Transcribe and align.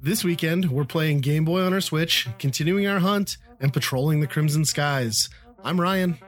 This 0.00 0.24
weekend, 0.24 0.70
we're 0.70 0.84
playing 0.84 1.20
Game 1.20 1.44
Boy 1.44 1.62
on 1.62 1.72
our 1.72 1.80
Switch, 1.80 2.26
continuing 2.40 2.88
our 2.88 2.98
hunt, 2.98 3.36
and 3.60 3.72
patrolling 3.72 4.18
the 4.18 4.26
Crimson 4.26 4.64
Skies. 4.64 5.28
I'm 5.62 5.80
Ryan, 5.80 6.18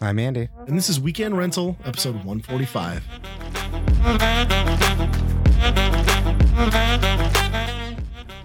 I'm 0.00 0.20
Andy. 0.20 0.48
and 0.68 0.78
this 0.78 0.88
is 0.88 1.00
Weekend 1.00 1.36
Rental, 1.36 1.76
episode 1.84 2.14
145. 2.24 3.02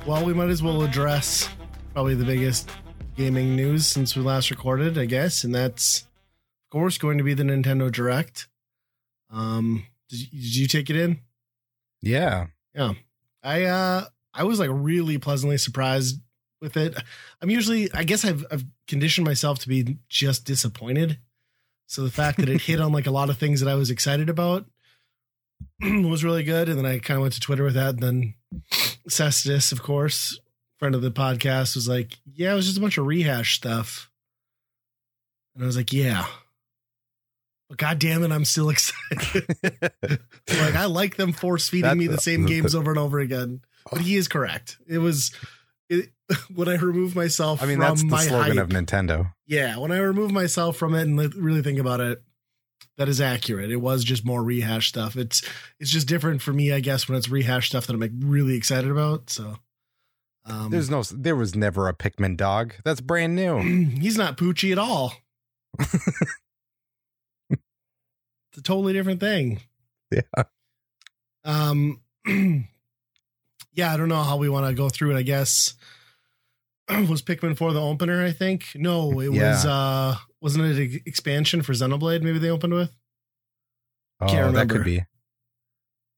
Well, 0.07 0.25
we 0.25 0.33
might 0.33 0.49
as 0.49 0.63
well 0.63 0.81
address 0.81 1.47
probably 1.93 2.15
the 2.15 2.25
biggest 2.25 2.69
gaming 3.15 3.55
news 3.55 3.85
since 3.85 4.15
we 4.15 4.23
last 4.23 4.49
recorded, 4.49 4.97
I 4.97 5.05
guess, 5.05 5.43
and 5.43 5.53
that's, 5.53 6.01
of 6.01 6.71
course, 6.71 6.97
going 6.97 7.19
to 7.19 7.23
be 7.23 7.35
the 7.35 7.43
Nintendo 7.43 7.91
Direct. 7.91 8.47
Um, 9.29 9.85
did 10.09 10.19
you, 10.19 10.27
did 10.41 10.55
you 10.55 10.67
take 10.67 10.89
it 10.89 10.95
in? 10.95 11.19
Yeah. 12.01 12.47
Yeah. 12.73 12.93
I 13.43 13.63
uh 13.63 14.05
I 14.33 14.43
was 14.43 14.59
like 14.59 14.69
really 14.71 15.17
pleasantly 15.17 15.57
surprised 15.57 16.19
with 16.61 16.77
it. 16.77 16.95
I'm 17.41 17.49
usually 17.49 17.91
I 17.93 18.03
guess 18.03 18.25
I've 18.25 18.45
I've 18.51 18.65
conditioned 18.87 19.25
myself 19.25 19.59
to 19.59 19.69
be 19.69 19.97
just 20.09 20.45
disappointed. 20.45 21.19
So 21.87 22.03
the 22.03 22.11
fact 22.11 22.37
that 22.37 22.49
it 22.49 22.61
hit 22.61 22.79
on 22.81 22.91
like 22.91 23.07
a 23.07 23.11
lot 23.11 23.29
of 23.29 23.37
things 23.37 23.59
that 23.61 23.69
I 23.69 23.75
was 23.75 23.89
excited 23.89 24.29
about 24.29 24.65
was 25.81 26.23
really 26.23 26.43
good. 26.43 26.69
And 26.69 26.77
then 26.77 26.85
I 26.85 26.99
kind 26.99 27.17
of 27.17 27.21
went 27.21 27.33
to 27.35 27.39
Twitter 27.39 27.63
with 27.63 27.75
that. 27.75 27.95
And 27.95 28.03
then 28.03 28.33
Cestus, 29.09 29.71
of 29.71 29.81
course, 29.81 30.39
friend 30.77 30.95
of 30.95 31.01
the 31.01 31.11
podcast, 31.11 31.75
was 31.75 31.87
like, 31.87 32.17
Yeah, 32.33 32.51
it 32.51 32.55
was 32.55 32.65
just 32.65 32.77
a 32.77 32.81
bunch 32.81 32.97
of 32.97 33.05
rehash 33.05 33.55
stuff. 33.55 34.09
And 35.55 35.63
I 35.63 35.67
was 35.67 35.77
like, 35.77 35.93
Yeah. 35.93 36.25
But 37.69 37.77
god 37.77 37.99
damn 37.99 38.23
it, 38.23 38.31
I'm 38.31 38.45
still 38.45 38.69
excited. 38.69 39.45
like 40.49 40.75
I 40.75 40.85
like 40.85 41.17
them 41.17 41.31
force 41.31 41.69
feeding 41.69 41.97
me 41.97 42.07
the 42.07 42.17
same 42.17 42.45
games 42.45 42.73
over 42.73 42.89
and 42.89 42.99
over 42.99 43.19
again. 43.19 43.61
But 43.91 44.01
he 44.01 44.15
is 44.15 44.27
correct. 44.27 44.77
It 44.87 44.97
was 44.97 45.31
it, 45.87 46.09
when 46.53 46.67
I 46.67 46.75
remove 46.75 47.15
myself 47.15 47.61
I 47.61 47.67
mean, 47.67 47.77
from 47.77 47.85
that's 47.85 48.01
the 48.01 48.07
my 48.07 48.23
slogan 48.23 48.57
hype, 48.57 48.63
of 48.65 48.69
Nintendo. 48.69 49.33
yeah, 49.45 49.77
when 49.77 49.91
I 49.91 49.99
remove 49.99 50.31
myself 50.31 50.77
from 50.77 50.95
it 50.95 51.03
and 51.03 51.35
really 51.35 51.61
think 51.61 51.79
about 51.79 51.99
it, 51.99 52.23
that 52.97 53.07
is 53.07 53.21
accurate. 53.21 53.71
It 53.71 53.77
was 53.77 54.03
just 54.03 54.25
more 54.25 54.43
rehash 54.43 54.89
stuff. 54.89 55.15
It's 55.15 55.43
it's 55.79 55.91
just 55.91 56.07
different 56.07 56.41
for 56.41 56.51
me, 56.53 56.73
I 56.73 56.79
guess, 56.79 57.07
when 57.07 57.17
it's 57.17 57.29
rehash 57.29 57.69
stuff 57.69 57.87
that 57.87 57.93
I'm 57.93 57.99
like 57.99 58.11
really 58.19 58.55
excited 58.55 58.89
about. 58.89 59.29
So 59.29 59.57
um 60.45 60.71
There's 60.71 60.89
no, 60.89 61.03
there 61.03 61.35
was 61.35 61.55
never 61.55 61.87
a 61.87 61.93
Pikmin 61.93 62.35
dog. 62.35 62.73
That's 62.83 63.01
brand 63.01 63.35
new. 63.35 63.59
he's 63.99 64.17
not 64.17 64.37
Poochie 64.37 64.71
at 64.71 64.79
all. 64.79 65.13
a 68.59 68.63
totally 68.63 68.93
different 68.93 69.19
thing. 69.19 69.61
Yeah. 70.11 70.43
Um 71.43 72.01
yeah, 73.73 73.93
I 73.93 73.97
don't 73.97 74.09
know 74.09 74.23
how 74.23 74.37
we 74.37 74.49
want 74.49 74.67
to 74.67 74.73
go 74.73 74.89
through 74.89 75.15
it, 75.15 75.19
I 75.19 75.23
guess. 75.23 75.73
was 76.89 77.21
Pikmin 77.21 77.57
4 77.57 77.73
the 77.73 77.81
opener, 77.81 78.23
I 78.23 78.31
think? 78.31 78.65
No, 78.75 79.19
it 79.19 79.29
was 79.29 79.65
uh 79.65 80.15
wasn't 80.41 80.65
it 80.65 80.77
an 80.93 81.01
expansion 81.05 81.61
for 81.61 81.73
Xenoblade 81.73 82.21
maybe 82.23 82.39
they 82.39 82.49
opened 82.49 82.73
with? 82.73 82.91
Oh, 84.21 84.27
Can't 84.27 84.37
that 84.53 84.61
remember. 84.61 84.75
could 84.75 84.85
be. 84.85 85.05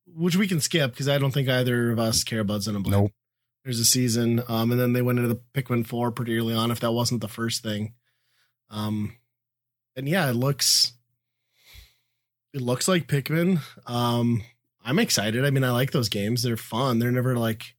Which 0.08 0.36
we 0.36 0.48
can 0.48 0.60
skip 0.60 0.92
because 0.92 1.08
I 1.08 1.18
don't 1.18 1.32
think 1.32 1.48
either 1.50 1.92
of 1.92 2.00
us 2.00 2.24
care 2.24 2.40
about 2.40 2.62
Xenoblade. 2.62 2.90
Nope. 2.92 3.12
There's 3.64 3.80
a 3.80 3.86
season. 3.86 4.42
Um 4.48 4.72
and 4.72 4.80
then 4.80 4.94
they 4.94 5.02
went 5.02 5.20
into 5.20 5.34
the 5.34 5.42
Pikmin 5.54 5.86
4 5.86 6.12
pretty 6.12 6.38
early 6.38 6.56
on 6.56 6.72
if 6.72 6.80
that 6.80 6.92
wasn't 6.94 7.22
the 7.22 7.28
first 7.28 7.62
thing. 7.62 7.94
Um 8.70 9.18
and 9.96 10.08
yeah, 10.08 10.30
it 10.30 10.36
looks 10.36 10.94
it 12.54 12.62
looks 12.62 12.88
like 12.88 13.08
Pikmin. 13.08 13.60
Um 13.88 14.44
I'm 14.84 14.98
excited. 15.00 15.46
I 15.46 15.52
mean, 15.52 15.64
I 15.64 15.72
like 15.72 15.92
those 15.92 16.10
games. 16.10 16.42
They're 16.44 16.58
fun. 16.58 17.00
They're 17.00 17.12
never 17.12 17.36
like 17.38 17.76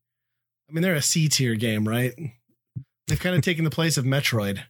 I 0.68 0.72
mean, 0.72 0.82
they're 0.82 0.94
a 0.94 1.02
C 1.02 1.28
tier 1.28 1.54
game, 1.54 1.86
right? 1.88 2.12
They've 3.08 3.20
kind 3.20 3.36
of 3.36 3.42
taken 3.48 3.64
the 3.64 3.70
place 3.70 3.96
of 3.98 4.04
Metroid 4.04 4.62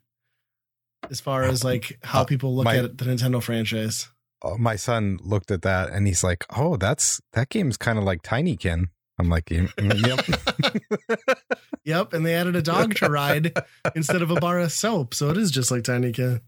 as 1.10 1.20
far 1.20 1.42
as 1.44 1.62
like 1.64 1.98
how 2.02 2.22
Uh, 2.22 2.24
people 2.24 2.54
look 2.56 2.64
my- 2.64 2.78
at 2.78 2.98
the 2.98 3.04
Nintendo 3.04 3.42
franchise. 3.42 4.08
Oh, 4.44 4.58
my 4.58 4.74
son 4.74 5.18
looked 5.22 5.52
at 5.52 5.62
that 5.62 5.90
and 5.90 6.04
he's 6.08 6.24
like, 6.24 6.44
"Oh, 6.56 6.76
that's 6.76 7.20
that 7.32 7.48
game's 7.48 7.76
kind 7.76 7.96
of 7.96 8.02
like 8.04 8.22
Tinykin." 8.22 8.86
I'm 9.18 9.28
like, 9.28 9.44
"Mm, 9.46 9.72
mm, 9.74 10.06
"Yep." 10.06 11.28
Yep, 11.84 12.12
and 12.12 12.24
they 12.24 12.34
added 12.34 12.54
a 12.56 12.62
dog 12.62 12.94
to 12.96 13.08
ride 13.08 13.52
instead 13.96 14.22
of 14.22 14.30
a 14.30 14.36
bar 14.40 14.60
of 14.60 14.70
soap, 14.72 15.14
so 15.14 15.30
it 15.30 15.36
is 15.36 15.50
just 15.50 15.70
like 15.72 15.82
Tiny 15.82 16.12
Cat. 16.12 16.40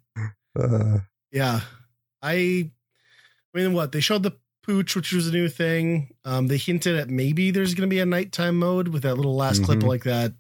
Uh, 0.58 0.98
Yeah, 1.32 1.60
I, 2.22 2.70
I 3.54 3.58
mean, 3.58 3.72
what 3.72 3.92
they 3.92 4.00
showed 4.00 4.22
the 4.24 4.36
pooch, 4.62 4.96
which 4.96 5.12
was 5.12 5.28
a 5.28 5.32
new 5.32 5.48
thing. 5.48 6.14
Um, 6.24 6.46
they 6.48 6.56
hinted 6.56 6.96
at 6.96 7.08
maybe 7.10 7.50
there's 7.50 7.74
going 7.74 7.88
to 7.88 7.94
be 7.94 8.00
a 8.00 8.06
nighttime 8.06 8.58
mode 8.58 8.88
with 8.88 9.02
that 9.02 9.14
little 9.16 9.36
last 9.36 9.62
clip, 9.62 9.80
Mhm. 9.80 9.86
like 9.88 10.04
that 10.04 10.34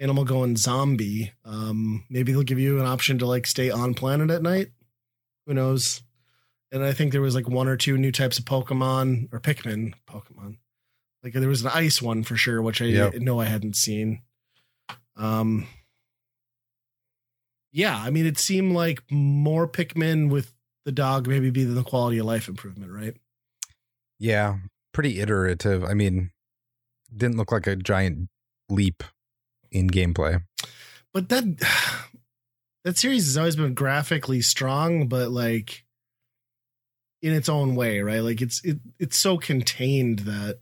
animal 0.00 0.24
going 0.24 0.56
zombie. 0.56 1.32
Um, 1.44 2.04
maybe 2.10 2.32
they'll 2.32 2.42
give 2.42 2.58
you 2.58 2.80
an 2.80 2.86
option 2.86 3.18
to 3.18 3.26
like 3.26 3.46
stay 3.46 3.70
on 3.70 3.94
planet 3.94 4.30
at 4.30 4.42
night. 4.42 4.72
Who 5.46 5.54
knows? 5.54 6.02
And 6.70 6.84
I 6.84 6.92
think 6.92 7.12
there 7.12 7.22
was 7.22 7.34
like 7.34 7.48
one 7.48 7.66
or 7.68 7.76
two 7.76 7.96
new 7.96 8.12
types 8.12 8.38
of 8.38 8.44
Pokemon 8.44 9.32
or 9.32 9.40
Pikmin 9.40 9.94
Pokemon. 10.06 10.58
Like 11.22 11.32
there 11.32 11.48
was 11.48 11.62
an 11.62 11.70
ice 11.72 12.02
one 12.02 12.22
for 12.24 12.36
sure, 12.36 12.60
which 12.60 12.82
I 12.82 12.86
Yep. 12.86 13.14
know 13.16 13.40
I 13.40 13.46
hadn't 13.46 13.74
seen. 13.76 14.22
Um, 15.16 15.66
yeah, 17.72 17.96
I 17.96 18.10
mean, 18.10 18.26
it 18.26 18.38
seemed 18.38 18.72
like 18.72 19.02
more 19.10 19.66
Pikmin 19.68 20.30
with 20.30 20.52
the 20.84 20.92
dog 20.92 21.26
maybe 21.26 21.50
be 21.50 21.64
the 21.64 21.82
quality 21.82 22.18
of 22.18 22.26
life 22.26 22.48
improvement, 22.48 22.92
right? 22.92 23.16
yeah, 24.18 24.56
pretty 24.92 25.20
iterative. 25.20 25.84
I 25.84 25.94
mean, 25.94 26.30
didn't 27.14 27.36
look 27.36 27.52
like 27.52 27.66
a 27.66 27.76
giant 27.76 28.28
leap 28.68 29.02
in 29.70 29.88
gameplay. 29.88 30.42
But 31.12 31.28
that 31.28 31.44
that 32.84 32.98
series 32.98 33.26
has 33.26 33.36
always 33.36 33.56
been 33.56 33.74
graphically 33.74 34.40
strong, 34.40 35.08
but 35.08 35.30
like 35.30 35.84
in 37.22 37.32
its 37.32 37.48
own 37.48 37.74
way, 37.74 38.00
right? 38.00 38.20
Like 38.20 38.42
it's 38.42 38.64
it 38.64 38.78
it's 38.98 39.16
so 39.16 39.38
contained 39.38 40.20
that 40.20 40.58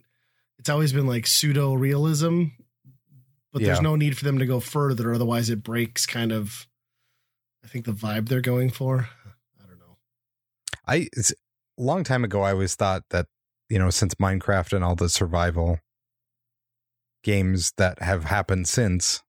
it's 0.58 0.68
always 0.68 0.92
been 0.92 1.06
like 1.06 1.26
pseudo 1.26 1.74
realism, 1.74 2.44
but 3.52 3.62
there's 3.62 3.80
no 3.80 3.96
need 3.96 4.16
for 4.16 4.24
them 4.24 4.38
to 4.38 4.46
go 4.46 4.60
further, 4.60 5.12
otherwise 5.12 5.50
it 5.50 5.62
breaks 5.62 6.06
kind 6.06 6.32
of 6.32 6.66
I 7.64 7.68
think 7.68 7.84
the 7.84 7.92
vibe 7.92 8.28
they're 8.28 8.40
going 8.40 8.70
for. 8.70 9.08
I 10.86 10.92
don't 10.98 11.00
know. 11.02 11.06
I 11.06 11.08
it's, 11.12 11.30
a 11.32 11.82
long 11.82 12.04
time 12.04 12.24
ago 12.24 12.42
I 12.42 12.52
always 12.52 12.74
thought 12.74 13.02
that 13.10 13.26
you 13.68 13.78
know 13.78 13.90
since 13.90 14.14
Minecraft 14.14 14.72
and 14.72 14.84
all 14.84 14.94
the 14.94 15.08
survival 15.08 15.80
games 17.22 17.72
that 17.76 18.00
have 18.02 18.24
happened 18.24 18.68
since, 18.68 19.22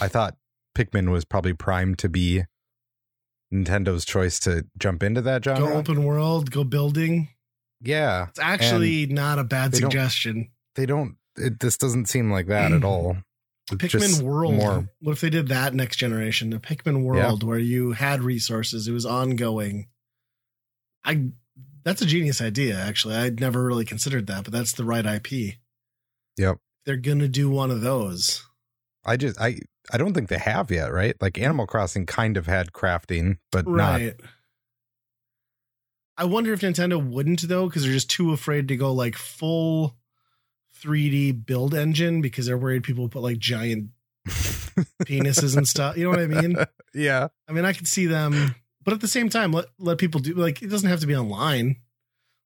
I 0.00 0.08
thought 0.08 0.36
Pikmin 0.76 1.10
was 1.10 1.24
probably 1.24 1.52
primed 1.52 1.98
to 1.98 2.08
be 2.08 2.44
Nintendo's 3.52 4.04
choice 4.04 4.38
to 4.40 4.66
jump 4.78 5.02
into 5.02 5.20
that 5.22 5.44
genre. 5.44 5.68
Go 5.68 5.74
open 5.74 6.04
world, 6.04 6.50
go 6.50 6.64
building. 6.64 7.28
yeah, 7.80 8.28
It's 8.30 8.38
actually 8.40 9.06
not 9.06 9.38
a 9.38 9.44
bad 9.44 9.72
they 9.72 9.80
don't- 9.80 9.90
suggestion. 9.90 10.50
they 10.74 10.86
don't. 10.86 11.16
It, 11.36 11.60
this 11.60 11.76
doesn't 11.76 12.06
seem 12.08 12.30
like 12.30 12.46
that 12.46 12.72
at 12.72 12.84
all. 12.84 13.18
It's 13.70 13.94
Pikmin 13.94 14.22
World. 14.22 14.54
more- 14.54 14.88
What 15.00 15.12
if 15.12 15.20
they 15.20 15.30
did 15.30 15.48
that 15.48 15.74
next 15.74 15.96
generation? 15.96 16.50
The 16.50 16.58
Pikmin 16.58 17.02
World, 17.04 17.42
where 17.42 17.58
you 17.58 17.92
had 17.92 18.22
resources, 18.22 18.88
it 18.88 18.92
was 18.92 19.06
ongoing. 19.06 19.88
I 21.04 21.30
that's 21.84 22.02
a 22.02 22.06
genius 22.06 22.40
idea. 22.40 22.78
Actually, 22.78 23.16
I'd 23.16 23.40
never 23.40 23.62
really 23.62 23.84
considered 23.84 24.26
that, 24.26 24.44
but 24.44 24.52
that's 24.52 24.72
the 24.72 24.84
right 24.84 25.04
IP. 25.04 25.56
Yep. 26.36 26.58
They're 26.86 26.96
gonna 26.96 27.28
do 27.28 27.50
one 27.50 27.70
of 27.70 27.80
those. 27.80 28.44
I 29.04 29.16
just 29.16 29.40
I 29.40 29.58
I 29.92 29.98
don't 29.98 30.14
think 30.14 30.28
they 30.28 30.38
have 30.38 30.70
yet, 30.70 30.92
right? 30.92 31.14
Like 31.20 31.38
Animal 31.38 31.66
Crossing 31.66 32.06
kind 32.06 32.36
of 32.36 32.46
had 32.46 32.72
crafting, 32.72 33.38
but 33.52 33.66
not. 33.66 34.00
I 36.16 36.24
wonder 36.24 36.52
if 36.52 36.60
Nintendo 36.60 37.04
wouldn't 37.04 37.48
though, 37.48 37.66
because 37.66 37.82
they're 37.82 37.92
just 37.92 38.10
too 38.10 38.32
afraid 38.32 38.68
to 38.68 38.76
go 38.76 38.92
like 38.92 39.16
full 39.16 39.96
3D 40.82 41.44
build 41.44 41.74
engine 41.74 42.20
because 42.20 42.46
they're 42.46 42.58
worried 42.58 42.84
people 42.84 43.08
put 43.08 43.22
like 43.22 43.38
giant 43.38 43.90
penises 44.28 45.56
and 45.56 45.66
stuff. 45.66 45.96
You 45.96 46.04
know 46.04 46.10
what 46.10 46.20
I 46.20 46.26
mean? 46.26 46.56
yeah. 46.94 47.28
I 47.48 47.52
mean, 47.52 47.64
I 47.64 47.72
could 47.72 47.88
see 47.88 48.06
them, 48.06 48.54
but 48.84 48.94
at 48.94 49.00
the 49.00 49.08
same 49.08 49.28
time, 49.28 49.52
let 49.52 49.66
let 49.78 49.98
people 49.98 50.20
do 50.20 50.34
like 50.34 50.62
it 50.62 50.68
doesn't 50.68 50.88
have 50.88 51.00
to 51.00 51.06
be 51.06 51.16
online. 51.16 51.76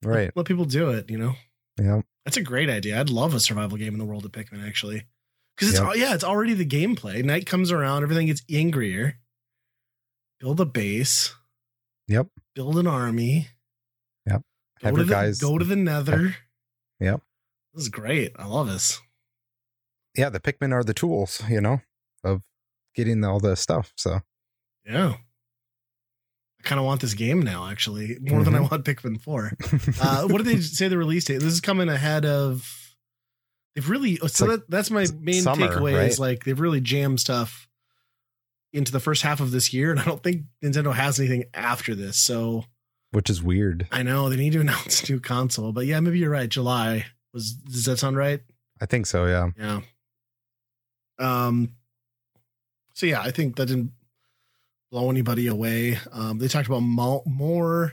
Right. 0.03 0.31
Let, 0.35 0.47
people 0.47 0.65
do 0.65 0.91
it. 0.91 1.11
You 1.11 1.19
know, 1.19 1.35
Yeah. 1.81 2.03
that's 2.25 2.37
a 2.37 2.43
great 2.43 2.71
idea. 2.71 3.01
I'd 3.01 3.11
love 3.11 3.35
a 3.35 3.41
survival 3.41 3.77
game 3.79 3.93
in 3.95 3.99
the 3.99 4.05
world 4.05 4.25
of 4.25 4.33
Pikmin 4.33 4.67
actually, 4.67 5.07
because 5.57 5.71
it's 5.73 5.81
Yep. 5.81 5.97
yeah, 5.97 6.15
it's 6.15 6.25
already 6.25 6.55
the 6.55 6.65
gameplay. 6.67 7.25
Night 7.25 7.47
comes 7.47 7.73
around, 7.73 8.03
everything 8.05 8.27
gets 8.29 8.43
angrier. 8.51 9.19
Build 10.41 10.61
a 10.61 10.65
base. 10.65 11.35
Yep. 12.07 12.29
Build 12.55 12.79
an 12.79 12.87
army. 12.87 13.49
Yep. 14.27 14.43
Go 14.81 14.87
Have 14.87 14.95
to 14.95 15.01
your 15.01 15.07
the, 15.07 15.13
guys- 15.13 15.39
go 15.41 15.59
to 15.59 15.65
the 15.65 15.75
Nether. 15.77 16.37
Yep. 17.01 17.23
This 17.75 17.83
is 17.83 17.89
great. 17.89 18.33
I 18.39 18.47
love 18.47 18.69
this. 18.69 19.01
Yeah. 20.17 20.29
The 20.31 20.41
Pikmin 20.41 20.73
are 20.73 20.85
the 20.85 20.95
tools, 20.95 21.43
you 21.51 21.61
know, 21.61 21.81
of 22.25 22.43
getting 22.95 23.25
all 23.25 23.41
the 23.41 23.57
stuff. 23.57 23.93
So 23.97 24.21
Yeah. 24.85 25.17
I 26.61 26.69
kind 26.69 26.79
of 26.79 26.85
want 26.85 27.01
this 27.01 27.15
game 27.15 27.43
now, 27.43 27.69
actually, 27.69 28.19
more 28.21 28.43
than 28.43 28.55
I 28.55 28.59
Mhm. 28.59 28.71
want 28.71 28.85
Pikmin 28.85 29.21
4. 29.21 29.53
Uh, 30.01 30.27
what 30.29 30.39
did 30.39 30.47
they 30.47 30.61
say 30.61 30.89
the 30.89 30.99
release 30.99 31.25
date? 31.25 31.39
This 31.41 31.53
is 31.53 31.61
coming 31.61 31.89
ahead 31.89 32.25
of. 32.27 32.69
They've 33.75 33.89
really 33.89 34.17
so 34.17 34.47
like 34.47 34.61
that, 34.61 34.71
that's 34.71 34.91
my 34.91 35.07
main 35.21 35.43
summer, 35.43 35.69
takeaway 35.69 35.95
right? 35.97 36.11
is 36.11 36.19
like 36.19 36.45
they've 36.45 36.59
really 36.59 36.81
jammed 36.81 37.21
stuff 37.21 37.69
into 38.73 38.91
the 38.91 38.99
first 39.01 39.23
half 39.23 39.41
of 39.41 39.51
this 39.53 39.73
year, 39.73 39.91
and 39.93 40.01
I 40.01 40.05
don't 40.05 40.23
think 40.23 40.43
Nintendo 40.65 40.93
has 40.93 41.21
anything 41.21 41.45
after 41.55 41.95
this. 41.95 42.19
So 42.19 42.65
Which 43.13 43.31
is 43.31 43.41
weird. 43.43 43.87
I 43.93 44.03
know 44.03 44.29
they 44.29 44.37
need 44.37 44.53
to 44.55 44.61
announce 44.67 45.09
a 45.09 45.13
new 45.13 45.21
console, 45.21 45.73
but 45.73 45.87
yeah, 45.87 46.01
maybe 46.01 46.19
you're 46.19 46.29
right. 46.31 46.49
July 46.49 47.07
was 47.33 47.53
does 47.53 47.85
that 47.85 47.99
sound 48.01 48.17
right? 48.17 48.41
I 48.81 48.87
think 48.87 49.07
so, 49.07 49.27
yeah. 49.27 49.51
Yeah. 49.57 49.81
Um. 51.21 51.73
So 52.95 53.07
yeah, 53.07 53.21
I 53.21 53.31
think 53.31 53.57
that 53.57 53.67
didn't 53.67 53.93
blow 54.91 55.11
anybody 55.11 55.47
away. 55.47 55.99
Um, 56.13 56.39
they 56.39 56.49
talked 56.49 56.67
about 56.69 56.81
mo- 56.81 57.23
more 57.27 57.93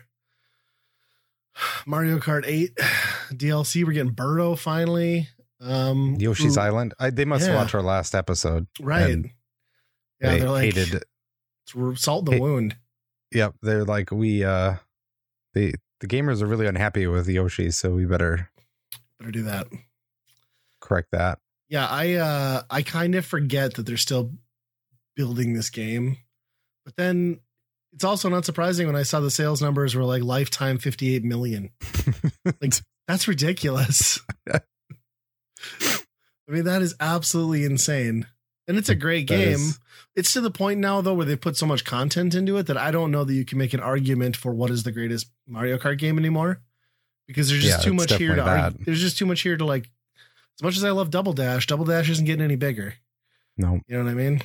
Mario 1.85 2.17
Kart 2.19 2.43
8 2.45 2.75
DLC. 3.33 3.83
We're 3.85 3.93
getting 3.93 4.13
Birdo 4.15 4.57
finally. 4.57 5.29
Um, 5.61 6.15
Yoshi's 6.19 6.55
who- 6.55 6.61
Island. 6.61 6.93
I, 6.99 7.09
they 7.09 7.25
must 7.25 7.47
Yeah. 7.47 7.55
watch 7.55 7.73
our 7.73 7.81
last 7.81 8.13
episode. 8.15 8.67
right? 8.79 9.17
Yeah, 10.21 10.31
they 10.31 10.39
they're 10.39 10.49
like 10.49 10.73
hated 10.73 11.03
"It's 11.67 12.01
salt 12.01 12.25
the 12.25 12.33
Hey- 12.33 12.39
wound. 12.39 12.75
Yep, 13.31 13.55
they're 13.61 13.83
like 13.83 14.11
we 14.11 14.43
uh 14.45 14.75
they 15.53 15.73
the 15.99 16.07
gamers 16.07 16.41
are 16.41 16.45
really 16.45 16.67
unhappy 16.67 17.05
with 17.07 17.27
Yoshi, 17.27 17.71
so 17.71 17.91
we 17.93 18.05
better 18.05 18.49
Better 19.19 19.31
do 19.31 19.43
that. 19.43 19.67
correct 20.79 21.09
that. 21.11 21.39
Yeah, 21.67 21.85
I 21.87 22.13
uh 22.13 22.63
I 22.69 22.81
kind 22.81 23.15
of 23.15 23.25
forget 23.25 23.73
that 23.73 23.85
they're 23.85 23.97
still 23.97 24.31
building 25.15 25.53
this 25.53 25.69
game. 25.69 26.17
But 26.85 26.95
then 26.97 27.39
it's 27.93 28.03
also 28.03 28.29
not 28.29 28.45
surprising 28.45 28.87
when 28.87 28.95
I 28.95 29.03
saw 29.03 29.19
the 29.19 29.31
sales 29.31 29.61
numbers 29.61 29.95
were 29.95 30.03
like 30.05 30.23
lifetime 30.23 30.77
58 30.77 31.23
million. 31.23 31.71
Like 32.61 32.73
that's 33.07 33.27
ridiculous. 33.27 34.19
I 34.51 34.61
mean 36.47 36.65
that 36.65 36.81
is 36.81 36.95
absolutely 36.99 37.65
insane. 37.65 38.27
And 38.67 38.77
it's 38.77 38.89
a 38.89 38.95
great 38.95 39.27
That 39.27 39.35
game. 39.37 39.53
is- 39.53 39.79
It's 40.15 40.33
to 40.33 40.41
the 40.41 40.51
point 40.51 40.79
now 40.79 41.01
though 41.01 41.13
where 41.13 41.25
they 41.25 41.35
put 41.35 41.57
so 41.57 41.65
much 41.65 41.83
content 41.85 42.35
into 42.35 42.57
it 42.57 42.67
that 42.67 42.77
I 42.77 42.91
don't 42.91 43.11
know 43.11 43.23
that 43.23 43.33
you 43.33 43.45
can 43.45 43.57
make 43.57 43.73
an 43.73 43.79
argument 43.79 44.35
for 44.35 44.53
what 44.53 44.69
is 44.71 44.83
the 44.83 44.91
greatest 44.91 45.27
Mario 45.47 45.77
Kart 45.77 45.97
game 45.97 46.17
anymore. 46.19 46.61
Because 47.27 47.49
there's 47.49 47.63
just 47.63 47.79
Yeah, 47.79 47.83
too 47.83 47.93
much 47.95 48.13
here 48.13 48.35
to 48.35 48.43
argue. 48.43 48.85
There's 48.85 49.01
just 49.01 49.17
too 49.17 49.25
much 49.25 49.41
here 49.41 49.57
to 49.57 49.65
like 49.65 49.89
as 50.59 50.63
much 50.63 50.77
as 50.77 50.83
I 50.83 50.91
love 50.91 51.09
Double 51.09 51.33
Dash, 51.33 51.65
Double 51.67 51.85
Dash 51.85 52.09
isn't 52.09 52.25
getting 52.25 52.43
any 52.45 52.55
bigger. 52.55 52.93
no, 53.57 53.79
You 53.87 53.97
know 53.97 54.03
what 54.03 54.11
I 54.11 54.13
mean? 54.13 54.41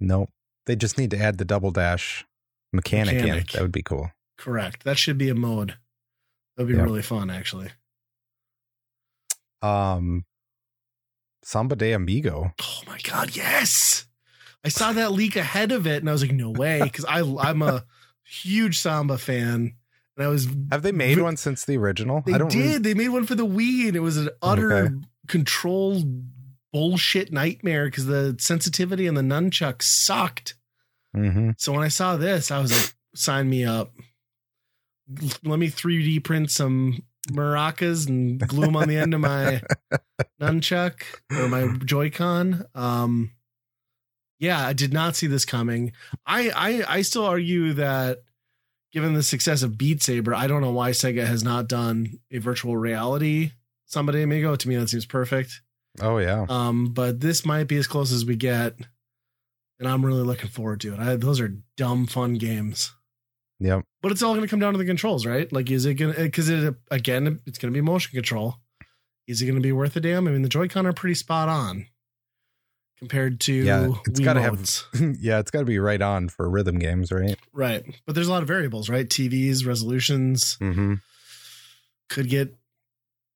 No. 0.00 0.28
They 0.66 0.76
just 0.76 0.98
need 0.98 1.10
to 1.12 1.18
add 1.18 1.38
the 1.38 1.44
double 1.44 1.70
dash 1.70 2.24
mechanic, 2.72 3.14
in. 3.16 3.44
That 3.52 3.62
would 3.62 3.72
be 3.72 3.82
cool. 3.82 4.10
Correct. 4.38 4.84
That 4.84 4.98
should 4.98 5.18
be 5.18 5.28
a 5.28 5.34
mode. 5.34 5.76
That 6.56 6.64
would 6.64 6.68
be 6.72 6.76
Yeah. 6.76 6.82
really 6.84 7.02
fun, 7.02 7.30
actually. 7.30 7.70
Um 9.62 10.24
Samba 11.42 11.76
de 11.76 11.92
Amigo. 11.92 12.52
Oh 12.60 12.80
my 12.86 12.98
god, 13.02 13.34
yes! 13.34 14.06
I 14.64 14.68
saw 14.68 14.92
that 14.92 15.12
leak 15.12 15.36
ahead 15.36 15.72
of 15.72 15.86
it, 15.86 16.02
and 16.02 16.08
I 16.08 16.12
was 16.12 16.22
like, 16.22 16.32
no 16.32 16.50
way, 16.50 16.80
because 16.82 17.04
I 17.06 17.20
I'm 17.22 17.62
a 17.62 17.84
huge 18.24 18.78
Samba 18.78 19.18
fan, 19.18 19.74
and 20.16 20.26
I 20.26 20.28
was 20.28 20.46
Have 20.70 20.82
they 20.82 20.92
made 20.92 21.16
Ve- 21.16 21.22
one 21.22 21.36
since 21.36 21.64
the 21.64 21.76
original? 21.78 22.22
they 22.26 22.34
I 22.34 22.38
don't 22.38 22.50
did 22.50 22.58
really- 22.58 22.78
they 22.78 22.94
made 22.94 23.08
one 23.08 23.26
for 23.26 23.34
the 23.34 23.46
Wii, 23.46 23.88
and 23.88 23.96
it 23.96 24.00
was 24.00 24.16
an 24.18 24.28
utter 24.42 24.72
Okay. 24.72 24.94
controlled 25.28 26.04
bullshit 26.72 27.32
nightmare 27.32 27.86
because 27.86 28.06
the 28.06 28.36
sensitivity 28.38 29.06
and 29.06 29.16
the 29.16 29.22
nunchuck 29.22 29.82
sucked. 29.82 30.54
Mhm. 31.16 31.54
So 31.58 31.72
when 31.72 31.82
I 31.82 31.88
saw 31.88 32.16
this, 32.16 32.50
I 32.50 32.60
was 32.60 32.72
like, 32.72 32.94
sign 33.14 33.48
me 33.50 33.64
up. 33.64 33.92
Let 35.42 35.58
me 35.58 35.68
3D 35.68 36.20
print 36.22 36.50
some 36.50 37.02
maracas 37.32 38.08
and 38.08 38.38
glue 38.40 38.66
them 38.66 38.76
on 38.76 38.88
the 38.88 38.96
end 38.96 39.12
of 39.14 39.20
my 39.20 39.60
nunchuck 40.40 41.02
or 41.32 41.48
my 41.48 41.66
Joy-Con. 41.84 42.64
Um, 42.74 43.32
yeah, 44.38 44.64
I 44.66 44.72
did 44.72 44.92
not 44.92 45.16
see 45.16 45.26
this 45.26 45.44
coming. 45.44 45.92
I, 46.24 46.50
I 46.50 46.96
I 46.96 47.02
still 47.02 47.26
argue 47.26 47.72
that 47.74 48.22
given 48.92 49.14
the 49.14 49.22
success 49.22 49.62
of 49.62 49.76
Beat 49.76 50.02
Saber, 50.02 50.34
I 50.34 50.46
don't 50.46 50.62
know 50.62 50.70
why 50.72 50.90
Sega 50.92 51.26
has 51.26 51.42
not 51.44 51.68
done 51.68 52.20
a 52.30 52.38
virtual 52.38 52.76
reality 52.76 53.52
Samba 53.86 54.12
de 54.12 54.22
Amigo. 54.22 54.54
To 54.56 54.68
me, 54.68 54.76
that 54.76 54.88
seems 54.88 55.04
perfect. 55.06 55.60
Oh 56.00 56.18
yeah. 56.18 56.46
Um, 56.48 56.92
but 56.92 57.20
this 57.20 57.44
might 57.44 57.64
be 57.68 57.76
as 57.76 57.86
close 57.86 58.12
as 58.12 58.24
we 58.24 58.36
get, 58.36 58.74
and 59.78 59.88
I'm 59.88 60.04
really 60.04 60.22
looking 60.22 60.48
forward 60.50 60.80
to 60.82 60.94
it. 60.94 61.00
I, 61.00 61.16
those 61.16 61.40
are 61.40 61.52
dumb 61.76 62.06
fun 62.06 62.34
games, 62.34 62.94
Yep. 63.58 63.82
but 64.02 64.12
it's 64.12 64.22
all 64.22 64.32
going 64.34 64.42
to 64.46 64.48
come 64.48 64.60
down 64.60 64.72
to 64.72 64.78
the 64.78 64.84
controls, 64.84 65.26
right? 65.26 65.52
Like, 65.52 65.70
is 65.70 65.84
it 65.86 65.94
going 65.94 66.14
to? 66.14 66.22
Because 66.22 66.48
it 66.48 66.74
again, 66.90 67.40
it's 67.46 67.58
going 67.58 67.72
to 67.72 67.76
be 67.76 67.80
motion 67.82 68.12
control. 68.14 68.56
Is 69.26 69.42
it 69.42 69.46
going 69.46 69.56
to 69.56 69.62
be 69.62 69.72
worth 69.72 69.94
a 69.96 70.00
damn? 70.00 70.26
I 70.26 70.30
mean, 70.30 70.42
the 70.42 70.48
Joy-Con 70.48 70.86
are 70.86 70.92
pretty 70.92 71.14
spot 71.14 71.48
on 71.48 71.86
compared 72.98 73.40
to 73.40 73.52
Yeah, 73.52 73.88
it's 74.06 74.18
gotta 74.20 74.40
have- 74.42 74.60
yeah, 75.20 75.38
it's 75.38 75.50
got 75.50 75.60
to 75.60 75.64
be 75.64 75.78
right 75.78 76.02
on 76.02 76.28
for 76.28 76.48
rhythm 76.50 76.78
games, 76.78 77.10
right? 77.12 77.38
right. 77.52 77.82
But 78.06 78.14
there's 78.14 78.26
a 78.28 78.30
lot 78.30 78.42
of 78.42 78.48
variables, 78.48 78.88
right? 78.88 79.08
TVs, 79.08 79.66
resolutions 79.66 80.56
Mm-hmm. 80.60 80.94
could 82.08 82.28
get 82.28 82.54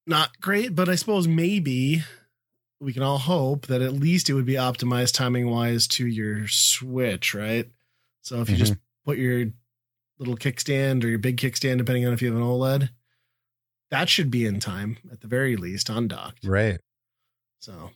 not 0.06 0.39
great, 0.41 0.75
but 0.75 0.89
I 0.89 0.97
suppose 0.97 1.27
maybe 1.29 2.03
we 2.81 2.93
can 2.93 3.03
all 3.03 3.19
hope 3.19 3.67
that 3.69 3.82
at 3.82 3.93
least 3.93 4.29
it 4.29 4.35
would 4.35 4.44
be 4.47 4.55
optimized 4.55 5.15
timing 5.15 5.49
wise 5.50 5.87
to 5.88 6.06
your 6.06 6.47
Switch, 6.49 7.35
right? 7.35 7.69
So 8.23 8.41
if 8.41 8.50
you 8.50 8.56
just 8.56 8.75
put 9.05 9.19
your 9.19 9.47
little 10.19 10.37
kickstand 10.37 11.05
or 11.05 11.09
your 11.09 11.19
big 11.19 11.37
kickstand, 11.37 11.79
depending 11.79 12.06
on 12.06 12.12
if 12.12 12.23
you 12.23 12.29
have 12.32 12.37
an 12.41 12.47
OLED, 12.47 12.91
that 13.91 14.09
should 14.09 14.31
be 14.31 14.47
in 14.47 14.61
time 14.61 14.99
at 15.12 15.21
the 15.21 15.26
very 15.29 15.56
least 15.56 15.88
undocked. 15.88 16.44
Right. 16.44 16.79
So, 17.61 17.91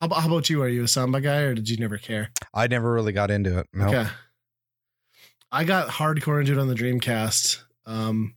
how 0.00 0.06
about, 0.06 0.20
how 0.22 0.28
about 0.28 0.48
you? 0.50 0.62
Are 0.62 0.68
you 0.68 0.84
a 0.84 0.88
Samba 0.88 1.20
guy 1.20 1.40
or 1.40 1.54
did 1.54 1.68
you 1.68 1.76
never 1.76 1.98
care? 1.98 2.30
I 2.54 2.66
never 2.66 2.92
really 2.92 3.12
got 3.12 3.30
into 3.30 3.58
it. 3.58 3.66
No. 3.72 3.86
Okay. 3.88 4.06
I 5.52 5.64
got 5.64 5.88
hardcore 5.88 6.40
into 6.40 6.52
it 6.52 6.58
on 6.58 6.68
the 6.68 6.74
Dreamcast. 6.74 7.62
Um, 7.86 8.34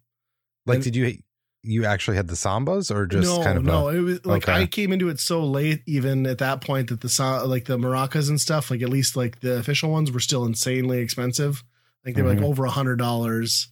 Like, 0.66 0.76
And- 0.76 0.84
did 0.84 0.96
you 0.96 1.18
you 1.62 1.86
actually 1.86 2.16
had 2.18 2.28
the 2.28 2.36
sambas 2.36 2.90
or 2.94 3.06
just 3.06 3.28
no, 3.28 3.44
kind 3.44 3.58
of 3.58 3.66
no. 3.66 3.90
a, 3.90 3.96
it 3.96 4.00
was 4.00 4.26
like 4.26 4.48
okay. 4.48 4.62
I 4.62 4.66
came 4.66 4.94
into 4.94 5.10
it 5.10 5.20
so 5.20 5.44
late, 5.44 5.82
even 5.86 6.26
at 6.26 6.38
that 6.38 6.62
point, 6.62 6.90
that 6.90 7.02
the 7.02 7.44
like 7.46 7.66
the 7.66 7.78
maracas 7.78 8.30
and 8.30 8.40
stuff, 8.40 8.72
like 8.72 8.82
at 8.82 8.90
least 8.90 9.16
like 9.18 9.42
the 9.42 9.58
official 9.58 9.92
ones, 9.92 10.12
were 10.12 10.20
still 10.22 10.46
insanely 10.46 11.00
expensive. 11.00 11.64
Like 12.06 12.16
they 12.16 12.22
were 12.22 12.32
Mhm. 12.32 12.38
like 12.38 12.46
over 12.46 12.64
a 12.66 12.70
hundred 12.72 12.96
dollars, 12.98 13.68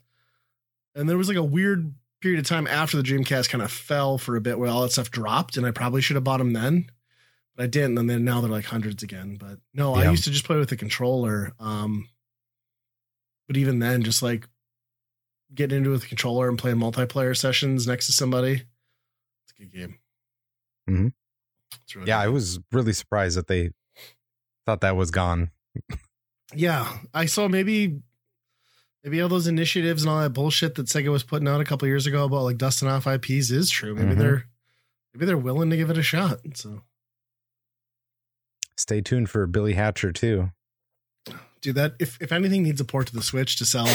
and 0.95 1.07
there 1.07 1.17
was 1.17 1.29
like 1.29 1.37
a 1.37 1.43
weird 1.43 1.93
period 2.19 2.39
of 2.39 2.45
time 2.45 2.67
after 2.67 2.97
the 2.97 3.03
Dreamcast 3.03 3.47
kind 3.49 3.61
of 3.63 3.71
fell 3.71 4.17
for 4.17 4.35
a 4.35 4.41
bit 4.41 4.59
where 4.59 4.69
all 4.69 4.81
that 4.81 4.91
stuff 4.91 5.09
dropped, 5.11 5.55
and 5.55 5.65
I 5.65 5.71
probably 5.71 6.01
should 6.01 6.15
have 6.15 6.23
bought 6.25 6.39
them 6.39 6.51
then, 6.53 6.89
but 7.55 7.63
I 7.63 7.67
didn't. 7.67 7.97
And 7.97 8.09
then 8.09 8.25
now 8.25 8.41
they're 8.41 8.49
like 8.49 8.65
hundreds 8.65 9.01
again. 9.03 9.37
But 9.39 9.59
no, 9.73 9.95
I 9.95 10.09
used 10.09 10.25
to 10.25 10.31
just 10.31 10.43
play 10.43 10.57
with 10.57 10.69
the 10.69 10.75
controller. 10.75 11.53
Um, 11.59 12.09
but 13.47 13.55
even 13.55 13.79
then, 13.79 14.03
just 14.03 14.21
like 14.21 14.47
getting 15.53 15.77
into 15.79 15.89
it 15.89 15.93
with 15.93 16.01
the 16.01 16.07
controller 16.07 16.49
and 16.49 16.57
playing 16.57 16.77
multiplayer 16.77 17.35
sessions 17.35 17.87
next 17.87 18.05
to 18.07 18.11
somebody. 18.13 18.63
It's 19.43 19.53
a 19.57 19.61
good 19.63 19.71
game. 19.71 19.99
Mhm. 20.89 21.13
It's 21.83 21.95
really 21.95 22.07
yeah, 22.07 22.19
I 22.19 22.27
was 22.27 22.59
really 22.71 22.93
surprised 22.93 23.37
that 23.37 23.47
they 23.47 23.71
thought 24.65 24.81
that 24.81 24.95
was 24.95 25.11
gone. 25.11 25.51
yeah. 26.53 26.97
I 27.13 27.25
saw 27.25 27.47
maybe 27.47 28.01
maybe 29.03 29.21
all 29.21 29.29
those 29.29 29.47
initiatives 29.47 30.03
and 30.03 30.09
all 30.09 30.19
that 30.21 30.31
bullshit 30.31 30.75
that 30.75 30.87
Sega 30.87 31.09
was 31.11 31.23
putting 31.23 31.47
out 31.47 31.61
a 31.61 31.65
couple 31.65 31.87
years 31.87 32.05
ago 32.07 32.25
about 32.25 32.43
like 32.43 32.57
dusting 32.57 32.87
off 32.89 33.07
IPs 33.07 33.51
is 33.51 33.69
true. 33.69 33.95
Maybe 33.95 34.15
Mhm. 34.15 34.17
they're 34.17 34.47
maybe 35.13 35.25
they're 35.25 35.37
willing 35.37 35.69
to 35.69 35.77
give 35.77 35.89
it 35.89 35.97
a 35.97 36.03
shot. 36.03 36.39
So 36.55 36.83
Stay 38.75 39.01
tuned 39.01 39.29
for 39.29 39.45
Billy 39.47 39.73
Hatcher 39.73 40.11
too. 40.11 40.51
do 41.61 41.73
that. 41.73 41.95
If 41.99 42.21
if 42.21 42.31
anything 42.31 42.63
needs 42.63 42.79
a 42.79 42.85
port 42.85 43.07
to 43.07 43.13
the 43.13 43.23
Switch 43.23 43.55
to 43.57 43.65
sell 43.65 43.87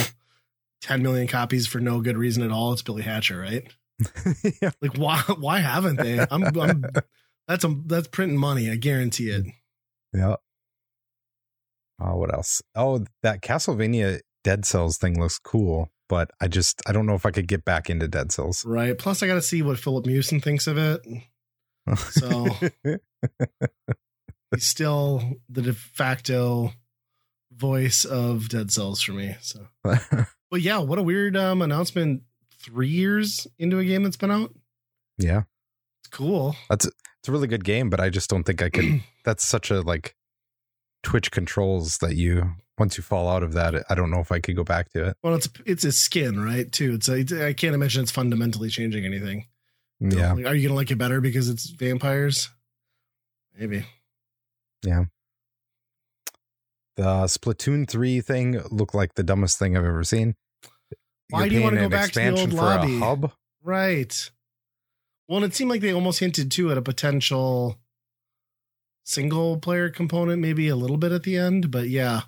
10 0.82 1.02
million 1.02 1.26
copies 1.26 1.66
for 1.66 1.80
no 1.80 2.00
good 2.00 2.16
reason 2.16 2.42
at 2.42 2.50
all, 2.50 2.72
it's 2.72 2.82
Billy 2.82 3.02
Hatcher, 3.02 3.38
right? 3.38 3.66
yeah. 4.62 4.70
Like 4.80 4.96
why 4.96 5.18
why 5.38 5.60
haven't 5.60 5.96
they? 5.96 6.18
I'm, 6.30 6.44
I'm 6.58 6.84
that's 7.46 7.64
a 7.64 7.76
that's 7.86 8.08
printing 8.08 8.38
money. 8.38 8.70
I 8.70 8.76
guarantee 8.76 9.30
it. 9.30 9.46
Yeah. 10.12 10.36
Oh, 12.00 12.16
what 12.16 12.34
else? 12.34 12.62
Oh, 12.74 13.04
that 13.22 13.42
Castlevania 13.42 14.20
Dead 14.42 14.64
Cells 14.64 14.98
thing 14.98 15.20
looks 15.20 15.38
cool, 15.38 15.90
but 16.08 16.30
I 16.40 16.48
just 16.48 16.82
I 16.86 16.92
don't 16.92 17.06
know 17.06 17.14
if 17.14 17.26
I 17.26 17.30
could 17.30 17.46
get 17.46 17.64
back 17.64 17.88
into 17.88 18.08
Dead 18.08 18.32
Cells. 18.32 18.64
Right. 18.64 18.98
Plus, 18.98 19.22
I 19.22 19.26
got 19.26 19.34
to 19.34 19.42
see 19.42 19.62
what 19.62 19.78
Philip 19.78 20.04
Mewson 20.06 20.42
thinks 20.42 20.66
of 20.66 20.78
it. 20.78 21.00
So 21.96 22.46
he's 24.50 24.66
still 24.66 25.36
the 25.48 25.62
de 25.62 25.72
facto 25.72 26.72
voice 27.52 28.04
of 28.04 28.48
Dead 28.48 28.70
Cells 28.70 29.02
for 29.02 29.12
me. 29.12 29.36
So, 29.40 29.66
but 30.52 30.60
yeah, 30.60 30.78
what 30.78 30.98
a 30.98 31.02
weird 31.02 31.34
um, 31.36 31.62
announcement. 31.62 32.22
Three 32.60 32.88
years 32.88 33.48
into 33.58 33.78
a 33.80 33.84
game 33.84 34.04
that's 34.04 34.18
been 34.18 34.30
out. 34.30 34.54
yeah, 35.18 35.42
It's 36.02 36.10
cool. 36.10 36.54
That's 36.70 36.84
it's 36.84 37.28
a 37.28 37.32
really 37.32 37.48
good 37.48 37.64
game, 37.64 37.90
but 37.90 37.98
I 37.98 38.10
just 38.10 38.30
don't 38.30 38.44
think 38.44 38.62
I 38.62 38.68
could. 38.68 39.02
that's 39.24 39.44
such 39.44 39.70
a 39.70 39.80
like 39.80 40.14
Twitch 41.02 41.32
controls 41.32 41.98
that 41.98 42.14
you 42.14 42.52
once 42.78 42.96
you 42.96 43.02
fall 43.02 43.28
out 43.28 43.42
of 43.42 43.54
that, 43.54 43.82
I 43.88 43.94
don't 43.94 44.10
know 44.10 44.20
if 44.20 44.30
I 44.30 44.38
could 44.38 44.54
go 44.54 44.62
back 44.62 44.92
to 44.92 45.08
it. 45.08 45.16
Well, 45.22 45.34
it's 45.34 45.48
it's 45.64 45.84
a 45.84 45.90
skin, 45.90 46.38
right? 46.38 46.70
Too. 46.70 46.94
It's 46.94 47.08
I 47.08 47.52
can't 47.54 47.74
imagine 47.74 48.02
it's 48.02 48.12
fundamentally 48.12 48.68
changing 48.68 49.04
anything. 49.04 49.46
Yeah. 50.00 50.34
Like, 50.34 50.46
are 50.46 50.54
you 50.54 50.68
gonna 50.68 50.76
like 50.76 50.90
it 50.90 50.98
better 50.98 51.20
because 51.20 51.48
it's 51.48 51.70
vampires? 51.70 52.50
Maybe. 53.58 53.86
Yeah. 54.84 55.04
The 56.96 57.24
Splatoon 57.24 57.88
3 57.88 58.20
thing 58.20 58.60
looked 58.70 58.94
like 58.94 59.14
the 59.14 59.22
dumbest 59.22 59.58
thing 59.58 59.76
I've 59.76 59.84
ever 59.84 60.04
seen. 60.04 60.34
Why 61.32 61.48
do 61.48 61.54
you 61.56 61.62
wanna 61.62 61.80
go 61.80 61.88
back 61.88 62.12
to 62.12 62.20
the 62.20 62.30
old 62.40 62.52
lobby? 62.52 62.98
hub? 62.98 63.32
Right. 63.62 64.30
Well, 65.28 65.36
and 65.42 65.46
it 65.50 65.54
seemed 65.54 65.70
like 65.70 65.80
they 65.80 65.92
almost 65.92 66.20
hinted 66.20 66.50
too 66.50 66.70
at 66.70 66.78
a 66.78 66.82
potential 66.82 67.78
single 69.04 69.56
player 69.58 69.88
component, 69.88 70.40
maybe 70.40 70.68
a 70.68 70.76
little 70.76 70.96
bit 70.96 71.12
at 71.12 71.22
the 71.22 71.36
end. 71.36 71.70
But 71.70 71.88
yeah, 71.88 72.22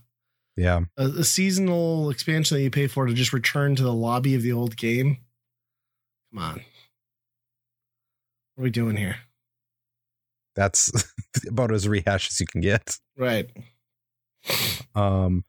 Yeah. 0.57 0.81
a, 0.97 1.07
a 1.09 1.25
seasonal 1.25 2.11
expansion 2.11 2.57
that 2.57 2.63
you 2.63 2.71
pay 2.71 2.87
for 2.87 3.07
to 3.07 3.13
just 3.15 3.33
return 3.33 3.77
to 3.77 3.83
the 3.83 3.93
lobby 3.93 4.35
of 4.35 4.43
the 4.43 4.53
old 4.53 4.77
game. 4.77 5.19
Come 6.33 6.43
on. 6.43 6.55
What 8.55 8.63
are 8.63 8.65
we 8.65 8.71
doing 8.71 8.97
here? 8.97 9.17
That's 10.55 10.93
about 11.49 11.73
as 11.73 11.87
rehash 11.89 12.31
as 12.31 12.41
you 12.41 12.47
can 12.47 12.61
get. 12.61 12.99
Right. 13.19 13.51
Um 14.95 15.45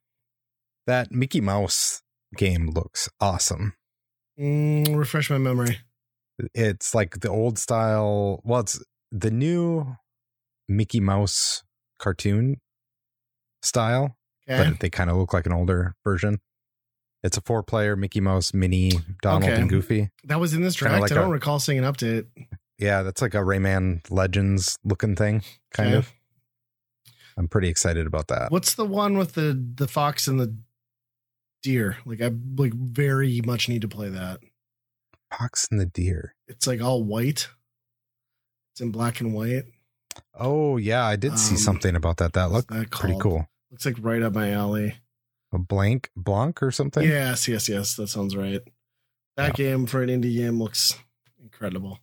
that 0.88 1.12
Mickey 1.12 1.42
Mouse 1.42 1.95
game 2.38 2.70
looks 2.70 3.10
awesome. 3.20 3.74
Mm, 4.40 4.96
refresh 4.96 5.30
my 5.30 5.38
memory. 5.38 5.80
It's 6.54 6.94
like 6.94 7.22
the 7.22 7.30
old 7.30 7.58
style, 7.58 8.42
well 8.44 8.60
it's 8.62 8.84
the 9.12 9.32
new 9.32 9.96
Mickey 10.68 11.00
Mouse 11.00 11.64
cartoon 12.00 12.58
style, 13.62 14.18
Okay. 14.50 14.70
but 14.72 14.80
they 14.80 14.90
kind 14.90 15.10
of 15.10 15.16
look 15.18 15.34
like 15.34 15.46
an 15.46 15.54
older 15.54 15.96
version. 16.04 16.40
It's 17.24 17.38
a 17.38 17.42
four 17.42 17.64
player 17.64 17.96
Mickey 17.96 18.20
Mouse, 18.20 18.54
Minnie, 18.54 18.92
Donald, 19.22 19.52
Okay. 19.52 19.62
and 19.62 19.70
Goofy. 19.70 20.10
that 20.26 20.40
was 20.40 20.54
in 20.54 20.62
this 20.62 20.78
kinda 20.78 21.00
like 21.00 21.12
I 21.12 21.16
don't 21.16 21.28
a- 21.30 21.30
recall 21.32 21.60
seeing 21.60 21.80
an 21.84 21.86
update. 21.92 22.28
Yeah, 22.78 23.02
that's 23.04 23.22
like 23.22 23.34
a 23.34 23.38
Rayman 23.38 24.02
Legends 24.12 24.78
looking 24.84 25.16
thing, 25.16 25.42
kind 25.74 25.90
Okay. 25.90 25.98
of. 26.00 26.14
I'm 27.38 27.48
pretty 27.48 27.70
excited 27.70 28.06
about 28.06 28.28
that. 28.28 28.52
What's 28.52 28.76
the 28.76 28.86
one 28.86 29.18
with 29.18 29.34
the 29.34 29.54
the 29.76 29.88
fox 29.88 30.28
and 30.28 30.40
the 30.40 30.56
deer? 31.66 31.98
Like 32.06 32.22
I 32.22 32.32
like 32.56 32.74
very 32.74 33.42
much 33.46 33.68
need 33.68 33.82
to 33.82 33.88
play 33.88 34.10
that. 34.10 34.40
Fox 35.32 35.68
and 35.70 35.80
the 35.80 35.86
Deer. 35.86 36.36
It's 36.48 36.68
like 36.68 36.82
all 36.82 37.04
white. 37.04 37.50
It's 38.72 38.82
in 38.82 38.92
black 38.92 39.20
and 39.20 39.34
white. 39.34 39.64
Oh 40.34 40.78
yeah, 40.78 41.04
I 41.06 41.16
did 41.16 41.38
see 41.40 41.56
Um, 41.56 41.60
something 41.60 41.96
about 41.96 42.18
that. 42.18 42.34
That 42.34 42.52
looked 42.52 42.70
that 42.70 42.92
pretty 42.92 43.18
cool. 43.20 43.48
Looks 43.72 43.86
like 43.86 43.98
right 44.00 44.22
up 44.22 44.34
my 44.34 44.52
alley. 44.52 44.96
A 45.52 45.58
blank 45.58 46.10
blanc 46.16 46.62
or 46.64 46.72
something. 46.72 47.04
Yes, 47.04 47.48
yes, 47.48 47.68
yes. 47.68 47.96
That 47.96 48.08
sounds 48.08 48.36
right. 48.36 48.62
That 49.38 49.56
game 49.56 49.86
for 49.86 50.02
an 50.04 50.10
indie 50.10 50.36
game 50.38 50.60
looks 50.62 50.96
incredible. 51.42 52.00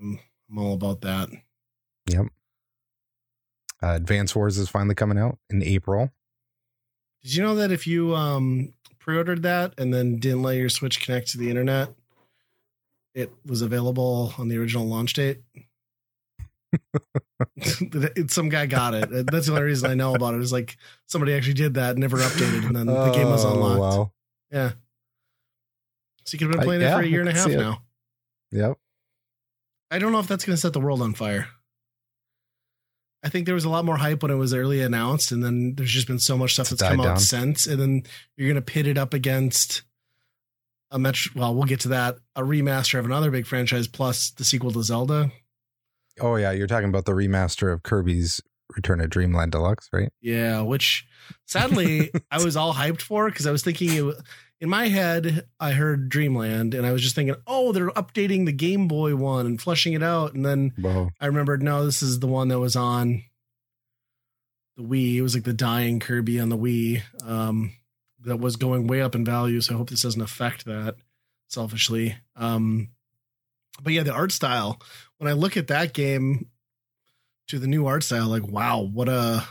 I'm, 0.00 0.18
I'm 0.50 0.58
all 0.58 0.74
about 0.74 1.00
that. 1.02 1.30
Yep. 2.10 2.26
Uh, 3.82 3.94
Advance 3.94 4.34
Wars 4.34 4.58
is 4.58 4.68
finally 4.68 4.94
coming 4.94 5.18
out 5.18 5.38
in 5.50 5.62
April. 5.62 6.10
Did 7.24 7.34
you 7.34 7.42
know 7.42 7.54
that 7.56 7.72
if 7.72 7.86
you 7.86 8.14
um 8.14 8.72
pre-ordered 8.98 9.42
that 9.42 9.74
and 9.78 9.92
then 9.92 10.18
didn't 10.18 10.42
let 10.42 10.56
your 10.56 10.68
Switch 10.68 11.00
connect 11.00 11.30
to 11.30 11.38
the 11.38 11.50
internet, 11.50 11.88
it 13.14 13.30
was 13.44 13.62
available 13.62 14.32
on 14.38 14.48
the 14.48 14.56
original 14.58 14.86
launch 14.86 15.14
date? 15.14 15.40
Some 18.28 18.48
guy 18.48 18.66
got 18.66 18.94
it. 18.94 19.26
That's 19.30 19.46
the 19.46 19.52
only 19.52 19.64
reason 19.64 19.90
I 19.90 19.94
know 19.94 20.14
about 20.14 20.34
it. 20.34 20.40
Is 20.40 20.52
like 20.52 20.76
somebody 21.06 21.32
actually 21.34 21.54
did 21.54 21.74
that, 21.74 21.96
never 21.98 22.18
updated, 22.18 22.66
and 22.66 22.76
then 22.76 22.86
the 22.86 23.10
game 23.12 23.28
was 23.30 23.44
Oh, 23.44 23.52
unlocked. 23.54 23.80
Wow. 23.80 24.12
Yeah. 24.50 24.72
So 26.24 26.34
you 26.34 26.38
could 26.38 26.48
have 26.48 26.52
been 26.52 26.60
I- 26.60 26.64
playing 26.64 26.80
it 26.82 26.84
yeah, 26.84 26.96
for 26.96 27.02
a 27.02 27.06
year 27.06 27.20
and 27.20 27.28
a 27.28 27.32
half 27.32 27.48
now. 27.48 27.82
Yep. 28.52 28.78
I 29.90 29.98
don't 29.98 30.12
know 30.12 30.18
if 30.20 30.26
that's 30.26 30.44
going 30.44 30.54
to 30.56 30.60
set 30.60 30.72
the 30.72 30.80
world 30.80 31.00
on 31.02 31.14
fire. 31.14 31.48
I 33.24 33.30
think 33.30 33.46
there 33.46 33.54
was 33.54 33.64
a 33.64 33.70
lot 33.70 33.86
more 33.86 33.96
hype 33.96 34.22
when 34.22 34.30
it 34.30 34.36
was 34.36 34.52
early 34.52 34.82
announced, 34.82 35.32
and 35.32 35.42
then 35.42 35.74
there's 35.76 35.90
just 35.90 36.06
been 36.06 36.18
so 36.18 36.36
much 36.36 36.52
stuff 36.52 36.70
It's 36.70 36.80
that's 36.80 36.90
come 36.90 36.98
died 36.98 37.12
out 37.12 37.20
since, 37.20 37.66
and 37.66 37.80
then 37.80 38.02
you're 38.36 38.48
going 38.48 38.62
to 38.62 38.62
pit 38.62 38.86
it 38.86 38.98
up 38.98 39.14
against 39.14 39.82
a 40.90 40.98
metro. 40.98 41.32
Well, 41.34 41.54
we'll 41.54 41.64
get 41.64 41.80
to 41.80 41.88
that. 41.88 42.18
A 42.36 42.42
remaster 42.42 42.98
of 42.98 43.06
another 43.06 43.30
big 43.30 43.46
franchise 43.46 43.88
plus 43.88 44.30
the 44.30 44.44
sequel 44.44 44.72
to 44.72 44.82
Zelda. 44.82 45.32
Oh 46.20 46.36
yeah, 46.36 46.52
you're 46.52 46.66
talking 46.66 46.90
about 46.90 47.06
the 47.06 47.12
remaster 47.12 47.72
of 47.72 47.82
Kirby's 47.82 48.40
Return 48.76 48.98
to 48.98 49.08
Dreamland 49.08 49.52
Deluxe, 49.52 49.88
right? 49.92 50.10
Yeah, 50.20 50.60
which 50.60 51.06
sadly 51.46 52.10
I 52.30 52.42
was 52.42 52.56
all 52.56 52.74
hyped 52.74 53.00
for 53.00 53.28
because 53.28 53.46
I 53.46 53.50
was 53.52 53.62
thinking 53.62 54.08
it, 54.08 54.16
in 54.64 54.70
my 54.70 54.88
head 54.88 55.46
I 55.60 55.72
heard 55.72 56.08
Dreamland, 56.08 56.72
and 56.72 56.86
I 56.86 56.92
was 56.92 57.02
just 57.02 57.14
thinking, 57.14 57.36
oh, 57.46 57.72
they're 57.72 57.90
updating 57.90 58.46
the 58.46 58.52
Game 58.52 58.88
Boy 58.88 59.14
one 59.14 59.44
and 59.44 59.60
flushing 59.60 59.92
it 59.92 60.02
out, 60.02 60.32
and 60.32 60.44
then 60.44 60.72
Whoa. 60.80 61.10
I 61.20 61.26
remembered, 61.26 61.62
no, 61.62 61.84
this 61.84 62.00
is 62.00 62.18
the 62.18 62.26
one 62.26 62.48
that 62.48 62.58
was 62.58 62.74
on 62.74 63.24
the 64.78 64.82
Wii. 64.82 65.16
It 65.16 65.22
was 65.22 65.34
like 65.34 65.44
the 65.44 65.52
dying 65.52 66.00
Kirby 66.00 66.40
on 66.40 66.48
the 66.48 66.56
Wii 66.56 67.02
um, 67.22 67.74
that 68.20 68.38
was 68.38 68.56
going 68.56 68.86
way 68.86 69.02
up 69.02 69.14
in 69.14 69.22
value. 69.22 69.60
So 69.60 69.74
I 69.74 69.76
hope 69.76 69.90
this 69.90 70.00
doesn't 70.00 70.22
affect 70.22 70.64
that 70.64 70.96
selfishly. 71.48 72.16
Um, 72.34 72.88
but 73.82 73.92
yeah, 73.92 74.02
the 74.02 74.14
art 74.14 74.32
style, 74.32 74.80
when 75.18 75.28
I 75.28 75.34
look 75.34 75.58
at 75.58 75.66
that 75.66 75.92
game 75.92 76.48
to 77.48 77.58
the 77.58 77.66
new 77.66 77.84
art 77.86 78.02
style, 78.02 78.28
like, 78.28 78.48
wow, 78.48 78.80
what 78.80 79.10
a, 79.10 79.44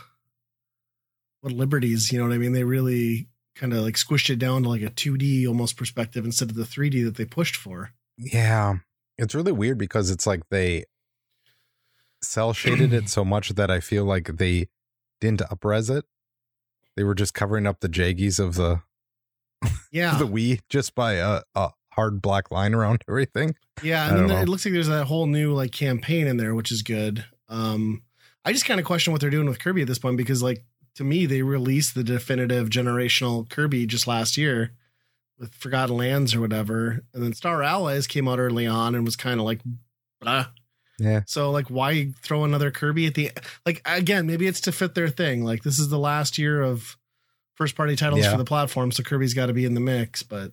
what 1.40 1.52
liberties, 1.52 2.10
you 2.10 2.18
know 2.18 2.26
what 2.26 2.34
I 2.34 2.38
mean? 2.38 2.52
They 2.52 2.64
really 2.64 3.28
kind 3.54 3.72
of 3.72 3.80
like 3.80 3.94
squished 3.94 4.30
it 4.30 4.38
down 4.38 4.62
to 4.64 4.68
like 4.68 4.82
a 4.82 4.90
2D 4.90 5.46
almost 5.46 5.76
perspective 5.76 6.24
instead 6.24 6.50
of 6.50 6.56
the 6.56 6.64
3D 6.64 7.04
that 7.04 7.16
they 7.16 7.24
pushed 7.24 7.56
for. 7.56 7.92
Yeah. 8.18 8.76
It's 9.16 9.34
really 9.34 9.52
weird 9.52 9.78
because 9.78 10.10
it's 10.10 10.26
like 10.26 10.42
they 10.50 10.84
cell 12.22 12.52
shaded 12.52 12.92
it 12.92 13.08
so 13.08 13.24
much 13.24 13.50
that 13.50 13.70
I 13.70 13.80
feel 13.80 14.04
like 14.04 14.36
they 14.36 14.68
didn't 15.20 15.40
upres 15.42 15.94
it. 15.96 16.04
They 16.96 17.04
were 17.04 17.14
just 17.14 17.34
covering 17.34 17.66
up 17.66 17.80
the 17.80 17.88
jaggies 17.88 18.38
of 18.38 18.54
the 18.54 18.80
Yeah. 19.92 20.18
the 20.18 20.26
Wii 20.26 20.60
just 20.68 20.94
by 20.94 21.14
a, 21.14 21.42
a 21.54 21.70
hard 21.92 22.20
black 22.22 22.50
line 22.50 22.74
around 22.74 23.02
everything. 23.08 23.54
Yeah, 23.82 24.08
and 24.08 24.18
then 24.18 24.26
there- 24.28 24.42
it 24.42 24.48
looks 24.48 24.64
like 24.64 24.74
there's 24.74 24.88
that 24.88 25.06
whole 25.06 25.26
new 25.26 25.52
like 25.52 25.72
campaign 25.72 26.26
in 26.26 26.36
there, 26.36 26.54
which 26.54 26.70
is 26.72 26.82
good. 26.82 27.24
Um, 27.48 28.02
I 28.44 28.52
just 28.52 28.66
kind 28.66 28.78
of 28.80 28.86
question 28.86 29.12
what 29.12 29.20
they're 29.20 29.30
doing 29.30 29.48
with 29.48 29.58
Kirby 29.58 29.82
at 29.82 29.88
this 29.88 29.98
point 29.98 30.16
because, 30.16 30.42
like, 30.42 30.64
to 30.96 31.04
me, 31.04 31.26
they 31.26 31.42
released 31.42 31.94
the 31.94 32.04
definitive 32.04 32.68
generational 32.70 33.48
Kirby 33.48 33.86
just 33.86 34.06
last 34.06 34.36
year 34.36 34.72
with 35.38 35.54
Forgotten 35.54 35.96
Lands 35.96 36.34
or 36.34 36.40
whatever, 36.40 37.02
and 37.12 37.22
then 37.22 37.32
Star 37.32 37.62
Allies 37.62 38.06
came 38.06 38.28
out 38.28 38.38
early 38.38 38.66
on 38.66 38.94
and 38.94 39.04
was 39.04 39.16
kind 39.16 39.40
of 39.40 39.46
like, 39.46 39.60
blah. 40.20 40.46
Yeah. 40.98 41.22
So, 41.26 41.50
like, 41.50 41.68
why 41.68 42.12
throw 42.22 42.44
another 42.44 42.70
Kirby 42.70 43.06
at 43.06 43.14
the 43.14 43.32
like 43.66 43.82
again? 43.84 44.26
Maybe 44.26 44.46
it's 44.46 44.60
to 44.62 44.72
fit 44.72 44.94
their 44.94 45.08
thing. 45.08 45.44
Like, 45.44 45.64
this 45.64 45.80
is 45.80 45.88
the 45.88 45.98
last 45.98 46.38
year 46.38 46.62
of 46.62 46.96
first 47.54 47.74
party 47.74 47.96
titles 47.96 48.20
Yeah. 48.22 48.30
for 48.30 48.38
the 48.38 48.44
platform, 48.44 48.92
so 48.92 49.02
Kirby's 49.02 49.34
got 49.34 49.46
to 49.46 49.52
be 49.52 49.64
in 49.64 49.74
the 49.74 49.80
mix. 49.80 50.22
But 50.22 50.52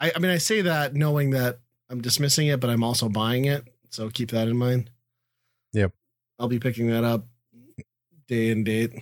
I, 0.00 0.12
I 0.16 0.18
mean, 0.18 0.30
I 0.30 0.38
say 0.38 0.62
that 0.62 0.94
knowing 0.94 1.30
that 1.30 1.58
I'm 1.90 2.00
dismissing 2.00 2.46
it, 2.46 2.60
but 2.60 2.70
I'm 2.70 2.82
also 2.82 3.10
buying 3.10 3.44
it. 3.44 3.64
So 3.90 4.08
keep 4.08 4.30
that 4.30 4.48
in 4.48 4.56
mind. 4.56 4.90
Yep. 5.74 5.92
I'll 6.38 6.48
be 6.48 6.58
picking 6.58 6.88
that 6.88 7.04
up 7.04 7.26
day 8.28 8.50
and 8.50 8.64
date. 8.64 8.92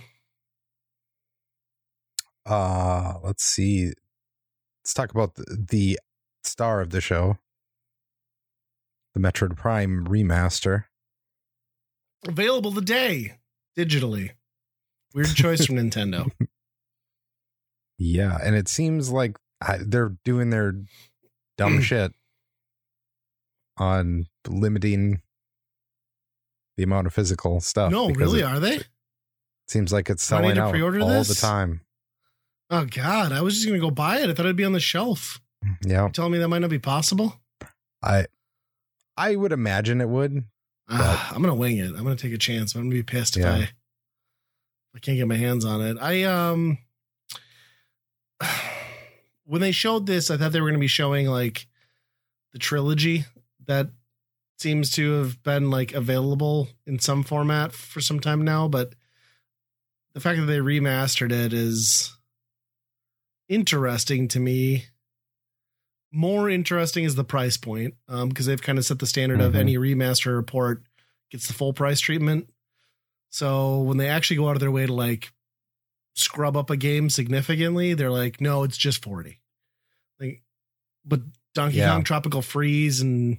Uh 2.45 3.15
let's 3.23 3.43
see. 3.43 3.91
Let's 4.83 4.93
talk 4.93 5.11
about 5.11 5.35
the, 5.35 5.65
the 5.69 5.99
star 6.43 6.81
of 6.81 6.91
the 6.91 7.01
show. 7.01 7.37
The 9.13 9.19
Metroid 9.19 9.57
Prime 9.57 10.05
remaster. 10.05 10.85
Available 12.27 12.71
today 12.71 13.37
digitally. 13.77 14.31
Weird 15.13 15.35
choice 15.35 15.65
from 15.65 15.75
Nintendo. 15.75 16.31
Yeah, 17.99 18.37
and 18.43 18.55
it 18.55 18.67
seems 18.67 19.09
like 19.09 19.37
I, 19.59 19.79
they're 19.81 20.15
doing 20.23 20.51
their 20.51 20.75
dumb 21.57 21.81
shit 21.81 22.11
on 23.77 24.27
limiting 24.47 25.23
the 26.75 26.83
amount 26.83 27.07
of 27.07 27.13
physical 27.15 27.59
stuff. 27.59 27.91
no, 27.91 28.09
really, 28.11 28.41
It 28.41 28.43
are 28.43 28.59
they? 28.59 28.81
Seems 29.67 29.91
like 29.93 30.09
it's 30.09 30.27
Do 30.27 30.35
I 30.35 30.41
need 30.41 30.55
selling 30.55 30.81
out 30.81 31.01
all 31.01 31.09
this? 31.09 31.27
the 31.27 31.35
time. 31.35 31.81
Oh 32.69 32.85
God, 32.85 33.31
I 33.31 33.41
was 33.41 33.55
just 33.55 33.65
gonna 33.67 33.79
go 33.79 33.91
buy 33.91 34.19
it. 34.19 34.29
I 34.29 34.33
thought 34.33 34.45
it'd 34.45 34.55
be 34.55 34.65
on 34.65 34.73
the 34.73 34.79
shelf. 34.79 35.39
Yeah, 35.85 36.01
You're 36.01 36.09
telling 36.09 36.31
me 36.33 36.37
that 36.39 36.47
might 36.47 36.59
not 36.59 36.69
be 36.69 36.79
possible? 36.79 37.39
I 38.03 38.27
I 39.15 39.35
would 39.35 39.51
imagine 39.51 40.01
it 40.01 40.09
would. 40.09 40.43
Ah, 40.89 41.31
I'm 41.33 41.41
gonna 41.41 41.55
wing 41.55 41.77
it. 41.77 41.89
I'm 41.89 42.03
gonna 42.03 42.15
take 42.15 42.33
a 42.33 42.37
chance. 42.37 42.75
I'm 42.75 42.81
gonna 42.83 42.91
be 42.91 43.03
pissed 43.03 43.37
if 43.37 43.45
I 43.45 43.69
I 44.95 44.99
can't 44.99 45.17
get 45.17 45.27
my 45.27 45.35
hands 45.35 45.65
on 45.65 45.81
it. 45.81 45.97
I 45.99 46.23
um 46.23 46.77
when 49.45 49.61
they 49.61 49.71
showed 49.71 50.05
this, 50.05 50.29
I 50.29 50.37
thought 50.37 50.51
they 50.51 50.61
were 50.61 50.69
gonna 50.69 50.79
be 50.79 50.87
showing 50.87 51.27
like 51.27 51.67
the 52.53 52.59
trilogy 52.59 53.25
that 53.65 53.87
seems 54.59 54.91
to 54.91 55.11
have 55.19 55.41
been 55.43 55.69
like 55.69 55.93
available 55.93 56.69
in 56.85 56.99
some 56.99 57.23
format 57.23 57.71
for 57.71 58.01
some 58.01 58.19
time 58.19 58.43
now, 58.43 58.67
but 58.67 58.93
the 60.17 60.21
fact 60.21 60.39
that 60.39 60.47
they 60.47 60.57
remastered 60.57 61.31
it 61.31 61.53
is 61.53 62.17
interesting 63.47 64.27
to 64.29 64.39
me. 64.39 64.85
More 66.11 66.49
interesting 66.49 67.03
is 67.03 67.13
the 67.13 67.23
price 67.23 67.55
point, 67.55 67.93
um, 68.07 68.29
because 68.29 68.47
they've 68.47 68.59
kind 68.61 68.79
of 68.79 68.85
set 68.85 68.97
the 68.97 69.05
standard 69.05 69.41
of 69.41 69.53
Mhm. 69.53 69.57
any 69.59 69.77
remaster 69.77 70.35
report 70.35 70.83
gets 71.29 71.45
the 71.47 71.53
full 71.53 71.71
price 71.71 71.99
treatment. 71.99 72.51
So 73.29 73.79
when 73.81 73.97
they 73.97 74.07
actually 74.09 74.37
go 74.37 74.49
out 74.49 74.55
of 74.55 74.59
their 74.59 74.71
way 74.71 74.87
to 74.87 74.93
like 74.93 75.31
scrub 76.15 76.57
up 76.57 76.71
a 76.71 76.77
game 76.77 77.11
significantly, 77.11 77.93
they're 77.93 78.09
like, 78.09 78.41
no, 78.41 78.63
it's 78.63 78.77
just 78.77 79.03
40. 79.03 79.39
Like, 80.19 80.41
but 81.05 81.21
Donkey 81.53 81.77
Yeah. 81.77 81.89
Kong 81.91 82.03
Tropical 82.03 82.41
Freeze 82.41 83.01
and 83.01 83.37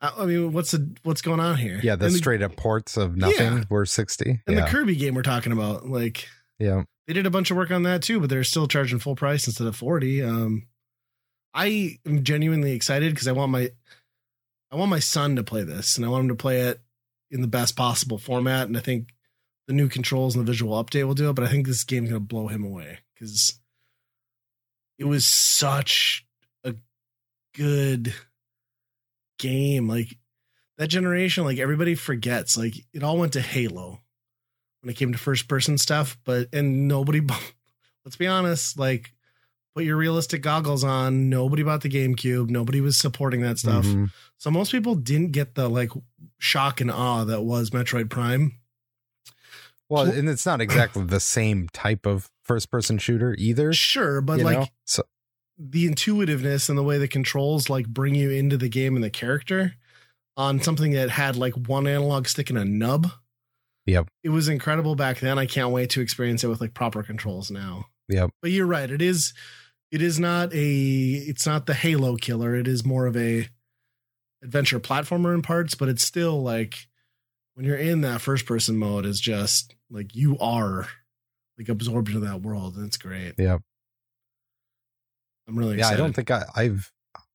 I 0.00 0.24
mean, 0.26 0.52
what's 0.52 0.72
the 0.72 0.94
what's 1.04 1.22
going 1.22 1.40
on 1.40 1.56
here? 1.56 1.80
Yeah, 1.82 1.96
the 1.96 2.10
straight 2.10 2.42
up 2.42 2.56
ports 2.56 2.96
of 2.96 3.16
nothing 3.16 3.58
Yeah. 3.58 3.64
were 3.70 3.86
60. 3.86 4.42
and 4.46 4.56
yeah. 4.56 4.64
the 4.64 4.70
Kirby 4.70 4.96
game 4.96 5.14
we're 5.14 5.22
talking 5.22 5.52
about, 5.52 5.88
like 5.88 6.28
yeah. 6.58 6.82
they 7.06 7.12
did 7.12 7.26
a 7.26 7.30
bunch 7.30 7.50
of 7.50 7.56
work 7.56 7.70
on 7.70 7.84
that 7.84 8.02
too, 8.02 8.18
but 8.20 8.28
they're 8.28 8.42
still 8.44 8.66
charging 8.66 8.98
full 8.98 9.14
price 9.16 9.46
instead 9.46 9.66
of 9.66 9.76
40. 9.76 10.22
Um 10.22 10.66
I 11.54 11.98
am 12.06 12.24
genuinely 12.24 12.72
excited 12.72 13.12
because 13.12 13.28
I 13.28 13.32
want 13.32 13.52
my 13.52 13.70
I 14.70 14.76
want 14.76 14.90
my 14.90 14.98
son 15.00 15.36
to 15.36 15.42
play 15.44 15.62
this 15.62 15.96
and 15.96 16.04
I 16.04 16.08
want 16.08 16.22
him 16.22 16.28
to 16.28 16.34
play 16.34 16.62
it 16.62 16.80
in 17.30 17.40
the 17.42 17.46
best 17.48 17.76
possible 17.76 18.18
format. 18.18 18.66
And 18.66 18.76
I 18.76 18.80
think 18.80 19.12
the 19.68 19.74
new 19.74 19.88
controls 19.88 20.34
and 20.34 20.44
the 20.44 20.50
visual 20.50 20.82
update 20.82 21.06
will 21.06 21.14
do 21.14 21.30
it, 21.30 21.34
but 21.34 21.44
I 21.44 21.48
think 21.48 21.66
this 21.66 21.84
game's 21.84 22.08
gonna 22.08 22.20
blow 22.20 22.48
him 22.48 22.64
away 22.64 22.98
because 23.14 23.60
it 24.98 25.04
was 25.04 25.24
such 25.26 26.26
a 26.64 26.74
good 27.54 28.14
game. 29.42 29.88
Like 29.88 30.16
that 30.78 30.88
generation, 30.88 31.44
like 31.44 31.58
everybody 31.58 31.94
forgets, 31.94 32.56
like 32.56 32.74
it 32.94 33.02
all 33.02 33.18
went 33.18 33.34
to 33.34 33.40
Halo 33.40 34.00
when 34.80 34.90
it 34.90 34.96
came 34.96 35.12
to 35.12 35.18
first 35.18 35.48
person 35.48 35.76
stuff, 35.76 36.16
but 36.24 36.48
and 36.52 36.88
nobody 36.88 37.20
let's 38.04 38.16
be 38.16 38.26
honest, 38.26 38.78
like 38.78 39.12
put 39.74 39.84
your 39.84 39.96
realistic 39.96 40.42
goggles 40.42 40.84
on, 40.84 41.28
nobody 41.28 41.62
bought 41.62 41.82
the 41.82 41.88
GameCube, 41.88 42.50
nobody 42.50 42.80
was 42.80 42.96
supporting 42.96 43.42
that 43.42 43.58
stuff. 43.58 43.84
Mhm. 43.84 44.10
So 44.38 44.50
most 44.50 44.72
people 44.72 44.94
didn't 44.94 45.32
get 45.32 45.54
the 45.54 45.68
like 45.68 45.90
shock 46.38 46.80
and 46.80 46.90
awe 46.90 47.24
that 47.24 47.42
was 47.42 47.70
Metroid 47.70 48.10
Prime. 48.10 48.58
Well, 49.88 50.10
and 50.10 50.28
it's 50.28 50.46
not 50.46 50.62
exactly 50.62 51.04
the 51.04 51.20
same 51.20 51.68
type 51.68 52.06
of 52.06 52.30
first 52.42 52.70
person 52.70 52.96
shooter 52.96 53.34
either. 53.38 53.74
Sure, 53.74 54.22
but 54.22 54.40
like 54.40 54.58
know? 54.58 54.66
so 54.84 55.02
the 55.70 55.86
intuitiveness 55.86 56.68
and 56.68 56.76
the 56.76 56.82
way 56.82 56.98
the 56.98 57.08
controls 57.08 57.70
like 57.70 57.86
bring 57.86 58.14
you 58.14 58.30
into 58.30 58.56
the 58.56 58.68
game 58.68 58.96
and 58.96 59.04
the 59.04 59.10
character 59.10 59.74
on 60.36 60.60
something 60.60 60.92
that 60.92 61.10
had 61.10 61.36
like 61.36 61.54
one 61.54 61.86
analog 61.86 62.26
stick 62.26 62.50
and 62.50 62.58
a 62.58 62.64
nub. 62.64 63.10
Yep. 63.86 64.08
It 64.22 64.30
was 64.30 64.48
incredible 64.48 64.94
back 64.94 65.20
then. 65.20 65.38
I 65.38 65.46
can't 65.46 65.70
wait 65.70 65.90
to 65.90 66.00
experience 66.00 66.42
it 66.42 66.48
with 66.48 66.60
like 66.60 66.74
proper 66.74 67.02
controls 67.02 67.50
now. 67.50 67.86
Yep. 68.08 68.30
But 68.40 68.50
you're 68.50 68.66
right. 68.66 68.90
It 68.90 69.02
is 69.02 69.34
it 69.90 70.02
is 70.02 70.18
not 70.18 70.52
a 70.52 71.12
it's 71.12 71.46
not 71.46 71.66
the 71.66 71.74
Halo 71.74 72.16
killer. 72.16 72.54
It 72.54 72.66
is 72.66 72.84
more 72.84 73.06
of 73.06 73.16
a 73.16 73.48
adventure 74.42 74.80
platformer 74.80 75.34
in 75.34 75.42
parts, 75.42 75.74
but 75.74 75.88
it's 75.88 76.02
still 76.02 76.42
like 76.42 76.88
when 77.54 77.66
you're 77.66 77.76
in 77.76 78.00
that 78.00 78.20
first 78.20 78.46
person 78.46 78.76
mode 78.76 79.06
is 79.06 79.20
just 79.20 79.74
like 79.90 80.16
you 80.16 80.38
are 80.38 80.88
like 81.58 81.68
absorbed 81.68 82.08
into 82.08 82.20
that 82.20 82.42
world 82.42 82.76
and 82.76 82.86
it's 82.86 82.96
great. 82.96 83.34
Yep. 83.38 83.62
I'm 85.48 85.58
really 85.58 85.78
yeah, 85.78 85.88
I 85.88 85.96
don't 85.96 86.12
think 86.12 86.30
I, 86.30 86.44
I've 86.54 86.92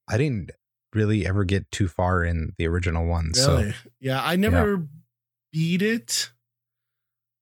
I 0.07 0.17
didn't 0.17 0.51
really 0.93 1.25
ever 1.25 1.43
get 1.43 1.69
too 1.71 1.87
far 1.87 2.23
in 2.23 2.53
the 2.57 2.67
original 2.67 3.05
one. 3.05 3.31
Really? 3.35 3.71
So 3.71 3.77
yeah, 3.99 4.21
I 4.23 4.35
never 4.35 4.87
beat 5.51 5.81
it. 5.81 6.31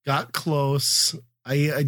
Got 0.05 0.33
close. 0.33 1.15
I, 1.45 1.53
I 1.71 1.85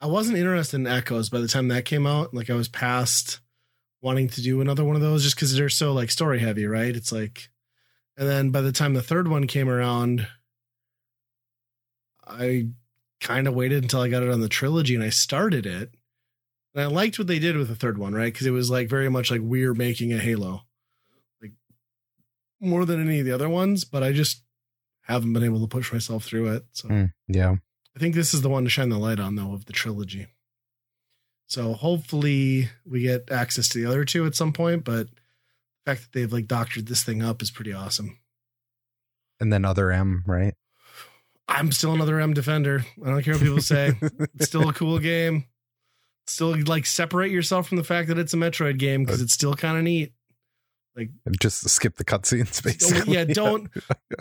I 0.00 0.06
wasn't 0.06 0.38
interested 0.38 0.76
in 0.76 0.86
Echoes 0.86 1.30
by 1.30 1.40
the 1.40 1.48
time 1.48 1.68
that 1.68 1.84
came 1.84 2.06
out. 2.06 2.34
Like 2.34 2.50
I 2.50 2.54
was 2.54 2.68
past 2.68 3.40
wanting 4.02 4.28
to 4.28 4.42
do 4.42 4.60
another 4.60 4.84
one 4.84 4.96
of 4.96 5.02
those 5.02 5.22
just 5.22 5.34
because 5.34 5.54
they're 5.56 5.70
so 5.70 5.94
like 5.94 6.10
story 6.10 6.38
heavy, 6.38 6.66
right? 6.66 6.94
It's 6.94 7.10
like, 7.10 7.48
and 8.18 8.28
then 8.28 8.50
by 8.50 8.60
the 8.60 8.72
time 8.72 8.92
the 8.92 9.02
third 9.02 9.28
one 9.28 9.46
came 9.46 9.68
around, 9.68 10.26
I 12.26 12.68
kind 13.20 13.48
of 13.48 13.54
waited 13.54 13.82
until 13.82 14.02
I 14.02 14.08
got 14.08 14.22
it 14.22 14.30
on 14.30 14.40
the 14.40 14.48
trilogy 14.48 14.94
and 14.94 15.02
I 15.02 15.08
started 15.08 15.64
it. 15.64 15.94
And 16.74 16.82
I 16.82 16.86
liked 16.86 17.18
what 17.18 17.28
they 17.28 17.38
did 17.38 17.56
with 17.56 17.68
the 17.68 17.76
third 17.76 17.98
one, 17.98 18.14
right? 18.14 18.32
Because 18.32 18.46
it 18.46 18.50
was 18.50 18.70
like 18.70 18.88
very 18.88 19.08
much 19.08 19.30
like 19.30 19.40
we're 19.42 19.74
making 19.74 20.12
a 20.12 20.18
Halo, 20.18 20.62
like 21.40 21.52
more 22.60 22.84
than 22.84 23.00
any 23.00 23.20
of 23.20 23.26
the 23.26 23.32
other 23.32 23.48
ones. 23.48 23.84
But 23.84 24.02
I 24.02 24.12
just 24.12 24.42
haven't 25.02 25.32
been 25.32 25.44
able 25.44 25.60
to 25.60 25.68
push 25.68 25.92
myself 25.92 26.24
through 26.24 26.52
it. 26.54 26.64
So 26.72 26.88
mm, 26.88 27.12
yeah. 27.28 27.56
I 27.96 28.00
think 28.00 28.14
this 28.14 28.34
is 28.34 28.42
the 28.42 28.48
one 28.48 28.64
to 28.64 28.70
shine 28.70 28.88
the 28.88 28.98
light 28.98 29.20
on, 29.20 29.36
though, 29.36 29.52
of 29.52 29.66
the 29.66 29.72
trilogy. 29.72 30.26
So 31.46 31.74
hopefully 31.74 32.70
we 32.84 33.02
get 33.02 33.30
access 33.30 33.68
to 33.68 33.78
the 33.78 33.86
other 33.86 34.04
two 34.04 34.26
at 34.26 34.34
some 34.34 34.52
point. 34.52 34.84
But 34.84 35.08
the 35.08 35.92
fact 35.92 36.02
that 36.02 36.12
they've 36.12 36.32
like 36.32 36.48
doctored 36.48 36.86
this 36.86 37.04
thing 37.04 37.22
up 37.22 37.40
is 37.40 37.52
pretty 37.52 37.72
awesome. 37.72 38.18
And 39.38 39.52
then 39.52 39.64
other 39.64 39.92
M, 39.92 40.24
right? 40.26 40.54
I'm 41.46 41.70
still 41.70 41.92
another 41.92 42.18
M 42.18 42.34
defender. 42.34 42.84
I 43.04 43.10
don't 43.10 43.22
care 43.22 43.34
what 43.34 43.42
people 43.42 43.60
say. 43.60 43.92
it's 44.34 44.46
still 44.46 44.68
a 44.68 44.72
cool 44.72 44.98
game. 44.98 45.44
Still 46.26 46.56
like 46.64 46.86
separate 46.86 47.30
yourself 47.30 47.68
from 47.68 47.76
the 47.76 47.84
fact 47.84 48.08
that 48.08 48.18
it's 48.18 48.32
a 48.32 48.36
Metroid 48.36 48.78
game 48.78 49.04
because 49.04 49.20
it's 49.20 49.34
still 49.34 49.54
kind 49.54 49.76
of 49.76 49.82
neat. 49.84 50.12
Like 50.96 51.10
just 51.40 51.68
skip 51.68 51.96
the 51.96 52.04
cutscenes, 52.04 52.62
basically. 52.62 53.12
yeah, 53.14 53.24
don't 53.28 53.68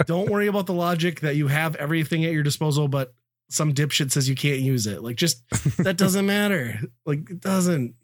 don't 0.06 0.30
worry 0.30 0.48
about 0.48 0.66
the 0.66 0.74
logic 0.74 1.20
that 1.22 1.36
you 1.36 1.48
have 1.48 1.76
everything 1.76 2.26
at 2.26 2.32
your 2.34 2.44
disposal, 2.44 2.88
but 2.88 3.14
some 3.50 3.74
dipshit 3.74 4.12
says 4.12 4.28
you 4.28 4.36
can't 4.36 4.60
use 4.60 4.88
it. 4.88 5.04
Like 5.04 5.16
just 5.16 5.48
that 5.78 5.98
doesn't 5.98 6.26
matter. 6.26 6.80
Like 7.06 7.30
it 7.30 7.40
doesn't. 7.40 7.96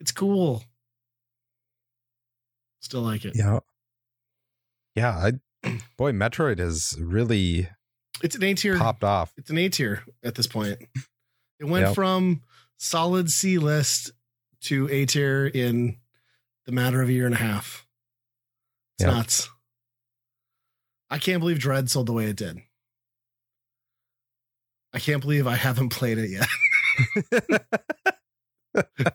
It's 0.00 0.12
cool. 0.12 0.62
Still 2.80 3.02
like 3.02 3.24
it. 3.24 3.34
Yeah. 3.36 3.60
Yeah. 4.94 5.30
I, 5.64 5.78
boy, 5.96 6.12
Metroid 6.12 6.58
has 6.58 6.96
really 6.98 7.68
It's 8.22 8.36
an 8.36 8.42
A 8.42 8.54
tier. 8.54 8.76
popped 8.78 9.04
off. 9.04 9.32
It's 9.36 9.50
an 9.50 9.58
A 9.58 9.68
tier 9.68 10.02
at 10.24 10.34
this 10.34 10.46
point. 10.46 10.78
It 11.58 11.64
went 11.64 11.86
Yep. 11.86 11.94
from 11.94 12.42
solid 12.80 13.28
C 13.28 13.58
list 13.58 14.10
to 14.62 14.88
A 14.90 15.04
tier 15.06 15.46
in 15.46 15.98
the 16.64 16.72
matter 16.72 17.02
of 17.02 17.08
a 17.08 17.12
year 17.12 17.26
and 17.26 17.34
a 17.34 17.38
half. 17.38 17.86
It's 18.98 19.04
Yep. 19.06 19.14
nuts. 19.14 19.48
I 21.10 21.18
can't 21.18 21.40
believe 21.40 21.58
Dread 21.58 21.90
sold 21.90 22.06
the 22.06 22.12
way 22.12 22.26
it 22.26 22.36
did. 22.36 22.58
I 24.92 24.98
can't 24.98 25.20
believe 25.20 25.46
I 25.46 25.56
haven't 25.56 25.90
played 25.90 26.18
it 26.18 26.30
yet. 26.30 26.48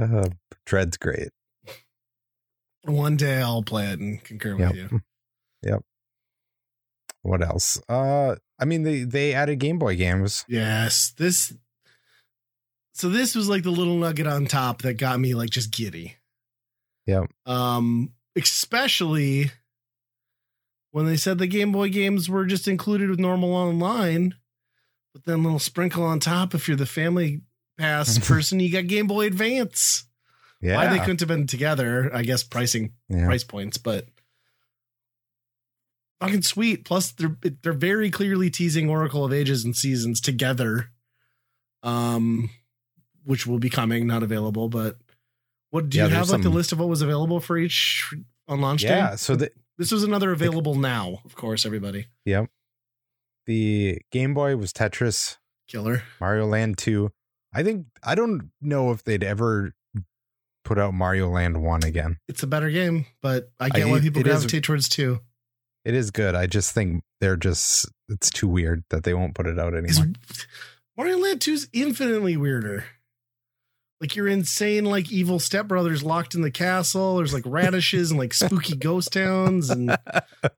Uh, 0.00 0.28
Dread's 0.64 0.96
great. 0.96 1.28
One 2.84 3.16
day 3.16 3.42
I'll 3.42 3.62
play 3.62 3.88
it 3.92 3.98
and 4.00 4.22
concur 4.24 4.56
with 4.56 4.74
you. 4.74 5.00
Yep. 5.62 5.82
What 7.20 7.42
else? 7.42 7.78
Uh, 7.86 8.36
I 8.60 8.66
mean, 8.66 8.82
they 8.82 9.04
they 9.04 9.32
added 9.32 9.58
Game 9.58 9.78
Boy 9.78 9.96
games. 9.96 10.44
Yes, 10.46 11.12
this. 11.16 11.52
So 12.92 13.08
this 13.08 13.34
was 13.34 13.48
like 13.48 13.62
the 13.62 13.70
little 13.70 13.96
nugget 13.96 14.26
on 14.26 14.44
top 14.44 14.82
that 14.82 14.98
got 14.98 15.18
me 15.18 15.34
like 15.34 15.50
just 15.50 15.70
giddy. 15.70 16.16
Yeah. 17.06 17.24
Um, 17.46 18.12
especially 18.36 19.50
when 20.90 21.06
they 21.06 21.16
said 21.16 21.38
the 21.38 21.46
Game 21.46 21.72
Boy 21.72 21.88
games 21.88 22.28
were 22.28 22.44
just 22.44 22.68
included 22.68 23.08
with 23.08 23.18
normal 23.18 23.54
online, 23.54 24.34
but 25.14 25.24
then 25.24 25.42
little 25.42 25.58
sprinkle 25.58 26.04
on 26.04 26.20
top 26.20 26.54
if 26.54 26.68
you're 26.68 26.76
the 26.76 26.84
Family 26.84 27.40
Pass 27.78 28.18
person, 28.28 28.60
you 28.60 28.70
got 28.70 28.86
Game 28.86 29.06
Boy 29.06 29.26
Advance. 29.26 30.04
Yeah. 30.60 30.76
Why 30.76 30.88
they 30.88 30.98
couldn't 30.98 31.20
have 31.20 31.28
been 31.28 31.46
together? 31.46 32.10
I 32.12 32.22
guess 32.22 32.42
pricing 32.42 32.92
yeah. 33.08 33.24
price 33.24 33.44
points, 33.44 33.78
but 33.78 34.06
fucking 36.20 36.42
sweet. 36.42 36.84
Plus, 36.84 37.12
they're 37.12 37.36
they're 37.62 37.72
very 37.72 38.10
clearly 38.10 38.50
teasing 38.50 38.88
Oracle 38.88 39.24
of 39.24 39.32
Ages 39.32 39.64
and 39.64 39.74
Seasons 39.76 40.20
together, 40.20 40.90
um, 41.82 42.50
which 43.24 43.46
will 43.46 43.58
be 43.58 43.70
coming, 43.70 44.06
not 44.06 44.22
available. 44.22 44.68
But 44.68 44.98
what 45.70 45.88
do 45.88 45.98
Yeah, 45.98 46.06
you 46.06 46.14
have 46.14 46.30
like 46.30 46.42
the 46.42 46.48
list 46.50 46.72
of 46.72 46.78
what 46.78 46.88
was 46.88 47.02
available 47.02 47.40
for 47.40 47.56
each 47.58 48.12
on 48.48 48.60
launch 48.60 48.82
Yeah. 48.82 48.88
day? 48.90 48.96
Yeah, 48.96 49.14
so 49.16 49.36
the 49.36 49.50
This 49.78 49.92
was 49.92 50.02
another 50.02 50.30
available 50.32 50.74
now, 50.74 51.20
of 51.24 51.34
course. 51.34 51.64
Everybody, 51.64 52.06
Yep. 52.26 52.50
the 53.46 54.00
Game 54.12 54.34
Boy 54.34 54.56
was 54.56 54.72
Tetris, 54.72 55.38
killer. 55.68 56.02
Mario 56.20 56.46
Land 56.46 56.76
2. 56.78 57.10
I 57.54 57.62
think 57.62 57.86
I 58.02 58.14
don't 58.14 58.50
know 58.60 58.90
if 58.92 59.02
they'd 59.04 59.24
ever 59.24 59.74
put 60.64 60.78
out 60.78 60.92
Mario 60.92 61.28
Land 61.30 61.62
1 61.62 61.82
again. 61.82 62.18
It's 62.28 62.42
a 62.42 62.46
better 62.46 62.70
game, 62.70 63.06
but 63.22 63.50
I 63.58 63.70
get 63.70 63.86
I- 63.86 63.90
why 63.90 64.00
people 64.00 64.20
it 64.20 64.26
is- 64.26 64.32
gravitate 64.34 64.64
towards 64.64 64.88
two. 64.88 65.20
It 65.84 65.94
is 65.94 66.10
good. 66.10 66.34
I 66.34 66.46
just 66.46 66.72
think 66.72 67.02
they're 67.20 67.36
just 67.36 67.88
it's 68.08 68.30
too 68.30 68.48
weird 68.48 68.84
that 68.90 69.04
they 69.04 69.14
won't 69.14 69.34
put 69.34 69.46
it 69.46 69.58
out 69.58 69.74
anymore. 69.74 70.12
Mario 70.96 71.18
Land 71.18 71.40
2 71.40 71.52
is 71.52 71.68
infinitely 71.72 72.36
weirder. 72.36 72.84
Like 74.00 74.16
you're 74.16 74.28
insane, 74.28 74.84
like 74.86 75.12
evil 75.12 75.38
stepbrothers 75.38 76.02
locked 76.02 76.34
in 76.34 76.40
the 76.40 76.50
castle. 76.50 77.16
There's 77.18 77.34
like 77.34 77.44
radishes 77.46 78.10
and 78.10 78.18
like 78.18 78.32
spooky 78.32 78.74
ghost 78.78 79.12
towns, 79.12 79.68
and 79.70 79.96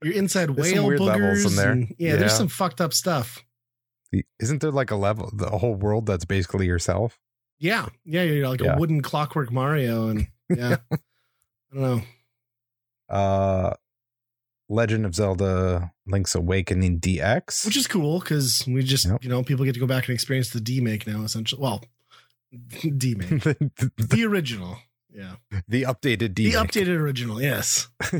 you're 0.01 0.13
inside 0.13 0.51
whale 0.51 0.85
boogers. 0.87 1.45
in 1.49 1.55
there. 1.57 1.71
and- 1.71 1.95
yeah, 1.97 2.15
there's 2.15 2.35
some 2.37 2.47
fucked 2.47 2.79
up 2.81 2.93
stuff. 2.93 3.43
Isn't 4.39 4.61
there 4.61 4.71
like 4.71 4.91
a 4.91 4.95
level, 4.95 5.29
the 5.33 5.49
whole 5.49 5.75
world 5.75 6.05
that's 6.05 6.23
basically 6.23 6.67
yourself? 6.67 7.19
Yeah, 7.59 7.87
yeah, 8.05 8.23
you're 8.23 8.47
like 8.47 8.61
Yeah. 8.61 8.75
a 8.75 8.79
wooden 8.79 9.01
clockwork 9.01 9.51
Mario, 9.51 10.07
and 10.09 10.27
yeah, 10.49 10.77
I 10.91 10.97
don't 11.73 11.81
know. 11.81 12.01
Uh, 13.09 13.73
Legend 14.69 15.05
of 15.05 15.13
Zelda: 15.15 15.91
Link's 16.07 16.35
Awakening 16.35 16.99
DX. 16.99 17.65
Which 17.65 17.77
is 17.77 17.87
cool 17.87 18.19
because 18.19 18.63
we 18.67 18.81
just 18.83 19.05
Yep. 19.05 19.23
you 19.23 19.29
know 19.29 19.43
people 19.43 19.65
get 19.65 19.73
to 19.73 19.79
go 19.79 19.87
back 19.87 20.07
and 20.07 20.13
experience 20.13 20.49
the 20.51 20.61
D 20.61 20.81
make 20.81 21.05
now, 21.05 21.23
essentially. 21.23 21.61
Well, 21.61 21.83
D 22.97 23.15
make 23.15 23.29
the, 23.43 23.71
the, 23.97 24.05
the 24.05 24.25
original, 24.25 24.77
yeah, 25.13 25.35
the 25.67 25.83
updated 25.83 26.33
D, 26.33 26.51
the 26.51 26.57
updated 26.57 26.97
original, 26.97 27.41
yes. 27.41 27.87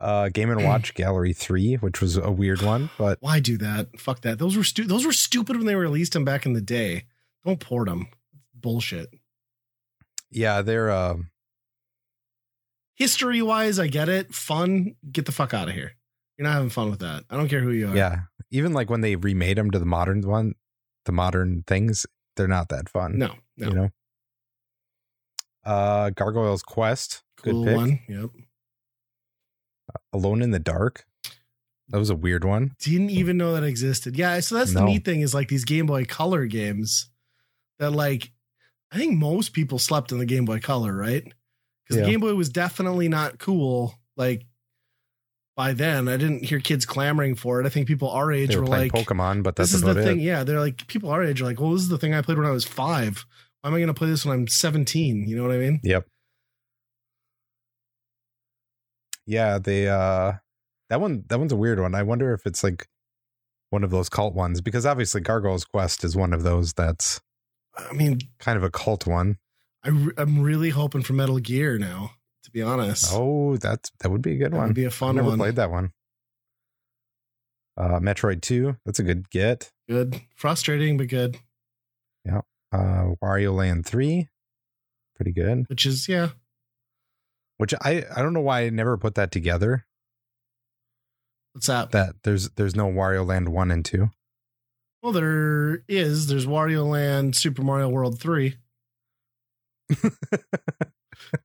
uh, 0.00 0.28
Game 0.30 0.50
and 0.50 0.64
Watch 0.64 0.94
Gallery 0.94 1.32
Three, 1.32 1.74
which 1.74 2.00
was 2.00 2.16
a 2.16 2.30
weird 2.30 2.62
one, 2.62 2.90
but 2.98 3.18
Why 3.20 3.40
do 3.40 3.56
that? 3.58 3.98
Fuck 3.98 4.22
that. 4.22 4.38
Those 4.38 4.56
were 4.56 4.64
stu- 4.64 4.84
those 4.86 5.06
were 5.06 5.12
stupid 5.12 5.56
when 5.56 5.66
they 5.66 5.74
released 5.76 6.12
them 6.12 6.24
back 6.24 6.46
in 6.46 6.52
the 6.52 6.60
day. 6.60 7.04
Don't 7.44 7.60
port 7.60 7.88
them. 7.88 8.08
Bullshit. 8.54 9.12
yeah, 10.30 10.62
they're 10.62 10.90
um 10.90 11.30
History 13.02 13.42
wise, 13.42 13.80
I 13.80 13.88
get 13.88 14.08
it. 14.08 14.32
Fun. 14.32 14.94
Get 15.10 15.26
the 15.26 15.32
fuck 15.32 15.52
out 15.52 15.68
of 15.68 15.74
here. 15.74 15.94
You're 16.38 16.44
not 16.46 16.54
having 16.54 16.70
fun 16.70 16.88
with 16.88 17.00
that. 17.00 17.24
I 17.28 17.36
don't 17.36 17.48
care 17.48 17.60
who 17.60 17.72
you 17.72 17.88
are. 17.88 17.96
yeah. 17.96 18.20
Even 18.52 18.72
like 18.72 18.88
when 18.90 19.00
they 19.00 19.16
remade 19.16 19.58
them 19.58 19.72
to 19.72 19.80
the 19.80 19.84
modern 19.84 20.20
one, 20.20 20.54
the 21.04 21.10
modern 21.10 21.64
things, 21.66 22.06
they're 22.36 22.46
not 22.46 22.68
that 22.68 22.88
fun. 22.88 23.18
No. 23.18 23.34
No. 23.56 23.66
you 23.68 23.74
know. 23.74 23.88
Uh, 25.64 26.10
Gargoyle's 26.10 26.62
Quest, 26.62 27.24
cool 27.38 27.64
good 27.64 27.70
pick. 27.70 27.76
one. 27.76 28.00
Yep. 28.08 28.30
Alone 30.12 30.40
in 30.40 30.52
the 30.52 30.60
Dark, 30.60 31.04
that 31.88 31.98
was 31.98 32.08
a 32.10 32.14
weird 32.14 32.44
one. 32.44 32.76
Didn't 32.78 33.10
even 33.10 33.36
know 33.36 33.52
that 33.54 33.64
existed. 33.64 34.16
Yeah. 34.16 34.38
So 34.38 34.54
that's 34.54 34.74
the 34.74 34.84
neat 34.84 35.04
thing 35.04 35.22
is 35.22 35.34
like 35.34 35.48
these 35.48 35.64
Game 35.64 35.86
Boy 35.86 36.04
Color 36.04 36.46
games 36.46 37.10
that 37.80 37.90
like 37.90 38.30
I 38.92 38.96
think 38.96 39.18
most 39.18 39.52
people 39.54 39.80
slept 39.80 40.12
in 40.12 40.18
the 40.18 40.26
Game 40.26 40.44
Boy 40.44 40.60
Color, 40.60 40.94
right? 40.96 41.24
Because 41.84 41.98
Yeah. 42.00 42.04
the 42.06 42.10
Game 42.10 42.20
Boy 42.20 42.34
was 42.34 42.48
definitely 42.48 43.08
not 43.08 43.38
cool. 43.38 43.94
Like 44.16 44.46
by 45.56 45.72
then, 45.72 46.08
I 46.08 46.16
didn't 46.16 46.44
hear 46.44 46.60
kids 46.60 46.86
clamoring 46.86 47.34
for 47.34 47.60
it. 47.60 47.66
I 47.66 47.68
think 47.68 47.86
people 47.86 48.08
our 48.10 48.32
age 48.32 48.54
were 48.54 48.62
were 48.62 48.66
like, 48.68 48.92
Pokemon, 48.92 49.42
but 49.42 49.56
that's 49.56 49.70
this 49.72 49.76
is 49.76 49.82
the 49.82 49.98
it. 50.00 50.04
thing. 50.04 50.20
Yeah, 50.20 50.44
they're 50.44 50.60
like 50.60 50.86
people 50.86 51.10
our 51.10 51.22
age 51.22 51.40
are 51.42 51.44
like, 51.44 51.60
well, 51.60 51.72
this 51.72 51.82
is 51.82 51.88
the 51.88 51.98
thing 51.98 52.14
I 52.14 52.22
played 52.22 52.38
when 52.38 52.46
I 52.46 52.50
was 52.50 52.64
five. 52.64 53.24
Why 53.60 53.68
am 53.68 53.74
I 53.74 53.78
going 53.78 53.88
to 53.88 53.94
play 53.94 54.08
this 54.08 54.24
when 54.24 54.34
I'm 54.36 54.48
17? 54.48 55.28
You 55.28 55.36
know 55.36 55.42
what 55.42 55.52
I 55.52 55.58
mean? 55.58 55.80
Yep. 55.84 56.06
Yeah, 59.26 59.58
they 59.58 59.88
uh 59.88 60.32
that 60.90 61.00
one 61.00 61.24
that 61.28 61.38
one's 61.38 61.52
a 61.52 61.56
weird 61.56 61.80
one. 61.80 61.94
I 61.94 62.02
wonder 62.02 62.32
if 62.34 62.46
it's 62.46 62.64
like 62.64 62.86
one 63.70 63.84
of 63.84 63.90
those 63.90 64.08
cult 64.08 64.34
ones 64.34 64.60
because 64.60 64.84
obviously 64.84 65.20
Gargoyle's 65.20 65.64
Quest 65.64 66.04
is 66.04 66.16
one 66.16 66.32
of 66.32 66.42
those 66.42 66.72
that's 66.72 67.20
I 67.76 67.92
mean, 67.92 68.18
kind 68.38 68.58
of 68.58 68.64
a 68.64 68.70
cult 68.70 69.06
one. 69.06 69.38
I 69.84 69.88
I'm 70.16 70.40
really 70.42 70.70
hoping 70.70 71.02
for 71.02 71.12
Metal 71.12 71.38
Gear 71.38 71.78
now. 71.78 72.12
To 72.44 72.50
be 72.50 72.62
honest, 72.62 73.06
Oh, 73.12 73.56
that's 73.56 73.90
that 74.00 74.10
would 74.10 74.22
be 74.22 74.32
a 74.32 74.36
good 74.36 74.52
that 74.52 74.56
one. 74.56 74.66
would 74.68 74.74
be 74.74 74.84
a 74.84 74.88
I've 74.88 74.94
fun 74.94 75.16
never 75.16 75.28
one. 75.28 75.38
played 75.38 75.56
that 75.56 75.70
one. 75.70 75.92
Uh 77.76 78.00
Metroid 78.00 78.42
2, 78.42 78.76
that's 78.84 78.98
a 78.98 79.02
good 79.02 79.30
get. 79.30 79.70
Good, 79.88 80.20
frustrating, 80.36 80.96
but 80.98 81.08
good. 81.08 81.38
Yeah. 82.24 82.40
Uh 82.72 83.14
Wario 83.22 83.54
Land 83.54 83.86
3, 83.86 84.28
pretty 85.16 85.32
good. 85.32 85.64
Which 85.68 85.86
is 85.86 86.08
yeah, 86.08 86.30
Which 87.58 87.74
I 87.80 88.04
I 88.14 88.22
don't 88.22 88.32
know 88.34 88.40
why 88.40 88.62
I 88.62 88.70
never 88.70 88.96
put 88.98 89.14
that 89.14 89.30
together. 89.30 89.86
what's 91.52 91.66
that? 91.68 91.90
That 91.92 92.16
there's 92.24 92.50
there's 92.50 92.74
no 92.76 92.86
Wario 92.88 93.24
Land 93.26 93.48
1 93.50 93.70
and 93.70 93.84
2. 93.84 94.10
Well, 95.02 95.12
there 95.12 95.82
is. 95.88 96.28
There's 96.28 96.46
Wario 96.46 96.86
Land, 96.88 97.34
Super 97.34 97.62
Mario 97.62 97.88
World 97.88 98.20
three. 98.20 98.56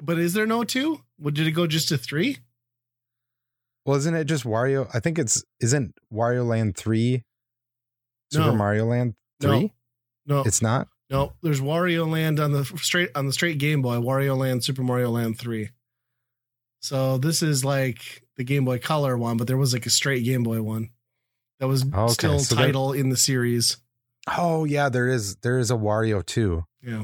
But 0.01 0.17
is 0.17 0.33
there 0.33 0.47
no 0.47 0.63
two? 0.63 1.01
What 1.17 1.33
did 1.33 1.47
it 1.47 1.51
go 1.51 1.67
just 1.67 1.89
to 1.89 1.97
three? 1.97 2.39
Well, 3.85 3.95
isn't 3.97 4.15
it 4.15 4.25
just 4.25 4.43
Wario? 4.43 4.89
I 4.93 4.99
think 4.99 5.17
it's 5.19 5.43
isn't 5.61 5.93
Wario 6.11 6.45
Land 6.45 6.75
three, 6.75 7.23
Super 8.31 8.47
No. 8.47 8.55
Mario 8.55 8.85
Land 8.85 9.13
three. 9.39 9.71
No, 10.25 10.41
It's 10.41 10.61
not. 10.61 10.87
no. 11.09 11.33
There's 11.41 11.61
Wario 11.61 12.09
Land 12.09 12.39
on 12.39 12.51
the 12.51 12.65
straight 12.65 13.11
on 13.15 13.27
the 13.27 13.33
straight 13.33 13.59
Game 13.59 13.81
Boy. 13.81 13.95
Wario 13.95 14.35
Land, 14.35 14.63
Super 14.65 14.83
Mario 14.83 15.09
Land 15.11 15.37
three. 15.37 15.69
So 16.81 17.17
this 17.17 17.41
is 17.41 17.63
like 17.63 18.23
the 18.35 18.43
Game 18.43 18.65
Boy 18.65 18.79
Color 18.79 19.17
one, 19.17 19.37
but 19.37 19.47
there 19.47 19.57
was 19.57 19.73
like 19.73 19.85
a 19.85 19.89
straight 19.91 20.25
Game 20.25 20.43
Boy 20.43 20.61
one 20.61 20.89
that 21.59 21.67
was 21.67 21.85
oh, 21.93 22.05
Okay, 22.05 22.13
still 22.13 22.39
so 22.39 22.55
there- 22.55 22.65
title 22.65 22.91
in 22.93 23.09
the 23.09 23.17
series. 23.17 23.77
Oh 24.27 24.65
yeah, 24.65 24.89
there 24.89 25.07
is 25.07 25.37
there 25.37 25.59
is 25.59 25.71
a 25.71 25.75
Wario 25.75 26.25
two 26.25 26.65
Yeah, 26.81 27.03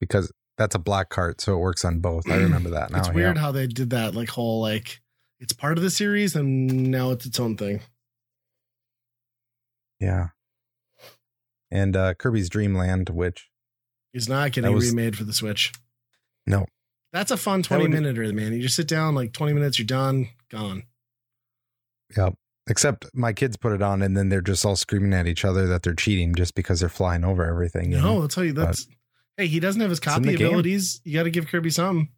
because 0.00 0.32
that's 0.56 0.74
a 0.74 0.78
black 0.78 1.08
cart, 1.08 1.40
so 1.40 1.54
it 1.54 1.58
works 1.58 1.84
on 1.84 1.98
both. 2.00 2.30
I 2.30 2.36
remember 2.38 2.70
that 2.70 2.90
now. 2.90 2.98
it's 2.98 3.08
yeah. 3.08 3.14
weird 3.14 3.38
how 3.38 3.52
they 3.52 3.66
did 3.66 3.90
that. 3.90 4.14
Like 4.14 4.28
whole 4.30 4.60
like 4.60 5.00
it's 5.40 5.52
part 5.52 5.76
of 5.78 5.84
the 5.84 5.90
series 5.90 6.36
and 6.36 6.90
now 6.90 7.10
it's 7.10 7.26
its 7.26 7.40
own 7.40 7.56
thing. 7.56 7.80
Yeah. 10.00 10.28
And 11.70 11.96
uh 11.96 12.14
Kirby's 12.14 12.48
Dream 12.48 12.74
Land, 12.74 13.10
which 13.10 13.48
Is 14.12 14.28
not 14.28 14.52
getting 14.52 14.72
was- 14.72 14.90
remade 14.90 15.16
for 15.16 15.24
the 15.24 15.32
Switch. 15.32 15.72
No. 16.46 16.66
That's 17.12 17.30
a 17.30 17.36
fun 17.36 17.62
20 17.62 17.82
would- 17.84 17.90
minute 17.92 18.34
man. 18.34 18.52
You 18.52 18.60
just 18.62 18.76
sit 18.76 18.88
down 18.88 19.14
like 19.14 19.32
20 19.32 19.52
minutes, 19.52 19.78
you're 19.78 19.86
done, 19.86 20.28
gone. 20.50 20.84
yep. 22.16 22.34
Except 22.66 23.06
my 23.12 23.32
kids 23.34 23.56
put 23.58 23.72
it 23.72 23.82
on 23.82 24.00
and 24.02 24.16
then 24.16 24.30
they're 24.30 24.40
just 24.40 24.64
all 24.64 24.74
screaming 24.76 25.12
at 25.12 25.26
each 25.26 25.44
other 25.44 25.66
that 25.66 25.82
they're 25.82 25.94
cheating 25.94 26.34
just 26.34 26.54
because 26.54 26.80
they're 26.80 26.88
flying 26.88 27.22
over 27.22 27.44
everything. 27.44 27.90
No, 27.90 28.00
know? 28.00 28.20
I'll 28.22 28.28
tell 28.28 28.44
you 28.44 28.52
that's 28.54 28.86
hey, 29.36 29.46
he 29.46 29.60
doesn't 29.60 29.80
have 29.80 29.90
his 29.90 30.00
copy 30.00 30.24
the 30.30 30.36
game. 30.36 30.46
abilities. 30.48 31.00
You 31.04 31.14
got 31.14 31.24
to 31.24 31.30
give 31.30 31.46
Kirby 31.46 31.70
something. 31.70 32.08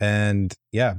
And 0.00 0.52
yeah, 0.72 0.94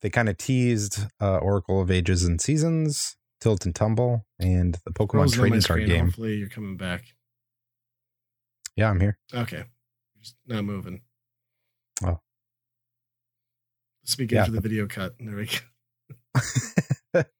they 0.00 0.10
kind 0.10 0.28
of 0.28 0.36
teased 0.36 1.06
uh, 1.20 1.38
Oracle 1.38 1.80
of 1.80 1.90
Ages 1.90 2.24
and 2.24 2.40
Seasons, 2.40 3.16
Tilt 3.40 3.64
and 3.66 3.74
Tumble, 3.74 4.26
and 4.38 4.78
the 4.84 4.92
Pokemon 4.92 5.32
trading 5.32 5.60
card 5.60 5.86
game. 5.86 6.04
Hopefully 6.06 6.34
you're 6.36 6.48
coming 6.48 6.76
back. 6.76 7.04
Yeah, 8.76 8.90
I'm 8.90 9.00
here. 9.00 9.18
Okay. 9.34 9.64
Just 10.20 10.36
not 10.46 10.62
moving. 10.64 11.00
Oh. 12.04 12.20
Speaking 14.04 14.36
Yeah. 14.36 14.44
for 14.44 14.52
the 14.52 14.60
video 14.60 14.86
cut. 14.86 15.14
There 15.18 15.36
we 15.36 15.48
go. 17.14 17.22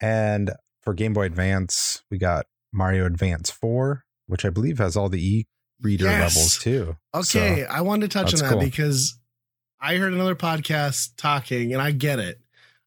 And 0.00 0.52
for 0.88 0.94
Game 0.94 1.12
Boy 1.12 1.24
Advance, 1.24 2.02
we 2.10 2.16
got 2.16 2.46
Mario 2.72 3.04
Advance 3.04 3.50
4, 3.50 4.06
which 4.26 4.46
I 4.46 4.48
believe 4.48 4.78
has 4.78 4.96
all 4.96 5.10
the 5.10 5.22
e 5.22 5.46
reader 5.82 6.06
Yes. 6.06 6.34
levels 6.34 6.58
too. 6.58 6.96
Okay, 7.14 7.66
I 7.66 7.82
wanted 7.82 8.10
to 8.10 8.18
touch 8.18 8.32
on 8.32 8.40
that 8.40 8.52
cool. 8.52 8.60
because 8.60 9.18
I 9.78 9.96
heard 9.96 10.14
another 10.14 10.34
podcast 10.34 11.10
talking, 11.18 11.74
and 11.74 11.82
I 11.82 11.90
get 11.90 12.20
it. 12.20 12.40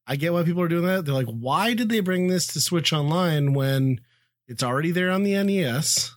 I 0.07 0.15
get 0.15 0.33
why 0.33 0.41
people 0.41 0.63
are 0.63 0.67
doing 0.67 0.87
that. 0.87 1.05
They're 1.05 1.13
like, 1.13 1.27
why 1.27 1.75
did 1.75 1.89
they 1.89 1.99
bring 1.99 2.27
this 2.27 2.47
to 2.47 2.59
Switch 2.59 2.91
Online 2.91 3.53
when 3.53 4.01
it's 4.47 4.63
already 4.63 4.89
there 4.89 5.11
on 5.11 5.21
the 5.21 5.35
NES? 5.43 6.15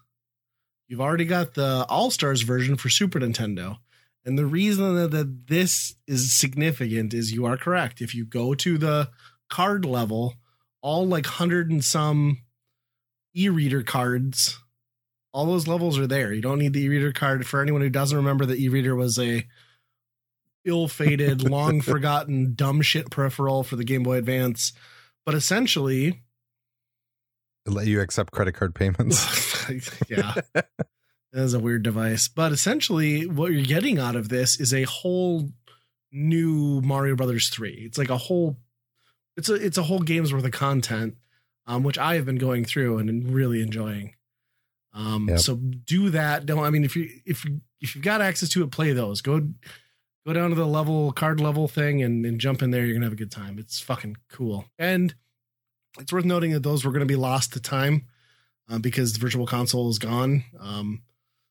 You've 0.88 1.02
already 1.02 1.26
got 1.26 1.52
the 1.52 1.84
All 1.90 2.10
Stars 2.10 2.40
version 2.40 2.76
for 2.76 2.88
Super 2.88 3.20
Nintendo. 3.20 3.76
And 4.24 4.38
the 4.38 4.46
reason 4.46 4.94
that, 4.94 5.10
that 5.10 5.48
this 5.48 5.96
is 6.06 6.34
significant 6.34 7.12
is 7.12 7.32
you 7.32 7.44
are 7.44 7.58
correct. 7.58 8.00
If 8.00 8.14
you 8.14 8.24
go 8.24 8.54
to 8.54 8.78
the 8.78 9.10
card 9.50 9.84
level, 9.84 10.36
all 10.84 11.04
like 11.08 11.26
hundred 11.26 11.70
and 11.70 11.84
some 11.84 12.38
e-reader 13.34 13.82
cards 13.82 14.60
all 15.34 15.46
those 15.46 15.66
levels 15.66 15.98
are 15.98 16.06
there. 16.06 16.32
You 16.32 16.40
don't 16.40 16.60
need 16.60 16.72
the 16.72 16.84
e-reader 16.84 17.12
card. 17.12 17.44
For 17.44 17.60
anyone 17.60 17.80
who 17.80 17.90
doesn't 17.90 18.16
remember, 18.16 18.46
the 18.46 18.54
e-reader 18.54 18.94
was 18.94 19.18
a 19.18 19.44
ill-fated, 20.64 21.42
long 21.50 21.80
forgotten, 21.80 22.54
dumb 22.54 22.80
shit 22.82 23.10
peripheral 23.10 23.64
for 23.64 23.74
the 23.74 23.84
Game 23.84 24.04
Boy 24.04 24.16
Advance. 24.16 24.72
But 25.26 25.34
essentially, 25.34 26.22
Let 27.66 27.88
you 27.88 28.00
accept 28.00 28.30
credit 28.30 28.52
card 28.52 28.76
payments. 28.76 29.68
yeah, 30.08 30.34
that 30.52 30.68
is 31.32 31.52
a 31.52 31.58
weird 31.58 31.82
device. 31.82 32.28
But 32.28 32.52
essentially, 32.52 33.26
what 33.26 33.50
you're 33.50 33.62
getting 33.62 33.98
out 33.98 34.14
of 34.14 34.28
this 34.28 34.60
is 34.60 34.72
a 34.72 34.84
whole 34.84 35.50
new 36.12 36.80
Mario 36.80 37.16
Brothers 37.16 37.48
three. 37.48 37.82
It's 37.86 37.98
like 37.98 38.10
a 38.10 38.16
whole, 38.16 38.56
it's 39.36 39.48
a 39.48 39.54
it's 39.54 39.78
a 39.78 39.82
whole 39.84 40.00
game's 40.00 40.32
worth 40.32 40.44
of 40.44 40.52
content, 40.52 41.16
um, 41.66 41.82
which 41.82 41.98
I 41.98 42.14
have 42.14 42.24
been 42.26 42.38
going 42.38 42.64
through 42.64 42.98
and 42.98 43.32
really 43.32 43.62
enjoying. 43.62 44.14
Um, 44.92 45.28
Yep. 45.28 45.38
so 45.40 45.56
do 45.56 46.10
that. 46.10 46.46
Don't 46.46 46.64
I 46.64 46.70
mean 46.70 46.84
if 46.84 46.94
you 46.96 47.08
if 47.26 47.44
if 47.80 47.94
you've 47.94 48.04
got 48.04 48.20
access 48.20 48.48
to 48.50 48.62
it, 48.62 48.70
play 48.70 48.92
those. 48.92 49.20
Go 49.22 49.48
go 50.26 50.32
down 50.32 50.50
to 50.50 50.56
the 50.56 50.66
level 50.66 51.12
card 51.12 51.40
level 51.40 51.68
thing 51.68 52.02
and, 52.02 52.24
and 52.24 52.40
jump 52.40 52.62
in 52.62 52.70
there. 52.70 52.84
You're 52.84 52.94
gonna 52.94 53.06
have 53.06 53.12
a 53.12 53.16
good 53.16 53.32
time. 53.32 53.58
It's 53.58 53.80
fucking 53.80 54.16
cool. 54.28 54.66
And 54.78 55.14
it's 55.98 56.12
worth 56.12 56.24
noting 56.24 56.52
that 56.52 56.62
those 56.62 56.84
were 56.84 56.92
gonna 56.92 57.06
be 57.06 57.16
lost 57.16 57.52
to 57.54 57.60
time 57.60 58.06
uh, 58.70 58.78
because 58.78 59.12
the 59.12 59.18
virtual 59.18 59.46
console 59.46 59.88
is 59.90 59.98
gone. 59.98 60.44
Um, 60.60 61.02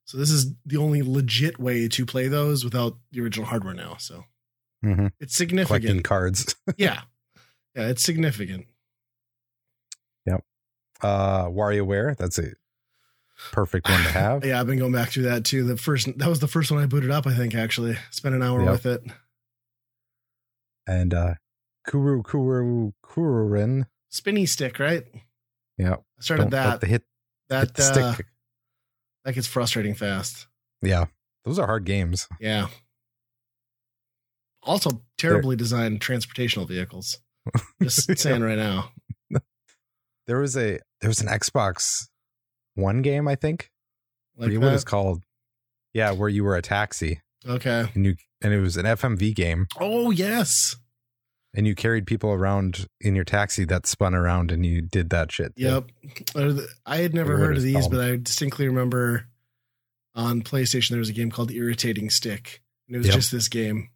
so 0.06 0.18
this 0.18 0.32
is 0.32 0.54
the 0.66 0.78
only 0.78 1.02
legit 1.02 1.60
way 1.60 1.88
to 1.88 2.06
play 2.06 2.28
those 2.28 2.64
without 2.66 2.98
the 3.12 3.22
original 3.22 3.46
hardware 3.48 3.74
now. 3.74 3.98
So 4.00 4.24
hmm 4.82 5.08
it's 5.20 5.36
significant. 5.36 5.82
Collecting 5.84 6.04
cards. 6.04 6.56
Yeah, 6.78 7.02
Yeah, 7.76 7.88
it's 7.88 8.04
significant. 8.04 8.68
Yep. 10.26 10.44
Uh, 11.02 11.46
WarioWare, 11.46 12.16
that's 12.18 12.38
a 12.40 12.52
perfect 13.52 13.90
one 13.90 14.02
to 14.04 14.10
have. 14.12 14.46
Yeah, 14.46 14.60
I've 14.60 14.68
been 14.68 14.80
going 14.80 14.92
back 14.94 15.10
through 15.10 15.24
that 15.24 15.44
too. 15.46 15.64
The 15.64 15.78
first 15.78 16.08
that 16.18 16.30
was 16.30 16.40
the 16.40 16.48
first 16.48 16.72
one 16.72 16.82
I 16.82 16.86
booted 16.86 17.12
up, 17.12 17.26
I 17.28 17.34
think, 17.34 17.56
actually. 17.56 17.98
Spent 18.12 18.36
an 18.36 18.44
hour 18.44 18.62
Yep. 18.62 18.72
with 18.72 18.86
it. 18.86 19.04
And 20.88 21.14
uh, 21.14 21.34
Kuru 21.88 22.22
Kuru 22.24 22.92
Kururin. 23.06 23.88
Spinny 24.10 24.46
stick, 24.46 24.78
right? 24.80 25.04
Yeah, 25.78 25.94
I 25.96 26.22
started 26.22 26.44
don't 26.44 26.50
that. 26.52 26.82
the 26.82 26.88
hit, 26.88 27.04
that 27.50 27.62
hit 27.68 27.74
the 27.76 27.84
uh, 27.84 28.14
stick. 28.14 28.26
that 29.26 29.34
gets 29.34 29.48
frustrating 29.48 29.96
fast. 29.96 30.46
Yeah, 30.84 31.06
those 31.46 31.58
are 31.58 31.66
hard 31.66 31.86
games. 31.86 32.28
Yeah. 32.40 32.68
Also 34.62 35.02
terribly 35.18 35.56
designed 35.56 36.00
transportational 36.00 36.68
vehicles. 36.68 37.18
Just 37.82 38.18
saying 38.20 38.42
right 38.42 38.58
now. 38.58 38.92
There 40.28 40.40
was 40.40 40.56
a 40.56 40.80
there 41.02 41.10
was 41.10 41.20
an 41.22 41.28
Xbox 41.28 42.08
One 42.76 43.02
game, 43.02 43.28
I 43.28 43.36
think. 43.36 43.70
Like 44.38 44.54
what 44.58 44.74
it's 44.74 44.84
called. 44.84 45.24
Yeah, 45.94 46.12
where 46.12 46.30
you 46.30 46.44
were 46.44 46.56
a 46.56 46.62
taxi 46.62 47.22
Okay. 47.48 47.86
and 47.94 48.06
you 48.06 48.16
and 48.42 48.54
it 48.54 48.60
was 48.62 48.78
an 48.78 48.86
FMV 48.86 49.36
game 49.36 49.68
Oh 49.80 50.10
yes. 50.12 50.76
and 51.54 51.68
you 51.68 51.76
carried 51.76 52.08
people 52.08 52.32
around 52.32 52.88
in 53.02 53.16
your 53.16 53.26
taxi 53.26 53.64
that 53.66 53.86
spun 53.86 54.16
around 54.16 54.50
and 54.52 54.66
you 54.66 54.82
did 54.82 55.10
that 55.12 55.32
shit. 55.32 55.52
Yep. 55.58 55.92
I 56.86 56.98
had 56.98 57.14
never 57.14 57.38
heard 57.38 57.58
of 57.58 57.64
these, 57.64 57.76
called. 57.82 57.92
but 57.92 58.02
I 58.02 58.16
distinctly 58.16 58.68
remember 58.68 59.28
on 60.16 60.42
PlayStation 60.42 60.90
there 60.92 61.00
was 61.00 61.10
a 61.10 61.14
game 61.14 61.30
called 61.32 61.52
Irritating 61.52 62.10
Stick. 62.10 62.62
And 62.88 62.96
it 62.96 63.00
was 63.00 63.08
Yep. 63.08 63.16
just 63.16 63.32
this 63.32 63.50
game. 63.50 63.90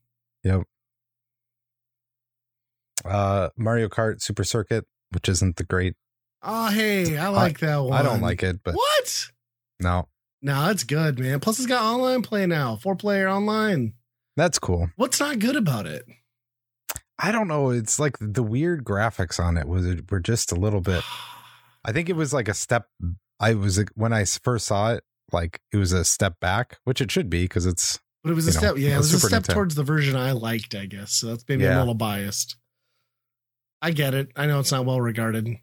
Uh, 3.08 3.50
Mario 3.58 3.88
Kart 3.90 4.22
Super 4.22 4.44
Circuit, 4.44 4.86
which 5.12 5.30
isn't 5.30 5.56
the 5.58 5.64
great. 5.64 5.96
Oh 6.44 6.70
hey, 6.70 7.18
I 7.18 7.30
like 7.30 7.60
that 7.60 7.78
one. 7.78 7.94
I 7.94 8.04
don't 8.04 8.22
like 8.22 8.44
it, 8.44 8.60
but 8.64 8.76
What? 8.76 9.32
no, 9.80 10.08
No, 10.42 10.70
it's 10.70 10.84
good, 10.84 11.18
man. 11.20 11.40
Plus 11.40 11.58
it's 11.60 11.68
got 11.68 11.84
online 11.84 12.22
play 12.22 12.46
now. 12.46 12.76
Four 12.76 12.96
player 12.96 13.28
online. 13.28 13.94
that's 14.36 14.60
cool. 14.60 14.90
What's 14.96 15.20
not 15.20 15.40
good 15.40 15.56
about 15.56 15.86
it? 15.88 16.04
I 17.20 17.32
don't 17.32 17.48
know. 17.48 17.72
It's 17.72 18.00
like 18.00 18.18
the 18.22 18.44
weird 18.44 18.84
graphics 18.86 19.44
on 19.44 19.58
it 19.58 19.68
was 19.68 19.88
were 20.12 20.20
just 20.20 20.52
a 20.52 20.56
little 20.56 20.82
bit. 20.82 21.04
I 21.86 21.92
think 21.92 22.10
it 22.10 22.16
was 22.16 22.34
like 22.34 22.48
a 22.48 22.54
step. 22.54 22.86
I 23.40 23.54
was 23.56 23.84
when 23.96 24.14
I 24.14 24.26
first 24.26 24.68
saw 24.68 24.94
it, 24.94 25.04
like 25.32 25.60
it 25.72 25.78
was 25.78 25.92
a 25.94 26.06
step 26.06 26.40
back, 26.40 26.78
which 26.84 27.02
it 27.02 27.12
should 27.12 27.30
be 27.30 27.46
because 27.46 27.66
it's 27.66 28.00
But 28.24 28.32
it 28.32 28.36
was 28.36 28.48
a 28.48 28.54
know, 28.54 28.58
step, 28.60 28.78
yeah, 28.78 28.96
it 28.96 28.98
was 28.98 29.14
a 29.14 29.20
step 29.20 29.44
Nintendo. 29.44 29.54
towards 29.54 29.76
the 29.76 29.84
version 29.84 30.16
I 30.16 30.34
liked, 30.34 30.76
I 30.76 30.86
guess. 30.86 31.14
So 31.14 31.28
that's 31.28 31.44
maybe 31.50 31.66
a 31.66 31.80
little 31.80 31.94
biased. 31.96 32.58
I 33.82 33.92
get 33.92 34.14
it. 34.14 34.30
I 34.36 34.46
know 34.48 34.60
it's 34.60 34.72
not 34.72 34.86
well 34.86 35.00
regarded. 35.02 35.58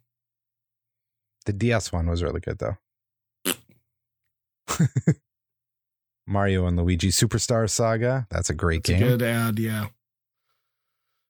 the 1.47 1.53
DS 1.53 1.93
one 1.93 2.07
was 2.09 2.23
really 2.23 2.41
good 2.41 2.59
though. 2.59 2.77
Mario 6.27 6.67
and 6.67 6.77
Luigi 6.77 7.09
Superstar 7.09 7.69
Saga. 7.69 8.27
That's 8.31 8.51
a 8.51 8.55
great 8.55 8.89
a 8.89 8.93
game. 8.93 9.01
good 9.01 9.23
ad, 9.23 9.59
yeah. 9.59 9.87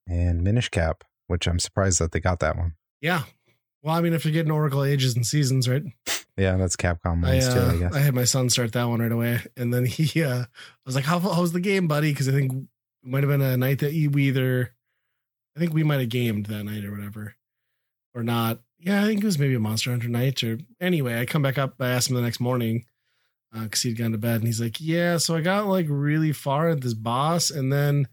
and 0.06 0.42
Minish 0.44 0.68
Cap, 0.68 1.04
which 1.26 1.48
I'm 1.48 1.58
surprised 1.58 1.98
that 2.00 2.12
they 2.12 2.20
got 2.20 2.40
that 2.40 2.56
one. 2.56 2.74
Yeah. 3.00 3.22
Well, 3.82 3.94
I 3.94 4.00
mean, 4.00 4.12
if 4.14 4.24
you're 4.24 4.32
getting 4.32 4.52
Oracle 4.52 4.84
Ages 4.84 5.14
and 5.16 5.26
Seasons, 5.26 5.68
right? 5.68 5.82
Yeah, 6.38 6.56
that's 6.56 6.76
Capcom 6.76 7.24
I, 7.24 7.32
ones 7.34 7.48
too, 7.48 7.60
I 7.60 7.62
uh, 7.62 7.76
guess. 7.76 7.94
I 7.94 7.98
had 8.00 8.14
my 8.14 8.24
son 8.24 8.48
start 8.50 8.72
that 8.72 8.84
one 8.84 9.00
right 9.00 9.12
away, 9.12 9.40
and 9.56 9.74
then 9.74 9.84
he 9.84 10.22
uh, 10.22 10.42
I 10.42 10.46
was 10.86 10.94
like, 10.94 11.04
"How 11.04 11.18
how's 11.18 11.52
the 11.52 11.60
game, 11.60 11.86
buddy?" 11.88 12.12
Because 12.12 12.28
I 12.28 12.32
think 12.32 12.52
it 12.52 12.66
might 13.02 13.22
have 13.24 13.30
been 13.30 13.42
a 13.42 13.56
night 13.56 13.80
that 13.80 13.92
you- 13.92 14.10
we 14.10 14.28
either, 14.28 14.72
I 15.56 15.60
think 15.60 15.72
we 15.72 15.84
might 15.84 16.00
have 16.00 16.08
gamed 16.08 16.46
that 16.46 16.64
night 16.64 16.84
or 16.84 16.90
whatever, 16.90 17.36
or 18.14 18.22
not. 18.22 18.60
Yeah, 18.78 19.02
I 19.02 19.06
think 19.06 19.22
it 19.22 19.26
was 19.26 19.38
maybe 19.38 19.54
a 19.54 19.60
Monster 19.60 19.90
Hunter 19.90 20.08
night 20.08 20.42
or 20.42 20.58
anyway. 20.80 21.20
I 21.20 21.26
come 21.26 21.42
back 21.42 21.58
up. 21.58 21.74
I 21.80 21.90
asked 21.90 22.10
him 22.10 22.16
the 22.16 22.22
next 22.22 22.40
morning 22.40 22.84
uh, 23.54 23.64
because 23.64 23.82
he'd 23.82 23.98
gone 23.98 24.12
to 24.12 24.18
bed, 24.18 24.36
and 24.36 24.46
he's 24.46 24.60
like, 24.60 24.80
"Yeah, 24.80 25.16
so 25.18 25.36
I 25.36 25.40
got 25.40 25.66
like 25.66 25.86
really 25.88 26.32
far 26.32 26.68
at 26.70 26.80
this 26.80 26.94
boss, 26.94 27.50
and 27.50 27.72
then." 27.72 28.08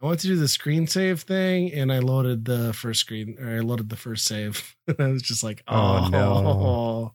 I 0.00 0.06
went 0.06 0.20
to 0.20 0.28
do 0.28 0.36
the 0.36 0.46
screen 0.46 0.86
save 0.86 1.22
thing 1.22 1.72
and 1.72 1.92
I 1.92 1.98
loaded 1.98 2.44
the 2.44 2.72
first 2.72 3.00
screen 3.00 3.36
or 3.40 3.56
I 3.56 3.58
loaded 3.58 3.88
the 3.88 3.96
first 3.96 4.26
save. 4.26 4.76
and 4.86 5.00
I 5.00 5.08
was 5.08 5.22
just 5.22 5.42
like, 5.42 5.64
Oh, 5.66 6.04
oh, 6.04 6.08
no. 6.08 7.14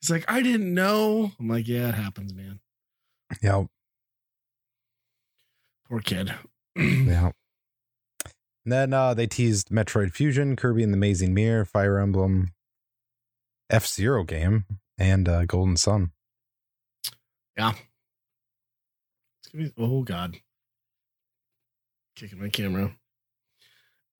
He's 0.00 0.08
like, 0.08 0.24
I 0.28 0.40
didn't 0.40 0.72
know. 0.72 1.32
I'm 1.38 1.48
like, 1.48 1.68
yeah, 1.68 1.90
it 1.90 1.94
happens, 1.94 2.32
man. 2.32 2.60
yeah, 3.42 3.64
Poor 5.90 6.00
kid. 6.00 6.32
yeah. 6.76 7.32
And 8.64 8.72
then 8.72 8.92
uh, 8.92 9.14
they 9.14 9.26
teased 9.26 9.70
Metroid 9.70 10.12
Fusion, 10.12 10.54
Kirby 10.56 10.82
and 10.82 10.92
the 10.92 10.96
Amazing 10.96 11.34
Mirror, 11.34 11.64
Fire 11.64 11.98
Emblem, 11.98 12.52
F 13.68 13.86
Zero 13.86 14.22
game, 14.22 14.66
and 14.98 15.28
uh, 15.28 15.44
Golden 15.46 15.76
Sun. 15.76 16.12
It's 19.40 19.52
gonna 19.52 19.64
be, 19.64 19.72
oh 19.76 20.02
God. 20.02 20.36
Kicking 22.16 22.40
my 22.40 22.48
camera. 22.48 22.94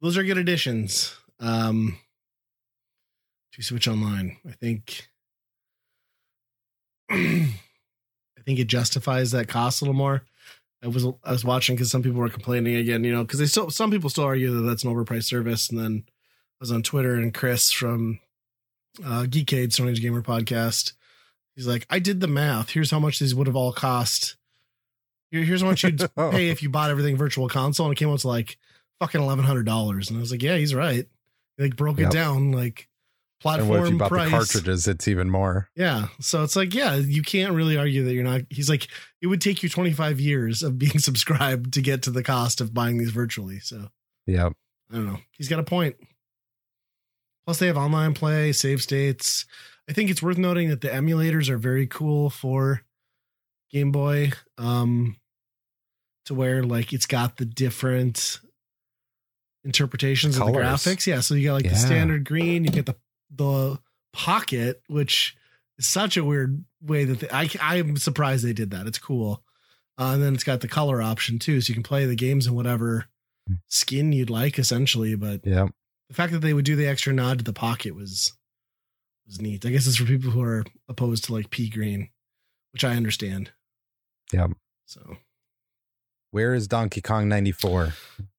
Those 0.00 0.16
are 0.16 0.24
good 0.24 0.38
additions. 0.38 1.14
Um 1.38 1.98
to 3.52 3.62
Switch 3.62 3.86
Online. 3.86 4.38
I 4.48 4.52
think 4.52 5.08
I 7.10 7.52
think 8.44 8.58
it 8.58 8.66
justifies 8.66 9.30
that 9.32 9.48
cost 9.48 9.82
a 9.82 9.84
little 9.84 9.94
more. 9.94 10.22
I 10.82 10.88
was 10.88 11.06
I 11.24 11.30
was 11.32 11.44
watching 11.44 11.76
because 11.76 11.90
some 11.90 12.02
people 12.02 12.18
were 12.20 12.28
complaining 12.28 12.74
again, 12.76 13.04
you 13.04 13.12
know, 13.12 13.22
because 13.22 13.38
they 13.38 13.46
still 13.46 13.70
some 13.70 13.90
people 13.90 14.10
still 14.10 14.24
argue 14.24 14.50
that 14.54 14.62
that's 14.62 14.82
an 14.84 14.92
overpriced 14.92 15.24
service. 15.24 15.70
And 15.70 15.78
then 15.78 16.04
I 16.08 16.12
was 16.60 16.72
on 16.72 16.82
Twitter 16.82 17.14
and 17.14 17.32
Chris 17.32 17.70
from 17.70 18.18
uh, 19.04 19.22
Geekade, 19.28 19.72
Stone 19.72 19.88
Age 19.90 20.02
Gamer 20.02 20.22
podcast. 20.22 20.92
He's 21.54 21.66
like, 21.66 21.86
I 21.90 21.98
did 21.98 22.20
the 22.20 22.26
math. 22.26 22.70
Here's 22.70 22.90
how 22.90 22.98
much 22.98 23.18
these 23.18 23.34
would 23.34 23.46
have 23.46 23.56
all 23.56 23.72
cost. 23.72 24.36
Here- 25.30 25.44
Here's 25.44 25.60
how 25.62 25.68
much 25.68 25.84
you'd 25.84 25.98
pay 26.16 26.48
if 26.48 26.62
you 26.62 26.68
bought 26.70 26.90
everything 26.90 27.16
virtual 27.16 27.48
console, 27.48 27.86
and 27.86 27.92
it 27.92 27.98
came 27.98 28.08
out 28.10 28.18
to 28.20 28.28
like 28.28 28.58
fucking 29.00 29.20
eleven 29.20 29.44
hundred 29.44 29.66
dollars. 29.66 30.08
And 30.10 30.18
I 30.18 30.20
was 30.20 30.30
like, 30.32 30.42
yeah, 30.42 30.56
he's 30.56 30.74
right. 30.74 31.06
He 31.56 31.62
like 31.62 31.76
broke 31.76 31.98
Yep. 31.98 32.08
it 32.08 32.12
down 32.12 32.52
like 32.52 32.88
and 33.44 33.68
what 33.68 33.80
if 33.84 33.90
you 33.90 33.98
bought 33.98 34.08
price. 34.08 34.30
the 34.30 34.36
cartridges? 34.36 34.86
It's 34.88 35.08
even 35.08 35.30
more. 35.30 35.68
Yeah. 35.76 36.08
So 36.20 36.42
it's 36.42 36.56
like, 36.56 36.74
yeah, 36.74 36.94
you 36.96 37.22
can't 37.22 37.52
really 37.54 37.76
argue 37.76 38.04
that 38.04 38.12
you're 38.12 38.24
not. 38.24 38.42
He's 38.50 38.68
like, 38.68 38.88
it 39.20 39.26
would 39.26 39.40
take 39.40 39.62
you 39.62 39.68
25 39.68 40.20
years 40.20 40.62
of 40.62 40.78
being 40.78 40.98
subscribed 40.98 41.72
to 41.74 41.82
get 41.82 42.02
to 42.02 42.10
the 42.10 42.22
cost 42.22 42.60
of 42.60 42.72
buying 42.74 42.98
these 42.98 43.10
virtually. 43.10 43.58
So 43.60 43.88
Yeah, 44.26 44.50
I 44.90 44.94
don't 44.94 45.06
know. 45.06 45.18
He's 45.32 45.48
got 45.48 45.58
a 45.58 45.64
point. 45.64 45.96
Plus, 47.44 47.58
they 47.58 47.66
have 47.66 47.76
online 47.76 48.14
play, 48.14 48.52
save 48.52 48.80
states. 48.82 49.46
I 49.90 49.92
think 49.92 50.10
it's 50.10 50.22
worth 50.22 50.38
noting 50.38 50.68
that 50.68 50.80
the 50.80 50.88
emulators 50.88 51.48
are 51.48 51.58
very 51.58 51.86
cool 51.88 52.30
for 52.30 52.82
Game 53.72 53.90
Boy. 53.90 54.30
Um, 54.58 55.16
to 56.26 56.34
where 56.34 56.62
like 56.62 56.92
it's 56.92 57.06
got 57.06 57.36
the 57.38 57.44
different 57.44 58.38
interpretations 59.64 60.36
of 60.38 60.46
the 60.46 60.52
graphics. 60.52 61.06
Yeah, 61.06 61.20
so 61.20 61.34
you 61.34 61.48
got 61.48 61.54
like 61.54 61.64
Yeah. 61.64 61.70
the 61.72 61.76
standard 61.78 62.24
green, 62.24 62.64
you 62.64 62.70
get 62.70 62.86
the 62.86 62.96
the 63.34 63.78
pocket, 64.12 64.82
which 64.88 65.36
is 65.78 65.86
such 65.86 66.16
a 66.16 66.24
weird 66.24 66.64
way 66.82 67.04
that 67.04 67.20
they, 67.20 67.28
I 67.28 67.48
I'm 67.60 67.96
surprised 67.96 68.44
they 68.44 68.52
did 68.52 68.70
that. 68.70 68.86
It's 68.86 68.98
cool. 68.98 69.42
Uh, 69.98 70.12
and 70.14 70.22
then 70.22 70.34
it's 70.34 70.44
got 70.44 70.60
the 70.60 70.68
color 70.68 71.02
option 71.02 71.38
too, 71.38 71.60
so 71.60 71.70
you 71.70 71.74
can 71.74 71.82
play 71.82 72.06
the 72.06 72.16
games 72.16 72.46
in 72.46 72.54
whatever 72.54 73.06
skin 73.68 74.12
you'd 74.12 74.30
like, 74.30 74.58
essentially. 74.58 75.14
But 75.14 75.42
yeah. 75.44 75.66
the 76.08 76.14
fact 76.14 76.32
that 76.32 76.40
they 76.40 76.54
would 76.54 76.64
do 76.64 76.76
the 76.76 76.86
extra 76.86 77.12
nod 77.12 77.38
to 77.38 77.44
the 77.44 77.52
pocket 77.52 77.94
was 77.94 78.32
was 79.26 79.40
neat. 79.40 79.64
I 79.66 79.70
guess 79.70 79.86
it's 79.86 79.96
for 79.96 80.04
people 80.04 80.30
who 80.30 80.42
are 80.42 80.64
opposed 80.88 81.24
to 81.24 81.34
like 81.34 81.50
pea 81.50 81.68
green, 81.68 82.08
which 82.72 82.84
I 82.84 82.96
understand. 82.96 83.50
Yeah. 84.32 84.48
So 84.86 85.18
Where 86.30 86.54
is 86.54 86.66
Donkey 86.66 87.00
Kong 87.00 87.28
94? 87.28 87.94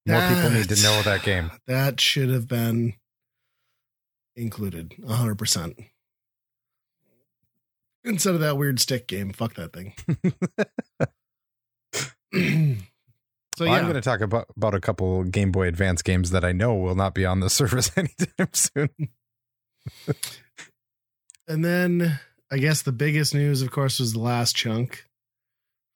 More 0.06 0.28
people 0.28 0.50
need 0.50 0.70
to 0.70 0.84
know 0.84 1.02
that 1.04 1.24
game. 1.24 1.52
That 1.68 2.02
should 2.02 2.30
have 2.30 2.48
been 2.48 2.96
included 4.36 4.96
100%. 5.02 5.90
Instead 8.06 8.34
of 8.36 8.42
that 8.42 8.58
weird 8.58 8.80
stick 8.80 9.08
game. 9.08 9.32
Fuck 9.32 9.54
that 9.56 9.72
thing. 9.74 9.94
so, 13.58 13.66
Well, 13.66 13.70
yeah. 13.70 13.74
I'm 13.76 13.84
going 13.84 13.94
to 13.96 14.02
talk 14.02 14.22
about, 14.22 14.48
about 14.58 14.74
a 14.74 14.82
couple 14.82 15.24
Game 15.24 15.52
Boy 15.52 15.68
Advance 15.68 16.02
games 16.02 16.32
that 16.32 16.44
I 16.44 16.52
know 16.52 16.74
will 16.76 16.96
not 16.96 17.14
be 17.14 17.26
on 17.26 17.40
the 17.40 17.50
service 17.52 17.92
anytime 17.98 18.50
soon. 18.54 18.90
and 21.48 21.64
then 21.64 22.20
I 22.52 22.58
guess 22.58 22.82
the 22.82 22.92
biggest 22.92 23.34
news, 23.34 23.62
of 23.62 23.72
course, 23.72 24.00
was 24.00 24.14
the 24.14 24.20
last 24.20 24.56
chunk. 24.56 25.06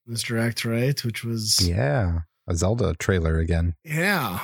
This 0.05 0.23
direct, 0.23 0.63
right? 0.63 1.03
Which 1.03 1.25
was 1.25 1.67
Yeah, 1.67 2.19
a 2.47 2.55
Zelda 2.55 2.93
trailer 2.97 3.39
again. 3.39 3.73
Yeah. 3.83 4.39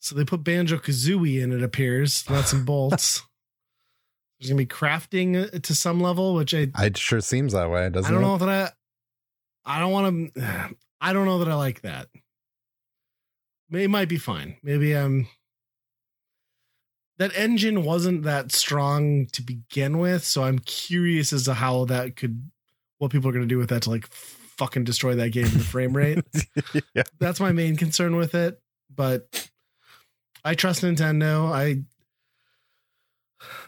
So 0.00 0.14
they 0.14 0.24
put 0.24 0.44
Banjo 0.44 0.76
Kazooie 0.78 1.42
in, 1.42 1.52
it 1.52 1.62
appears, 1.62 2.28
nuts 2.30 2.52
and 2.52 2.64
bolts. 2.64 3.22
There's 4.38 4.50
gonna 4.50 4.58
be 4.58 4.66
crafting 4.66 5.54
uh, 5.54 5.58
to 5.60 5.74
some 5.74 6.00
level, 6.00 6.34
which 6.34 6.52
I 6.54 6.68
It 6.78 6.98
sure 6.98 7.20
seems 7.20 7.54
that 7.54 7.70
way, 7.70 7.88
doesn't 7.88 8.06
I 8.06 8.14
don't 8.14 8.22
it? 8.22 8.26
know 8.26 8.38
that 8.38 8.48
I 9.64 9.76
I 9.76 9.80
don't 9.80 9.92
want 9.92 10.34
to 10.34 10.76
I 11.00 11.12
don't 11.12 11.24
know 11.26 11.38
that 11.38 11.48
I 11.48 11.54
like 11.54 11.82
that. 11.82 12.08
It 13.72 13.90
might 13.90 14.08
be 14.08 14.18
fine. 14.18 14.58
Maybe 14.62 14.92
I'm 14.92 15.26
that 17.18 17.34
engine 17.34 17.82
wasn't 17.82 18.24
that 18.24 18.52
strong 18.52 19.26
to 19.32 19.42
begin 19.42 19.98
with, 19.98 20.22
so 20.24 20.44
I'm 20.44 20.58
curious 20.58 21.32
as 21.32 21.44
to 21.44 21.54
how 21.54 21.86
that 21.86 22.16
could 22.16 22.50
what 22.98 23.10
people 23.10 23.28
are 23.30 23.32
going 23.32 23.42
to 23.44 23.48
do 23.48 23.58
with 23.58 23.70
that 23.70 23.82
to 23.82 23.90
like 23.90 24.06
fucking 24.06 24.84
destroy 24.84 25.14
that 25.14 25.30
game 25.30 25.46
in 25.46 25.52
the 25.52 25.60
frame 25.60 25.96
rate. 25.96 26.18
yeah. 26.94 27.02
That's 27.18 27.40
my 27.40 27.52
main 27.52 27.76
concern 27.76 28.16
with 28.16 28.34
it, 28.34 28.60
but 28.94 29.48
I 30.46 30.54
trust 30.54 30.82
Nintendo. 30.82 31.50
I 31.52 31.82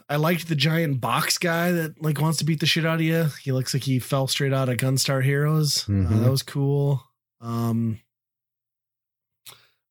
I 0.09 0.15
liked 0.15 0.47
the 0.47 0.55
giant 0.55 0.99
box 1.01 1.37
guy 1.37 1.71
that 1.73 2.01
like 2.01 2.19
wants 2.21 2.39
to 2.39 2.45
beat 2.45 2.59
the 2.59 2.65
shit 2.65 2.85
out 2.85 2.95
of 2.95 3.01
you. 3.01 3.27
He 3.43 3.51
looks 3.51 3.73
like 3.73 3.83
he 3.83 3.99
fell 3.99 4.27
straight 4.27 4.53
out 4.53 4.69
of 4.69 4.77
Gunstar 4.77 5.23
Heroes. 5.23 5.83
Uh, 5.87 5.91
Mhm. 5.91 6.23
that 6.23 6.31
was 6.31 6.41
cool. 6.41 7.03
Um, 7.41 7.99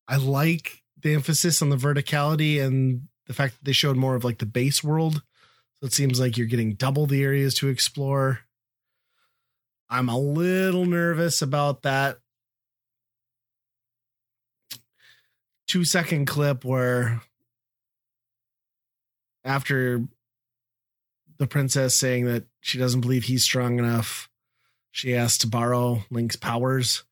I 0.08 0.16
like 0.16 0.82
the 1.00 1.14
emphasis 1.14 1.62
on 1.62 1.68
the 1.68 1.76
verticality 1.76 2.60
and 2.64 3.08
the 3.26 3.34
fact 3.34 3.54
that 3.58 3.64
they 3.64 3.72
showed 3.72 3.96
more 3.96 4.14
of 4.16 4.24
like 4.24 4.38
the 4.38 4.46
base 4.46 4.82
world. 4.82 5.22
So 5.80 5.86
it 5.86 5.92
seems 5.92 6.18
like 6.18 6.36
you're 6.36 6.46
getting 6.48 6.74
double 6.74 7.06
the 7.06 7.22
areas 7.22 7.54
to 7.56 7.68
explore. 7.68 8.40
I'm 9.88 10.08
a 10.08 10.18
little 10.18 10.86
nervous 10.86 11.40
about 11.40 11.82
that 11.82 12.18
two 15.68 15.84
second 15.84 16.26
clip 16.26 16.64
where 16.64 17.20
after 19.44 20.02
the 21.38 21.46
princess 21.46 21.94
saying 21.94 22.24
that 22.24 22.44
she 22.60 22.78
doesn't 22.78 23.02
believe 23.02 23.24
he's 23.24 23.44
strong 23.44 23.78
enough, 23.78 24.28
she 24.90 25.14
asks 25.14 25.38
to 25.38 25.46
borrow 25.46 26.02
Link's 26.10 26.36
powers. 26.36 27.04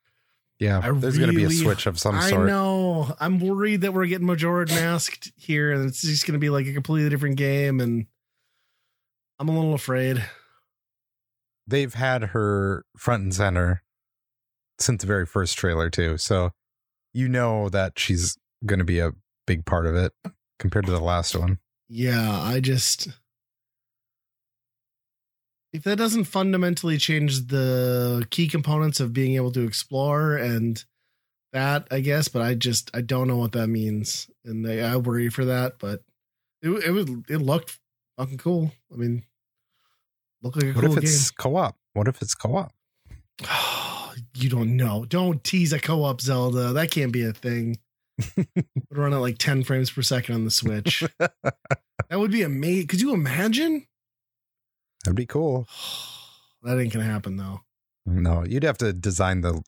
Yeah, 0.58 0.78
I 0.82 0.90
there's 0.90 1.18
going 1.18 1.30
to 1.30 1.36
be 1.36 1.44
a 1.44 1.50
switch 1.50 1.86
of 1.86 2.00
some 2.00 2.14
I 2.14 2.30
sort. 2.30 2.46
know. 2.46 3.14
I'm 3.20 3.38
worried 3.38 3.82
that 3.82 3.92
we're 3.92 4.06
getting 4.06 4.26
Majora's 4.26 4.70
Masked 4.70 5.30
here, 5.36 5.70
and 5.70 5.86
it's 5.86 6.00
just 6.00 6.26
going 6.26 6.32
to 6.32 6.38
be 6.38 6.48
like 6.48 6.66
a 6.66 6.72
completely 6.72 7.10
different 7.10 7.36
game, 7.36 7.78
and 7.78 8.06
I'm 9.38 9.50
a 9.50 9.54
little 9.54 9.74
afraid. 9.74 10.24
They've 11.66 11.92
had 11.92 12.22
her 12.24 12.86
front 12.96 13.22
and 13.24 13.34
center 13.34 13.82
since 14.78 15.02
the 15.02 15.06
very 15.06 15.26
first 15.26 15.58
trailer 15.58 15.90
too, 15.90 16.16
so 16.16 16.52
you 17.12 17.28
know 17.28 17.68
that 17.68 17.98
she's 17.98 18.38
going 18.66 18.78
to 18.78 18.84
be 18.84 18.98
a 18.98 19.12
big 19.46 19.64
part 19.64 19.86
of 19.86 19.94
it 19.94 20.12
compared 20.58 20.86
to 20.86 20.92
the 20.92 21.00
last 21.00 21.36
one. 21.36 21.58
Yeah, 21.88 22.40
I 22.42 22.60
just 22.60 23.08
if 25.72 25.84
that 25.84 25.96
doesn't 25.96 26.24
fundamentally 26.24 26.98
change 26.98 27.48
the 27.48 28.26
key 28.30 28.48
components 28.48 28.98
of 29.00 29.12
being 29.12 29.34
able 29.34 29.52
to 29.52 29.64
explore 29.64 30.36
and 30.36 30.84
that, 31.52 31.86
I 31.90 32.00
guess, 32.00 32.28
but 32.28 32.42
I 32.42 32.54
just 32.54 32.90
I 32.94 33.00
don't 33.00 33.28
know 33.28 33.36
what 33.36 33.52
that 33.52 33.68
means, 33.68 34.28
and 34.44 34.66
I, 34.66 34.92
I 34.92 34.96
worry 34.96 35.28
for 35.30 35.44
that. 35.46 35.78
But 35.78 36.02
it 36.62 36.70
it 36.70 36.90
was 36.90 37.08
it 37.28 37.38
looked 37.38 37.78
fucking 38.18 38.38
cool. 38.38 38.72
I 38.92 38.96
mean, 38.96 39.24
looked 40.42 40.56
like 40.56 40.66
a 40.66 40.72
What 40.72 40.84
cool 40.84 40.98
if 40.98 41.04
it's 41.04 41.30
co-op? 41.30 41.76
What 41.94 42.08
if 42.08 42.20
it's 42.20 42.34
co-op? 42.34 42.72
game. 43.38 43.48
you 44.34 44.50
don't 44.50 44.76
know. 44.76 45.04
Don't 45.06 45.42
tease 45.42 45.72
a 45.72 45.78
co-op 45.78 46.20
Zelda. 46.20 46.72
That 46.72 46.90
can't 46.90 47.12
be 47.12 47.24
a 47.24 47.32
thing. 47.32 47.78
Would 48.36 48.46
run 48.90 49.12
at 49.12 49.18
like 49.18 49.38
ten 49.38 49.62
frames 49.62 49.90
per 49.90 50.02
second 50.02 50.34
on 50.34 50.44
the 50.44 50.50
Switch. 50.50 51.04
that 51.18 51.54
would 52.12 52.30
be 52.30 52.42
amazing. 52.42 52.86
Could 52.86 53.00
you 53.00 53.12
imagine? 53.12 53.86
That'd 55.04 55.16
be 55.16 55.26
cool. 55.26 55.66
that 56.62 56.78
ain't 56.78 56.92
gonna 56.92 57.04
happen 57.04 57.36
though. 57.36 57.60
No, 58.06 58.44
you'd 58.44 58.62
have 58.62 58.78
to 58.78 58.92
design 58.92 59.40
the 59.42 59.62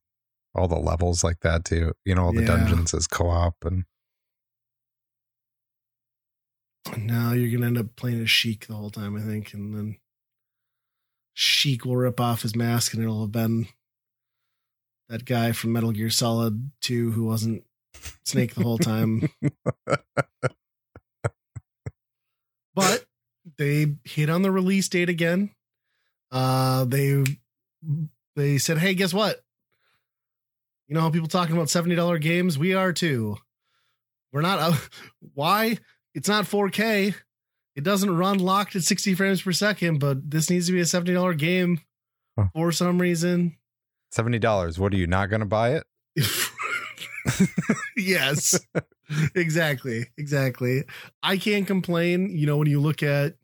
all 0.55 0.69
the 0.69 0.79
levels 0.79 1.23
like 1.23 1.41
that 1.41 1.65
too. 1.65 1.93
You 2.05 2.15
know, 2.15 2.25
all 2.25 2.33
the 2.33 2.41
Yeah. 2.41 2.57
dungeons 2.57 2.95
as 2.95 3.07
co-op 3.07 3.57
and 3.65 3.85
No, 6.97 7.33
you're 7.33 7.51
gonna 7.53 7.67
end 7.67 7.79
up 7.79 7.97
playing 7.97 8.23
as 8.23 8.31
Sheik 8.31 8.67
the 8.67 8.75
whole 8.75 8.91
time, 8.91 9.15
I 9.17 9.21
think, 9.21 9.53
and 9.53 9.75
then 9.75 9.99
Sheik 11.35 11.85
will 11.85 11.97
rip 11.97 12.19
off 12.19 12.43
his 12.43 12.57
mask, 12.57 12.95
and 12.95 13.03
it'll 13.03 13.21
have 13.23 13.33
been 13.33 13.69
that 15.09 15.25
guy 15.25 15.53
from 15.53 15.73
Metal 15.73 15.93
Gear 15.93 16.11
Solid 16.11 16.71
2 16.81 17.13
who 17.13 17.25
wasn't 17.25 17.65
Snake 18.25 18.55
the 18.55 18.63
whole 18.63 18.79
time. 18.79 19.29
but 22.75 23.05
they 23.57 23.95
hit 24.05 24.31
on 24.31 24.43
the 24.43 24.51
release 24.51 24.89
date 24.89 25.09
again. 25.09 25.51
Uh, 26.31 26.85
they 26.85 27.25
they 28.37 28.59
said, 28.59 28.79
"Hey, 28.79 28.95
guess 28.95 29.15
what? 29.15 29.41
You 30.89 30.95
know 30.95 31.01
how 31.01 31.11
people 31.11 31.29
talking 31.29 31.55
about 31.57 31.71
seventy 31.71 31.95
dollar 31.95 32.19
games? 32.19 32.59
We 32.59 32.75
are 32.75 32.93
too. 32.93 33.37
We're 34.33 34.43
not. 34.43 34.59
Uh, 34.59 34.77
why? 35.35 35.79
It's 36.15 36.29
not 36.29 36.47
4K. 36.47 37.15
It 37.77 37.85
doesn't 37.85 38.17
run 38.17 38.39
locked 38.39 38.75
at 38.75 38.83
60 38.83 39.15
frames 39.15 39.41
per 39.43 39.53
second, 39.53 40.01
but 40.01 40.29
this 40.31 40.51
needs 40.51 40.67
to 40.67 40.73
be 40.73 40.81
a 40.81 40.85
$70 40.85 41.39
game 41.39 41.81
Huh. 42.37 42.47
for 42.55 42.73
some 42.73 43.01
reason. 43.01 43.57
seventy 44.11 44.39
dollars. 44.41 44.79
What 44.79 44.93
are 44.93 44.97
you 44.97 45.07
not 45.07 45.31
going 45.31 45.41
to 45.41 45.47
buy 45.47 45.75
it? 45.77 45.85
yes. 47.97 48.59
exactly. 49.35 50.07
Exactly. 50.17 50.85
I 51.23 51.37
can't 51.37 51.67
complain. 51.67 52.31
You 52.31 52.47
know, 52.47 52.57
when 52.57 52.69
you 52.69 52.81
look 52.81 53.03
at 53.03 53.35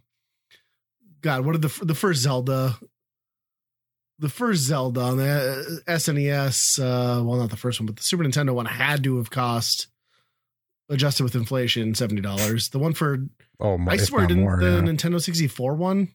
God, 1.21 1.45
what 1.45 1.53
did 1.53 1.63
the 1.63 1.85
the 1.85 1.95
first 1.95 2.23
Zelda 2.23 2.77
the 4.19 4.29
first 4.29 4.63
Zelda 4.63 5.01
on 5.01 5.17
the 5.17 5.83
SNES, 5.89 6.79
uh, 6.79 7.23
well, 7.25 7.39
not 7.39 7.51
the 7.51 7.57
first 7.57 7.81
one, 7.81 7.87
but 7.87 7.97
the 7.97 8.03
Super 8.03 8.23
Nintendo 8.23 8.55
one 8.55 8.67
had 8.67 9.03
to 9.05 9.17
have 9.17 9.31
cost 9.31 9.89
adjusted 10.89 11.25
with 11.25 11.35
inflation 11.35 11.95
seventy 11.95 12.23
dollars. 12.23 12.69
The 12.69 12.79
one 12.79 12.93
for 12.93 13.27
Oh, 13.61 13.79
more, 13.79 13.93
I 13.93 13.97
swear, 13.97 14.27
didn't 14.27 14.43
more, 14.43 14.59
the 14.61 14.67
yeah. 14.67 14.81
Nintendo 14.81 15.23
64 15.23 15.75
one 15.75 16.09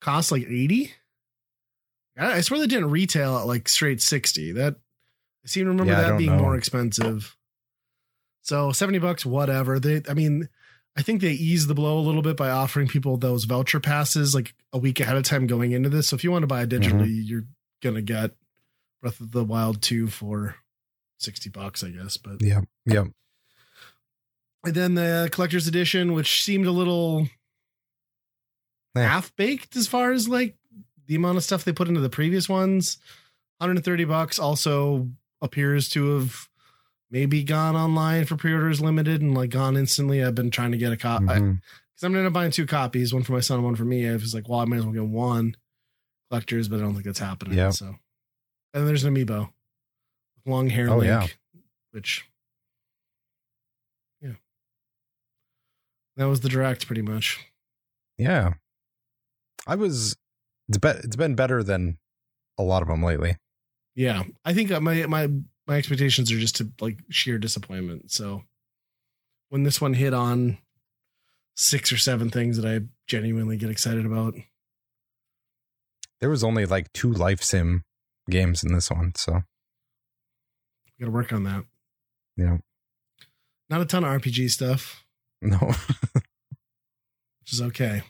cost 0.00 0.30
like 0.30 0.44
80? 0.44 0.92
I, 2.16 2.34
I 2.34 2.40
swear 2.40 2.60
they 2.60 2.66
didn't 2.66 2.90
retail 2.90 3.36
at 3.36 3.46
like 3.46 3.68
straight 3.68 4.00
60. 4.00 4.52
That 4.52 4.76
I 5.48 5.50
seem 5.50 5.64
to 5.64 5.70
remember 5.70 5.92
Yeah, 5.92 6.02
that 6.10 6.18
being 6.18 6.36
know. 6.36 6.42
more 6.42 6.56
expensive. 6.56 7.34
So 8.42 8.70
70 8.72 8.98
bucks, 8.98 9.24
whatever. 9.24 9.78
They 9.80 10.02
I 10.08 10.14
mean, 10.14 10.48
I 10.96 11.02
think 11.02 11.20
they 11.20 11.32
eased 11.32 11.68
the 11.68 11.74
blow 11.74 11.98
a 11.98 12.00
little 12.02 12.22
bit 12.22 12.36
by 12.36 12.50
offering 12.50 12.86
people 12.88 13.16
those 13.16 13.44
voucher 13.44 13.80
passes 13.80 14.34
like 14.34 14.54
a 14.72 14.78
week 14.78 15.00
ahead 15.00 15.16
of 15.16 15.22
time 15.22 15.46
going 15.46 15.72
into 15.72 15.88
this. 15.88 16.08
So 16.08 16.16
if 16.16 16.24
you 16.24 16.30
want 16.30 16.42
to 16.42 16.46
buy 16.48 16.62
it 16.62 16.68
digitally, 16.70 17.08
Mm-hmm. 17.08 17.22
you're 17.24 17.44
gonna 17.82 18.02
get 18.02 18.32
Breath 19.00 19.20
of 19.20 19.32
the 19.32 19.44
Wild 19.44 19.80
2 19.80 20.08
for 20.08 20.56
60 21.18 21.50
bucks, 21.50 21.82
I 21.84 21.90
guess. 21.90 22.16
But 22.16 22.42
yeah, 22.42 22.60
yeah. 22.84 23.04
and 24.64 24.74
then 24.74 24.94
the 24.96 25.28
collector's 25.32 25.66
edition, 25.68 26.12
which 26.12 26.42
seemed 26.44 26.66
a 26.66 26.70
little 26.72 27.28
Eh. 28.96 29.00
half 29.02 29.34
baked 29.36 29.76
as 29.76 29.86
far 29.86 30.12
as 30.12 30.28
like 30.28 30.56
the 31.06 31.14
amount 31.14 31.36
of 31.38 31.44
stuff 31.44 31.64
they 31.64 31.72
put 31.72 31.88
into 31.88 32.00
the 32.00 32.10
previous 32.10 32.48
ones. 32.48 32.98
130 33.58 34.04
bucks 34.04 34.38
also 34.38 35.08
appears 35.40 35.88
to 35.90 36.16
have 36.18 36.48
maybe 37.10 37.42
gone 37.42 37.74
online 37.76 38.24
for 38.24 38.36
pre-orders 38.36 38.80
limited 38.80 39.22
and 39.22 39.34
like 39.34 39.50
gone 39.50 39.76
instantly. 39.76 40.22
I've 40.22 40.34
been 40.34 40.50
trying 40.50 40.72
to 40.72 40.78
get 40.78 40.92
a 40.92 40.96
copy 40.96 41.24
because 41.26 41.40
Mhm. 41.40 41.60
I'm 42.02 42.12
gonna 42.12 42.18
end 42.18 42.26
up 42.28 42.32
buying 42.32 42.50
two 42.50 42.66
copies, 42.66 43.14
one 43.14 43.22
for 43.22 43.32
my 43.32 43.40
son 43.40 43.56
and 43.58 43.64
one 43.64 43.76
for 43.76 43.84
me. 43.84 44.08
I 44.08 44.12
was 44.12 44.34
like, 44.34 44.48
well, 44.48 44.60
I 44.60 44.64
might 44.66 44.78
as 44.78 44.84
well 44.84 44.92
get 44.94 45.04
one 45.06 45.56
collectors, 46.30 46.68
but 46.68 46.76
I 46.76 46.82
don't 46.82 46.92
think 46.92 47.04
that's 47.06 47.18
happening. 47.18 47.56
Yeah. 47.56 47.70
So, 47.70 47.86
and 47.86 47.96
then 48.74 48.86
there's 48.86 49.04
an 49.04 49.14
amiibo, 49.14 49.52
long 50.44 50.68
hair 50.68 50.90
Oh, 50.90 50.98
Link, 50.98 51.06
yeah. 51.08 51.26
which, 51.92 52.28
yeah, 54.20 54.34
that 56.16 56.24
was 56.26 56.40
the 56.40 56.48
direct 56.48 56.86
pretty 56.86 57.02
much. 57.02 57.38
Yeah. 58.18 58.54
I 59.66 59.74
was. 59.76 60.16
It's 60.68 60.78
be, 60.78 60.88
It's 60.88 61.16
been 61.16 61.34
better 61.34 61.62
than 61.62 61.98
a 62.58 62.62
lot 62.62 62.82
of 62.82 62.88
them 62.88 63.02
lately. 63.02 63.36
Yeah, 63.98 64.22
I 64.44 64.54
think 64.54 64.70
uh, 64.70 64.78
my 64.78 65.06
my 65.06 65.28
my 65.66 65.76
expectations 65.76 66.30
are 66.30 66.38
just 66.38 66.54
to 66.58 66.70
like 66.80 67.00
sheer 67.10 67.36
disappointment. 67.36 68.12
So 68.12 68.44
when 69.48 69.64
this 69.64 69.80
one 69.80 69.92
hit 69.92 70.14
on 70.14 70.58
six 71.56 71.90
or 71.90 71.96
seven 71.96 72.30
things 72.30 72.58
that 72.58 72.64
I 72.64 72.86
genuinely 73.08 73.56
get 73.56 73.70
excited 73.70 74.06
about, 74.06 74.34
There 76.20 76.30
was 76.30 76.44
only 76.44 76.64
like 76.64 76.92
two 76.92 77.12
life 77.12 77.42
sim 77.42 77.82
games 78.30 78.62
in 78.62 78.72
this 78.72 78.88
one, 78.88 79.14
so 79.16 79.32
got 81.00 81.06
to 81.06 81.10
work 81.10 81.32
on 81.32 81.42
that. 81.42 81.64
Yeah. 82.36 82.58
not 83.68 83.80
a 83.80 83.84
ton 83.84 84.04
of 84.04 84.22
RPG 84.22 84.48
stuff, 84.50 85.04
no. 85.42 85.58
which 87.40 87.52
is 87.52 87.60
okay. 87.62 88.02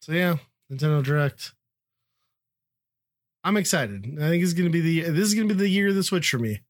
So 0.00 0.12
yeah, 0.12 0.36
Nintendo 0.72 1.04
Direct. 1.04 1.52
I'm 3.42 3.56
excited. 3.56 4.18
I 4.20 4.28
think 4.28 4.42
it's 4.42 4.52
gonna 4.52 4.70
be 4.70 4.80
the 4.80 5.10
this 5.10 5.28
is 5.28 5.34
gonna 5.34 5.48
be 5.48 5.54
the 5.54 5.68
year 5.68 5.88
of 5.88 5.94
the 5.94 6.02
Switch 6.02 6.30
for 6.30 6.38
me. 6.38 6.60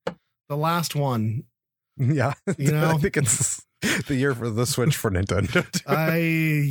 The 0.49 0.57
last 0.57 0.95
one. 0.95 1.45
yeah, 1.97 2.35
You 2.57 2.73
know? 2.73 2.91
I 2.95 2.99
think 2.99 3.17
it's 3.17 3.65
the 4.07 4.15
year 4.15 4.35
for 4.35 4.51
the 4.51 4.67
Switch 4.67 4.97
for 4.97 5.11
Nintendo. 5.11 5.65
I 5.87 6.19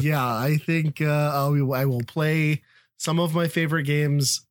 yeah, 0.01 0.25
I 0.25 0.57
think 0.57 1.01
uh, 1.01 1.31
I'll 1.33 1.53
be, 1.53 1.75
I 1.75 1.85
will 1.85 2.03
play 2.03 2.63
some 2.97 3.19
of 3.19 3.33
my 3.33 3.47
favorite 3.47 3.83
games 3.83 4.45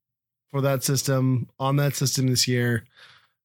for 0.51 0.61
that 0.63 0.83
system 0.83 1.49
on 1.59 1.77
that 1.77 1.95
system 1.95 2.29
this 2.29 2.49
year, 2.49 2.85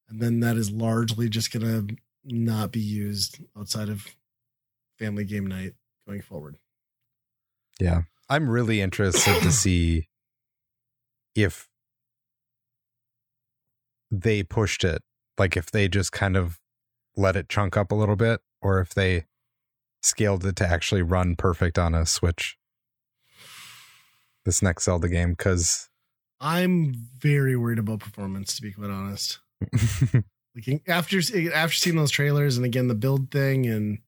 and 0.10 0.22
then 0.22 0.40
that 0.42 0.58
is 0.58 0.72
largely 0.72 1.30
just 1.30 1.52
gonna 1.52 1.88
not 2.26 2.72
be 2.72 2.80
used 2.80 3.40
outside 3.58 3.90
of 3.90 4.08
family 5.00 5.26
game 5.26 5.48
night 5.48 5.74
going 6.08 6.22
forward. 6.22 6.58
Yeah. 7.80 8.04
I'm 8.30 8.50
really 8.50 8.82
interested 8.82 9.42
to 9.42 9.52
see 9.52 10.08
if 11.36 11.68
they 14.14 14.44
pushed 14.44 14.84
it, 14.84 15.02
like 15.38 15.58
if 15.58 15.72
they 15.72 15.88
just 15.88 16.12
kind 16.12 16.38
of 16.38 16.60
let 17.16 17.36
it 17.36 17.50
chunk 17.50 17.76
up 17.76 17.92
a 17.92 17.96
little 17.96 18.16
bit, 18.16 18.42
or 18.62 18.80
if 18.80 18.94
they 18.94 19.26
scaled 20.02 20.46
it 20.46 20.56
to 20.58 20.68
actually 20.68 21.02
run 21.02 21.36
perfect 21.36 21.80
on 21.80 21.96
a 21.96 22.06
Switch. 22.06 22.58
This 24.46 24.62
next 24.62 24.84
Zelda 24.84 25.08
game, 25.08 25.32
because 25.32 25.90
I'm 26.42 26.94
very 27.18 27.56
worried 27.56 27.80
about 27.80 28.00
performance, 28.00 28.56
to 28.58 28.62
be 28.62 28.74
quite 28.74 28.90
honest. 28.90 29.40
like 30.56 30.84
after 30.88 31.20
after 31.54 31.76
seeing 31.76 31.96
those 31.96 32.12
trailers 32.12 32.58
and 32.58 32.66
again 32.66 32.90
the 32.90 32.96
build 32.96 33.32
thing, 33.32 33.66
and 33.66 34.00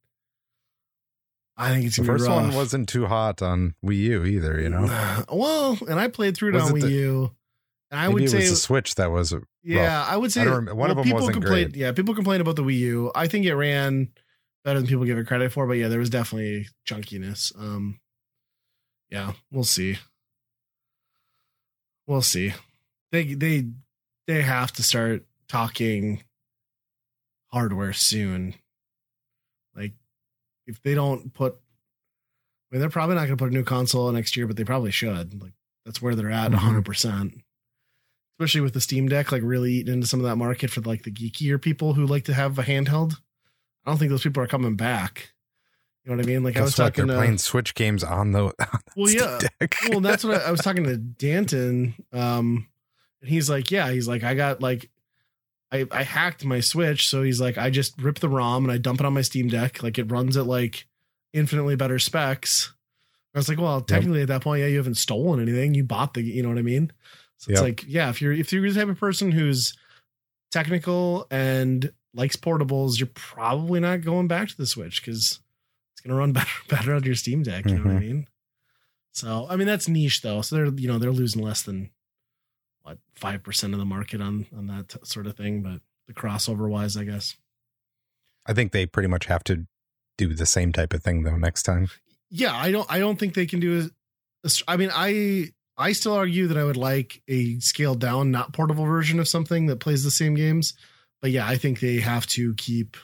I 1.56 1.72
think 1.72 1.86
it's 1.86 1.95
the 1.95 2.03
first 2.03 2.30
one 2.30 2.53
wasn't 2.53 2.89
too 2.89 3.06
hot 3.06 3.41
on 3.41 3.76
Wii 3.84 3.97
U 3.97 4.26
either. 4.26 4.60
You 4.60 4.70
know, 4.70 5.24
well, 5.32 5.78
and 5.88 5.97
I 5.97 6.10
played 6.10 6.36
through 6.36 6.49
it 6.49 6.56
was 6.56 6.64
on 6.64 6.72
it 6.72 6.74
Wii 6.74 6.82
the, 6.82 6.91
U. 6.91 7.36
And 7.96 8.04
I 8.04 8.10
would 8.10 8.30
say 8.30 8.39
it 8.39 8.41
was 8.41 8.50
the 8.50 8.56
Switch 8.58 8.96
that 8.96 9.10
was 9.10 9.34
yeah. 9.64 10.00
Rough. 10.00 10.12
I 10.12 10.18
would 10.18 10.32
say 10.34 10.41
I 10.41 10.50
one 10.50 10.66
well, 10.76 10.91
of 10.91 10.98
them 10.98 11.06
people 11.06 11.20
wasn't 11.20 11.36
complain, 11.36 11.70
great. 11.70 11.76
Yeah, 11.78 11.93
people 11.93 12.14
complain 12.14 12.41
about 12.41 12.58
the 12.58 12.64
Wii 12.64 12.78
U. 12.80 13.12
I 13.16 13.28
think 13.28 13.46
it 13.46 13.56
ran 13.56 14.10
better 14.66 14.80
than 14.80 14.88
people 14.89 15.06
give 15.06 15.18
it 15.18 15.28
credit 15.28 15.54
for, 15.54 15.66
but 15.66 15.78
yeah, 15.78 15.88
there 15.88 16.00
was 16.00 16.10
definitely 16.10 16.68
chunkiness. 16.86 17.58
Um, 17.58 18.02
yeah, 19.10 19.32
we'll 19.50 19.64
see. 19.64 19.98
We'll 22.06 22.22
see. 22.22 22.54
They 23.14 23.34
they 23.34 23.68
they 24.28 24.41
have 24.41 24.74
to 24.74 24.84
start 24.84 25.24
talking 25.48 26.22
hardware 27.54 27.93
soon. 27.93 28.56
Like 29.74 29.93
if 30.68 30.82
they 30.82 30.96
don't 30.96 31.34
put 31.34 31.54
I 31.54 32.76
mean 32.76 32.82
they're 32.82 32.89
probably 32.89 33.16
not 33.16 33.28
going 33.28 33.38
to 33.38 33.41
put 33.41 33.52
a 33.52 33.56
new 33.56 33.64
console 33.64 34.12
next 34.12 34.36
year, 34.36 34.48
but 34.48 34.58
they 34.58 34.66
probably 34.66 34.91
should. 34.91 35.41
Like 35.41 35.54
that's 35.86 36.02
where 36.02 36.14
they're 36.14 36.30
at 36.30 36.52
mm-hmm. 36.52 36.78
100%. 36.78 37.41
Especially 38.38 38.62
with 38.62 38.74
the 38.74 38.82
Steam 38.82 39.08
Deck 39.08 39.32
like 39.32 39.44
really 39.44 39.74
eating 39.74 39.94
into 39.94 40.08
some 40.08 40.20
of 40.20 40.26
that 40.26 40.36
market 40.36 40.70
for 40.70 40.82
like 40.82 41.04
the 41.04 41.12
geekier 41.12 41.62
people 41.62 41.94
who 41.94 42.06
like 42.06 42.26
to 42.26 42.34
have 42.34 42.60
a 42.60 42.64
handheld. 42.64 43.14
I 43.86 43.92
don't 43.92 43.98
think 43.98 44.10
those 44.10 44.24
people 44.24 44.44
are 44.44 44.48
coming 44.48 44.76
back. 44.76 45.34
You 46.04 46.12
know 46.12 46.18
what 46.18 46.26
I 46.26 46.28
mean? 46.28 46.44
Like 46.44 46.54
Guess 46.56 46.62
I 46.62 46.64
was 46.64 46.78
what? 46.78 46.84
talking 46.86 47.08
They're 47.08 47.16
to, 47.16 47.22
playing 47.22 47.38
Switch 47.38 47.74
games 47.74 48.04
on 48.04 48.32
the, 48.32 48.44
on 48.60 48.80
well, 48.96 49.12
yeah. 49.12 49.40
Deck. 49.60 49.76
well, 49.90 50.02
that's 50.02 50.24
what 50.24 50.42
I, 50.42 50.48
I, 50.48 50.52
was 50.52 50.62
talking 50.62 50.84
to 50.84 50.98
Danton. 50.98 51.96
Um, 52.14 52.68
and 53.22 53.30
he's 53.30 53.50
like, 53.50 53.72
yeah, 53.72 53.90
he's 53.90 54.08
like, 54.08 54.24
I 54.24 54.36
got 54.36 54.62
like, 54.62 54.90
I 55.72 55.88
I 55.92 56.04
hacked 56.04 56.46
my 56.46 56.60
Switch, 56.60 57.10
so 57.10 57.24
he's 57.24 57.42
like, 57.42 57.58
I 57.58 57.72
just 57.72 58.00
rip 58.00 58.20
the 58.20 58.30
ROM 58.30 58.66
and 58.66 58.72
I 58.72 58.78
dump 58.78 59.00
it 59.00 59.06
on 59.06 59.14
my 59.14 59.22
Steam 59.22 59.48
Deck, 59.48 59.82
like 59.82 59.98
it 59.98 60.12
runs 60.12 60.38
at 60.38 60.46
like 60.46 60.86
infinitely 61.34 61.76
better 61.76 61.98
specs. 61.98 62.74
I 63.34 63.40
was 63.40 63.50
like, 63.50 63.60
well, 63.60 63.82
technically 63.82 64.20
yep. 64.20 64.30
at 64.30 64.34
that 64.34 64.44
point, 64.44 64.62
yeah, 64.62 64.68
you 64.68 64.78
haven't 64.78 64.96
stolen 64.96 65.42
anything. 65.42 65.74
You 65.74 65.84
bought 65.84 66.14
the, 66.14 66.22
you 66.22 66.42
know 66.42 66.50
what 66.50 66.58
I 66.58 66.62
mean? 66.62 66.94
So 67.46 67.52
yep. 67.52 67.58
it's 67.58 67.62
like, 67.62 67.86
yeah, 67.88 68.10
if 68.10 68.24
you're 68.24 68.34
if 68.34 68.52
you're 68.52 68.68
the 68.68 68.80
type 68.80 68.89
of 68.89 69.00
person 69.00 69.32
who's 69.32 69.78
technical 70.52 71.28
and 71.30 71.91
likes 72.16 72.36
portables, 72.36 72.98
you're 72.98 73.10
probably 73.14 73.80
not 73.80 74.02
going 74.02 74.28
back 74.28 74.48
to 74.48 74.58
the 74.58 74.66
Switch 74.66 75.00
because 75.00 75.39
it's 75.93 76.02
going 76.02 76.10
to 76.10 76.16
run 76.16 76.34
better 76.34 76.50
better 76.68 76.96
on 76.96 77.04
your 77.04 77.14
Steam 77.14 77.43
Deck. 77.43 77.66
You 77.66 77.76
mm-hmm. 77.76 77.84
know 77.84 77.93
what 77.93 77.98
I 77.98 78.04
mm-hmm. 78.04 78.16
mean? 78.16 78.28
So 79.14 79.46
I 79.48 79.58
mean 79.58 79.68
that's 79.68 79.88
niche 79.88 80.24
though. 80.24 80.41
So 80.41 80.56
they're 80.56 80.74
you 80.74 80.88
know 80.88 80.98
they're 80.98 81.12
losing 81.12 81.43
less 81.43 81.62
than 81.62 81.91
what 82.82 82.98
five 83.14 83.43
percent 83.43 83.74
of 83.74 83.80
the 83.80 83.86
market 83.86 84.22
on 84.22 84.48
on 84.58 84.66
that 84.66 84.89
t- 84.89 85.00
sort 85.04 85.28
of 85.28 85.38
thing. 85.38 85.62
But 85.62 85.82
the 86.08 86.14
crossover 86.14 86.68
wise, 86.68 86.98
I 86.98 87.04
guess. 87.04 87.38
I 88.48 88.54
think 88.54 88.72
they 88.72 88.88
pretty 88.88 89.08
much 89.08 89.26
have 89.28 89.43
to 89.43 89.68
do 90.18 90.34
the 90.34 90.48
same 90.48 90.72
type 90.72 90.93
of 90.93 91.04
thing 91.04 91.22
though 91.22 91.38
next 91.38 91.62
time. 91.62 91.89
Yeah, 92.32 92.56
I 92.56 92.72
don't. 92.72 92.91
I 92.91 92.98
don't 92.98 93.20
think 93.20 93.36
they 93.36 93.46
can 93.46 93.60
do. 93.60 93.89
A, 94.43 94.48
a, 94.48 94.52
I 94.68 94.78
mean, 94.78 94.89
I 94.91 95.52
I 95.78 95.91
still 95.91 96.13
argue 96.13 96.47
that 96.47 96.57
I 96.57 96.63
would 96.63 96.78
like 96.78 97.21
a 97.28 97.59
scaled 97.59 97.99
down, 97.99 98.32
not 98.32 98.53
portable 98.53 98.86
version 98.86 99.19
of 99.19 99.28
something 99.28 99.65
that 99.65 99.80
plays 99.80 100.03
the 100.03 100.11
same 100.11 100.34
games. 100.34 100.73
But 101.21 101.32
yeah, 101.32 101.45
I 101.45 101.57
think 101.57 101.80
they 101.80 101.99
have 101.99 102.28
to 102.28 102.53
keep 102.55 102.97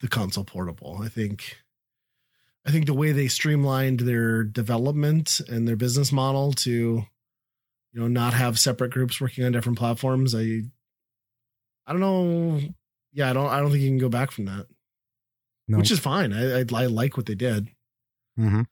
the 0.00 0.08
console 0.08 0.44
portable. 0.44 1.00
I 1.02 1.08
think 1.08 1.56
I 2.64 2.70
think 2.70 2.86
the 2.86 2.94
way 2.94 3.12
they 3.12 3.28
streamlined 3.28 4.00
their 4.00 4.44
development 4.44 5.40
and 5.48 5.66
their 5.66 5.76
business 5.76 6.12
model 6.12 6.52
to 6.52 6.70
you 6.70 8.00
know 8.00 8.08
not 8.08 8.34
have 8.34 8.58
separate 8.58 8.92
groups 8.92 9.20
working 9.20 9.44
on 9.44 9.52
different 9.52 9.78
platforms, 9.78 10.34
I 10.34 10.62
I 11.86 11.92
don't 11.92 12.00
know. 12.00 12.60
Yeah, 13.12 13.30
I 13.30 13.32
don't 13.32 13.46
I 13.46 13.60
don't 13.60 13.70
think 13.70 13.82
you 13.82 13.88
can 13.88 13.98
go 13.98 14.10
back 14.10 14.30
from 14.30 14.44
that. 14.44 14.66
No. 15.66 15.78
Which 15.78 15.90
is 15.90 15.98
fine. 15.98 16.32
I, 16.32 16.60
I, 16.60 16.64
I 16.72 16.86
like 16.86 17.16
what 17.16 17.26
they 17.26 17.34
did. 17.34 17.68
Mm-hmm. 18.38 18.62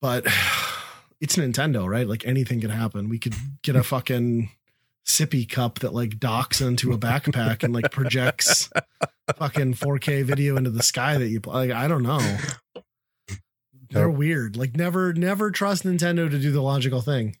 But 0.00 0.26
it's 1.20 1.36
Nintendo, 1.36 1.88
right? 1.88 2.06
Like 2.06 2.26
anything 2.26 2.60
can 2.60 2.70
happen. 2.70 3.08
We 3.08 3.18
could 3.18 3.34
get 3.62 3.76
a 3.76 3.82
fucking 3.82 4.50
sippy 5.06 5.48
cup 5.48 5.78
that 5.80 5.94
like 5.94 6.18
docks 6.18 6.60
into 6.60 6.92
a 6.92 6.98
backpack 6.98 7.62
and 7.62 7.72
like 7.72 7.90
projects 7.92 8.68
fucking 9.36 9.74
4K 9.74 10.24
video 10.24 10.56
into 10.56 10.70
the 10.70 10.82
sky 10.82 11.16
that 11.18 11.28
you 11.28 11.40
play. 11.40 11.68
like. 11.68 11.70
I 11.70 11.88
don't 11.88 12.02
know. 12.02 12.20
They're 13.90 14.08
nope. 14.08 14.16
weird. 14.16 14.56
Like 14.56 14.76
never, 14.76 15.12
never 15.12 15.50
trust 15.50 15.84
Nintendo 15.84 16.30
to 16.30 16.38
do 16.38 16.50
the 16.50 16.62
logical 16.62 17.00
thing. 17.00 17.36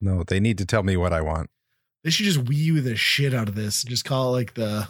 No, 0.00 0.22
they 0.24 0.40
need 0.40 0.58
to 0.58 0.66
tell 0.66 0.82
me 0.82 0.96
what 0.96 1.12
I 1.12 1.22
want. 1.22 1.50
They 2.04 2.10
should 2.10 2.26
just 2.26 2.44
Wii 2.44 2.56
U 2.56 2.80
the 2.80 2.96
shit 2.96 3.34
out 3.34 3.48
of 3.48 3.54
this. 3.54 3.82
Just 3.82 4.04
call 4.04 4.28
it 4.28 4.38
like 4.38 4.54
the 4.54 4.86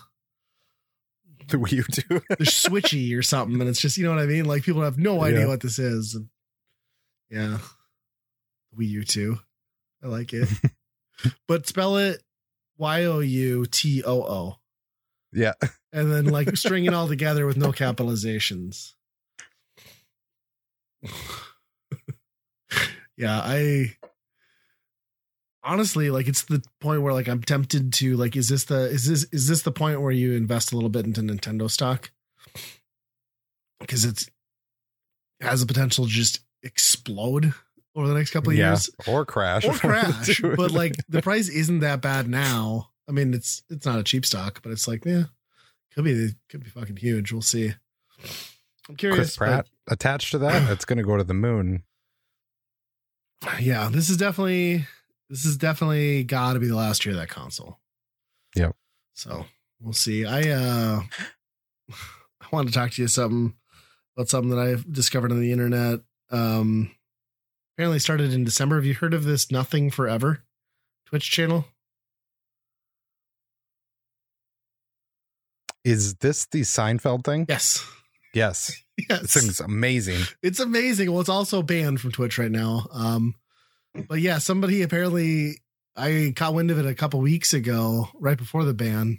the 1.49 1.57
Wii 1.57 1.72
U 1.72 1.82
two, 1.84 2.20
the 2.28 2.45
Switchy 2.45 3.16
or 3.16 3.22
something, 3.22 3.61
and 3.61 3.70
it's 3.70 3.80
just 3.80 3.97
you 3.97 4.05
know 4.05 4.11
what 4.11 4.22
I 4.22 4.26
mean. 4.26 4.45
Like 4.45 4.64
people 4.64 4.82
have 4.82 4.99
no 4.99 5.22
idea 5.22 5.41
yeah. 5.41 5.47
what 5.47 5.61
this 5.61 5.78
is. 5.78 6.14
And 6.14 6.28
yeah, 7.30 7.59
Wii 8.79 8.89
U 8.89 9.05
two. 9.05 9.39
I 10.03 10.09
like 10.09 10.33
it, 10.33 10.49
but 11.49 11.66
spell 11.66 11.97
it 11.97 12.22
Y 12.79 13.05
O 13.05 13.20
U 13.20 13.66
T 13.66 14.03
O 14.05 14.22
O. 14.22 14.57
Yeah. 15.33 15.55
And 15.93 16.11
then 16.12 16.27
like 16.27 16.57
string 16.57 16.85
it 16.85 16.95
all 16.95 17.09
together 17.09 17.47
with 17.47 17.57
no 17.57 17.72
capitalizations. 17.72 18.93
yeah, 23.16 23.41
I 23.43 23.97
honestly 25.62 26.11
like 26.11 26.29
it's 26.29 26.45
the 26.45 26.62
point 26.81 27.03
where 27.03 27.12
like 27.12 27.29
I'm 27.29 27.43
tempted 27.43 27.93
to 27.95 28.16
like 28.16 28.37
is 28.37 28.49
this 28.49 28.64
the 28.64 28.85
is 28.85 29.07
this 29.07 29.24
is 29.33 29.49
this 29.49 29.62
the 29.62 29.72
point 29.72 30.01
where 30.01 30.12
you 30.12 30.33
invest 30.33 30.72
a 30.72 30.74
little 30.77 30.91
bit 30.91 31.07
into 31.07 31.20
Nintendo 31.20 31.70
stock? 31.70 32.11
Because 33.81 34.05
it's 34.05 34.29
has 35.41 35.61
the 35.61 35.66
potential 35.66 36.07
to 36.07 36.11
just 36.11 36.41
explode 36.62 37.53
over 37.97 38.07
the 38.07 38.14
next 38.14 38.30
couple 38.30 38.51
of 38.51 38.59
yeah, 38.59 38.72
years. 38.72 38.90
Or 39.09 39.24
crash. 39.24 39.64
Or 39.64 39.72
crash. 39.72 40.40
but 40.40 40.70
like 40.70 40.94
the 41.09 41.22
price 41.22 41.49
isn't 41.49 41.80
that 41.80 42.03
bad 42.03 42.28
now. 42.28 42.90
I 43.09 43.12
mean 43.12 43.34
it's 43.34 43.62
it's 43.70 43.86
not 43.86 43.99
a 43.99 44.05
cheap 44.05 44.26
stock 44.26 44.61
but 44.62 44.70
it's 44.70 44.86
like 44.86 45.05
yeah 45.05 45.24
could 45.94 46.05
be 46.05 46.30
could 46.51 46.62
be 46.62 46.70
fucking 46.70 46.97
huge. 46.97 47.32
We'll 47.32 47.42
see. 47.42 47.72
I'm 48.88 48.97
curious 48.97 49.18
Chris 49.18 49.36
Pratt 49.36 49.66
but, 49.86 49.94
attached 49.94 50.30
to 50.32 50.38
that? 50.38 50.70
It's 50.70 50.84
going 50.84 50.99
to 50.99 51.05
go 51.05 51.16
to 51.16 51.24
the 51.24 51.34
moon. 51.34 51.82
Yeah 53.59 53.88
this 53.90 54.11
is 54.11 54.18
definitely 54.18 54.86
this 55.30 55.44
is 55.44 55.57
definitely 55.57 56.22
got 56.22 56.53
to 56.53 56.61
be 56.61 56.68
the 56.68 56.76
last 56.76 57.05
year 57.05 57.14
of 57.14 57.20
that 57.20 57.30
console. 57.30 57.78
Yep. 58.55 58.76
So 59.14 59.47
we'll 59.80 59.94
see. 59.94 60.26
I 60.26 60.51
uh 60.51 61.01
i 62.42 62.49
wanted 62.53 62.68
to 62.68 62.78
talk 62.78 62.90
to 62.92 63.03
you 63.03 63.09
something 63.09 63.55
about 64.16 64.28
something 64.28 64.51
that 64.51 64.59
i've 64.59 64.92
discovered 64.92 65.32
on 65.32 65.40
the 65.40 65.53
internet. 65.53 66.01
Um 66.30 66.90
apparently 67.77 67.99
started 67.99 68.33
in 68.33 68.45
December. 68.45 68.77
Have 68.77 68.87
you 68.87 68.95
heard 68.95 69.12
of 69.12 69.24
this 69.24 69.51
Nothing 69.51 69.91
Forever 69.91 70.43
Twitch 71.07 71.31
channel? 71.31 71.66
Is 75.85 76.14
this 76.16 76.47
the 76.47 76.62
Seinfeld 76.62 77.24
thing? 77.24 77.47
Yes. 77.49 77.85
Yes. 78.35 78.72
Yes. 79.11 79.20
This 79.20 79.35
thing's 79.35 79.61
amazing. 79.61 80.22
It's 80.43 80.59
amazing. 80.59 81.12
Well, 81.12 81.20
it's 81.20 81.29
also 81.29 81.61
banned 81.61 82.01
from 82.01 82.12
Twitch 82.12 82.39
right 82.39 82.51
now. 82.51 82.87
Um, 82.95 83.35
but 84.09 84.20
yeah, 84.20 84.39
somebody 84.39 84.81
apparently 84.81 85.61
I 85.95 86.33
caught 86.35 86.55
wind 86.55 86.70
of 86.70 86.79
it 86.79 86.87
a 86.87 86.95
couple 86.95 87.20
weeks 87.20 87.53
ago, 87.53 88.09
right 88.14 88.39
before 88.39 88.64
the 88.64 88.72
ban. 88.72 89.18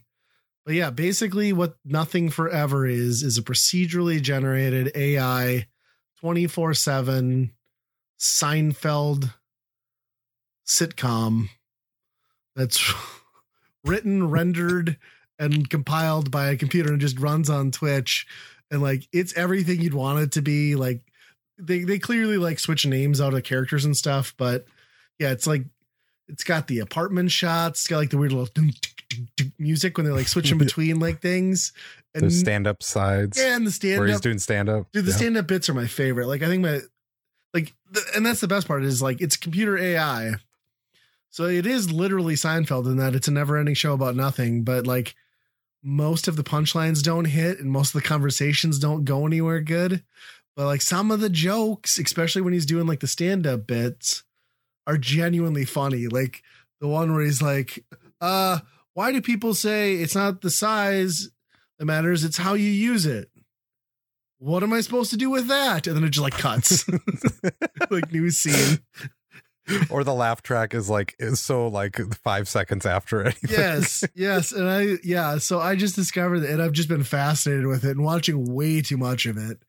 But 0.65 0.73
yeah, 0.73 0.89
basically 0.89 1.53
what 1.53 1.75
Nothing 1.85 2.31
Forever 2.31 2.87
is 2.87 3.21
is 3.21 3.37
a 3.37 3.43
procedurally 3.43 4.19
generated 4.19 4.93
AI 4.95 5.67
24/7 6.23 7.51
Seinfeld 8.19 9.33
sitcom 10.65 11.49
that's 12.55 12.93
written, 13.85 14.29
rendered, 14.29 14.97
and 15.39 15.69
compiled 15.69 16.31
by 16.31 16.49
a 16.49 16.57
computer 16.57 16.91
and 16.91 17.01
just 17.01 17.19
runs 17.19 17.49
on 17.49 17.71
Twitch. 17.71 18.27
And 18.69 18.81
like 18.81 19.07
it's 19.13 19.35
everything 19.37 19.81
you'd 19.81 19.93
want 19.93 20.19
it 20.19 20.31
to 20.33 20.41
be. 20.41 20.75
Like 20.75 21.01
they 21.57 21.83
they 21.83 21.99
clearly 21.99 22.37
like 22.37 22.59
switch 22.59 22.85
names 22.85 23.21
out 23.21 23.33
of 23.33 23.43
characters 23.43 23.85
and 23.85 23.95
stuff, 23.95 24.33
but 24.37 24.65
yeah, 25.19 25.31
it's 25.31 25.47
like 25.47 25.63
it's 26.27 26.43
got 26.43 26.67
the 26.67 26.79
apartment 26.79 27.31
shots, 27.31 27.81
it's 27.81 27.87
got 27.87 27.97
like 27.97 28.09
the 28.09 28.17
weird 28.17 28.33
little 28.33 28.49
music 29.57 29.97
when 29.97 30.05
they're 30.05 30.15
like 30.15 30.27
switching 30.27 30.57
between 30.57 30.99
like 30.99 31.21
things. 31.21 31.71
And 32.13 32.25
the 32.25 32.31
stand 32.31 32.67
up 32.67 32.83
sides. 32.83 33.37
Yeah, 33.37 33.55
and 33.55 33.65
the 33.65 33.71
stand 33.71 33.99
where 33.99 34.07
he's 34.07 34.21
doing 34.21 34.39
stand 34.39 34.69
up. 34.69 34.91
Dude, 34.91 35.05
the 35.05 35.11
yeah. 35.11 35.17
stand 35.17 35.37
up 35.37 35.47
bits 35.47 35.69
are 35.69 35.73
my 35.73 35.87
favorite. 35.87 36.27
Like 36.27 36.41
I 36.41 36.47
think 36.47 36.63
my 36.63 36.81
like 37.53 37.73
and 38.15 38.25
that's 38.25 38.41
the 38.41 38.47
best 38.47 38.67
part 38.67 38.83
is 38.83 39.01
like 39.01 39.21
it's 39.21 39.37
computer 39.37 39.77
AI. 39.77 40.35
So 41.29 41.45
it 41.45 41.65
is 41.65 41.91
literally 41.91 42.35
Seinfeld 42.35 42.85
in 42.85 42.97
that 42.97 43.15
it's 43.15 43.27
a 43.27 43.31
never 43.31 43.57
ending 43.57 43.75
show 43.75 43.93
about 43.93 44.15
nothing, 44.15 44.63
but 44.63 44.87
like 44.87 45.15
most 45.83 46.27
of 46.27 46.35
the 46.35 46.43
punchlines 46.43 47.03
don't 47.03 47.25
hit 47.25 47.59
and 47.59 47.69
most 47.71 47.93
of 47.93 48.01
the 48.01 48.07
conversations 48.07 48.79
don't 48.79 49.05
go 49.05 49.25
anywhere 49.25 49.61
good. 49.61 50.03
But 50.55 50.65
like 50.65 50.81
some 50.81 51.11
of 51.11 51.19
the 51.19 51.29
jokes, 51.29 51.99
especially 51.99 52.41
when 52.41 52.53
he's 52.53 52.65
doing 52.65 52.87
like 52.87 53.01
the 53.01 53.07
stand 53.07 53.45
up 53.45 53.67
bits, 53.67 54.23
are 54.87 54.97
genuinely 54.97 55.65
funny. 55.65 56.07
Like 56.07 56.41
the 56.81 56.87
one 56.87 57.13
where 57.13 57.23
he's 57.23 57.41
like, 57.41 57.85
uh, 58.19 58.59
why 58.93 59.11
do 59.11 59.21
people 59.21 59.53
say 59.53 59.95
it's 59.95 60.15
not 60.15 60.41
the 60.41 60.49
size 60.49 61.29
that 61.77 61.85
matters, 61.85 62.23
it's 62.23 62.37
how 62.37 62.55
you 62.55 62.69
use 62.69 63.05
it? 63.05 63.29
What 64.39 64.63
am 64.63 64.73
I 64.73 64.81
supposed 64.81 65.11
to 65.11 65.17
do 65.17 65.29
with 65.29 65.47
that? 65.47 65.87
And 65.87 65.95
then 65.95 66.03
it 66.03 66.11
just 66.11 66.23
like 66.23 66.37
cuts. 66.37 66.87
like 67.89 68.11
new 68.11 68.29
scene. 68.29 68.79
or 69.89 70.03
the 70.03 70.13
laugh 70.13 70.41
track 70.41 70.73
is 70.73 70.89
like 70.89 71.15
is 71.19 71.39
so 71.39 71.67
like 71.67 71.97
five 72.23 72.47
seconds 72.47 72.85
after 72.85 73.21
it. 73.21 73.35
Yes, 73.49 74.03
yes, 74.15 74.51
and 74.51 74.69
I 74.69 74.97
yeah. 75.03 75.37
So 75.39 75.59
I 75.59 75.75
just 75.75 75.95
discovered 75.95 76.43
it, 76.43 76.49
and 76.49 76.61
I've 76.61 76.71
just 76.71 76.89
been 76.89 77.03
fascinated 77.03 77.65
with 77.65 77.83
it 77.83 77.91
and 77.91 78.03
watching 78.03 78.53
way 78.53 78.81
too 78.81 78.97
much 78.97 79.25
of 79.25 79.37
it. 79.37 79.59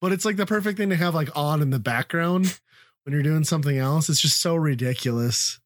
But 0.00 0.12
it's 0.12 0.24
like 0.24 0.36
the 0.36 0.46
perfect 0.46 0.78
thing 0.78 0.90
to 0.90 0.96
have 0.96 1.14
like 1.14 1.36
on 1.36 1.62
in 1.62 1.70
the 1.70 1.78
background 1.78 2.60
when 3.04 3.12
you're 3.12 3.22
doing 3.22 3.44
something 3.44 3.76
else. 3.76 4.08
It's 4.08 4.20
just 4.20 4.40
so 4.40 4.54
ridiculous. 4.54 5.58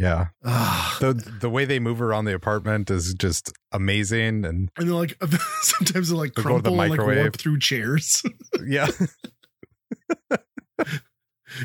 Yeah. 0.00 0.28
the 0.42 1.22
the 1.40 1.50
way 1.50 1.66
they 1.66 1.78
move 1.78 2.00
around 2.00 2.24
the 2.24 2.34
apartment 2.34 2.90
is 2.90 3.12
just 3.14 3.52
amazing 3.70 4.44
and 4.44 4.70
and 4.76 4.88
they're 4.88 4.94
like 4.94 5.16
sometimes 5.62 6.08
they 6.08 6.16
like 6.16 6.34
crumple 6.34 6.74
the 6.76 6.82
and 6.82 6.90
like 6.90 7.06
warp 7.06 7.36
through 7.36 7.58
chairs. 7.58 8.22
yeah. 8.66 8.88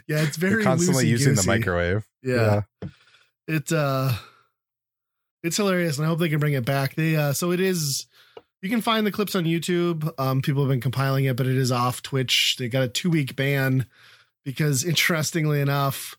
yeah, 0.08 0.24
it's 0.24 0.38
very 0.38 0.56
they're 0.56 0.64
constantly 0.64 1.08
using 1.08 1.36
the 1.36 1.44
microwave. 1.48 2.06
Yeah. 2.22 2.64
yeah. 2.82 2.90
It 3.48 3.72
uh 3.72 4.12
it's 5.42 5.58
hilarious 5.58 5.98
and 5.98 6.06
I 6.06 6.10
hope 6.10 6.20
they 6.20 6.30
can 6.30 6.40
bring 6.40 6.54
it 6.54 6.66
back. 6.66 6.96
They 6.96 7.16
uh 7.16 7.32
so 7.32 7.52
it 7.52 7.62
is 7.62 8.08
you 8.66 8.72
can 8.72 8.82
find 8.82 9.06
the 9.06 9.12
clips 9.12 9.36
on 9.36 9.44
YouTube. 9.44 10.12
Um, 10.20 10.42
people 10.42 10.64
have 10.64 10.70
been 10.70 10.82
compiling 10.82 11.26
it, 11.26 11.36
but 11.36 11.46
it 11.46 11.56
is 11.56 11.72
off 11.72 12.02
Twitch. 12.02 12.56
They 12.58 12.68
got 12.68 12.82
a 12.82 12.88
two 12.88 13.12
week 13.12 13.36
ban 13.36 13.86
because, 14.44 14.84
interestingly 14.86 15.62
enough, 15.62 16.16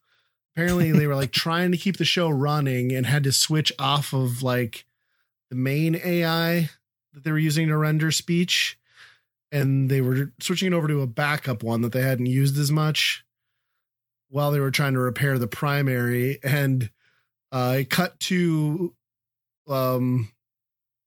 apparently 0.57 0.91
they 0.91 1.07
were 1.07 1.15
like 1.15 1.33
trying 1.33 1.71
to 1.71 1.77
keep 1.77 1.99
the 1.99 2.05
show 2.05 2.31
running 2.31 2.91
and 2.91 3.05
had 3.05 3.25
to 3.25 3.33
switch 3.33 3.71
off 3.79 4.15
of 4.15 4.43
like 4.43 4.87
the 5.51 5.57
main 5.57 6.01
AI 6.03 6.71
that 7.13 7.25
they 7.25 7.31
were 7.31 7.39
using 7.39 7.69
to 7.69 7.77
render 7.77 8.11
speech, 8.11 8.79
and 9.53 9.91
they 9.91 10.01
were 10.01 10.33
switching 10.41 10.73
it 10.73 10.75
over 10.75 10.89
to 10.89 11.03
a 11.03 11.07
backup 11.07 11.63
one 11.63 11.83
that 11.83 11.93
they 11.93 12.01
hadn't 12.01 12.27
used 12.27 12.59
as 12.59 12.73
much 12.73 13.23
while 14.29 14.51
they 14.51 14.59
were 14.59 14.71
trying 14.71 14.95
to 14.95 14.99
repair 14.99 15.39
the 15.39 15.47
primary 15.47 16.39
and 16.43 16.91
uh, 17.53 17.83
cut 17.91 18.19
to 18.19 18.95
um 19.69 20.31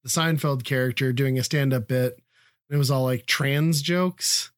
the 0.04 0.10
Seinfeld 0.10 0.64
character 0.64 1.12
doing 1.12 1.40
a 1.40 1.44
stand 1.44 1.74
up 1.74 1.88
bit. 1.88 2.14
And 2.70 2.76
it 2.76 2.78
was 2.78 2.92
all 2.92 3.04
like 3.04 3.26
trans 3.26 3.82
jokes. 3.82 4.52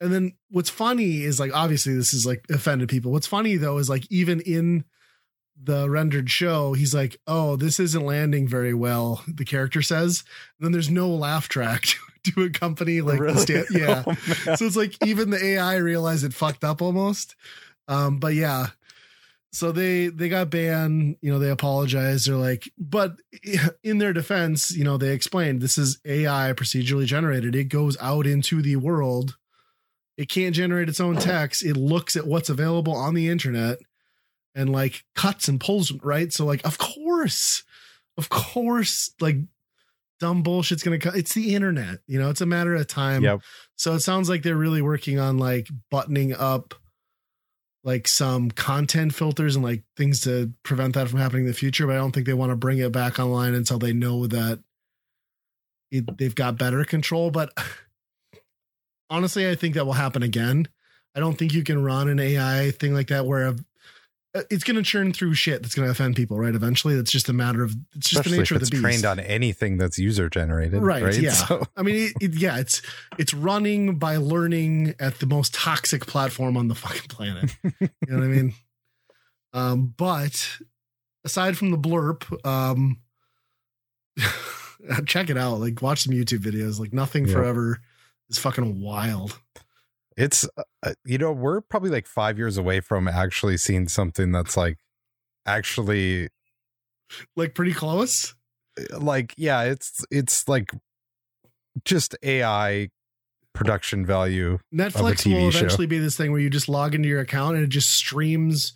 And 0.00 0.12
then 0.12 0.32
what's 0.50 0.70
funny 0.70 1.22
is 1.22 1.40
like, 1.40 1.54
obviously, 1.54 1.94
this 1.94 2.12
is 2.12 2.26
like 2.26 2.44
offended 2.50 2.88
people. 2.88 3.12
What's 3.12 3.26
funny 3.26 3.56
though 3.56 3.78
is 3.78 3.88
like, 3.88 4.10
even 4.10 4.40
in 4.40 4.84
the 5.62 5.88
rendered 5.88 6.30
show, 6.30 6.72
he's 6.72 6.94
like, 6.94 7.16
oh, 7.26 7.56
this 7.56 7.78
isn't 7.78 8.04
landing 8.04 8.48
very 8.48 8.74
well, 8.74 9.22
the 9.26 9.44
character 9.44 9.82
says. 9.82 10.24
And 10.58 10.66
then 10.66 10.72
there's 10.72 10.90
no 10.90 11.08
laugh 11.08 11.48
track 11.48 11.84
to 12.24 12.42
accompany 12.42 13.00
like 13.00 13.20
really? 13.20 13.34
the 13.34 13.40
stand. 13.40 13.66
Yeah. 13.70 14.02
Oh, 14.06 14.54
so 14.56 14.66
it's 14.66 14.76
like, 14.76 14.94
even 15.06 15.30
the 15.30 15.44
AI 15.44 15.76
realized 15.76 16.24
it 16.24 16.34
fucked 16.34 16.64
up 16.64 16.82
almost. 16.82 17.36
Um, 17.86 18.18
but 18.18 18.34
yeah, 18.34 18.68
so 19.54 19.70
they 19.70 20.08
they 20.08 20.28
got 20.28 20.50
banned 20.50 21.16
you 21.22 21.30
know 21.30 21.38
they 21.38 21.48
apologized 21.48 22.26
they're 22.26 22.34
like 22.34 22.68
but 22.76 23.16
in 23.84 23.98
their 23.98 24.12
defense 24.12 24.72
you 24.72 24.82
know 24.82 24.96
they 24.96 25.12
explained 25.12 25.60
this 25.60 25.78
is 25.78 26.00
ai 26.04 26.52
procedurally 26.54 27.06
generated 27.06 27.54
it 27.54 27.64
goes 27.64 27.96
out 28.00 28.26
into 28.26 28.60
the 28.60 28.74
world 28.74 29.36
it 30.16 30.28
can't 30.28 30.54
generate 30.54 30.88
its 30.88 31.00
own 31.00 31.16
text 31.16 31.64
it 31.64 31.76
looks 31.76 32.16
at 32.16 32.26
what's 32.26 32.48
available 32.48 32.94
on 32.94 33.14
the 33.14 33.28
internet 33.28 33.78
and 34.54 34.70
like 34.70 35.04
cuts 35.14 35.48
and 35.48 35.60
pulls 35.60 35.92
right 36.02 36.32
so 36.32 36.44
like 36.44 36.64
of 36.64 36.78
course 36.78 37.64
of 38.16 38.28
course 38.28 39.10
like 39.20 39.36
dumb 40.20 40.42
bullshit's 40.42 40.82
gonna 40.82 40.98
cut 40.98 41.16
it's 41.16 41.34
the 41.34 41.54
internet 41.54 41.98
you 42.06 42.18
know 42.18 42.30
it's 42.30 42.40
a 42.40 42.46
matter 42.46 42.74
of 42.74 42.86
time 42.86 43.22
yep. 43.22 43.40
so 43.76 43.94
it 43.94 44.00
sounds 44.00 44.28
like 44.28 44.42
they're 44.42 44.56
really 44.56 44.82
working 44.82 45.18
on 45.18 45.38
like 45.38 45.68
buttoning 45.90 46.32
up 46.32 46.74
like 47.84 48.08
some 48.08 48.50
content 48.50 49.14
filters 49.14 49.54
and 49.54 49.64
like 49.64 49.84
things 49.96 50.22
to 50.22 50.50
prevent 50.62 50.94
that 50.94 51.08
from 51.08 51.20
happening 51.20 51.42
in 51.42 51.48
the 51.48 51.54
future. 51.54 51.86
But 51.86 51.96
I 51.96 51.98
don't 51.98 52.12
think 52.12 52.26
they 52.26 52.34
want 52.34 52.50
to 52.50 52.56
bring 52.56 52.78
it 52.78 52.92
back 52.92 53.18
online 53.18 53.54
until 53.54 53.78
they 53.78 53.92
know 53.92 54.26
that 54.26 54.58
it, 55.90 56.18
they've 56.18 56.34
got 56.34 56.58
better 56.58 56.84
control. 56.84 57.30
But 57.30 57.52
honestly, 59.10 59.48
I 59.48 59.54
think 59.54 59.74
that 59.74 59.86
will 59.86 59.92
happen 59.92 60.22
again. 60.22 60.68
I 61.14 61.20
don't 61.20 61.38
think 61.38 61.54
you 61.54 61.62
can 61.62 61.82
run 61.82 62.08
an 62.08 62.18
AI 62.18 62.72
thing 62.72 62.92
like 62.92 63.08
that 63.08 63.26
where 63.26 63.46
a, 63.46 63.56
uh, 64.36 64.42
it's 64.50 64.64
going 64.64 64.74
to 64.74 64.82
churn 64.82 65.12
through 65.12 65.34
shit 65.34 65.62
that's 65.62 65.76
going 65.76 65.86
to 65.86 65.92
offend 65.92 66.16
people, 66.16 66.36
right? 66.36 66.54
Eventually, 66.54 66.94
it's 66.94 67.12
just 67.12 67.28
a 67.28 67.32
matter 67.32 67.62
of 67.62 67.72
it's 67.94 68.10
just 68.10 68.26
Especially 68.26 68.32
the 68.32 68.42
nature 68.42 68.54
of 68.56 68.60
the 68.62 68.70
beast. 68.70 68.82
Trained 68.82 69.04
on 69.04 69.20
anything 69.20 69.76
that's 69.76 69.96
user 69.96 70.28
generated, 70.28 70.82
right? 70.82 71.04
right? 71.04 71.16
Yeah, 71.16 71.30
so. 71.30 71.64
I 71.76 71.82
mean, 71.82 71.94
it, 71.94 72.12
it, 72.20 72.34
yeah, 72.34 72.58
it's 72.58 72.82
it's 73.16 73.32
running 73.32 73.96
by 73.96 74.16
learning 74.16 74.96
at 74.98 75.20
the 75.20 75.26
most 75.26 75.54
toxic 75.54 76.06
platform 76.06 76.56
on 76.56 76.66
the 76.66 76.74
fucking 76.74 77.08
planet. 77.08 77.54
you 77.62 77.88
know 78.08 78.16
what 78.16 78.24
I 78.24 78.28
mean? 78.28 78.54
Um, 79.52 79.94
but 79.96 80.58
aside 81.24 81.56
from 81.56 81.70
the 81.70 81.78
blurb, 81.78 82.24
um, 82.44 82.98
check 85.06 85.30
it 85.30 85.38
out. 85.38 85.60
Like, 85.60 85.80
watch 85.80 86.02
some 86.02 86.12
YouTube 86.12 86.40
videos. 86.40 86.80
Like, 86.80 86.92
nothing 86.92 87.28
yeah. 87.28 87.34
forever 87.34 87.78
is 88.34 88.42
fucking 88.42 88.80
wild. 88.80 89.40
It's 90.16 90.46
uh, 90.56 90.62
uh, 90.82 90.94
you 91.04 91.18
know 91.18 91.32
we're 91.32 91.60
probably 91.60 91.90
like 91.90 92.06
five 92.06 92.38
years 92.38 92.56
away 92.56 92.80
from 92.80 93.08
actually 93.08 93.56
seeing 93.56 93.88
something 93.88 94.32
that's 94.32 94.56
like 94.56 94.78
actually 95.46 96.28
like 97.36 97.54
pretty 97.54 97.72
close. 97.72 98.34
Uh, 98.78 98.98
like 98.98 99.34
yeah, 99.36 99.62
it's 99.62 100.04
it's 100.10 100.48
like 100.48 100.70
just 101.84 102.16
AI 102.22 102.90
production 103.54 104.06
value. 104.06 104.58
Netflix 104.72 105.26
will 105.26 105.48
eventually 105.48 105.86
show. 105.86 105.90
be 105.90 105.98
this 105.98 106.16
thing 106.16 106.32
where 106.32 106.40
you 106.40 106.50
just 106.50 106.68
log 106.68 106.94
into 106.94 107.08
your 107.08 107.20
account 107.20 107.56
and 107.56 107.64
it 107.64 107.70
just 107.70 107.90
streams 107.90 108.74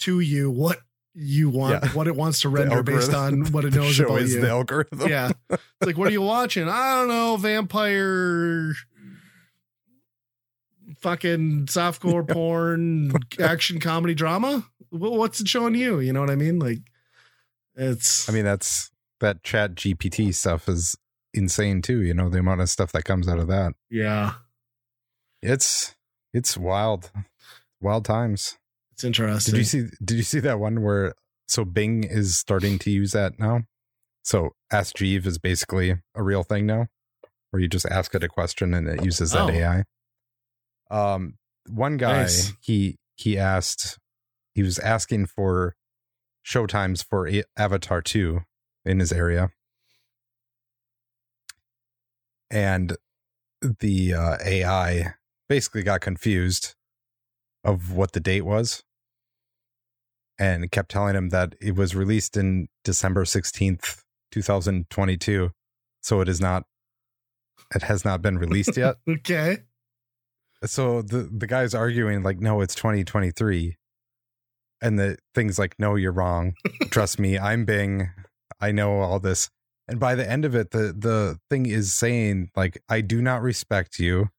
to 0.00 0.20
you 0.20 0.50
what 0.50 0.78
you 1.14 1.48
want, 1.48 1.82
yeah. 1.82 1.90
what 1.90 2.08
it 2.08 2.16
wants 2.16 2.40
to 2.42 2.48
render 2.48 2.82
based 2.82 3.14
on 3.14 3.46
what 3.52 3.64
it 3.64 3.72
knows 3.74 3.98
about 4.00 4.20
you. 4.20 4.40
The 4.40 4.50
algorithm. 4.50 5.08
Yeah, 5.08 5.30
it's 5.50 5.62
like 5.80 5.96
what 5.96 6.08
are 6.08 6.12
you 6.12 6.22
watching? 6.22 6.68
I 6.68 6.96
don't 6.96 7.08
know, 7.08 7.36
vampire 7.38 8.74
fucking 11.04 11.66
softcore 11.66 12.26
porn, 12.32 13.12
action 13.38 13.78
comedy 13.78 14.14
drama. 14.14 14.66
What's 14.90 15.40
it 15.40 15.48
showing 15.48 15.74
you? 15.74 16.00
You 16.00 16.12
know 16.12 16.20
what 16.20 16.30
I 16.30 16.34
mean? 16.34 16.58
Like, 16.58 16.80
it's. 17.76 18.28
I 18.28 18.32
mean, 18.32 18.44
that's 18.44 18.90
that 19.20 19.42
Chat 19.42 19.74
GPT 19.74 20.34
stuff 20.34 20.68
is 20.68 20.96
insane 21.34 21.82
too. 21.82 22.00
You 22.02 22.14
know 22.14 22.28
the 22.28 22.38
amount 22.38 22.62
of 22.62 22.70
stuff 22.70 22.90
that 22.92 23.04
comes 23.04 23.28
out 23.28 23.38
of 23.38 23.48
that. 23.48 23.74
Yeah, 23.90 24.34
it's 25.42 25.94
it's 26.32 26.56
wild, 26.56 27.10
wild 27.80 28.04
times. 28.04 28.56
It's 28.92 29.04
interesting. 29.04 29.52
Did 29.52 29.58
you 29.58 29.64
see? 29.64 29.84
Did 30.02 30.16
you 30.16 30.22
see 30.22 30.40
that 30.40 30.58
one 30.58 30.82
where 30.82 31.14
so 31.46 31.64
Bing 31.64 32.04
is 32.04 32.38
starting 32.38 32.78
to 32.80 32.90
use 32.90 33.12
that 33.12 33.38
now? 33.38 33.62
So 34.22 34.54
Ask 34.72 34.96
Jeeves 34.96 35.26
is 35.26 35.36
basically 35.36 35.96
a 36.14 36.22
real 36.22 36.44
thing 36.44 36.64
now, 36.64 36.86
where 37.50 37.60
you 37.60 37.68
just 37.68 37.84
ask 37.86 38.14
it 38.14 38.24
a 38.24 38.28
question 38.28 38.72
and 38.72 38.88
it 38.88 39.04
uses 39.04 39.32
that 39.32 39.50
oh. 39.50 39.50
AI. 39.50 39.84
Um, 40.90 41.34
one 41.68 41.96
guy 41.96 42.22
nice. 42.22 42.52
he 42.60 42.98
he 43.16 43.38
asked 43.38 43.98
he 44.54 44.62
was 44.62 44.78
asking 44.78 45.26
for 45.26 45.74
showtimes 46.46 47.04
for 47.04 47.28
Avatar 47.56 48.02
two 48.02 48.42
in 48.84 49.00
his 49.00 49.12
area, 49.12 49.50
and 52.50 52.96
the 53.80 54.14
uh, 54.14 54.36
AI 54.44 55.14
basically 55.48 55.82
got 55.82 56.00
confused 56.00 56.74
of 57.64 57.92
what 57.92 58.12
the 58.12 58.20
date 58.20 58.42
was 58.42 58.82
and 60.38 60.70
kept 60.70 60.90
telling 60.90 61.16
him 61.16 61.30
that 61.30 61.54
it 61.60 61.76
was 61.76 61.94
released 61.94 62.36
in 62.36 62.68
December 62.82 63.24
16th, 63.24 64.02
2022. 64.32 65.50
So 66.02 66.20
it 66.20 66.28
is 66.28 66.40
not, 66.40 66.64
it 67.74 67.82
has 67.82 68.04
not 68.04 68.20
been 68.20 68.36
released 68.36 68.76
yet. 68.76 68.96
okay 69.08 69.58
so 70.66 71.02
the 71.02 71.28
the 71.32 71.46
guy's 71.46 71.74
arguing 71.74 72.22
like 72.22 72.40
no 72.40 72.60
it's 72.60 72.74
2023 72.74 73.76
and 74.82 74.98
the 74.98 75.16
thing's 75.34 75.58
like 75.58 75.74
no 75.78 75.94
you're 75.94 76.12
wrong 76.12 76.54
trust 76.90 77.18
me 77.18 77.38
i'm 77.38 77.64
bing 77.64 78.10
I 78.60 78.70
know 78.72 79.00
all 79.00 79.18
this. 79.18 79.50
And 79.88 80.00
by 80.00 80.14
the 80.14 80.26
end 80.30 80.46
of 80.46 80.54
it, 80.54 80.70
the 80.70 80.94
the 80.96 81.38
thing 81.50 81.66
is 81.66 81.92
saying 81.92 82.50
like, 82.56 82.80
I 82.88 83.02
do 83.02 83.20
not 83.20 83.42
respect 83.42 83.98
you. 83.98 84.30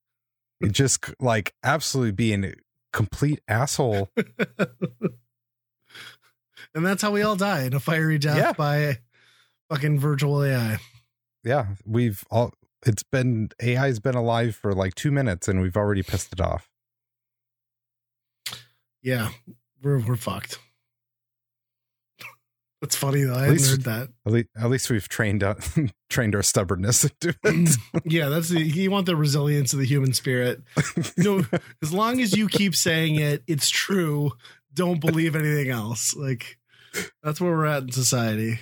It 0.61 0.71
just 0.71 1.13
like 1.19 1.53
absolutely 1.63 2.13
being 2.13 2.43
a 2.45 2.53
complete 2.91 3.41
asshole. 3.47 4.09
and 6.73 6.85
that's 6.85 7.01
how 7.03 7.11
we 7.11 7.21
all 7.21 7.35
die 7.35 7.63
in 7.63 7.73
a 7.73 7.79
fiery 7.79 8.17
death 8.17 8.37
Yeah. 8.37 8.53
by 8.53 8.99
fucking 9.69 9.99
virtual 9.99 10.43
AI. 10.43 10.79
yeah, 11.43 11.67
we've 11.85 12.23
all 12.31 12.53
it's 12.85 13.03
been 13.03 13.49
AI's 13.63 13.99
been 13.99 14.15
alive 14.15 14.55
for 14.55 14.73
like 14.73 14.95
two 14.95 15.11
minutes 15.11 15.47
and 15.47 15.61
we've 15.61 15.77
already 15.77 16.03
pissed 16.03 16.31
it 16.33 16.39
off. 16.41 16.69
Yeah, 19.01 19.29
we're 19.81 19.99
we're 19.99 20.15
fucked. 20.15 20.59
That's 22.81 22.95
funny 22.95 23.23
though. 23.23 23.35
I 23.35 23.45
At 23.45 23.51
least- 23.51 23.69
heard 23.71 23.83
that. 23.83 24.09
At 24.25 24.31
least, 24.33 24.47
at 24.59 24.69
least 24.69 24.89
we've 24.89 25.07
trained 25.07 25.43
uh, 25.43 25.55
trained 26.09 26.35
our 26.35 26.43
stubbornness 26.43 27.03
into 27.21 27.35
it. 27.43 27.77
yeah, 28.05 28.29
that's 28.29 28.49
the 28.49 28.61
you 28.61 28.89
want 28.91 29.05
the 29.05 29.15
resilience 29.15 29.73
of 29.73 29.79
the 29.79 29.85
human 29.85 30.13
spirit. 30.13 30.61
No, 31.17 31.43
as 31.81 31.93
long 31.93 32.19
as 32.21 32.35
you 32.35 32.47
keep 32.47 32.75
saying 32.75 33.15
it, 33.15 33.43
it's 33.47 33.69
true. 33.69 34.31
Don't 34.73 34.99
believe 34.99 35.35
anything 35.35 35.69
else. 35.69 36.15
Like 36.15 36.57
that's 37.23 37.39
where 37.41 37.51
we're 37.51 37.65
at 37.65 37.83
in 37.83 37.91
society. 37.91 38.59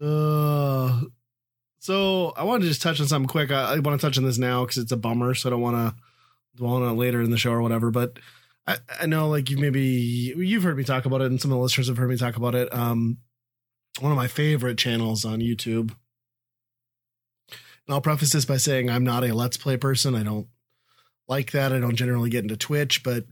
uh, 0.00 1.00
so 1.88 2.34
I 2.36 2.44
wanted 2.44 2.64
to 2.64 2.68
just 2.68 2.82
touch 2.82 3.00
on 3.00 3.06
something 3.06 3.30
quick. 3.30 3.50
I, 3.50 3.72
I 3.72 3.78
want 3.78 3.98
to 3.98 4.06
touch 4.06 4.18
on 4.18 4.24
this 4.24 4.36
now 4.36 4.62
because 4.62 4.76
it's 4.76 4.92
a 4.92 4.96
bummer. 4.98 5.32
So 5.32 5.48
I 5.48 5.50
don't 5.52 5.62
want 5.62 5.76
to 5.76 5.94
dwell 6.54 6.74
on 6.74 6.82
it 6.82 6.98
later 6.98 7.22
in 7.22 7.30
the 7.30 7.38
show 7.38 7.50
or 7.50 7.62
whatever. 7.62 7.90
But 7.90 8.18
I, 8.66 8.76
I 9.00 9.06
know 9.06 9.30
like 9.30 9.48
you 9.48 9.56
maybe 9.56 9.80
you've 9.80 10.64
heard 10.64 10.76
me 10.76 10.84
talk 10.84 11.06
about 11.06 11.22
it, 11.22 11.30
and 11.30 11.40
some 11.40 11.50
of 11.50 11.56
the 11.56 11.62
listeners 11.62 11.88
have 11.88 11.96
heard 11.96 12.10
me 12.10 12.18
talk 12.18 12.36
about 12.36 12.54
it. 12.54 12.70
Um, 12.74 13.16
one 14.00 14.12
of 14.12 14.18
my 14.18 14.26
favorite 14.26 14.76
channels 14.76 15.24
on 15.24 15.40
YouTube. 15.40 15.94
And 17.50 17.94
I'll 17.94 18.02
preface 18.02 18.34
this 18.34 18.44
by 18.44 18.58
saying 18.58 18.90
I'm 18.90 19.04
not 19.04 19.24
a 19.24 19.34
let's 19.34 19.56
play 19.56 19.78
person. 19.78 20.14
I 20.14 20.24
don't 20.24 20.48
like 21.26 21.52
that. 21.52 21.72
I 21.72 21.78
don't 21.78 21.96
generally 21.96 22.28
get 22.28 22.42
into 22.42 22.58
Twitch, 22.58 23.02
but 23.02 23.24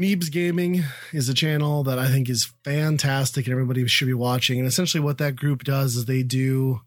Neebs 0.00 0.32
Gaming 0.32 0.82
is 1.12 1.28
a 1.28 1.34
channel 1.34 1.84
that 1.84 1.98
I 1.98 2.08
think 2.08 2.30
is 2.30 2.54
fantastic 2.64 3.44
and 3.44 3.52
everybody 3.52 3.86
should 3.86 4.06
be 4.06 4.14
watching. 4.14 4.58
And 4.58 4.66
essentially 4.66 5.02
what 5.02 5.18
that 5.18 5.36
group 5.36 5.62
does 5.62 5.94
is 5.94 6.06
they 6.06 6.22
do 6.22 6.80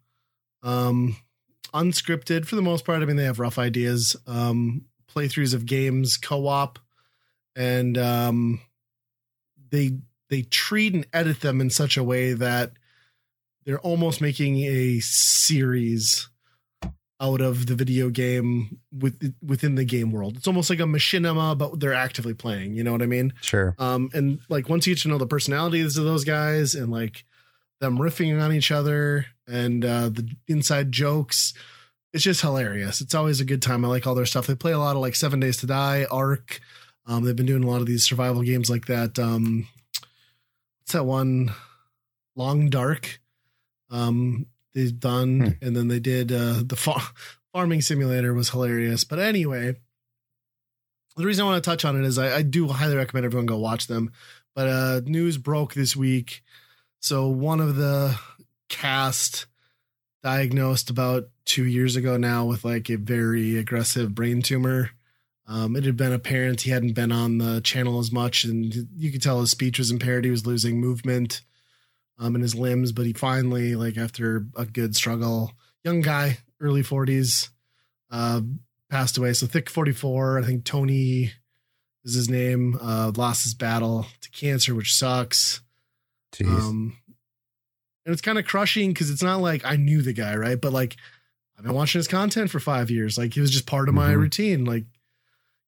um 0.64 1.16
unscripted 1.74 2.46
for 2.46 2.56
the 2.56 2.62
most 2.62 2.86
part. 2.86 3.02
I 3.02 3.06
mean, 3.06 3.16
they 3.16 3.24
have 3.24 3.40
rough 3.40 3.58
ideas, 3.58 4.16
um, 4.28 4.86
playthroughs 5.14 5.54
of 5.54 5.66
games, 5.66 6.18
co-op, 6.18 6.80
and 7.56 7.98
um 7.98 8.62
they 9.70 9.98
they 10.30 10.44
treat 10.44 10.94
and 10.94 11.06
edit 11.14 11.42
them 11.42 11.62
in 11.62 11.70
such 11.70 11.98
a 11.98 12.04
way 12.04 12.34
that 12.34 12.72
they're 13.66 13.80
almost 13.80 14.22
making 14.22 14.58
a 14.60 15.00
series 15.00 16.30
out 17.22 17.40
of 17.40 17.68
the 17.68 17.76
video 17.76 18.10
game 18.10 18.80
with 18.92 19.34
within 19.42 19.76
the 19.76 19.86
game 19.86 20.12
world. 20.12 20.36
It's 20.36 20.48
almost 20.48 20.70
like 20.70 20.80
a 20.80 20.84
machinima, 20.84 21.58
but 21.58 21.80
they're 21.80 21.94
actively 21.94 22.34
playing. 22.34 22.76
You 22.76 22.84
know 22.84 22.92
what 22.92 23.02
I 23.02 23.06
mean? 23.06 23.34
sure. 23.42 23.76
Um, 23.80 24.10
and 24.14 24.40
like 24.50 24.70
once 24.70 24.86
you 24.86 24.94
get 24.94 25.02
to 25.04 25.08
know 25.08 25.18
the 25.18 25.28
personalities 25.28 25.98
of 25.98 26.06
those 26.06 26.26
guys 26.26 26.76
and 26.76 26.92
like 26.92 27.26
them 27.84 27.98
riffing 28.00 28.42
on 28.42 28.52
each 28.52 28.72
other 28.72 29.28
and 29.48 29.86
uh, 29.86 30.10
the 30.10 30.28
inside 30.48 30.92
jokes, 30.92 31.54
it's 32.14 32.24
just 32.24 32.42
hilarious. 32.42 33.02
It's 33.02 33.16
always 33.16 33.40
a 33.40 33.46
good 33.46 33.62
time. 33.62 33.84
I 33.86 33.88
like 33.88 34.06
all 34.08 34.16
their 34.16 34.26
stuff. 34.26 34.48
They 34.48 34.56
play 34.56 34.72
a 34.72 34.80
lot 34.80 34.96
of 34.96 35.02
like 35.02 35.16
Seven 35.16 35.40
Days 35.40 35.58
to 35.58 35.68
Die, 35.68 36.06
Ark. 36.12 36.60
Um, 37.06 37.24
they've 37.24 37.36
been 37.36 37.46
doing 37.46 37.64
a 37.64 37.70
lot 37.70 37.82
of 37.82 37.88
these 37.88 38.06
survival 38.06 38.42
games 38.44 38.70
like 38.70 38.86
that. 38.86 39.18
Um, 39.20 39.68
what's 40.82 40.94
that 40.94 41.04
one? 41.06 41.52
Long 42.36 42.70
Dark. 42.70 43.20
Um, 43.90 44.46
they've 44.74 44.98
done, 45.00 45.40
Hmm. 45.40 45.50
and 45.66 45.76
then 45.76 45.88
they 45.88 46.00
did 46.00 46.32
uh, 46.32 46.64
the 46.66 46.76
fa- 46.76 47.02
farming 47.54 47.82
simulator 47.82 48.34
was 48.34 48.50
hilarious. 48.50 49.04
But 49.04 49.20
anyway, 49.20 49.76
the 51.18 51.26
reason 51.26 51.44
I 51.46 51.50
want 51.50 51.64
to 51.64 51.70
touch 51.70 51.86
on 51.86 51.96
it 52.02 52.06
is 52.06 52.18
I, 52.18 52.38
I 52.38 52.42
do 52.42 52.68
highly 52.70 52.96
recommend 52.96 53.26
everyone 53.26 53.46
go 53.46 53.58
watch 53.58 53.88
them. 53.88 54.12
But 54.56 54.68
uh, 54.68 55.02
news 55.06 55.38
broke 55.38 55.74
this 55.74 55.96
week. 55.96 56.44
So 57.04 57.28
one 57.28 57.60
of 57.60 57.76
the 57.76 58.18
cast 58.70 59.48
diagnosed 60.24 60.90
about 60.90 61.28
two 61.44 61.66
years 61.66 61.98
ago 61.98 62.16
now 62.16 62.46
with 62.46 62.64
like 62.64 62.90
a 62.90 62.96
very 62.96 63.58
aggressive 63.58 64.16
brain 64.16 64.42
tumor. 64.42 64.92
Um, 65.46 65.76
it 65.76 65.84
had 65.84 65.98
been 65.98 66.14
apparent 66.14 66.62
he 66.62 66.70
hadn't 66.70 66.94
been 66.94 67.12
on 67.12 67.40
the 67.40 67.60
channel 67.60 68.00
as 68.00 68.14
much, 68.14 68.46
and 68.46 68.88
you 68.96 69.12
could 69.12 69.22
tell 69.22 69.42
his 69.42 69.52
speech 69.52 69.80
was 69.80 69.92
impaired. 69.92 70.24
He 70.24 70.32
was 70.32 70.48
losing 70.48 70.80
movement 70.80 71.42
um, 72.18 72.38
in 72.38 72.42
his 72.42 72.56
limbs, 72.56 72.94
but 72.94 73.06
he 73.06 73.12
finally, 73.12 73.76
like 73.76 73.98
after 73.98 74.48
a 74.56 74.66
good 74.66 74.96
struggle, 74.96 75.52
young 75.84 76.00
guy, 76.00 76.38
early 76.62 76.84
forties, 76.84 77.50
uh, 78.12 78.40
passed 78.90 79.18
away. 79.18 79.34
So 79.34 79.46
thick 79.46 79.70
forty 79.70 79.92
four. 79.92 80.40
I 80.40 80.44
think 80.44 80.64
Tony 80.64 81.34
is 82.06 82.14
his 82.16 82.30
name. 82.30 82.78
Uh, 82.82 83.12
lost 83.14 83.44
his 83.44 83.56
battle 83.56 84.06
to 84.22 84.30
cancer, 84.30 84.74
which 84.74 84.96
sucks. 84.96 85.60
Um, 86.42 86.98
and 88.06 88.12
it's 88.14 88.22
kind 88.22 88.38
of 88.38 88.46
crushing 88.46 88.90
because 88.90 89.10
it's 89.10 89.24
not 89.24 89.40
like 89.42 89.64
I 89.66 89.76
knew 89.76 90.02
the 90.02 90.14
guy, 90.14 90.36
right? 90.36 90.60
But 90.60 90.74
like 90.74 90.98
I've 91.58 91.64
been 91.64 91.74
watching 91.74 92.00
his 92.00 92.08
content 92.08 92.50
for 92.50 92.60
five 92.60 92.90
years. 92.92 93.18
Like 93.18 93.36
it 93.38 93.42
was 93.42 93.52
just 93.52 93.66
part 93.66 93.88
of 93.90 93.96
my 93.96 94.14
Mhm. 94.14 94.18
routine. 94.18 94.66
Like 94.66 94.86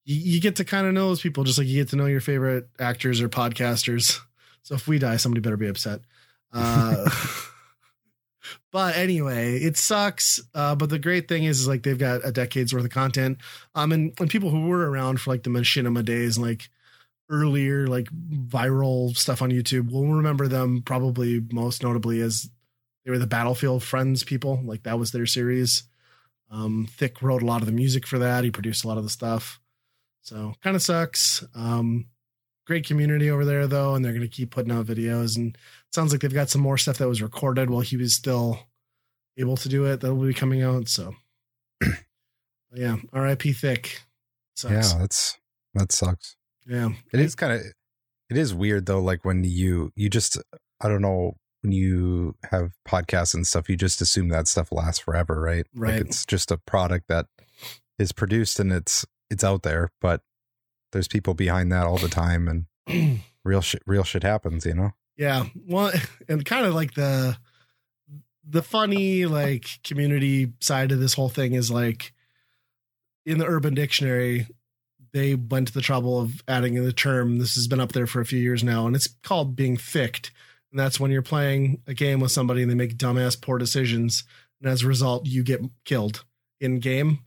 you, 0.03 0.16
you 0.16 0.41
get 0.41 0.55
to 0.57 0.66
kind 0.66 0.86
of 0.88 0.93
know 0.93 1.07
those 1.09 1.22
people, 1.22 1.43
just 1.43 1.57
like 1.57 1.68
you 1.68 1.82
get 1.82 1.89
to 1.89 1.95
know 1.95 2.05
your 2.07 2.22
favorite 2.22 2.68
actors 2.80 3.22
or 3.22 3.30
podcasters. 3.30 4.20
So 4.63 4.76
if 4.76 4.88
we 4.88 4.97
die, 4.99 5.18
somebody 5.18 5.41
better 5.41 5.57
be 5.57 5.68
upset. 5.68 6.01
Uh, 6.51 7.09
but 8.72 8.95
anyway, 8.95 9.57
it 9.57 9.78
sucks. 9.78 10.41
Uh, 10.53 10.76
but 10.76 10.89
the 10.89 10.99
great 10.99 11.28
thing 11.28 11.43
is, 11.45 11.61
is 11.61 11.68
like 11.68 11.84
they've 11.84 11.97
got 11.97 12.22
a 12.26 12.32
decade's 12.32 12.74
worth 12.74 12.84
of 12.86 12.89
content. 12.91 13.38
Um, 13.74 13.91
and, 13.91 14.13
and 14.20 14.30
people 14.30 14.49
who 14.49 14.68
were 14.68 14.89
around 14.89 15.22
for 15.22 15.32
like 15.32 15.43
the 15.43 15.49
machinima 15.49 16.03
days 16.03 16.38
and 16.38 16.45
like 16.45 16.70
earlier 17.30 17.88
like 17.88 18.08
viral 18.12 19.16
stuff 19.18 19.42
on 19.42 19.50
YouTube 19.50 19.92
we'll 19.92 20.06
remember 20.06 20.48
them 20.48 20.84
probably 20.84 21.42
most 21.52 21.82
notably 21.82 22.22
as 22.22 22.50
they 23.06 23.12
were 23.12 23.20
the 23.20 23.28
Battlefield 23.28 23.84
Friends 23.84 24.24
people. 24.24 24.60
Like 24.64 24.84
that 24.84 25.00
was 25.00 25.12
their 25.12 25.28
series. 25.28 25.84
Um, 26.50 26.88
Thick 26.90 27.22
wrote 27.22 27.44
a 27.44 27.46
lot 27.46 27.62
of 27.62 27.68
the 27.68 27.72
music 27.72 28.08
for 28.08 28.20
that. 28.20 28.44
He 28.44 28.52
produced 28.52 28.84
a 28.84 28.88
lot 28.88 28.98
of 28.98 29.04
the 29.04 29.10
stuff. 29.10 29.60
So 30.22 30.54
kind 30.64 30.76
of 30.76 30.82
sucks. 30.82 31.44
Um, 31.54 32.08
great 32.66 32.86
community 32.86 33.30
over 33.30 33.46
there 33.46 33.68
though, 33.68 33.94
and 33.94 34.04
they're 34.04 34.12
to 34.14 34.28
keep 34.28 34.50
putting 34.50 34.72
out 34.72 34.88
videos. 34.88 35.38
And 35.38 35.56
sounds 35.92 36.12
like 36.12 36.22
they've 36.22 36.34
got 36.34 36.50
some 36.50 36.62
more 36.62 36.80
stuff 36.80 36.98
that 36.98 37.08
was 37.08 37.22
recorded 37.22 37.70
while 37.70 37.82
he 37.82 37.96
was 37.96 38.16
still 38.16 38.60
able 39.38 39.58
to 39.58 39.70
do 39.70 39.86
it 39.86 40.02
that 40.02 40.14
will 40.14 40.26
be 40.26 40.34
coming 40.34 40.64
out. 40.64 40.88
So 40.88 41.14
yeah, 42.74 42.98
R.I.P. 43.14 43.54
Thick. 43.54 44.02
Sucks. 44.56 44.94
yeah, 44.94 45.00
that's 45.00 45.38
that 45.76 45.92
sucks. 45.92 46.38
Yeah. 46.66 46.89
It 47.13 47.20
is 47.20 47.36
kind 47.36 47.53
of 47.53 47.61
it 48.30 48.38
is 48.38 48.53
weird 48.53 48.86
though 48.86 48.99
like 48.99 49.24
when 49.24 49.43
you 49.43 49.91
you 49.95 50.09
just 50.09 50.38
I 50.82 50.88
don't 50.88 51.01
know 51.01 51.36
when 51.61 51.72
you 51.72 52.36
have 52.51 52.74
podcasts 52.88 53.34
and 53.34 53.45
stuff 53.45 53.70
you 53.70 53.76
just 53.76 54.01
assume 54.01 54.30
that 54.30 54.47
stuff 54.47 54.72
lasts 54.72 54.99
forever, 54.99 55.39
right? 55.39 55.66
Right. 55.76 55.93
Like 55.93 56.01
it's 56.01 56.26
just 56.26 56.51
a 56.51 56.57
product 56.57 57.07
that 57.09 57.28
is 57.99 58.11
produced 58.11 58.59
and 58.59 58.72
it's 58.72 59.05
it's 59.30 59.43
out 59.43 59.63
there, 59.63 59.91
but 60.01 60.22
there's 60.91 61.07
people 61.07 61.34
behind 61.34 61.72
that 61.72 61.86
all 61.86 61.97
the 61.97 62.07
time 62.07 62.47
and 62.88 63.22
real 63.43 63.61
shit 63.61 63.84
real 63.86 64.03
shit 64.03 64.24
happens, 64.24 64.66
you 64.66 64.74
know. 64.74 64.91
Yeah. 65.18 65.45
Well, 65.68 65.91
and 66.30 66.45
kind 66.45 66.66
of 66.66 66.74
like 66.74 66.93
the 66.93 67.38
the 68.47 68.61
funny 68.61 69.26
like 69.26 69.66
community 69.84 70.53
side 70.59 70.91
of 70.91 70.99
this 70.99 71.13
whole 71.13 71.30
thing 71.30 71.53
is 71.53 71.72
like 71.72 72.13
in 73.26 73.39
the 73.39 73.45
Urban 73.45 73.74
Dictionary, 73.74 74.47
they 75.16 75.34
went 75.34 75.70
to 75.70 75.74
the 75.74 75.82
trouble 75.82 76.20
of 76.20 76.43
adding 76.45 76.76
in 76.76 76.84
the 76.84 76.91
term. 76.91 77.39
This 77.39 77.55
has 77.55 77.70
been 77.70 77.80
up 77.80 77.93
there 77.93 78.05
for 78.05 78.20
a 78.20 78.26
few 78.26 78.38
years 78.38 78.66
now, 78.66 78.86
and 78.86 78.97
it's 78.97 79.07
called 79.24 79.55
being 79.55 79.78
thicked. 79.78 80.32
And 80.72 80.80
that's 80.80 80.99
when 80.99 81.09
you're 81.09 81.22
playing 81.22 81.82
a 81.88 81.93
game 81.93 82.20
with 82.20 82.34
somebody 82.34 82.61
and 82.61 82.70
they 82.70 82.76
make 82.76 82.97
dumbass 82.97 83.41
poor 83.41 83.57
decisions, 83.57 84.26
and 84.61 84.70
as 84.70 84.84
a 84.84 84.88
result, 84.88 85.26
you 85.26 85.41
get 85.41 85.61
killed 85.86 86.26
in 86.59 86.82
game. 86.82 87.20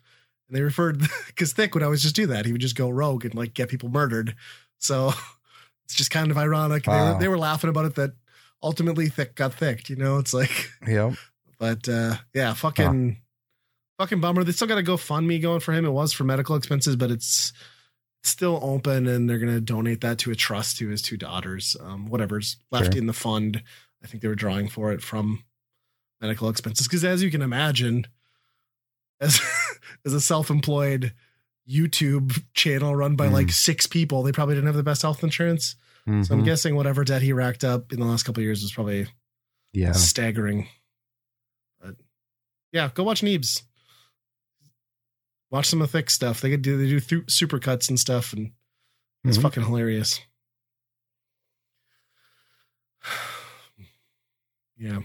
And 0.48 0.56
they 0.56 0.60
referred 0.60 1.00
because 1.28 1.54
Thick 1.54 1.72
would 1.72 1.82
always 1.82 2.02
just 2.02 2.14
do 2.14 2.26
that. 2.26 2.44
He 2.44 2.52
would 2.52 2.60
just 2.60 2.76
go 2.76 2.90
rogue 2.90 3.24
and 3.24 3.34
like 3.34 3.54
get 3.54 3.70
people 3.70 3.88
murdered. 3.88 4.36
So 4.76 5.14
it's 5.86 5.94
just 5.94 6.10
kind 6.10 6.30
of 6.30 6.36
ironic. 6.36 6.84
They, 6.84 6.92
were, 6.92 7.16
they 7.18 7.28
were 7.28 7.38
laughing 7.38 7.70
about 7.70 7.86
it 7.86 7.94
that 7.94 8.12
ultimately 8.62 9.08
Thick 9.08 9.34
got 9.34 9.54
thicked. 9.54 9.88
You 9.88 9.96
know, 9.96 10.18
it's 10.18 10.34
like, 10.34 10.70
yeah. 10.86 11.14
but 11.58 11.88
uh 11.88 12.16
yeah, 12.34 12.52
fucking, 12.52 13.16
fucking 13.98 14.20
bummer. 14.20 14.44
They 14.44 14.52
still 14.52 14.68
got 14.68 14.76
a 14.76 14.82
GoFundMe 14.82 15.40
going 15.40 15.60
for 15.60 15.72
him. 15.72 15.86
It 15.86 15.92
was 15.92 16.12
for 16.12 16.24
medical 16.24 16.54
expenses, 16.54 16.94
but 16.96 17.10
it's 17.10 17.54
still 18.22 18.58
open, 18.62 19.06
and 19.06 19.28
they're 19.28 19.38
gonna 19.38 19.60
donate 19.60 20.00
that 20.02 20.18
to 20.18 20.30
a 20.30 20.34
trust 20.34 20.76
to 20.78 20.88
his 20.88 21.02
two 21.02 21.16
daughters. 21.16 21.76
Um, 21.80 22.06
whatever's 22.06 22.56
left 22.70 22.92
Sure. 22.92 22.98
in 23.00 23.06
the 23.06 23.12
fund. 23.12 23.62
I 24.02 24.06
think 24.06 24.22
they 24.22 24.28
were 24.28 24.34
drawing 24.34 24.68
for 24.68 24.92
it 24.92 25.02
from 25.02 25.44
medical 26.20 26.48
expenses 26.48 26.86
because, 26.86 27.04
as 27.04 27.22
you 27.22 27.30
can 27.30 27.42
imagine, 27.42 28.06
as 29.20 29.40
as 30.04 30.12
a 30.12 30.20
self-employed 30.20 31.12
YouTube 31.68 32.42
channel 32.54 32.94
run 32.96 33.14
by 33.16 33.28
Mm. 33.28 33.32
like 33.32 33.50
six 33.50 33.86
people, 33.86 34.22
they 34.22 34.32
probably 34.32 34.54
didn't 34.54 34.66
have 34.68 34.76
the 34.76 34.82
best 34.82 35.02
health 35.02 35.22
insurance. 35.22 35.76
So 36.06 36.12
I'm 36.12 36.22
Mhm. 36.22 36.44
guessing 36.46 36.74
whatever 36.74 37.04
debt 37.04 37.20
he 37.20 37.34
racked 37.34 37.64
up 37.64 37.92
in 37.92 38.00
the 38.00 38.06
last 38.06 38.22
couple 38.22 38.40
of 38.40 38.44
years 38.44 38.62
was 38.62 38.72
probably 38.72 39.06
yeah. 39.74 39.92
staggering. 39.92 40.66
But 41.82 41.96
yeah, 42.72 42.88
go 42.94 43.02
watch 43.04 43.20
Neebs. 43.20 43.62
Watch 45.50 45.66
some 45.66 45.80
of 45.80 45.90
the 45.90 45.98
thick 45.98 46.10
stuff. 46.10 46.40
They 46.40 46.50
could 46.50 46.62
do 46.62 46.76
they 46.76 46.88
do 46.88 47.00
th- 47.00 47.30
super 47.30 47.58
cuts 47.58 47.88
and 47.88 47.98
stuff, 47.98 48.32
and 48.32 48.52
it's 49.24 49.38
Mhm. 49.38 49.42
fucking 49.42 49.64
hilarious. 49.64 50.20
yeah, 54.76 55.00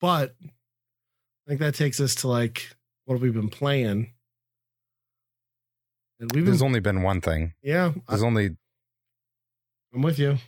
but 0.00 0.34
I 0.42 1.48
think 1.48 1.60
that 1.60 1.74
takes 1.74 2.00
us 2.00 2.14
to 2.16 2.28
like 2.28 2.74
what 3.04 3.14
have 3.14 3.22
we 3.22 3.30
been 3.30 3.48
playing? 3.48 4.12
And 6.18 6.32
we've 6.32 6.42
been, 6.42 6.46
There's 6.46 6.62
only 6.62 6.80
been 6.80 7.02
one 7.02 7.20
thing. 7.20 7.52
yeah, 7.62 7.92
I, 8.08 8.12
There's 8.12 8.22
only 8.24 8.56
I'm 9.94 10.02
with 10.02 10.18
you. 10.18 10.38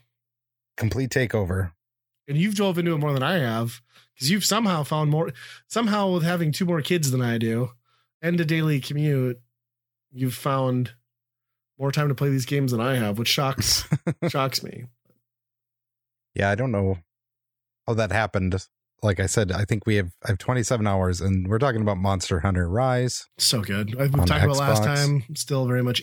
complete 0.76 1.10
takeover. 1.10 1.72
and 2.26 2.36
you've 2.36 2.56
dove 2.56 2.78
into 2.78 2.92
it 2.94 2.98
more 2.98 3.12
than 3.12 3.22
I 3.22 3.38
have 3.38 3.80
because 4.14 4.30
you've 4.30 4.44
somehow 4.44 4.82
found 4.82 5.10
more 5.10 5.32
somehow 5.68 6.10
with 6.12 6.22
having 6.24 6.52
two 6.52 6.64
more 6.66 6.82
kids 6.82 7.10
than 7.10 7.22
I 7.22 7.38
do 7.38 7.70
and 8.22 8.40
a 8.40 8.44
daily 8.44 8.80
commute, 8.80 9.40
you've 10.12 10.34
found 10.34 10.92
more 11.78 11.92
time 11.92 12.08
to 12.08 12.14
play 12.14 12.28
these 12.30 12.46
games 12.46 12.72
than 12.72 12.80
I 12.80 12.96
have, 12.96 13.18
which 13.18 13.28
shocks 13.28 13.84
shocks 14.28 14.62
me. 14.62 14.84
Yeah, 16.34 16.50
I 16.50 16.54
don't 16.54 16.72
know 16.72 16.98
how 17.86 17.94
that 17.94 18.10
happened. 18.12 18.56
Like 19.02 19.20
I 19.20 19.26
said, 19.26 19.52
I 19.52 19.64
think 19.64 19.86
we 19.86 19.94
have 19.96 20.10
I 20.24 20.28
have 20.28 20.38
27 20.38 20.86
hours, 20.86 21.20
and 21.20 21.46
we're 21.48 21.58
talking 21.60 21.80
about 21.82 21.98
Monster 21.98 22.40
Hunter 22.40 22.68
Rise. 22.68 23.26
So 23.38 23.60
good. 23.62 23.94
I- 23.98 24.04
We 24.06 24.24
talked 24.24 24.44
about 24.44 24.56
last 24.56 24.82
time. 24.82 25.24
Still 25.34 25.66
very 25.66 25.82
much 25.84 26.02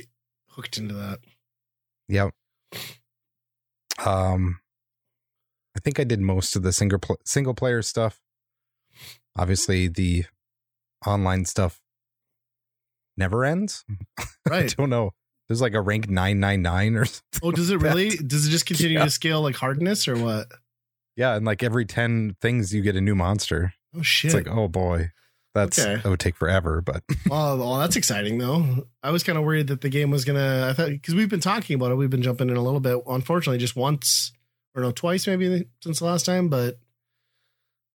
hooked 0.52 0.78
into 0.78 0.94
that. 0.94 1.20
Yep. 2.08 2.32
Um, 4.06 4.60
I 5.76 5.80
think 5.82 6.00
I 6.00 6.04
did 6.04 6.20
most 6.22 6.56
of 6.56 6.64
the 6.64 6.72
single 6.72 7.00
pl- 7.00 7.20
single 7.26 7.54
player 7.54 7.82
stuff. 7.82 8.22
Obviously, 9.38 9.88
the 9.90 10.26
online 11.06 11.46
stuff 11.46 11.82
never 13.18 13.44
ends. 13.46 13.84
Right. 14.48 14.72
I 14.72 14.76
don't 14.76 14.92
know. 14.92 15.12
There's 15.48 15.62
like 15.62 15.74
a 15.74 15.82
rank 15.82 16.08
999 16.10 16.96
or 16.96 17.06
something. 17.06 17.22
oh, 17.42 17.52
does 17.52 17.70
it 17.72 17.76
like 17.76 17.84
really? 17.84 18.10
that. 18.12 18.28
Does 18.28 18.48
it 18.48 18.52
just 18.52 18.66
continue 18.68 18.98
Yeah. 19.00 19.06
to 19.06 19.10
scale 19.12 19.42
like 19.42 19.56
hardness 19.56 20.08
or 20.08 20.16
what? 20.18 20.48
Yeah, 21.16 21.36
and 21.36 21.46
like 21.46 21.64
every 21.64 21.86
10 21.86 22.36
things 22.42 22.74
you 22.74 22.82
get 22.84 22.96
a 22.96 23.02
new 23.02 23.16
monster. 23.16 23.74
Oh 23.98 24.02
shit. 24.04 24.34
It's 24.34 24.36
like, 24.36 24.56
oh 24.56 24.68
boy. 24.68 25.12
That's 25.56 25.80
Okay. 25.80 25.96
that 26.02 26.08
would 26.10 26.20
take 26.20 26.36
forever, 26.36 26.82
but 26.82 27.02
well, 27.30 27.58
well, 27.58 27.78
that's 27.78 27.96
exciting 27.96 28.38
though. 28.38 28.86
I 29.02 29.10
was 29.12 29.24
kind 29.24 29.38
of 29.38 29.46
worried 29.46 29.68
that 29.68 29.80
the 29.82 29.90
game 29.90 30.12
was 30.12 30.26
gonna. 30.26 30.68
I 30.70 30.74
thought 30.74 30.90
because 30.90 31.16
we've 31.16 31.30
been 31.30 31.40
talking 31.40 31.76
about 31.76 31.92
it, 31.92 31.96
we've 31.96 32.10
been 32.10 32.22
jumping 32.22 32.50
in 32.50 32.58
a 32.58 32.62
little 32.62 32.82
bit. 32.82 33.00
Unfortunately, 33.08 33.58
just 33.58 33.76
once 33.76 34.34
or 34.76 34.82
no, 34.82 34.92
twice 34.92 35.26
maybe 35.28 35.66
since 35.82 36.00
the 36.00 36.06
last 36.06 36.26
time. 36.26 36.50
But 36.50 36.78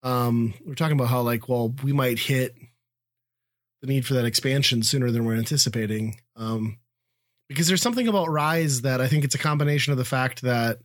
um, 0.02 0.54
we're 0.64 0.74
talking 0.74 0.96
about 0.96 1.08
how 1.10 1.20
like, 1.20 1.48
well, 1.48 1.74
we 1.82 1.92
might 1.92 2.18
hit 2.18 2.54
the 3.80 3.86
need 3.86 4.06
for 4.06 4.14
that 4.14 4.24
expansion 4.24 4.82
sooner 4.82 5.10
than 5.10 5.24
we're 5.24 5.36
anticipating. 5.36 6.20
Um, 6.36 6.78
because 7.48 7.66
there's 7.66 7.82
something 7.82 8.06
about 8.06 8.30
Rise 8.30 8.82
that 8.82 9.00
I 9.00 9.08
think 9.08 9.24
it's 9.24 9.34
a 9.34 9.38
combination 9.38 9.92
of 9.92 9.98
the 9.98 10.04
fact 10.04 10.42
that 10.42 10.78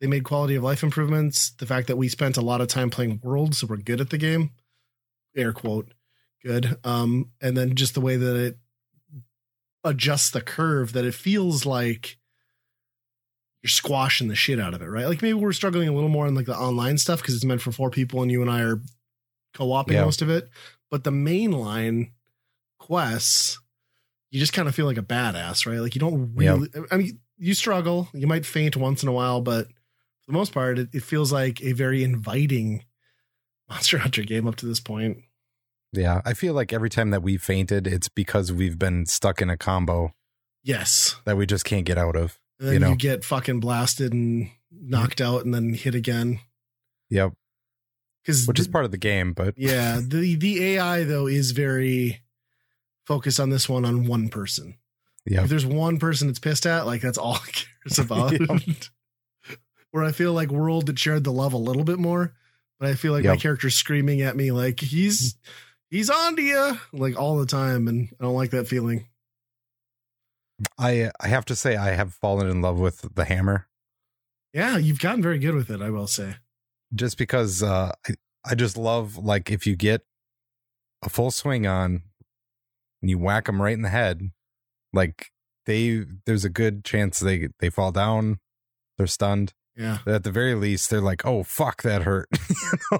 they 0.00 0.06
made 0.06 0.24
quality 0.24 0.56
of 0.56 0.62
life 0.62 0.82
improvements, 0.82 1.50
the 1.50 1.66
fact 1.66 1.86
that 1.86 1.96
we 1.96 2.08
spent 2.08 2.36
a 2.36 2.42
lot 2.42 2.60
of 2.60 2.68
time 2.68 2.90
playing 2.90 3.20
World, 3.22 3.54
so 3.54 3.66
we're 3.66 3.76
good 3.76 4.00
at 4.00 4.10
the 4.10 4.18
game, 4.18 4.50
air 5.36 5.52
quote, 5.52 5.94
good, 6.44 6.76
um, 6.84 7.30
and 7.40 7.56
then 7.56 7.74
just 7.74 7.94
the 7.94 8.00
way 8.00 8.16
that 8.16 8.36
it 8.36 8.58
adjusts 9.84 10.30
the 10.30 10.40
curve, 10.40 10.92
that 10.92 11.04
it 11.04 11.14
feels 11.14 11.64
like 11.64 12.18
you're 13.62 13.70
squashing 13.70 14.26
the 14.28 14.34
shit 14.34 14.58
out 14.58 14.74
of 14.74 14.82
it, 14.82 14.86
right? 14.88 15.06
Like 15.06 15.22
maybe 15.22 15.34
we're 15.34 15.52
struggling 15.52 15.88
a 15.88 15.92
little 15.92 16.08
more 16.08 16.26
in 16.26 16.34
like 16.34 16.46
the 16.46 16.56
online 16.56 16.98
stuff 16.98 17.20
because 17.22 17.36
it's 17.36 17.44
meant 17.44 17.62
for 17.62 17.72
four 17.72 17.90
people, 17.90 18.20
and 18.22 18.30
you 18.30 18.42
and 18.42 18.50
I 18.50 18.62
are 18.62 18.80
co-oping 19.54 19.94
Yeah. 19.94 20.04
most 20.04 20.20
of 20.20 20.28
it, 20.28 20.48
but 20.90 21.04
the 21.04 21.10
mainline 21.10 22.10
quests 22.82 23.58
you 24.30 24.40
just 24.40 24.54
kind 24.54 24.66
of 24.66 24.74
feel 24.74 24.86
like 24.86 24.96
a 24.96 25.02
badass, 25.02 25.66
right? 25.66 25.78
Like 25.80 25.94
you 25.94 26.00
don't 26.00 26.34
really. 26.34 26.68
I 26.90 26.96
mean, 26.96 27.18
you 27.36 27.52
struggle. 27.52 28.08
You 28.14 28.26
might 28.26 28.46
faint 28.46 28.78
once 28.78 29.02
in 29.02 29.08
a 29.10 29.12
while, 29.12 29.42
but 29.42 29.66
for 29.66 30.26
the 30.28 30.32
most 30.32 30.54
part, 30.54 30.78
it, 30.78 30.88
it 30.94 31.02
feels 31.02 31.30
like 31.30 31.62
a 31.62 31.72
very 31.72 32.02
inviting 32.02 32.84
Monster 33.68 33.98
Hunter 33.98 34.22
game 34.22 34.48
up 34.48 34.56
to 34.56 34.66
this 34.66 34.80
point. 34.80 35.18
yeah, 35.92 36.22
I 36.24 36.32
feel 36.32 36.54
like 36.54 36.72
every 36.72 36.88
time 36.88 37.10
that 37.10 37.22
we 37.22 37.36
fainted, 37.36 37.86
it's 37.86 38.08
because 38.08 38.50
we've 38.50 38.78
been 38.78 39.04
stuck 39.04 39.42
in 39.42 39.50
a 39.50 39.56
combo 39.58 40.14
Yes, 40.64 41.16
that 41.26 41.36
we 41.36 41.44
just 41.44 41.66
can't 41.66 41.84
get 41.84 41.98
out 41.98 42.16
of. 42.16 42.40
and 42.58 42.68
then 42.68 42.74
You 42.74 42.80
you, 42.80 42.86
know. 42.92 42.94
get 42.96 43.24
fucking 43.24 43.60
blasted 43.60 44.14
and 44.14 44.48
knocked 44.70 45.20
out, 45.20 45.44
and 45.44 45.52
then 45.52 45.74
hit 45.74 45.94
again. 45.94 46.40
Yep, 47.10 47.32
Because 48.24 48.46
which 48.46 48.58
is 48.60 48.66
part 48.68 48.86
of 48.86 48.92
the 48.92 48.96
game, 48.96 49.34
but 49.34 49.52
yeah, 49.58 50.00
the 50.02 50.36
the 50.36 50.64
AI 50.76 51.04
though 51.04 51.26
is 51.26 51.50
very 51.50 52.22
focused 53.06 53.40
on 53.40 53.50
this 53.50 53.68
one 53.68 53.84
on 53.84 54.06
one 54.06 54.28
person. 54.28 54.76
yeah, 55.26 55.42
If 55.44 55.48
there's 55.50 55.66
one 55.66 55.98
person 55.98 56.26
that's 56.28 56.38
pissed 56.38 56.66
at, 56.66 56.86
like 56.86 57.00
that's 57.00 57.18
all 57.18 57.36
it 57.48 57.66
cares 57.84 57.98
about. 58.04 58.32
Yep. 58.32 58.60
Where 59.90 60.04
I 60.04 60.12
feel 60.12 60.32
like 60.32 60.50
World 60.50 60.86
that 60.86 60.98
shared 60.98 61.24
the 61.24 61.32
love 61.32 61.52
a 61.52 61.58
little 61.58 61.84
bit 61.84 61.98
more, 61.98 62.32
but 62.80 62.88
I 62.88 62.94
feel 62.94 63.12
like 63.12 63.24
my 63.24 63.36
character's 63.36 63.74
screaming 63.74 64.22
at 64.22 64.36
me 64.36 64.50
like 64.50 64.80
he's 64.80 65.36
he's 65.90 66.08
on 66.08 66.34
to 66.36 66.42
you 66.42 66.78
like 66.94 67.18
all 67.18 67.36
the 67.36 67.44
time, 67.44 67.88
and 67.88 68.08
I 68.18 68.24
don't 68.24 68.34
like 68.34 68.52
that 68.52 68.66
feeling. 68.68 69.06
I 70.78 71.10
I 71.20 71.28
have 71.28 71.44
to 71.46 71.56
say 71.56 71.76
I 71.76 71.90
have 71.90 72.14
fallen 72.14 72.48
in 72.48 72.62
love 72.62 72.78
with 72.78 73.04
the 73.14 73.24
hammer 73.24 73.66
Yeah, 74.54 74.78
you've 74.78 75.00
gotten 75.00 75.22
very 75.22 75.38
good 75.38 75.54
with 75.54 75.70
it, 75.70 75.82
I 75.82 75.90
will 75.90 76.06
say. 76.06 76.36
just 76.94 77.18
because 77.18 77.62
uh, 77.62 77.92
I 78.08 78.14
I 78.44 78.54
just 78.54 78.76
love 78.78 79.18
like 79.18 79.50
if 79.50 79.66
you 79.66 79.76
get 79.76 80.02
a 81.02 81.10
full 81.10 81.30
swing 81.30 81.66
on 81.66 82.02
and 83.02 83.10
you 83.10 83.18
whack 83.18 83.46
them 83.46 83.60
right 83.60 83.74
in 83.74 83.82
the 83.82 83.88
head, 83.90 84.30
like 84.92 85.30
they 85.66 86.04
there's 86.24 86.44
a 86.44 86.50
good 86.50 86.84
chance 86.84 87.20
they 87.20 87.48
they 87.58 87.68
fall 87.68 87.92
down, 87.92 88.38
they're 88.96 89.06
stunned. 89.06 89.52
Yeah, 89.76 89.98
But 90.04 90.14
at 90.14 90.24
the 90.24 90.30
very 90.30 90.54
least, 90.54 90.90
they're 90.90 91.00
like, 91.00 91.24
oh 91.24 91.42
fuck, 91.42 91.82
that 91.82 92.02
hurt. 92.02 92.28
You 92.50 92.78
know? 92.90 92.98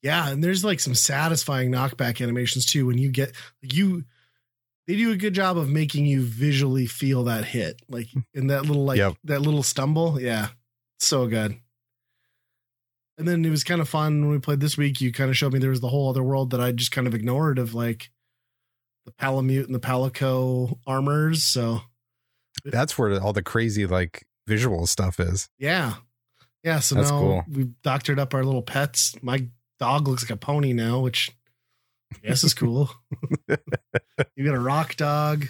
yeah, 0.00 0.30
and 0.30 0.42
there's 0.42 0.64
like 0.64 0.80
some 0.80 0.94
satisfying 0.94 1.70
knockback 1.70 2.22
animations 2.22 2.64
too 2.64 2.86
when 2.86 2.98
you 2.98 3.10
get 3.10 3.34
you. 3.60 4.04
They 4.86 4.96
do 4.96 5.12
a 5.12 5.16
good 5.16 5.34
job 5.34 5.56
of 5.58 5.68
making 5.68 6.06
you 6.06 6.22
visually 6.22 6.86
feel 6.86 7.24
that 7.24 7.44
hit, 7.44 7.80
like 7.88 8.08
hmm. 8.10 8.20
in 8.34 8.48
that 8.48 8.64
little 8.64 8.84
like 8.84 8.98
Yep. 8.98 9.16
that 9.24 9.42
little 9.42 9.62
stumble. 9.62 10.20
Yeah, 10.20 10.48
so 10.98 11.26
good. 11.26 11.56
And 13.18 13.28
then 13.28 13.44
it 13.44 13.50
was 13.50 13.64
kind 13.64 13.82
of 13.82 13.88
fun 13.88 14.22
when 14.22 14.30
we 14.30 14.38
played 14.38 14.60
this 14.60 14.78
week. 14.78 15.02
You 15.02 15.12
kind 15.12 15.28
of 15.28 15.36
showed 15.36 15.52
me 15.52 15.58
there 15.58 15.68
was 15.68 15.82
the 15.82 15.88
whole 15.88 16.08
other 16.08 16.22
world 16.22 16.50
that 16.50 16.60
I 16.60 16.72
just 16.72 16.90
kind 16.90 17.06
of 17.06 17.14
ignored 17.14 17.58
of 17.58 17.74
like 17.74 18.10
the 19.18 19.24
Palamute 19.24 19.66
and 19.66 19.74
the 19.74 19.80
Palico 19.80 20.78
armors. 20.86 21.42
So 21.44 21.80
That's 22.64 22.98
where 22.98 23.20
all 23.20 23.32
the 23.32 23.42
crazy 23.42 23.86
like 23.86 24.26
visual 24.46 24.86
stuff 24.86 25.20
is. 25.20 25.48
yeah, 25.58 25.94
yeah. 26.62 26.80
So 26.80 26.94
That's 26.94 27.10
now 27.10 27.18
cool. 27.18 27.44
we've 27.50 27.82
doctored 27.82 28.18
up 28.18 28.34
our 28.34 28.44
little 28.44 28.62
pets. 28.62 29.14
My 29.22 29.46
dog 29.78 30.08
looks 30.08 30.22
like 30.24 30.30
a 30.30 30.36
pony 30.36 30.72
now, 30.72 31.00
which 31.00 31.30
I 32.12 32.28
guess 32.28 32.44
is 32.44 32.54
cool. 32.54 32.90
you 33.48 34.44
got 34.44 34.54
a 34.54 34.60
rock 34.60 34.96
dog. 34.96 35.46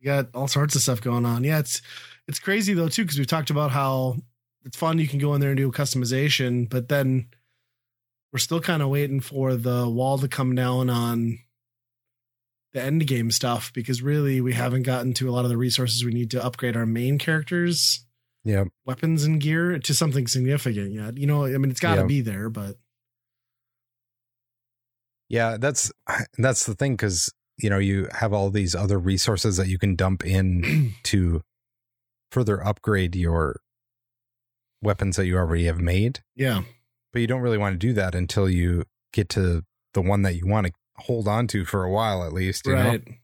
You 0.00 0.04
got 0.04 0.28
all 0.34 0.48
sorts 0.48 0.74
of 0.74 0.82
stuff 0.82 1.00
going 1.00 1.24
on. 1.24 1.44
Yeah, 1.44 1.58
it's 1.60 1.80
it's 2.28 2.38
crazy 2.40 2.74
though 2.74 2.88
too 2.88 3.02
because 3.04 3.18
we've 3.18 3.26
talked 3.26 3.50
about 3.50 3.70
how 3.70 4.16
it's 4.64 4.76
fun. 4.76 4.98
You 4.98 5.06
can 5.08 5.20
go 5.20 5.34
in 5.34 5.40
there 5.40 5.50
and 5.50 5.56
do 5.56 5.70
customization, 5.70 6.68
but 6.68 6.88
then 6.88 7.28
we're 8.32 8.40
still 8.40 8.60
kind 8.60 8.82
of 8.82 8.88
waiting 8.88 9.20
for 9.20 9.54
the 9.54 9.88
wall 9.88 10.18
to 10.18 10.26
come 10.28 10.54
down 10.56 10.90
on 10.90 11.38
the 12.76 12.82
end 12.82 13.06
game 13.06 13.30
stuff 13.30 13.72
because 13.72 14.02
really 14.02 14.40
we 14.40 14.52
haven't 14.52 14.82
gotten 14.84 15.12
to 15.14 15.28
a 15.28 15.32
lot 15.32 15.44
of 15.44 15.48
the 15.50 15.56
resources 15.56 16.04
we 16.04 16.12
need 16.12 16.30
to 16.30 16.44
upgrade 16.44 16.76
our 16.76 16.86
main 16.86 17.18
characters 17.18 18.04
Yeah. 18.44 18.64
weapons 18.84 19.24
and 19.24 19.40
gear 19.40 19.78
to 19.78 19.94
something 19.94 20.26
significant 20.26 20.92
yet. 20.92 21.16
You 21.16 21.26
know, 21.26 21.46
I 21.46 21.56
mean, 21.58 21.70
it's 21.70 21.80
got 21.80 21.94
to 21.96 22.02
Yeah. 22.02 22.06
be 22.06 22.20
there, 22.20 22.48
but 22.50 22.76
Yeah, 25.28 25.56
that's 25.58 25.90
that's 26.38 26.66
the 26.66 26.74
thing 26.74 26.92
because 26.92 27.32
you 27.58 27.70
know 27.70 27.78
you 27.78 28.08
have 28.12 28.32
all 28.32 28.50
these 28.50 28.74
other 28.74 28.98
resources 28.98 29.56
that 29.56 29.68
you 29.68 29.78
can 29.78 29.96
dump 29.96 30.24
in 30.24 30.94
to 31.04 31.42
further 32.30 32.64
upgrade 32.64 33.16
your 33.16 33.60
weapons 34.82 35.16
that 35.16 35.26
you 35.26 35.36
already 35.36 35.64
have 35.64 35.80
made, 35.80 36.20
yeah, 36.34 36.62
but 37.12 37.20
you 37.20 37.26
don't 37.26 37.40
really 37.40 37.58
want 37.58 37.72
to 37.72 37.78
do 37.78 37.92
that 37.94 38.14
until 38.14 38.48
you 38.48 38.84
get 39.12 39.28
to 39.30 39.62
the 39.94 40.02
one 40.02 40.22
that 40.22 40.34
you 40.36 40.46
want 40.46 40.66
to 40.66 40.72
hold 40.98 41.28
on 41.28 41.46
to 41.48 41.64
for 41.64 41.84
a 41.84 41.90
while 41.90 42.24
at 42.24 42.32
least. 42.32 42.66
You 42.66 42.74
right, 42.74 43.06
Know? 43.06 43.14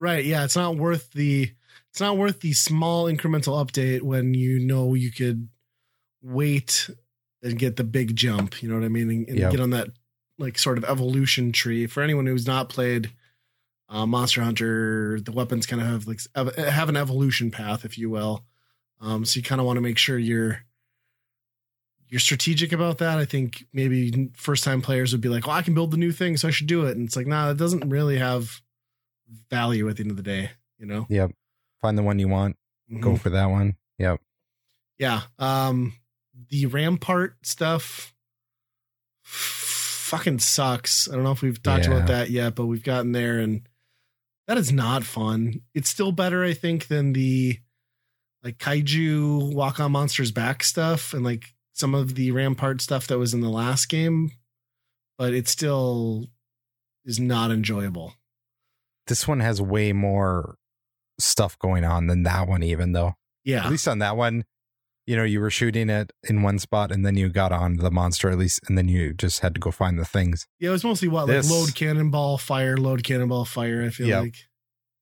right. 0.00 0.24
Yeah, 0.24 0.44
it's 0.44 0.56
not 0.56 0.76
worth 0.76 1.12
the 1.12 1.50
it's 1.90 2.00
not 2.00 2.16
worth 2.16 2.40
the 2.40 2.52
small 2.52 3.04
incremental 3.06 3.64
update 3.64 4.02
when 4.02 4.34
you 4.34 4.58
know 4.58 4.94
you 4.94 5.10
could 5.12 5.48
wait 6.22 6.88
and 7.42 7.58
get 7.58 7.76
the 7.76 7.84
big 7.84 8.16
jump. 8.16 8.62
You 8.62 8.68
know 8.68 8.76
what 8.76 8.84
I 8.84 8.88
mean? 8.88 9.10
And, 9.10 9.28
and 9.28 9.38
Yep. 9.38 9.50
get 9.50 9.60
on 9.60 9.70
that 9.70 9.88
like 10.38 10.58
sort 10.58 10.78
of 10.78 10.84
evolution 10.84 11.52
tree. 11.52 11.86
For 11.86 12.02
anyone 12.02 12.26
who's 12.26 12.46
not 12.46 12.68
played 12.68 13.10
uh, 13.88 14.06
Monster 14.06 14.42
Hunter, 14.42 15.20
the 15.20 15.32
weapons 15.32 15.66
kind 15.66 15.82
of 15.82 15.88
have 15.88 16.06
like 16.06 16.20
have 16.56 16.88
an 16.88 16.96
evolution 16.96 17.50
path, 17.50 17.84
if 17.84 17.98
you 17.98 18.08
will. 18.08 18.44
Um, 19.00 19.24
so 19.24 19.38
you 19.38 19.42
kind 19.42 19.60
of 19.60 19.66
want 19.66 19.76
to 19.76 19.82
make 19.82 19.98
sure 19.98 20.16
you're 20.18 20.64
you're 22.12 22.20
strategic 22.20 22.72
about 22.72 22.98
that. 22.98 23.18
I 23.18 23.24
think 23.24 23.64
maybe 23.72 24.30
first 24.36 24.62
time 24.64 24.82
players 24.82 25.12
would 25.12 25.22
be 25.22 25.30
like, 25.30 25.46
"Well, 25.46 25.56
I 25.56 25.62
can 25.62 25.72
build 25.72 25.90
the 25.92 25.96
new 25.96 26.12
thing, 26.12 26.36
so 26.36 26.46
I 26.46 26.50
should 26.50 26.66
do 26.66 26.84
it." 26.86 26.94
And 26.94 27.06
it's 27.06 27.16
like, 27.16 27.26
nah, 27.26 27.48
that 27.48 27.56
doesn't 27.56 27.88
really 27.88 28.18
have 28.18 28.60
value 29.50 29.88
at 29.88 29.96
the 29.96 30.02
end 30.02 30.10
of 30.10 30.18
the 30.18 30.22
day. 30.22 30.50
You 30.78 30.84
know? 30.86 31.06
Yep. 31.08 31.30
Find 31.80 31.96
the 31.96 32.02
one 32.02 32.18
you 32.18 32.28
want. 32.28 32.56
Go 33.00 33.12
Mhm. 33.14 33.20
for 33.20 33.30
that 33.30 33.46
one. 33.46 33.76
Yep. 33.98 34.20
Yeah. 34.98 35.22
Um, 35.38 35.94
the 36.50 36.66
Rampart 36.66 37.36
stuff 37.46 38.12
fucking 39.22 40.40
sucks. 40.40 41.08
I 41.08 41.14
don't 41.14 41.24
know 41.24 41.32
if 41.32 41.40
we've 41.42 41.62
talked 41.62 41.86
Yeah. 41.86 41.92
about 41.94 42.08
that 42.08 42.30
yet, 42.30 42.54
but 42.54 42.66
we've 42.66 42.82
gotten 42.84 43.12
there 43.12 43.38
and 43.38 43.66
that 44.48 44.58
is 44.58 44.70
not 44.72 45.04
fun. 45.04 45.62
It's 45.72 45.88
still 45.88 46.12
better, 46.12 46.44
I 46.44 46.52
think, 46.52 46.88
than 46.88 47.12
the 47.14 47.58
like 48.42 48.58
kaiju 48.58 49.54
walk 49.54 49.80
on 49.80 49.92
monsters 49.92 50.32
back 50.32 50.62
stuff 50.64 51.14
and 51.14 51.24
like 51.24 51.54
some 51.72 51.94
of 51.94 52.14
the 52.14 52.30
Rampart 52.30 52.80
stuff 52.80 53.06
that 53.08 53.18
was 53.18 53.32
in 53.34 53.40
the 53.40 53.48
last 53.48 53.88
game, 53.88 54.32
but 55.18 55.32
it 55.34 55.48
still 55.48 56.26
is 57.04 57.18
not 57.18 57.50
enjoyable. 57.50 58.14
This 59.06 59.26
one 59.26 59.40
has 59.40 59.60
way 59.60 59.92
more 59.92 60.56
stuff 61.18 61.58
going 61.58 61.84
on 61.84 62.06
than 62.06 62.22
that 62.24 62.46
one, 62.48 62.62
even 62.62 62.92
though. 62.92 63.14
Yeah. 63.44 63.64
At 63.64 63.70
least 63.70 63.88
on 63.88 63.98
that 63.98 64.16
one, 64.16 64.44
you 65.06 65.16
know, 65.16 65.24
you 65.24 65.40
were 65.40 65.50
shooting 65.50 65.90
it 65.90 66.12
in 66.28 66.42
one 66.42 66.58
spot 66.60 66.92
and 66.92 67.04
then 67.04 67.16
you 67.16 67.28
got 67.28 67.50
on 67.50 67.78
the 67.78 67.90
monster 67.90 68.30
at 68.30 68.38
least, 68.38 68.60
and 68.68 68.78
then 68.78 68.88
you 68.88 69.12
just 69.12 69.40
had 69.40 69.54
to 69.54 69.60
go 69.60 69.70
find 69.72 69.98
the 69.98 70.04
things. 70.04 70.46
Yeah, 70.60 70.68
it 70.68 70.72
was 70.72 70.84
mostly 70.84 71.08
what 71.08 71.26
This- 71.26 71.50
like 71.50 71.58
load 71.58 71.74
cannonball, 71.74 72.38
fire, 72.38 72.76
load 72.76 73.02
cannonball, 73.02 73.44
fire. 73.44 73.82
I 73.82 73.90
feel 73.90 74.06
Yep. 74.06 74.22
like. 74.22 74.36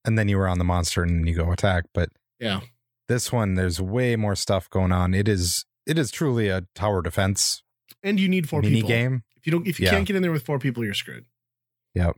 And 0.03 0.17
then 0.17 0.27
you 0.27 0.37
were 0.37 0.47
on 0.47 0.57
the 0.57 0.63
monster 0.63 1.03
and 1.03 1.11
then 1.19 1.27
you 1.27 1.35
go 1.35 1.51
attack. 1.51 1.83
But 1.93 2.09
Yeah. 2.39 2.61
this 3.07 3.31
one, 3.31 3.53
there's 3.53 3.79
way 3.79 4.15
more 4.15 4.35
stuff 4.35 4.67
going 4.71 4.91
on. 4.91 5.13
It 5.13 5.27
is 5.27 5.65
it 5.85 5.97
is 5.97 6.11
truly 6.11 6.47
a 6.49 6.61
tower 6.75 7.01
defense 7.01 7.63
And 8.03 8.19
you 8.19 8.27
need 8.29 8.47
four 8.49 8.61
mini 8.61 8.75
people. 8.75 8.89
game. 8.89 9.23
If 9.37 9.45
you 9.47 9.51
don't, 9.51 9.67
if 9.67 9.79
you 9.79 9.85
Yeah. 9.85 9.91
can't 9.91 10.05
get 10.07 10.15
in 10.15 10.21
there 10.21 10.31
with 10.31 10.45
four 10.45 10.59
people, 10.59 10.83
you're 10.85 10.93
screwed. 10.93 11.25
Yep. 11.95 12.15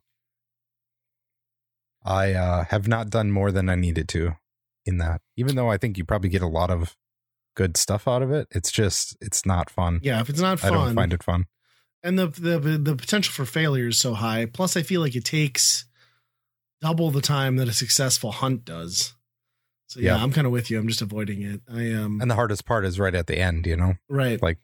I 2.05 2.34
uh, 2.34 2.66
have 2.66 2.88
not 2.88 3.09
done 3.09 3.32
more 3.32 3.51
than 3.51 3.70
I 3.70 3.76
needed 3.76 4.07
to 4.09 4.34
in 4.86 4.97
that. 4.97 5.22
Even 5.38 5.55
though 5.55 5.70
I 5.72 5.78
think 5.78 5.97
you 5.97 6.03
probably 6.03 6.30
get 6.30 6.41
a 6.41 6.47
lot 6.47 6.70
of 6.70 6.95
good 7.55 7.78
stuff 7.78 8.07
out 8.07 8.22
of 8.22 8.32
it, 8.32 8.47
it's 8.51 8.72
just 8.72 9.16
it's 9.22 9.45
not 9.45 9.70
fun. 9.70 9.99
Yeah, 10.03 10.20
if 10.20 10.30
it's 10.30 10.41
not 10.41 10.59
fun, 10.59 10.74
I 10.74 10.76
don't 10.76 10.95
find 10.95 11.14
it 11.14 11.24
fun. 11.24 11.45
and 12.03 12.20
the, 12.20 12.28
the 12.28 12.59
the 12.78 12.95
potential 12.95 13.32
for 13.32 13.45
failure 13.45 13.88
is 13.88 13.99
so 13.99 14.14
high. 14.16 14.45
Plus, 14.45 14.76
I 14.76 14.82
feel 14.82 14.99
like 14.99 15.16
it 15.16 15.24
takes 15.26 15.86
double 16.82 17.09
the 17.11 17.22
time 17.22 17.55
that 17.55 17.70
a 17.70 17.74
successful 17.74 18.34
hunt 18.34 18.66
does. 18.66 19.14
So 19.94 20.00
yeah, 20.00 20.16
Yeah. 20.16 20.24
I'm 20.24 20.32
kind 20.32 20.48
of 20.48 20.52
with 20.54 20.72
you. 20.72 20.80
I'm 20.80 20.88
just 20.88 21.02
avoiding 21.04 21.44
it. 21.44 21.62
I 21.72 21.84
am 21.84 22.20
And 22.20 22.32
the 22.32 22.36
hardest 22.36 22.66
part 22.66 22.84
is 22.84 23.00
right 23.00 23.14
at 23.14 23.28
the 23.28 23.38
end. 23.38 23.68
You 23.68 23.76
know, 23.78 23.94
right, 24.10 24.41
like 24.41 24.58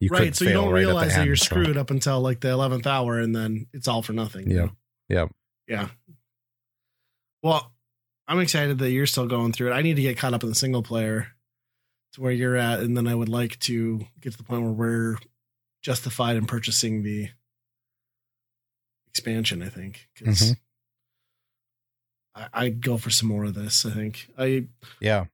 you 0.00 0.08
right. 0.10 0.34
So 0.34 0.44
you 0.44 0.52
don't 0.52 0.70
right 0.72 0.84
realize 0.84 1.08
that 1.12 1.18
end, 1.20 1.26
you're 1.26 1.34
so- 1.36 1.46
screwed 1.46 1.76
up 1.76 1.90
until 1.90 2.20
like 2.20 2.40
the 2.40 2.50
eleventh 2.50 2.86
hour, 2.86 3.18
and 3.18 3.34
then 3.34 3.66
it's 3.72 3.88
all 3.88 4.00
for 4.02 4.12
nothing. 4.12 4.48
you 4.48 4.56
Yeah. 4.56 4.64
know? 4.66 4.72
Yep. 5.08 5.32
Yeah. 5.66 5.88
Well, 7.42 7.72
I'm 8.28 8.38
excited 8.38 8.78
that 8.78 8.90
you're 8.92 9.06
still 9.06 9.26
going 9.26 9.52
through 9.52 9.72
it. 9.72 9.74
I 9.74 9.82
need 9.82 9.96
to 9.96 10.02
get 10.02 10.16
caught 10.18 10.34
up 10.34 10.44
in 10.44 10.48
the 10.48 10.54
single 10.54 10.82
player 10.84 11.28
to 12.12 12.20
where 12.20 12.30
you're 12.32 12.56
at, 12.56 12.78
and 12.80 12.96
then 12.96 13.08
I 13.08 13.14
would 13.16 13.28
like 13.28 13.58
to 13.60 14.06
get 14.20 14.30
to 14.32 14.38
the 14.38 14.44
point 14.44 14.62
where 14.62 14.70
we're 14.70 15.16
justified 15.82 16.36
in 16.36 16.46
purchasing 16.46 17.02
the 17.02 17.30
expansion. 19.08 19.62
I 19.62 19.68
think 19.68 20.08
because 20.14 20.52
Mhm. 20.52 20.56
I, 22.34 22.48
I'd 22.52 22.80
go 22.82 22.96
for 22.96 23.10
some 23.10 23.28
more 23.28 23.44
of 23.44 23.54
this. 23.54 23.84
I 23.86 23.90
think 23.90 24.28
I 24.38 24.66
Yeah. 25.00 25.24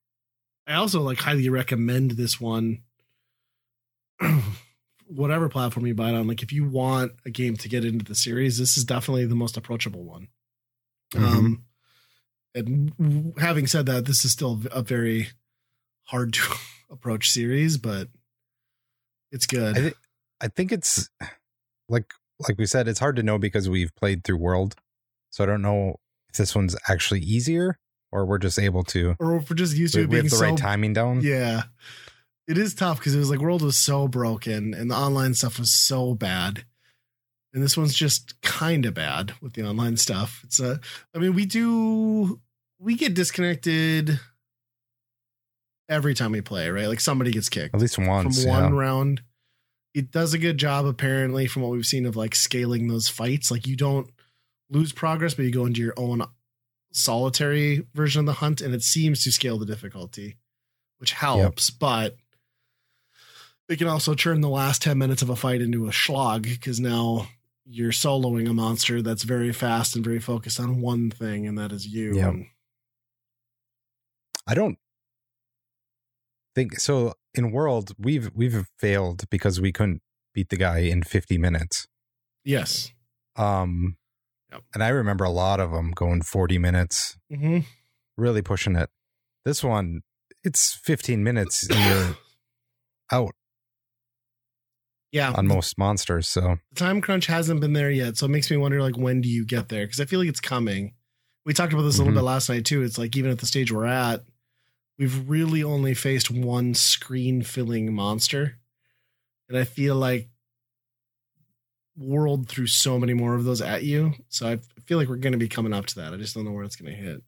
I 0.67 0.75
also 0.75 1.01
like 1.01 1.19
highly 1.19 1.49
recommend 1.49 2.13
this 2.13 2.41
one. 2.41 2.83
Whatever 5.07 5.49
platform 5.49 5.87
you 5.87 5.95
buy 5.95 6.11
it 6.11 6.15
on, 6.15 6.27
like 6.29 6.43
if 6.43 6.53
you 6.53 6.69
want 6.69 7.13
a 7.25 7.31
game 7.31 7.57
to 7.57 7.69
get 7.69 7.83
into 7.85 8.05
the 8.05 8.15
series, 8.15 8.59
this 8.59 8.77
is 8.77 8.85
definitely 8.85 9.25
the 9.25 9.35
most 9.35 9.57
approachable 9.57 10.05
one. 10.05 10.29
Mhm. 11.15 11.23
Um, 11.25 11.65
and 12.55 12.97
w- 12.99 13.33
having 13.39 13.67
said 13.67 13.87
that, 13.87 14.05
this 14.05 14.25
is 14.27 14.33
still 14.33 14.61
a 14.71 14.83
very 14.83 15.29
hard 16.05 16.35
to 16.35 16.43
approach 16.91 17.31
series, 17.31 17.79
but 17.79 18.09
it's 19.33 19.47
good. 19.47 19.79
I 19.79 19.81
thi- 19.81 19.95
I 20.43 20.49
think 20.49 20.73
it's 20.73 21.09
like 21.89 22.13
like 22.47 22.59
we 22.59 22.67
said, 22.67 22.87
it's 22.87 23.01
hard 23.01 23.17
to 23.17 23.23
know 23.23 23.39
because 23.39 23.67
we've 23.69 23.95
played 23.97 24.25
through 24.25 24.37
World, 24.37 24.77
so 25.31 25.43
I 25.43 25.47
don't 25.47 25.63
know 25.63 25.97
if 26.31 26.37
this 26.37 26.55
one's 26.55 26.77
actually 26.89 27.21
easier 27.21 27.79
or 28.11 28.25
we're 28.25 28.39
just 28.39 28.59
able 28.59 28.85
to. 28.85 29.15
or 29.19 29.37
if 29.37 29.51
we're 29.51 29.57
just 29.57 29.77
used 29.77 29.95
to 29.95 30.01
We, 30.01 30.05
it 30.05 30.11
we 30.11 30.17
have 30.17 30.31
the 30.31 30.37
so 30.37 30.45
right 30.45 30.57
timing 30.57 30.93
down. 30.93 31.21
Yeah. 31.21 31.65
It 32.47 32.57
is 32.57 32.75
tough 32.75 32.99
because 32.99 33.15
it 33.15 33.19
was 33.19 33.31
like 33.31 33.41
World 33.41 33.63
was 33.63 33.77
so 33.77 34.09
broken 34.09 34.73
and 34.73 34.91
the 34.91 34.97
online 34.97 35.35
stuff 35.35 35.59
was 35.59 35.73
so 35.73 36.15
bad. 36.15 36.65
And 37.53 37.63
this 37.63 37.77
one's 37.77 37.95
just 37.95 38.41
kind 38.43 38.87
of 38.87 38.95
bad 38.95 39.33
with 39.41 39.55
the 39.55 39.65
online 39.65 39.97
stuff. 39.97 40.41
It's 40.45 40.61
a, 40.61 40.81
I 41.15 41.19
mean, 41.19 41.35
we 41.35 41.45
do, 41.47 42.41
we 42.79 42.95
get 42.95 43.15
disconnected 43.15 44.21
every 45.89 46.15
time 46.15 46.33
we 46.33 46.41
play, 46.41 46.69
right? 46.71 46.87
Like 46.89 47.01
somebody 47.01 47.31
gets 47.31 47.49
kicked 47.49 47.75
At 47.75 47.81
least 47.81 47.99
once. 47.99 48.43
from 48.43 48.51
one 48.51 48.75
yeah. 48.75 48.81
round. 48.81 49.23
It 49.95 50.11
does 50.11 50.35
a 50.35 50.39
good 50.39 50.59
job, 50.59 50.87
apparently, 50.87 51.47
from 51.47 51.63
what 51.63 51.73
we've 51.73 51.87
seen 51.87 52.07
of 52.07 52.15
like 52.15 52.35
scaling 52.35 52.89
those 52.89 53.09
fights. 53.09 53.51
Like 53.51 53.67
you 53.67 53.75
don't 53.75 54.09
lose 54.71 54.93
progress, 54.93 55.35
but 55.35 55.45
you 55.45 55.53
go 55.53 55.67
into 55.67 55.81
your 55.81 55.95
own 55.97 56.23
solitary 56.93 57.87
version 57.95 58.21
of 58.21 58.27
the 58.27 58.33
hunt, 58.35 58.61
and 58.61 58.75
it 58.75 58.83
seems 58.83 59.23
to 59.25 59.33
scale 59.33 59.59
the 59.59 59.67
difficulty, 59.67 60.37
which 60.99 61.13
helps. 61.13 61.71
But 61.71 62.17
it 63.69 63.79
can 63.79 63.89
also 63.89 64.15
turn 64.15 64.41
the 64.41 64.49
last 64.49 64.83
10 64.83 64.97
minutes 64.97 65.23
of 65.23 65.31
a 65.31 65.37
fight 65.37 65.61
into 65.61 65.89
a 65.89 65.93
slog 65.93 66.45
because 66.45 66.81
now 66.81 67.29
you're 67.67 67.93
soloing 67.93 68.49
a 68.49 68.55
monster 68.55 69.03
that's 69.03 69.25
very 69.25 69.53
fast 69.53 69.95
and 69.95 70.05
very 70.05 70.21
focused 70.21 70.59
on 70.59 70.81
one 70.81 71.11
thing, 71.11 71.47
and 71.47 71.59
that 71.59 71.73
is 71.73 71.87
you. 71.87 72.17
Yep. 72.17 72.35
I 74.47 74.55
don't 74.55 74.79
think 76.55 76.81
so. 76.81 77.15
In 77.35 77.53
World, 77.53 77.93
we've 77.99 78.31
we've 78.35 78.67
failed 78.79 79.29
because 79.31 79.61
we 79.61 79.71
couldn't 79.71 80.01
beat 80.35 80.49
the 80.49 80.57
guy 80.57 80.79
in 80.79 81.03
50 81.03 81.39
minutes. 81.39 81.87
yes. 82.45 82.93
Um, 83.37 83.97
Yep. 84.53 84.63
and 84.75 84.83
I 84.83 84.89
remember 84.89 85.25
a 85.25 85.31
lot 85.31 85.61
of 85.61 85.71
them 85.73 85.91
going 85.93 86.23
40 86.23 86.59
minutes, 86.59 87.17
Mm-hmm. 87.33 87.59
really 88.17 88.43
pushing 88.43 88.77
it. 88.77 88.89
This 89.45 89.63
one, 89.63 90.03
it's 90.45 90.75
15 90.85 91.23
minutes 91.23 91.69
and 91.69 91.79
you're 91.79 92.17
out 93.13 93.35
Yeah. 95.13 95.33
on 95.33 95.47
most 95.47 95.77
monsters. 95.79 96.29
So 96.29 96.59
the 96.71 96.75
time 96.77 97.01
crunch 97.01 97.27
hasn't 97.27 97.61
been 97.61 97.73
there 97.73 97.91
yet 97.91 98.17
so 98.17 98.27
it 98.27 98.31
makes 98.31 98.51
me 98.51 98.57
wonder 98.57 98.81
like 98.83 98.97
when 98.97 99.21
do 99.21 99.29
you 99.29 99.45
get 99.47 99.69
there 99.69 99.85
because 99.87 100.01
i 100.01 100.05
feel 100.05 100.21
like 100.21 100.29
it's 100.29 100.41
coming 100.41 100.95
we 101.47 101.55
talked 101.55 101.73
about 101.73 101.83
this 101.83 101.97
a 101.97 101.99
little 102.03 102.15
bit 102.15 102.23
last 102.25 102.49
night 102.51 102.65
too 102.67 102.83
it's 102.83 102.99
like 102.99 103.17
even 103.17 103.31
at 103.31 103.39
the 103.39 103.47
stage 103.47 103.73
we're 103.73 103.87
at 103.87 104.23
we've 104.99 105.29
really 105.29 105.63
only 105.65 105.95
faced 105.95 106.31
one 106.31 106.75
screen 106.75 107.43
filling 107.43 107.93
monster 107.95 108.59
and 109.49 109.57
i 109.59 109.65
feel 109.65 109.95
like 109.97 110.29
world 111.99 112.49
threw 112.49 112.67
so 112.67 112.99
many 112.99 113.13
more 113.13 113.35
of 113.35 113.45
those 113.45 113.61
at 113.61 113.83
you 113.83 114.13
so 114.29 114.49
i 114.49 114.59
feel 114.87 114.99
like 114.99 115.09
we're 115.09 115.17
going 115.17 115.33
to 115.33 115.39
be 115.39 115.49
coming 115.49 115.73
up 115.73 115.85
to 115.87 115.97
that 115.97 116.13
i 116.13 116.17
just 116.17 116.35
don't 116.35 116.45
know 116.45 116.53
where 116.53 116.65
it's 116.65 116.77
going 116.77 116.91
to 116.91 116.97
hit 116.99 117.23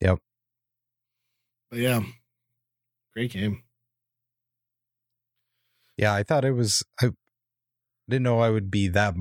Yep. 0.00 0.18
but 1.70 1.78
yeah 1.78 2.00
great 3.14 3.30
game 3.30 3.62
yeah, 5.98 6.14
I 6.14 6.22
thought 6.22 6.44
it 6.44 6.52
was. 6.52 6.82
I 7.00 7.10
didn't 8.08 8.22
know 8.24 8.40
I 8.40 8.50
would 8.50 8.70
be 8.70 8.88
that 8.88 9.14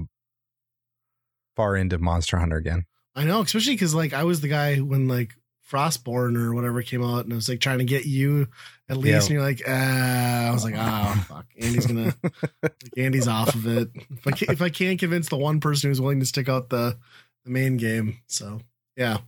far 1.55 1.75
into 1.75 1.99
Monster 1.99 2.37
Hunter 2.37 2.55
again. 2.57 2.85
I 3.13 3.25
know, 3.25 3.41
especially 3.41 3.73
because 3.73 3.93
like 3.93 4.13
I 4.13 4.23
was 4.23 4.41
the 4.41 4.47
guy 4.47 4.77
when 4.77 5.07
like 5.07 5.35
Frostborn 5.71 6.35
or 6.37 6.53
whatever 6.53 6.81
came 6.81 7.01
out, 7.03 7.23
and 7.23 7.31
I 7.31 7.35
was 7.37 7.47
like 7.47 7.61
trying 7.61 7.77
to 7.79 7.85
get 7.85 8.05
you 8.05 8.47
at 8.89 8.97
least, 8.97 9.07
Yeah. 9.07 9.19
and 9.19 9.29
you're 9.29 9.41
like, 9.41 9.61
ah, 9.67 10.49
I 10.49 10.51
was 10.51 10.63
like, 10.65 10.75
oh 10.77 11.23
fuck, 11.27 11.45
Andy's 11.59 11.85
gonna, 11.87 12.13
like, 12.61 12.73
Andy's 12.97 13.27
off 13.27 13.55
of 13.55 13.65
it. 13.65 13.89
If 13.95 14.27
I 14.27 14.31
can't, 14.31 14.51
if 14.51 14.61
I 14.61 14.69
can't 14.69 14.99
convince 14.99 15.29
the 15.29 15.37
one 15.37 15.59
person 15.61 15.89
who's 15.89 16.01
willing 16.01 16.19
to 16.19 16.25
stick 16.25 16.49
out 16.49 16.69
the 16.69 16.97
the 17.45 17.51
main 17.51 17.77
game, 17.77 18.17
so 18.27 18.59
yeah, 18.97 19.19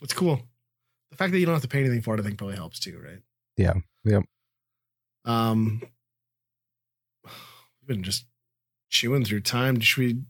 it's 0.00 0.14
cool. 0.14 0.40
The 1.10 1.16
fact 1.16 1.32
that 1.32 1.38
you 1.38 1.46
don't 1.46 1.54
have 1.54 1.62
to 1.62 1.68
pay 1.68 1.80
anything 1.80 2.02
for 2.02 2.14
it, 2.14 2.20
I 2.20 2.22
think, 2.24 2.38
probably 2.38 2.56
helps 2.56 2.80
too, 2.80 2.98
right? 3.04 3.20
Yeah. 3.56 3.74
Yep. 4.04 4.24
Um, 5.24 5.82
we've 7.24 7.86
been 7.86 8.02
just 8.02 8.24
chewing 8.90 9.24
through 9.24 9.40
time. 9.40 9.80
Should 9.80 9.98
we? 10.02 10.20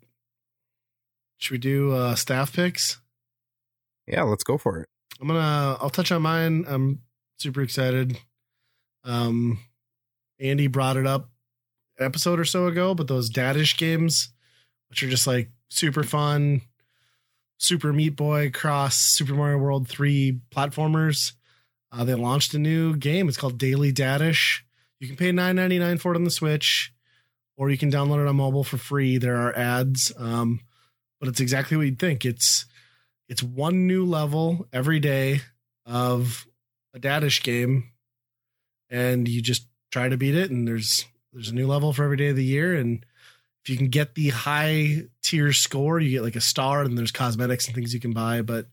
Should 1.38 1.52
we 1.52 1.58
do 1.58 1.92
uh 1.92 2.14
staff 2.14 2.52
picks? 2.52 2.98
Yeah, 4.06 4.22
let's 4.22 4.44
go 4.44 4.56
for 4.58 4.78
it. 4.80 4.88
I'm 5.20 5.28
gonna 5.28 5.76
I'll 5.80 5.90
touch 5.90 6.12
on 6.12 6.22
mine. 6.22 6.64
I'm 6.68 7.00
super 7.38 7.62
excited. 7.62 8.18
Um 9.04 9.58
Andy 10.38 10.66
brought 10.66 10.96
it 10.96 11.06
up 11.06 11.30
an 11.98 12.06
episode 12.06 12.38
or 12.38 12.44
so 12.44 12.66
ago, 12.66 12.94
but 12.94 13.08
those 13.08 13.30
Dadish 13.30 13.76
games, 13.76 14.30
which 14.88 15.02
are 15.02 15.08
just 15.08 15.26
like 15.26 15.50
super 15.68 16.02
fun, 16.02 16.60
Super 17.58 17.92
Meat 17.92 18.16
Boy 18.16 18.50
cross 18.50 18.96
Super 18.96 19.34
Mario 19.34 19.58
World 19.58 19.88
3 19.88 20.40
platformers. 20.54 21.32
Uh, 21.90 22.04
they 22.04 22.14
launched 22.14 22.52
a 22.54 22.58
new 22.58 22.96
game. 22.96 23.28
It's 23.28 23.38
called 23.38 23.58
Daily 23.58 23.92
Dadish. 23.92 24.60
You 24.98 25.06
can 25.06 25.16
pay 25.16 25.32
nine 25.32 25.56
ninety 25.56 25.78
nine 25.78 25.98
for 25.98 26.12
it 26.12 26.16
on 26.16 26.24
the 26.24 26.30
Switch, 26.30 26.92
or 27.56 27.70
you 27.70 27.78
can 27.78 27.90
download 27.90 28.22
it 28.22 28.28
on 28.28 28.36
mobile 28.36 28.64
for 28.64 28.76
free. 28.76 29.18
There 29.18 29.36
are 29.36 29.56
ads, 29.56 30.12
um, 30.18 30.60
but 31.20 31.28
it's 31.28 31.40
exactly 31.40 31.76
what 31.76 31.84
you'd 31.84 31.98
think. 31.98 32.24
It's 32.24 32.66
it's 33.28 33.42
one 33.42 33.86
new 33.86 34.04
level 34.04 34.66
every 34.72 35.00
day 35.00 35.40
of 35.84 36.46
a 36.94 36.98
Dadish 36.98 37.42
game, 37.42 37.92
and 38.90 39.28
you 39.28 39.42
just 39.42 39.66
try 39.90 40.08
to 40.08 40.16
beat 40.16 40.34
it. 40.34 40.50
And 40.50 40.66
there's 40.66 41.06
there's 41.32 41.48
a 41.48 41.54
new 41.54 41.66
level 41.66 41.92
for 41.92 42.04
every 42.04 42.16
day 42.16 42.28
of 42.28 42.36
the 42.36 42.44
year, 42.44 42.74
and 42.74 43.04
if 43.62 43.70
you 43.70 43.76
can 43.76 43.88
get 43.88 44.14
the 44.14 44.28
high 44.28 45.02
tier 45.22 45.52
score, 45.52 45.98
you 45.98 46.10
get 46.10 46.22
like 46.22 46.36
a 46.36 46.40
star, 46.40 46.82
and 46.82 46.96
there's 46.96 47.12
cosmetics 47.12 47.66
and 47.66 47.74
things 47.74 47.92
you 47.92 48.00
can 48.00 48.12
buy. 48.12 48.42
But 48.42 48.68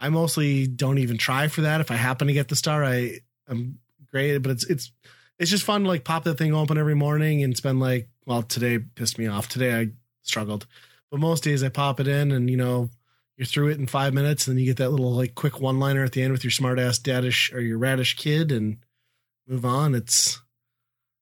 I 0.00 0.08
mostly 0.08 0.66
don't 0.66 0.98
even 0.98 1.18
try 1.18 1.48
for 1.48 1.62
that. 1.62 1.80
If 1.80 1.90
I 1.90 1.96
happen 1.96 2.26
to 2.28 2.32
get 2.32 2.48
the 2.48 2.56
star, 2.56 2.84
I 2.84 3.20
I'm 3.48 3.78
great. 4.10 4.38
But 4.38 4.52
it's 4.52 4.64
it's 4.64 4.92
it's 5.38 5.50
just 5.50 5.64
fun 5.64 5.82
to 5.82 5.88
like 5.88 6.04
pop 6.04 6.24
that 6.24 6.38
thing 6.38 6.54
open 6.54 6.78
every 6.78 6.94
morning 6.94 7.42
and 7.42 7.56
spend 7.56 7.80
like 7.80 8.08
well 8.24 8.42
today 8.42 8.78
pissed 8.78 9.18
me 9.18 9.26
off. 9.26 9.48
Today 9.48 9.78
I 9.78 9.88
struggled, 10.22 10.66
but 11.10 11.20
most 11.20 11.44
days 11.44 11.62
I 11.62 11.68
pop 11.68 12.00
it 12.00 12.08
in 12.08 12.32
and 12.32 12.50
you 12.50 12.56
know 12.56 12.90
you're 13.36 13.46
through 13.46 13.68
it 13.68 13.78
in 13.78 13.86
five 13.86 14.14
minutes, 14.14 14.46
and 14.46 14.56
then 14.56 14.60
you 14.64 14.70
get 14.70 14.78
that 14.78 14.90
little 14.90 15.12
like 15.12 15.34
quick 15.34 15.60
one 15.60 15.78
liner 15.78 16.04
at 16.04 16.12
the 16.12 16.22
end 16.22 16.32
with 16.32 16.44
your 16.44 16.50
smart 16.50 16.78
ass 16.78 16.98
dadish 16.98 17.52
or 17.54 17.60
your 17.60 17.78
radish 17.78 18.16
kid 18.16 18.50
and 18.50 18.78
move 19.46 19.64
on. 19.64 19.94
It's 19.94 20.40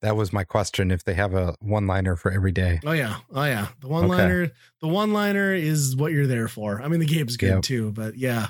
That 0.03 0.17
was 0.17 0.33
my 0.33 0.45
question. 0.45 0.91
If 0.91 1.05
they 1.05 1.15
have 1.15 1.35
a 1.35 1.55
one 1.61 1.87
liner 1.87 2.17
for 2.17 2.31
every 2.31 2.53
day. 2.53 2.81
Oh 2.85 2.93
yeah, 2.93 3.17
oh 3.35 3.45
yeah. 3.45 3.69
The 3.81 3.89
one 3.89 4.09
liner, 4.09 4.51
the 4.81 4.89
one 4.89 5.13
liner 5.13 5.53
is 5.55 5.97
what 5.97 6.13
you're 6.13 6.27
there 6.27 6.49
for. 6.49 6.81
I 6.81 6.89
mean, 6.89 7.01
the 7.01 7.07
game's 7.07 7.37
good 7.37 7.49
Yep. 7.49 7.63
too, 7.63 7.93
but 7.93 8.17
yeah, 8.17 8.49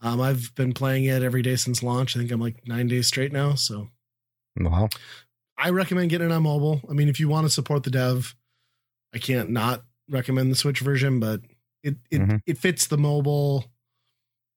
um, 0.00 0.20
I've 0.20 0.54
been 0.54 0.72
playing 0.72 1.04
it 1.04 1.22
every 1.22 1.42
day 1.42 1.56
since 1.56 1.82
launch. 1.82 2.16
I 2.16 2.20
think 2.20 2.30
I'm 2.30 2.40
like 2.40 2.66
nine 2.66 2.86
days 2.88 3.06
straight 3.06 3.32
now. 3.32 3.54
So 3.54 3.88
Well, 4.58 4.88
I 5.58 5.70
recommend 5.70 6.10
getting 6.10 6.30
it 6.30 6.32
on 6.32 6.42
mobile. 6.44 6.80
I 6.88 6.92
mean, 6.92 7.08
if 7.08 7.20
you 7.20 7.28
want 7.28 7.46
to 7.46 7.50
support 7.52 7.82
the 7.82 7.90
dev, 7.90 8.34
I 9.12 9.18
can't 9.18 9.50
not 9.50 9.82
recommend 10.08 10.50
the 10.50 10.56
Switch 10.56 10.80
version, 10.80 11.20
but 11.20 11.40
it 11.82 11.96
it 12.10 12.20
Mhm. 12.20 12.42
it 12.46 12.58
fits 12.58 12.86
the 12.86 12.98
mobile 12.98 13.72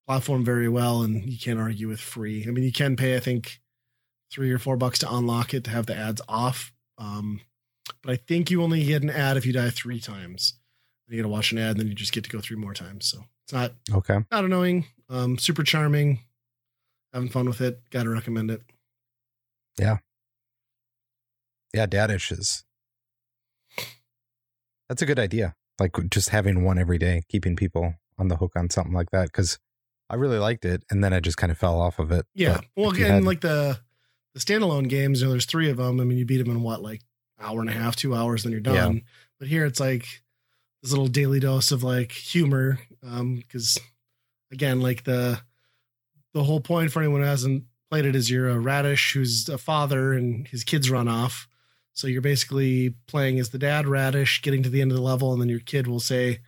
platform 0.08 0.44
very 0.44 0.68
well, 0.68 1.02
and 1.02 1.32
you 1.32 1.38
can't 1.40 1.60
argue 1.60 1.88
with 1.88 2.00
free. 2.02 2.46
I 2.48 2.52
mean, 2.52 2.64
you 2.64 2.72
can 2.74 2.96
pay, 2.96 3.16
I 3.16 3.20
think, 3.20 3.62
three 4.32 4.52
or 4.52 4.60
four 4.60 4.76
bucks 4.78 5.00
to 5.00 5.14
unlock 5.14 5.54
it 5.54 5.64
to 5.66 5.70
have 5.72 5.86
the 5.86 5.96
ads 5.96 6.22
off. 6.28 6.74
Um, 6.98 7.42
but 8.02 8.12
I 8.12 8.16
think 8.18 8.52
you 8.52 8.62
only 8.64 8.84
get 8.86 9.02
an 9.04 9.10
ad 9.10 9.38
if 9.38 9.46
you 9.46 9.54
die 9.54 9.70
three 9.70 10.00
times. 10.00 10.60
You 11.08 11.18
got 11.18 11.24
to 11.24 11.30
watch 11.30 11.52
an 11.52 11.58
ad, 11.60 11.72
and 11.72 11.80
then 11.80 11.88
you 11.88 11.96
just 11.96 12.12
get 12.14 12.24
to 12.24 12.30
go 12.30 12.42
three 12.42 12.58
more 12.58 12.74
times. 12.74 13.08
So 13.08 13.26
it's 13.46 13.54
not 13.54 13.74
okay. 13.92 14.20
not 14.32 14.44
annoying. 14.46 14.88
Um, 15.10 15.38
super 15.38 15.64
charming. 15.64 16.20
Having 17.14 17.30
fun 17.30 17.46
with 17.46 17.62
it. 17.62 17.90
Got 17.92 18.04
to 18.04 18.10
recommend 18.10 18.50
it. 18.52 18.64
Yeah, 19.78 19.98
yeah, 21.74 21.86
Dadish 21.88 22.32
is. 22.32 22.64
That's 24.90 25.02
a 25.02 25.06
good 25.06 25.20
idea. 25.20 25.56
Like 25.80 25.96
just 26.10 26.30
having 26.30 26.64
one 26.64 26.78
every 26.78 26.98
day, 26.98 27.24
keeping 27.30 27.56
people 27.56 27.96
on 28.18 28.28
the 28.28 28.38
hook 28.38 28.52
on 28.56 28.70
something 28.70 28.94
like 28.94 29.12
that. 29.12 29.26
Because 29.26 29.58
I 30.10 30.16
really 30.16 30.38
liked 30.38 30.66
it, 30.66 30.84
and 30.90 31.04
then 31.04 31.14
I 31.14 31.20
just 31.20 31.38
kind 31.38 31.52
of 31.52 31.58
fell 31.58 31.80
off 31.82 32.00
of 32.00 32.12
it. 32.12 32.26
Yeah. 32.36 32.56
But 32.58 32.66
well, 32.76 32.92
again, 32.92 33.12
had- 33.12 33.24
like 33.24 33.42
the 33.42 33.80
the 34.34 34.40
standalone 34.40 34.90
games, 34.90 35.22
you 35.22 35.28
know, 35.28 35.32
there's 35.32 35.46
three 35.46 35.70
of 35.70 35.78
them. 35.78 36.00
I 36.00 36.04
mean, 36.04 36.18
you 36.18 36.26
beat 36.26 36.38
them 36.38 36.50
in 36.50 36.64
what, 36.64 36.82
like 36.82 37.02
hour 37.40 37.60
and 37.62 37.70
a 37.70 37.74
half, 37.74 37.96
two 37.96 38.16
hours, 38.16 38.44
then 38.44 38.52
you're 38.52 38.62
done. 38.62 39.04
But 39.40 39.48
here 39.48 39.66
it's 39.66 39.80
like 39.80 40.24
this 40.82 40.92
little 40.92 41.08
daily 41.08 41.40
dose 41.40 41.72
of 41.72 41.84
like 41.84 42.12
humor. 42.12 42.80
Um, 43.04 43.36
because 43.36 43.78
again, 44.52 44.82
like 44.82 45.04
the 45.04 45.42
the 46.34 46.44
whole 46.44 46.60
point 46.62 46.92
for 46.92 47.00
anyone 47.02 47.22
who 47.22 47.28
hasn't 47.28 47.66
played 47.92 48.06
it 48.06 48.16
is 48.16 48.30
you're 48.30 48.50
a 48.50 48.60
radish 48.60 49.14
who's 49.14 49.48
a 49.50 49.58
father 49.58 50.14
and 50.14 50.48
his 50.48 50.64
kids 50.64 50.90
run 50.90 51.08
off. 51.08 51.48
So 51.94 52.08
you're 52.08 52.22
basically 52.22 52.96
playing 53.08 53.40
as 53.40 53.50
the 53.50 53.60
dad 53.60 53.88
radish, 53.88 54.42
getting 54.42 54.64
to 54.64 54.70
the 54.70 54.82
end 54.82 54.92
of 54.92 54.98
the 54.98 55.04
level, 55.04 55.32
and 55.32 55.42
then 55.42 55.50
your 55.50 55.60
kid 55.60 55.88
will 55.88 56.00
say 56.00 56.40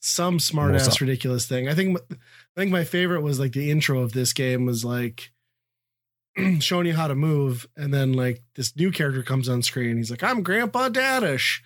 some 0.00 0.40
smart 0.40 0.74
ass 0.74 1.00
ridiculous 1.00 1.46
thing. 1.46 1.68
I 1.68 1.74
think 1.74 1.98
I 2.10 2.16
think 2.56 2.72
my 2.72 2.84
favorite 2.84 3.22
was 3.22 3.38
like 3.38 3.52
the 3.52 3.70
intro 3.70 4.00
of 4.00 4.12
this 4.12 4.32
game 4.32 4.66
was 4.66 4.84
like 4.84 5.30
showing 6.60 6.86
you 6.86 6.94
how 6.94 7.06
to 7.06 7.14
move, 7.14 7.68
and 7.76 7.92
then 7.92 8.12
like 8.12 8.42
this 8.54 8.74
new 8.76 8.90
character 8.90 9.22
comes 9.22 9.48
on 9.48 9.62
screen. 9.62 9.98
He's 9.98 10.10
like, 10.10 10.22
"I'm 10.22 10.42
Grandpa 10.42 10.88
Dadish," 10.88 11.60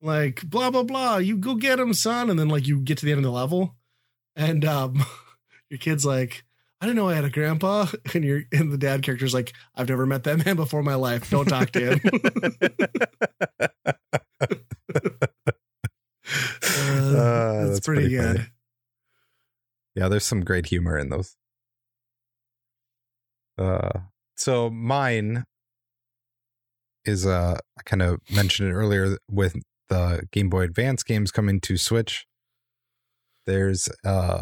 like 0.00 0.42
blah 0.48 0.70
blah 0.70 0.84
blah. 0.84 1.16
You 1.18 1.36
go 1.36 1.54
get 1.56 1.80
him, 1.80 1.92
son. 1.92 2.30
And 2.30 2.38
then 2.38 2.48
like 2.48 2.66
you 2.66 2.80
get 2.80 2.98
to 2.98 3.04
the 3.04 3.12
end 3.12 3.18
of 3.18 3.24
the 3.24 3.30
level, 3.30 3.74
and 4.36 4.64
um, 4.64 5.04
your 5.70 5.78
kid's 5.78 6.06
like. 6.06 6.44
I 6.82 6.86
didn't 6.86 6.96
know 6.96 7.08
I 7.08 7.14
had 7.14 7.24
a 7.24 7.30
grandpa, 7.30 7.86
and 8.14 8.24
your 8.24 8.42
and 8.52 8.72
the 8.72 8.76
dad 8.76 9.02
character's 9.04 9.32
like, 9.32 9.52
I've 9.76 9.88
never 9.88 10.04
met 10.04 10.24
that 10.24 10.44
man 10.44 10.56
before 10.56 10.80
in 10.80 10.86
my 10.86 10.96
life. 10.96 11.30
Don't 11.30 11.46
talk 11.48 11.70
to 11.70 11.92
him. 11.92 12.00
Uh, 16.24 17.14
Uh, 17.14 17.66
that's 17.66 17.80
pretty, 17.80 18.02
pretty 18.02 18.16
funny. 18.16 18.38
good. 18.38 18.46
yeah, 19.94 20.08
there's 20.08 20.24
some 20.24 20.40
great 20.42 20.66
humor 20.66 20.98
in 20.98 21.10
those. 21.10 21.36
Uh, 23.58 24.00
so 24.36 24.70
mine 24.70 25.44
is 27.04 27.26
uh, 27.26 27.58
I 27.78 27.82
kind 27.84 28.02
of 28.02 28.18
mentioned 28.30 28.70
it 28.70 28.72
earlier 28.74 29.18
with 29.30 29.56
the 29.88 30.26
Game 30.32 30.48
Boy 30.48 30.62
Advance 30.62 31.02
games 31.02 31.30
coming 31.30 31.60
to 31.60 31.76
Switch. 31.76 32.26
There's 33.46 33.88
uh 34.04 34.40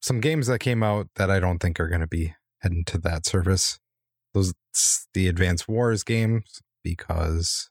some 0.00 0.20
games 0.20 0.46
that 0.46 0.60
came 0.60 0.82
out 0.82 1.08
that 1.16 1.30
I 1.30 1.40
don't 1.40 1.58
think 1.58 1.78
are 1.80 1.88
going 1.88 2.00
to 2.00 2.06
be 2.06 2.34
heading 2.62 2.84
to 2.86 2.98
that 2.98 3.26
service. 3.26 3.78
Those 4.34 4.54
the 5.14 5.26
Advance 5.28 5.66
Wars 5.66 6.04
games 6.04 6.60
because 6.84 7.70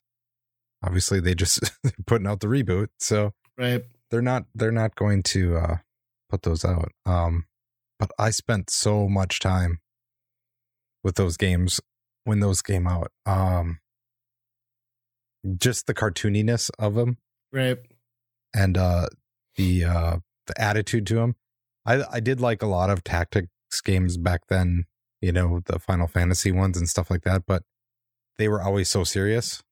obviously 0.83 1.19
they 1.19 1.33
just 1.35 1.71
putting 2.07 2.27
out 2.27 2.39
the 2.41 2.47
reboot, 2.47 2.87
so 2.99 3.31
Right. 3.57 3.83
they're 4.11 4.21
not 4.21 4.45
they're 4.53 4.71
not 4.71 4.95
going 4.95 5.23
to 5.23 5.57
uh 5.57 5.77
put 6.29 6.41
those 6.43 6.63
out 6.65 6.91
um 7.05 7.45
but 7.97 8.11
i 8.19 8.29
spent 8.29 8.69
so 8.69 9.07
much 9.07 9.39
time 9.39 9.79
with 11.03 11.15
those 11.15 11.37
games 11.37 11.79
when 12.25 12.39
those 12.41 12.61
came 12.61 12.85
out 12.85 13.11
um 13.25 13.79
just 15.57 15.87
the 15.87 15.93
cartooniness 15.93 16.69
of 16.77 16.95
them 16.95 17.17
Right. 17.51 17.77
and 18.53 18.77
uh 18.77 19.07
the 19.55 19.85
uh 19.85 20.17
the 20.47 20.61
attitude 20.61 21.07
to 21.07 21.15
them 21.15 21.35
i 21.87 22.03
i 22.11 22.19
did 22.19 22.39
like 22.39 22.61
a 22.61 22.67
lot 22.67 22.89
of 22.91 23.03
tactics 23.03 23.81
games 23.83 24.17
back 24.17 24.41
then 24.49 24.85
you 25.21 25.31
know 25.31 25.61
the 25.65 25.79
final 25.79 26.07
fantasy 26.07 26.51
ones 26.51 26.77
and 26.77 26.87
stuff 26.87 27.09
like 27.09 27.23
that 27.23 27.43
but 27.47 27.63
they 28.37 28.47
were 28.47 28.61
always 28.61 28.89
so 28.89 29.03
serious 29.03 29.63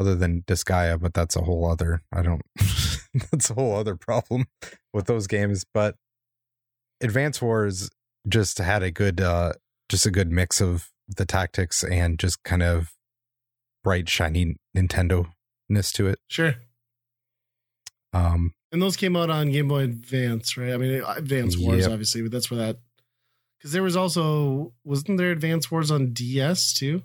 other 0.00 0.14
than 0.14 0.42
Disgaea, 0.42 0.98
but 0.98 1.12
that's 1.12 1.36
a 1.36 1.42
whole 1.42 1.70
other 1.70 2.02
I 2.12 2.22
don't 2.22 2.42
that's 3.30 3.50
a 3.50 3.54
whole 3.54 3.76
other 3.76 3.94
problem 3.96 4.46
with 4.92 5.06
those 5.06 5.26
games. 5.26 5.64
But 5.72 5.96
Advance 7.00 7.40
Wars 7.42 7.90
just 8.26 8.58
had 8.58 8.82
a 8.82 8.90
good 8.90 9.20
uh 9.20 9.52
just 9.88 10.06
a 10.06 10.10
good 10.10 10.30
mix 10.30 10.60
of 10.60 10.88
the 11.06 11.26
tactics 11.26 11.84
and 11.84 12.18
just 12.18 12.42
kind 12.44 12.62
of 12.62 12.92
bright, 13.84 14.08
shiny 14.08 14.56
Nintendo 14.76 15.26
ness 15.68 15.92
to 15.92 16.06
it. 16.08 16.18
Sure. 16.28 16.54
Um 18.12 18.54
And 18.72 18.80
those 18.80 18.96
came 18.96 19.16
out 19.16 19.30
on 19.30 19.50
Game 19.50 19.68
Boy 19.68 19.80
Advance, 19.80 20.56
right? 20.56 20.72
I 20.72 20.76
mean, 20.76 21.02
Advance 21.04 21.58
Wars, 21.58 21.82
Yep. 21.82 21.90
obviously, 21.90 22.22
but 22.22 22.30
that's 22.30 22.50
where 22.50 22.58
that. 22.58 22.76
Because 23.58 23.72
there 23.72 23.82
was 23.82 23.96
also 23.96 24.72
wasn't 24.84 25.18
there 25.18 25.32
Advance 25.32 25.70
Wars 25.70 25.90
on 25.90 26.12
DS 26.12 26.72
too? 26.72 27.02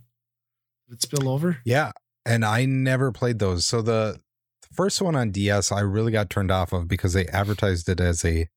Did 0.87 0.95
it 0.95 1.01
spill 1.01 1.27
over? 1.27 1.57
yeah, 1.65 1.91
and 2.25 2.45
I 2.45 2.65
never 2.65 3.11
played 3.11 3.39
those. 3.39 3.65
So 3.65 3.81
the, 3.81 4.19
the 4.61 4.75
first 4.75 5.01
one 5.01 5.15
on 5.15 5.31
DS 5.31 5.71
I 5.71 5.79
really 5.81 6.11
got 6.11 6.29
turned 6.29 6.51
off 6.51 6.71
of 6.71 6.87
because 6.87 7.13
they 7.13 7.25
advertised 7.27 7.89
it 7.89 7.99
as 7.99 8.23
a 8.23 8.47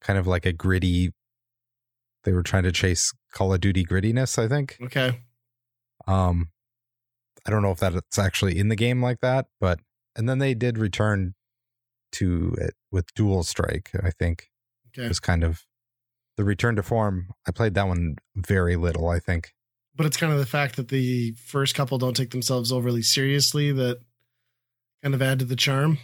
kind 0.00 0.18
of 0.18 0.26
like 0.26 0.46
a 0.46 0.52
gritty 0.52 1.12
they 2.24 2.32
were 2.32 2.42
trying 2.42 2.62
to 2.62 2.72
chase 2.72 3.12
Call 3.32 3.52
of 3.52 3.60
Duty 3.60 3.84
grittiness, 3.84 4.38
I 4.38 4.46
think. 4.48 4.78
Okay. 4.82 5.20
Um, 6.06 6.50
I 7.44 7.50
don't 7.50 7.62
know 7.62 7.72
if 7.72 7.78
that's 7.80 8.18
actually 8.18 8.58
in 8.58 8.68
the 8.68 8.76
game 8.76 9.02
like 9.02 9.20
that, 9.22 9.46
but 9.60 9.80
and 10.16 10.28
then 10.28 10.38
they 10.38 10.54
did 10.54 10.78
return 10.78 11.34
to 12.12 12.54
it 12.58 12.74
with 12.90 13.12
Dual 13.14 13.42
Strike. 13.42 13.90
I 14.02 14.10
think 14.10 14.48
Okay. 14.88 15.06
it 15.06 15.08
was 15.08 15.20
kind 15.20 15.42
of 15.42 15.62
the 16.36 16.44
return 16.44 16.76
to 16.76 16.82
form. 16.82 17.28
I 17.46 17.50
played 17.52 17.74
that 17.74 17.88
one 17.88 18.16
very 18.36 18.76
little. 18.76 19.08
I 19.08 19.18
think. 19.18 19.52
But 19.94 20.06
it's 20.06 20.16
kind 20.16 20.32
of 20.32 20.38
the 20.38 20.46
fact 20.46 20.76
that 20.76 20.88
the 20.88 21.32
first 21.32 21.74
couple 21.74 21.98
don't 21.98 22.16
take 22.16 22.30
themselves 22.30 22.72
overly 22.72 23.02
seriously 23.02 23.72
that 23.72 23.98
kind 25.02 25.14
of 25.14 25.20
add 25.22 25.38
to 25.40 25.44
the 25.44 25.56
charm. 25.56 25.98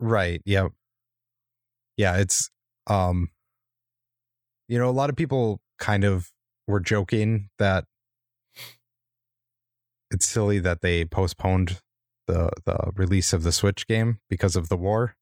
Right. 0.00 0.40
Yeah. 0.44 0.68
Yeah. 1.96 2.16
It's 2.18 2.50
um. 2.86 3.28
You 4.68 4.78
know, 4.78 4.88
a 4.88 4.92
lot 4.92 5.08
of 5.08 5.16
people 5.16 5.60
kind 5.78 6.04
of 6.04 6.30
were 6.66 6.80
joking 6.80 7.48
that 7.58 7.84
it's 10.10 10.26
silly 10.26 10.58
that 10.58 10.80
they 10.82 11.04
postponed 11.04 11.80
the 12.26 12.50
the 12.66 12.90
release 12.94 13.32
of 13.32 13.42
the 13.42 13.52
Switch 13.52 13.86
game 13.86 14.20
because 14.28 14.56
of 14.56 14.68
the 14.68 14.76
war. 14.76 15.14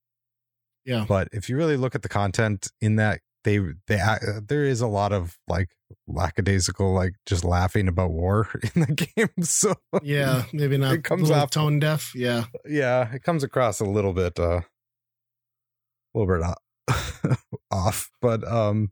Yeah. 0.87 1.05
but 1.07 1.29
if 1.33 1.49
you 1.51 1.57
really 1.57 1.77
look 1.77 1.95
at 1.95 2.03
the 2.03 2.09
content 2.09 2.71
in 2.81 2.97
that 2.97 3.21
they 3.45 3.59
they 3.87 4.01
uh, 4.01 4.17
there 4.49 4.65
is 4.65 4.81
a 4.81 4.87
lot 4.87 5.13
of 5.13 5.37
like 5.47 5.69
lackadaisical, 6.09 6.93
like 6.95 7.13
just 7.27 7.45
laughing 7.45 7.87
about 7.89 8.11
war 8.11 8.49
in 8.75 8.83
the 8.83 9.09
game. 9.17 9.29
So 9.43 9.75
yeah, 10.03 10.45
maybe 10.53 10.79
not. 10.79 10.95
It 10.95 11.05
comes 11.05 11.31
off- 11.31 11.51
tone 11.51 11.79
deaf. 11.79 12.13
Yeah, 12.15 12.45
yeah, 12.65 13.13
it 13.15 13.23
comes 13.23 13.45
across 13.45 13.79
a 13.81 13.85
little 13.85 14.13
bit, 14.13 14.39
uh, 14.41 14.63
a 14.63 16.19
little 16.19 16.37
bit 16.39 16.47
o- 16.91 17.35
off. 17.71 18.11
But 18.21 18.47
um, 18.51 18.91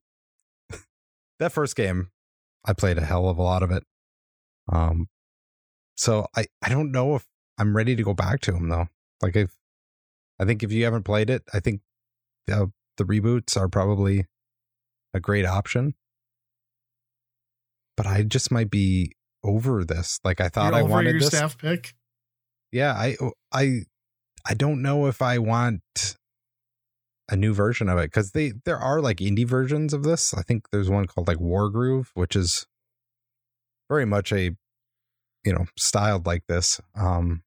that 1.40 1.53
first 1.53 1.74
game, 1.76 2.11
I 2.64 2.72
played 2.74 2.99
a 2.99 3.05
hell 3.05 3.28
of 3.28 3.38
a 3.38 3.42
lot 3.42 3.62
of 3.62 3.70
it. 3.70 3.84
Um, 4.72 5.09
so 5.97 6.26
I 6.36 6.47
I 6.62 6.68
don't 6.68 6.92
know 6.92 7.16
if 7.16 7.26
I'm 7.59 7.76
ready 7.76 7.97
to 7.97 8.03
go 8.03 8.14
back 8.14 8.40
to 8.42 8.53
them 8.53 8.68
though. 8.68 8.88
Like 9.20 9.36
if 9.36 9.51
I 10.39 10.45
think 10.45 10.62
if 10.62 10.72
you 10.72 10.85
haven't 10.85 11.05
played 11.05 11.30
it, 11.30 11.43
I 11.53 11.61
think 11.61 11.80
the 12.47 12.72
the 12.97 13.05
reboots 13.05 13.57
are 13.57 13.68
probably 13.68 14.26
a 15.12 15.20
great 15.20 15.47
option. 15.47 15.95
But 17.97 18.07
I 18.07 18.22
just 18.22 18.51
might 18.51 18.70
be 18.70 19.12
over 19.45 19.85
this. 19.85 20.18
Like 20.24 20.41
I 20.41 20.49
thought 20.49 20.72
You're 20.72 20.80
I 20.80 20.82
wanted 20.82 21.12
your 21.12 21.20
this 21.20 21.28
staff 21.28 21.57
pick. 21.59 21.95
yeah 22.72 22.93
i 22.93 23.16
i 23.53 23.82
i 24.49 24.55
don't 24.55 24.82
know 24.82 25.07
if 25.07 25.22
i 25.22 25.39
want 25.39 26.16
a 27.30 27.37
new 27.37 27.55
version 27.55 27.89
of 27.89 27.99
it 27.99 28.07
because 28.07 28.32
they 28.32 28.53
there 28.64 28.78
are 28.78 29.01
like 29.01 29.18
indie 29.18 29.47
versions 29.47 29.95
of 29.95 30.03
this 30.03 30.35
i 30.35 30.43
think 30.43 30.68
there's 30.70 30.91
one 30.91 31.07
called 31.07 31.28
like 31.28 31.39
Wargroove 31.39 32.09
which 32.14 32.35
is 32.37 32.66
very 33.89 34.05
much 34.05 34.32
a 34.32 34.51
you 35.45 35.53
know 35.53 35.66
styled 35.78 36.26
like 36.26 36.43
this 36.49 36.80
um 36.97 37.43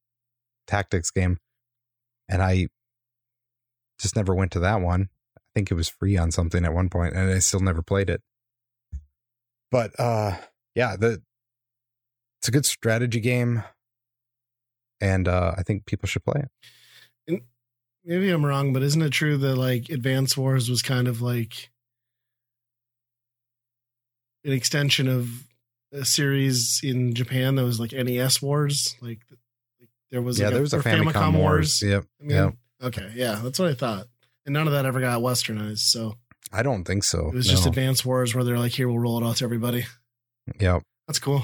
tactics 0.65 1.11
game 1.11 1.37
and 2.29 2.41
i 2.41 2.67
just 3.99 4.15
never 4.15 4.33
went 4.33 4.51
to 4.51 4.59
that 4.59 4.81
one 4.81 5.09
i 5.37 5.41
think 5.55 5.71
it 5.71 5.75
was 5.75 5.89
free 5.89 6.17
on 6.17 6.31
something 6.31 6.65
at 6.65 6.73
one 6.73 6.89
point 6.89 7.15
and 7.15 7.31
i 7.31 7.39
still 7.39 7.59
never 7.59 7.81
played 7.81 8.09
it 8.09 8.21
but 9.71 9.91
uh 9.99 10.35
yeah 10.75 10.95
the 10.95 11.21
it's 12.39 12.47
a 12.47 12.51
good 12.51 12.65
strategy 12.65 13.19
game 13.19 13.63
and 15.01 15.27
uh, 15.27 15.53
I 15.57 15.63
think 15.63 15.85
people 15.85 16.07
should 16.07 16.23
play 16.23 16.43
it. 16.43 17.43
Maybe 18.03 18.29
I'm 18.29 18.45
wrong, 18.45 18.71
but 18.71 18.83
isn't 18.83 19.01
it 19.01 19.09
true 19.09 19.37
that 19.37 19.55
like 19.55 19.89
Advance 19.89 20.37
Wars 20.37 20.69
was 20.69 20.81
kind 20.81 21.09
of 21.09 21.21
like 21.21 21.69
an 24.45 24.53
extension 24.53 25.09
of 25.09 25.29
a 25.91 26.05
series 26.05 26.79
in 26.83 27.13
Japan 27.13 27.55
that 27.55 27.65
was 27.65 27.81
like 27.81 27.91
NES 27.91 28.41
Wars? 28.41 28.95
Like, 29.01 29.19
like 29.79 29.89
there 30.09 30.21
was 30.21 30.39
yeah, 30.39 30.45
like 30.45 30.53
there 30.53 30.61
was 30.61 30.73
a 30.73 30.77
or 30.77 30.83
Famicom, 30.83 31.35
Wars. 31.37 31.81
Yep. 31.81 32.05
I 32.21 32.23
mean, 32.23 32.37
yep. 32.37 32.53
Okay, 32.81 33.11
yeah, 33.15 33.39
that's 33.43 33.59
what 33.59 33.69
I 33.69 33.73
thought. 33.73 34.07
And 34.45 34.53
none 34.53 34.67
of 34.67 34.73
that 34.73 34.85
ever 34.85 35.01
got 35.01 35.21
westernized, 35.21 35.79
so 35.79 36.15
I 36.51 36.63
don't 36.63 36.85
think 36.85 37.03
so. 37.03 37.27
it 37.27 37.33
was 37.33 37.47
just 37.47 37.65
no. 37.65 37.69
Advance 37.69 38.05
Wars 38.05 38.33
where 38.33 38.43
they're 38.43 38.59
like, 38.59 38.71
"Here, 38.71 38.87
we'll 38.87 38.99
roll 38.99 39.21
it 39.21 39.27
out 39.27 39.37
to 39.37 39.43
everybody." 39.43 39.85
Yep. 40.59 40.83
That's 41.07 41.19
cool. 41.19 41.43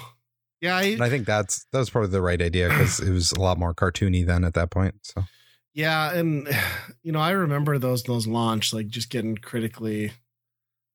Yeah, 0.61 0.77
I, 0.77 0.83
And 0.83 1.03
I 1.03 1.09
think 1.09 1.25
that's 1.25 1.65
that 1.71 1.79
was 1.79 1.89
probably 1.89 2.11
the 2.11 2.21
right 2.21 2.41
idea 2.41 2.69
because 2.69 2.99
it 3.01 3.11
was 3.11 3.33
a 3.33 3.39
lot 3.41 3.57
more 3.57 3.73
cartoony 3.73 4.25
then 4.25 4.45
at 4.45 4.53
that 4.53 4.71
point. 4.71 4.95
So 5.01 5.25
Yeah, 5.73 6.13
and 6.13 6.47
you 7.03 7.11
know, 7.11 7.19
I 7.19 7.31
remember 7.31 7.77
those 7.77 8.03
those 8.03 8.27
launch 8.27 8.73
like 8.73 8.87
just 8.87 9.09
getting 9.09 9.37
critically 9.37 10.13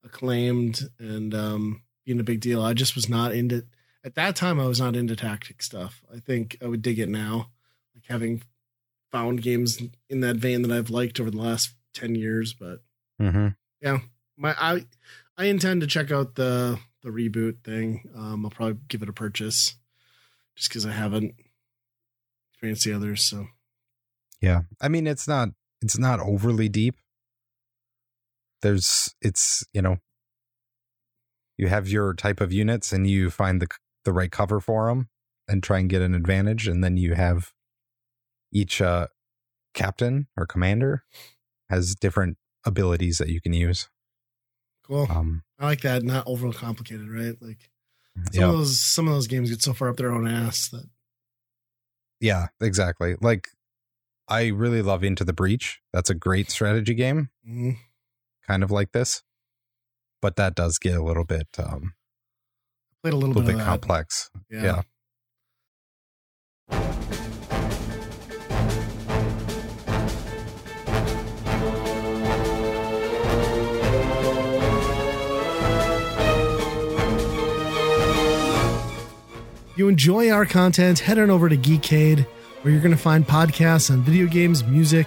acclaimed 0.04 0.80
and 0.98 1.34
um 1.34 1.82
being 2.06 2.20
a 2.20 2.24
big 2.24 2.40
deal. 2.40 2.62
I 2.62 2.72
just 2.72 2.94
was 2.94 3.10
not 3.10 3.34
into 3.34 3.64
at 4.04 4.14
that 4.14 4.36
time 4.36 4.58
I 4.58 4.66
was 4.66 4.80
not 4.80 4.96
into 4.96 5.14
tactic 5.14 5.62
stuff. 5.62 6.02
I 6.14 6.18
think 6.18 6.56
I 6.62 6.66
would 6.66 6.80
dig 6.80 6.98
it 6.98 7.10
now. 7.10 7.50
Like 7.94 8.04
having 8.08 8.42
found 9.10 9.42
games 9.42 9.80
in 10.08 10.20
that 10.20 10.36
vein 10.36 10.62
that 10.62 10.72
I've 10.72 10.90
liked 10.90 11.20
over 11.20 11.30
the 11.30 11.38
last 11.38 11.74
10 11.94 12.14
years, 12.14 12.52
but 12.52 12.82
mm-hmm. 13.20 13.48
my 14.36 14.54
I 14.58 14.86
I 15.36 15.46
intend 15.46 15.80
to 15.80 15.86
check 15.86 16.10
out 16.10 16.34
the 16.34 16.78
the 17.02 17.10
reboot 17.10 17.64
thing. 17.64 18.08
Um 18.14 18.44
I'll 18.44 18.50
probably 18.50 18.78
give 18.88 19.02
it 19.02 19.08
a 19.08 19.12
purchase 19.12 19.76
just 20.56 20.70
cuz 20.70 20.86
I 20.86 20.92
haven't 20.92 21.34
experienced 22.52 22.84
the 22.84 22.92
others, 22.92 23.24
so 23.24 23.46
yeah, 24.40 24.62
I 24.80 24.88
mean 24.88 25.06
it's 25.06 25.28
not 25.28 25.50
it's 25.80 25.98
not 25.98 26.20
overly 26.20 26.68
deep. 26.68 26.96
There's 28.62 29.14
it's 29.20 29.64
you 29.72 29.82
know 29.82 29.98
you 31.56 31.68
have 31.68 31.88
your 31.88 32.14
type 32.14 32.40
of 32.40 32.52
units 32.52 32.92
and 32.92 33.08
you 33.08 33.30
find 33.30 33.60
the 33.60 33.68
the 34.04 34.12
right 34.12 34.30
cover 34.30 34.60
for 34.60 34.88
them 34.88 35.08
and 35.48 35.62
try 35.62 35.78
and 35.78 35.88
get 35.88 36.02
an 36.02 36.14
advantage, 36.14 36.68
and 36.68 36.84
then 36.84 36.96
you 36.96 37.14
have 37.14 37.52
each 38.52 38.80
uh, 38.80 39.08
captain 39.74 40.26
or 40.36 40.46
commander 40.46 41.04
has 41.70 41.94
different 41.94 42.36
abilities 42.64 43.18
that 43.18 43.28
you 43.28 43.40
can 43.40 43.52
use. 43.52 43.88
cool. 44.82 45.06
Um, 45.10 45.42
I 45.58 45.66
like 45.66 45.82
that. 45.82 46.02
Not 46.02 46.24
overly 46.26 46.54
complicated, 46.54 47.10
right? 47.10 47.34
Like 47.40 47.70
some 48.32 48.40
yeah, 48.40 48.46
of 48.48 48.52
those 48.52 48.80
some 48.80 49.06
of 49.06 49.14
those 49.14 49.26
games 49.26 49.50
get 49.50 49.62
so 49.62 49.72
far 49.72 49.88
up 49.88 49.96
their 49.96 50.12
own 50.12 50.26
ass 50.26 50.68
that 50.70 50.88
yeah, 52.20 52.48
exactly. 52.60 53.16
Like 53.20 53.48
I 54.28 54.48
really 54.48 54.82
love 54.82 55.04
Into 55.04 55.24
the 55.24 55.32
Breach. 55.32 55.80
That's 55.92 56.10
a 56.10 56.14
great 56.14 56.50
strategy 56.50 56.94
game, 56.94 57.30
mm, 57.48 57.76
kind 58.46 58.62
of 58.62 58.70
like 58.70 58.92
this, 58.92 59.22
but 60.20 60.36
that 60.36 60.54
does 60.54 60.78
get 60.78 60.96
a 60.96 61.02
little 61.02 61.24
bit 61.24 61.46
um, 61.58 61.94
played 63.02 63.14
a 63.14 63.16
a 63.16 63.18
little, 63.18 63.34
little 63.34 63.42
bit, 63.42 63.58
bit 63.58 63.64
complex. 63.64 64.30
Yeah. 64.50 64.62
yeah. 64.62 64.82
You 79.78 79.88
enjoy 79.88 80.30
our 80.30 80.44
content, 80.44 80.98
head 80.98 81.18
on 81.18 81.30
over 81.30 81.48
to 81.48 81.56
Geekade, 81.56 82.26
where 82.62 82.72
you're 82.72 82.82
going 82.82 82.94
to 82.94 83.00
find 83.00 83.24
podcasts 83.24 83.90
on 83.90 84.02
video 84.02 84.26
games, 84.26 84.64
music, 84.64 85.06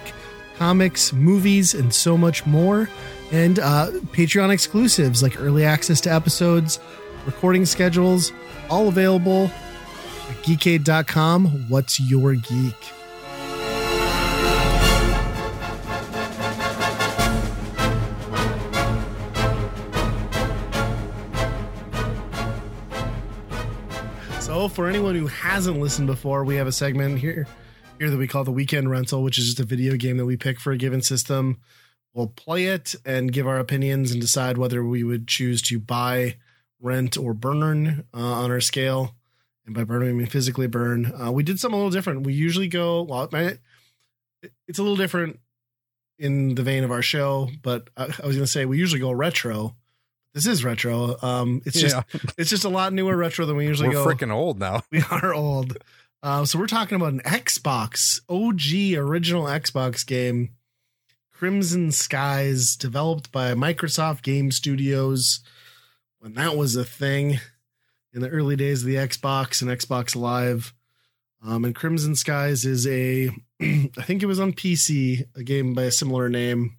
comics, 0.56 1.12
movies, 1.12 1.74
and 1.74 1.92
so 1.92 2.16
much 2.16 2.46
more, 2.46 2.88
and 3.30 3.58
uh, 3.58 3.90
Patreon 4.12 4.50
exclusives 4.50 5.22
like 5.22 5.38
early 5.38 5.64
access 5.64 6.00
to 6.02 6.12
episodes, 6.12 6.80
recording 7.26 7.66
schedules, 7.66 8.32
all 8.70 8.88
available 8.88 9.50
at 10.30 10.36
geekade.com. 10.42 11.46
What's 11.68 12.00
your 12.00 12.34
geek? 12.34 13.01
For 24.68 24.88
anyone 24.88 25.14
who 25.16 25.26
hasn't 25.26 25.80
listened 25.80 26.06
before, 26.06 26.44
we 26.44 26.56
have 26.56 26.66
a 26.66 26.72
segment 26.72 27.18
here 27.18 27.46
here 27.98 28.10
that 28.10 28.16
we 28.16 28.26
call 28.26 28.44
the 28.44 28.50
weekend 28.50 28.90
rental, 28.90 29.22
which 29.22 29.38
is 29.38 29.46
just 29.46 29.60
a 29.60 29.64
video 29.64 29.96
game 29.96 30.16
that 30.16 30.24
we 30.24 30.36
pick 30.36 30.58
for 30.58 30.72
a 30.72 30.76
given 30.76 31.02
system. 31.02 31.60
We'll 32.14 32.28
play 32.28 32.66
it 32.66 32.94
and 33.04 33.32
give 33.32 33.46
our 33.46 33.58
opinions 33.58 34.12
and 34.12 34.20
decide 34.20 34.58
whether 34.58 34.84
we 34.84 35.04
would 35.04 35.28
choose 35.28 35.62
to 35.62 35.78
buy, 35.78 36.36
rent, 36.80 37.16
or 37.16 37.34
burn 37.34 38.04
uh, 38.14 38.18
on 38.18 38.50
our 38.50 38.60
scale. 38.60 39.14
And 39.66 39.74
by 39.74 39.84
burn, 39.84 40.08
I 40.08 40.12
mean 40.12 40.26
physically 40.26 40.66
burn. 40.66 41.12
Uh, 41.12 41.32
we 41.32 41.42
did 41.42 41.60
something 41.60 41.74
a 41.74 41.78
little 41.78 41.90
different. 41.90 42.26
We 42.26 42.34
usually 42.34 42.68
go, 42.68 43.02
well, 43.02 43.24
it's 43.24 44.78
a 44.78 44.82
little 44.82 44.96
different 44.96 45.38
in 46.18 46.54
the 46.54 46.62
vein 46.62 46.84
of 46.84 46.90
our 46.90 47.02
show, 47.02 47.48
but 47.62 47.88
I, 47.96 48.04
I 48.04 48.26
was 48.26 48.36
going 48.36 48.40
to 48.40 48.46
say 48.46 48.64
we 48.64 48.78
usually 48.78 49.00
go 49.00 49.12
retro. 49.12 49.76
This 50.34 50.46
is 50.46 50.64
retro. 50.64 51.16
Um, 51.22 51.62
it's 51.66 51.78
just 51.78 51.94
yeah. 51.94 52.20
it's 52.38 52.50
just 52.50 52.64
a 52.64 52.68
lot 52.68 52.92
newer 52.92 53.16
retro 53.16 53.44
than 53.44 53.56
we 53.56 53.66
usually 53.66 53.88
We're 53.88 54.04
go. 54.04 54.06
freaking 54.06 54.32
old 54.32 54.58
now. 54.58 54.82
We 54.90 55.02
are 55.10 55.34
old. 55.34 55.76
Uh, 56.22 56.44
so 56.44 56.58
we're 56.58 56.66
talking 56.68 56.96
about 56.96 57.12
an 57.12 57.20
Xbox 57.20 58.20
OG 58.28 58.96
original 58.98 59.44
Xbox 59.44 60.06
game, 60.06 60.50
Crimson 61.32 61.90
Skies, 61.90 62.76
developed 62.76 63.32
by 63.32 63.54
Microsoft 63.54 64.22
Game 64.22 64.52
Studios 64.52 65.40
when 66.20 66.34
that 66.34 66.56
was 66.56 66.76
a 66.76 66.84
thing 66.84 67.40
in 68.12 68.22
the 68.22 68.28
early 68.28 68.54
days 68.54 68.82
of 68.82 68.86
the 68.86 68.94
Xbox 68.94 69.60
and 69.60 69.70
Xbox 69.70 70.14
Live. 70.14 70.72
Um, 71.44 71.64
and 71.64 71.74
Crimson 71.74 72.14
Skies 72.14 72.64
is 72.64 72.86
a, 72.86 73.30
I 73.60 74.02
think 74.02 74.22
it 74.22 74.26
was 74.26 74.38
on 74.38 74.52
PC, 74.52 75.26
a 75.34 75.42
game 75.42 75.74
by 75.74 75.84
a 75.84 75.90
similar 75.90 76.28
name. 76.28 76.76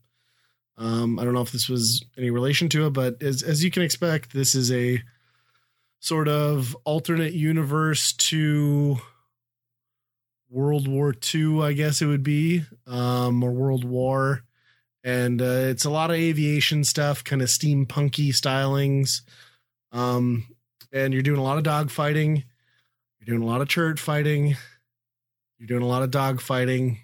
Um, 0.78 1.20
I 1.20 1.24
don't 1.24 1.34
know 1.34 1.42
if 1.42 1.52
this 1.52 1.70
was 1.70 2.04
any 2.18 2.30
relation 2.30 2.70
to 2.70 2.88
it, 2.88 2.92
but 2.92 3.22
as 3.22 3.44
as 3.44 3.64
you 3.64 3.72
can 3.72 3.84
expect, 3.84 4.34
this 4.34 4.56
is 4.56 4.72
a 4.72 5.02
sort 6.00 6.28
of 6.28 6.76
alternate 6.84 7.34
universe 7.34 8.14
to 8.14 8.98
World 10.50 10.88
War 10.88 11.14
II, 11.34 11.62
I 11.62 11.74
guess 11.74 12.02
it 12.02 12.06
would 12.06 12.24
be, 12.24 12.64
um, 12.86 13.42
or 13.44 13.52
World 13.52 13.86
War. 13.86 14.44
And 15.04 15.42
uh, 15.42 15.46
it's 15.46 15.86
a 15.86 15.90
lot 15.90 16.12
of 16.12 16.16
aviation 16.16 16.84
stuff, 16.84 17.24
kind 17.24 17.42
of 17.42 17.48
steampunky 17.48 18.30
stylings. 18.30 19.22
Um, 19.92 20.46
and 20.92 21.14
you're 21.14 21.24
doing 21.24 21.40
a 21.40 21.44
lot 21.44 21.58
of 21.58 21.64
dog 21.64 21.90
fighting. 21.90 22.44
You're 23.20 23.38
doing 23.38 23.48
a 23.48 23.52
lot 23.52 23.62
of 23.62 23.68
turret 23.68 24.00
fighting. 24.00 24.56
You're 25.58 25.68
doing 25.68 25.82
a 25.82 25.88
lot 25.88 26.04
of 26.04 26.12
dog 26.12 26.40
fighting. 26.40 27.00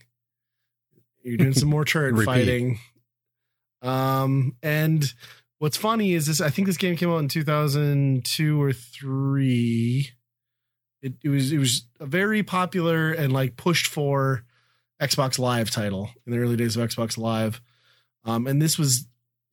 You're 1.23 1.37
doing 1.37 1.53
some 1.53 1.69
more 1.69 1.85
turret 1.85 2.23
fighting. 2.25 2.79
Um, 3.81 4.55
and 4.61 5.13
What's 5.59 5.75
funny 5.75 6.13
is 6.13 6.25
this. 6.25 6.39
I 6.39 6.49
think 6.49 6.67
this 6.67 6.77
game 6.77 6.95
came 6.95 7.11
out 7.11 7.17
in 7.17 7.27
2002 7.27 8.61
or 8.61 8.71
three. 8.71 10.09
It, 11.01 11.15
it 11.21 11.29
was 11.29 11.51
it 11.51 11.57
was 11.57 11.85
a 11.99 12.05
very 12.05 12.43
popular 12.43 13.11
and 13.11 13.33
like 13.33 13.57
pushed 13.57 13.87
for 13.87 14.45
Xbox 15.01 15.37
Live 15.37 15.69
title 15.69 16.11
in 16.25 16.31
the 16.31 16.39
early 16.39 16.55
days 16.55 16.77
of 16.77 16.89
Xbox 16.89 17.17
Live, 17.17 17.61
um, 18.23 18.47
and 18.47 18.61
this 18.61 18.77
was 18.77 19.05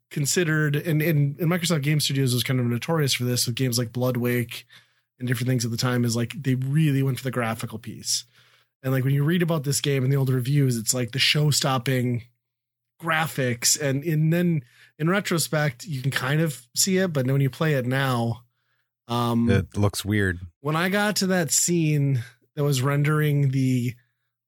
considered 0.08 0.76
and, 0.76 1.02
and, 1.02 1.36
and 1.40 1.50
Microsoft 1.50 1.82
Game 1.82 1.98
Studios 1.98 2.32
was 2.32 2.44
kind 2.44 2.60
of 2.60 2.66
notorious 2.66 3.12
for 3.12 3.24
this 3.24 3.44
with 3.44 3.56
games 3.56 3.76
like 3.76 3.92
Blood 3.92 4.16
Wake 4.16 4.64
and 5.18 5.26
different 5.26 5.48
things 5.48 5.64
at 5.64 5.72
the 5.72 5.76
time. 5.76 6.04
Is 6.04 6.14
like 6.14 6.40
they 6.40 6.54
really 6.54 7.02
went 7.02 7.18
for 7.18 7.24
the 7.24 7.32
graphical 7.32 7.80
piece, 7.80 8.26
and 8.80 8.92
like 8.92 9.02
when 9.02 9.14
you 9.14 9.24
read 9.24 9.42
about 9.42 9.64
this 9.64 9.80
game 9.80 10.04
in 10.04 10.10
the 10.10 10.16
old 10.16 10.30
reviews, 10.30 10.76
it's 10.76 10.94
like 10.94 11.10
the 11.10 11.18
show 11.18 11.50
stopping 11.50 12.22
graphics, 13.00 13.80
and 13.80 14.02
and 14.04 14.32
then 14.32 14.62
in 14.98 15.08
retrospect 15.10 15.84
you 15.84 16.00
can 16.02 16.10
kind 16.10 16.40
of 16.40 16.66
see 16.74 16.96
it, 16.98 17.12
but 17.12 17.26
when 17.26 17.40
you 17.40 17.50
play 17.50 17.74
it 17.74 17.86
now, 17.86 18.42
um, 19.08 19.48
It 19.50 19.76
looks 19.76 20.04
weird. 20.04 20.40
when 20.60 20.76
I 20.76 20.88
got 20.88 21.16
to 21.16 21.26
that 21.28 21.50
scene 21.52 22.22
that 22.54 22.64
was 22.64 22.82
rendering 22.82 23.50
the 23.50 23.94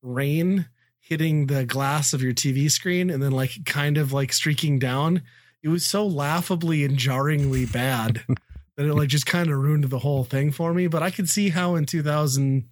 rain 0.02 0.68
hitting 1.00 1.46
the 1.46 1.64
glass 1.64 2.12
of 2.12 2.22
your 2.22 2.32
TV 2.34 2.70
screen 2.70 3.10
and 3.10 3.22
then 3.22 3.32
like 3.32 3.64
kind 3.64 3.98
of 3.98 4.12
like 4.12 4.32
streaking 4.32 4.78
down, 4.78 5.22
it 5.62 5.68
was 5.68 5.84
so 5.86 6.06
laughably 6.06 6.84
and 6.84 6.96
jarringly 6.98 7.66
bad 7.66 8.22
that 8.76 8.86
it 8.86 8.94
like 8.94 9.08
just 9.08 9.26
kind 9.26 9.50
of 9.50 9.58
ruined 9.58 9.84
the 9.84 9.98
whole 9.98 10.24
thing 10.24 10.50
for 10.50 10.72
me. 10.72 10.86
But 10.86 11.02
I 11.02 11.10
could 11.10 11.28
see 11.28 11.48
how 11.50 11.74
in 11.76 11.84
2000, 11.86 12.68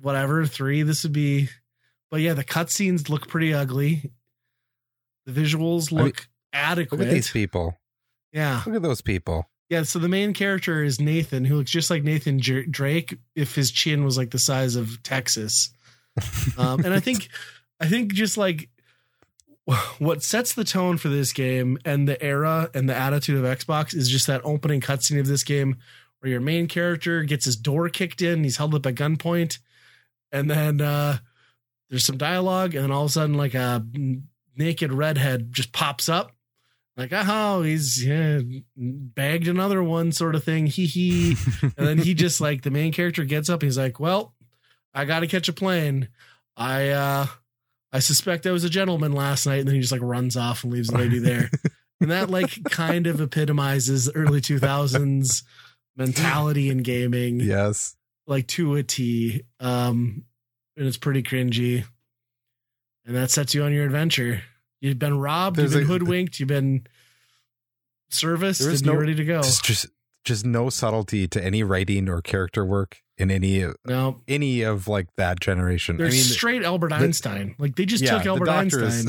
whatever, 0.00 0.44
three, 0.46 0.82
this 0.82 1.02
would 1.04 1.12
be. 1.12 1.48
But 2.10 2.20
yeah, 2.20 2.34
the 2.34 2.44
cutscenes 2.44 3.08
look 3.08 3.28
pretty 3.28 3.54
ugly. 3.54 4.10
The 5.32 5.40
visuals 5.40 5.92
I 5.92 5.96
mean, 5.96 6.04
look 6.06 6.28
adequate. 6.52 6.98
Look 6.98 7.08
at 7.08 7.12
these 7.12 7.30
people. 7.30 7.78
yeah. 8.32 8.62
Look 8.66 8.76
at 8.76 8.82
those 8.82 9.00
people. 9.00 9.48
Yeah, 9.68 9.84
so 9.84 10.00
the 10.00 10.08
main 10.08 10.34
character 10.34 10.82
is 10.82 11.00
Nathan, 11.00 11.44
who 11.44 11.56
looks 11.56 11.70
just 11.70 11.90
like 11.90 12.02
Nathan 12.02 12.38
Drake 12.38 13.16
if 13.36 13.54
his 13.54 13.70
chin 13.70 14.04
was 14.04 14.18
like 14.18 14.30
the 14.30 14.38
size 14.38 14.76
of 14.76 15.02
Texas. 15.02 15.70
Um, 16.58 16.84
and 16.84 16.92
I 16.92 17.00
think, 17.00 17.28
I 17.78 17.86
think 17.86 18.12
just 18.12 18.36
like 18.36 18.68
what 19.98 20.22
sets 20.22 20.52
the 20.54 20.64
tone 20.64 20.98
for 20.98 21.08
this 21.08 21.32
game 21.32 21.78
and 21.84 22.08
the 22.08 22.20
era 22.22 22.68
and 22.74 22.88
the 22.88 22.94
attitude 22.94 23.42
of 23.42 23.44
Xbox 23.44 23.94
is 23.94 24.10
just 24.10 24.26
that 24.26 24.42
opening 24.44 24.80
cutscene 24.80 25.20
of 25.20 25.28
this 25.28 25.44
game 25.44 25.76
where 26.18 26.30
your 26.30 26.40
main 26.40 26.66
character 26.66 27.22
gets 27.22 27.44
his 27.44 27.56
door 27.56 27.88
kicked 27.88 28.20
in, 28.20 28.44
he's 28.44 28.58
held 28.58 28.74
up 28.74 28.84
at 28.84 28.96
gunpoint, 28.96 29.58
and 30.32 30.50
then 30.50 30.80
uh, 30.80 31.18
there's 31.88 32.04
some 32.04 32.18
dialogue, 32.18 32.74
and 32.74 32.84
then 32.84 32.90
all 32.90 33.04
of 33.04 33.10
a 33.10 33.12
sudden, 33.12 33.36
like 33.36 33.54
a 33.54 33.84
naked 34.60 34.92
redhead 34.92 35.52
just 35.52 35.72
pops 35.72 36.08
up. 36.08 36.32
Like 36.96 37.12
oh 37.14 37.62
he's 37.62 38.04
yeah, 38.04 38.40
bagged 38.76 39.48
another 39.48 39.82
one 39.82 40.12
sort 40.12 40.34
of 40.34 40.44
thing. 40.44 40.66
He 40.66 40.84
he. 40.86 41.36
And 41.62 41.86
then 41.86 41.98
he 41.98 42.12
just 42.14 42.40
like 42.40 42.62
the 42.62 42.70
main 42.70 42.92
character 42.92 43.24
gets 43.24 43.48
up 43.48 43.62
he's 43.62 43.78
like 43.78 43.98
well 43.98 44.34
i 44.92 45.04
gotta 45.06 45.26
catch 45.26 45.48
a 45.48 45.52
plane. 45.54 46.08
I 46.56 46.90
uh 46.90 47.26
i 47.92 48.00
suspect 48.00 48.46
i 48.46 48.50
was 48.50 48.64
a 48.64 48.70
gentleman 48.70 49.12
last 49.12 49.46
night. 49.46 49.60
And 49.60 49.68
then 49.68 49.76
he 49.76 49.80
just 49.80 49.92
like 49.92 50.02
runs 50.02 50.36
off 50.36 50.62
and 50.62 50.72
leaves 50.72 50.88
the 50.88 50.98
lady 50.98 51.18
there. 51.18 51.50
And 52.02 52.10
that 52.10 52.28
like 52.28 52.62
kind 52.70 53.06
of 53.06 53.20
epitomizes 53.20 54.10
early 54.14 54.42
2000s 54.42 55.42
mentality 55.96 56.68
in 56.68 56.78
gaming. 56.78 57.40
Yes. 57.40 57.96
like 58.26 58.46
to 58.48 58.74
a 58.74 58.82
t. 58.82 59.42
Um 59.58 60.24
and 60.76 60.86
it's 60.86 60.98
pretty 60.98 61.22
cringy. 61.22 61.84
And 63.06 63.16
that 63.16 63.30
sets 63.30 63.54
you 63.54 63.62
on 63.62 63.72
your 63.72 63.86
adventure 63.86 64.42
you've 64.80 64.98
been 64.98 65.18
robbed 65.18 65.56
There's 65.56 65.72
you've 65.74 65.80
been 65.82 65.90
a- 65.90 65.92
hoodwinked 65.92 66.40
you've 66.40 66.48
been 66.48 66.86
serviced 68.08 68.60
and 68.62 68.80
you're 68.84 68.94
no- 68.94 69.00
ready 69.00 69.14
to 69.14 69.24
go 69.24 69.42
Just, 69.42 69.64
just, 69.64 69.86
just 70.24 70.44
no 70.44 70.68
subtlety 70.70 71.28
to 71.28 71.42
any 71.44 71.62
writing 71.62 72.08
or 72.08 72.20
character 72.22 72.64
work 72.64 72.98
in 73.18 73.30
any 73.30 73.66
no 73.84 74.20
any 74.26 74.62
of 74.62 74.88
like 74.88 75.06
that 75.16 75.40
generation. 75.40 75.96
they're 75.98 76.06
I 76.06 76.10
mean, 76.10 76.18
straight 76.22 76.62
albert 76.64 76.92
einstein 76.92 77.54
like 77.58 77.76
they 77.76 77.84
just 77.84 78.02
yeah, 78.02 78.16
took 78.18 78.26
albert 78.26 78.48
einstein 78.48 79.06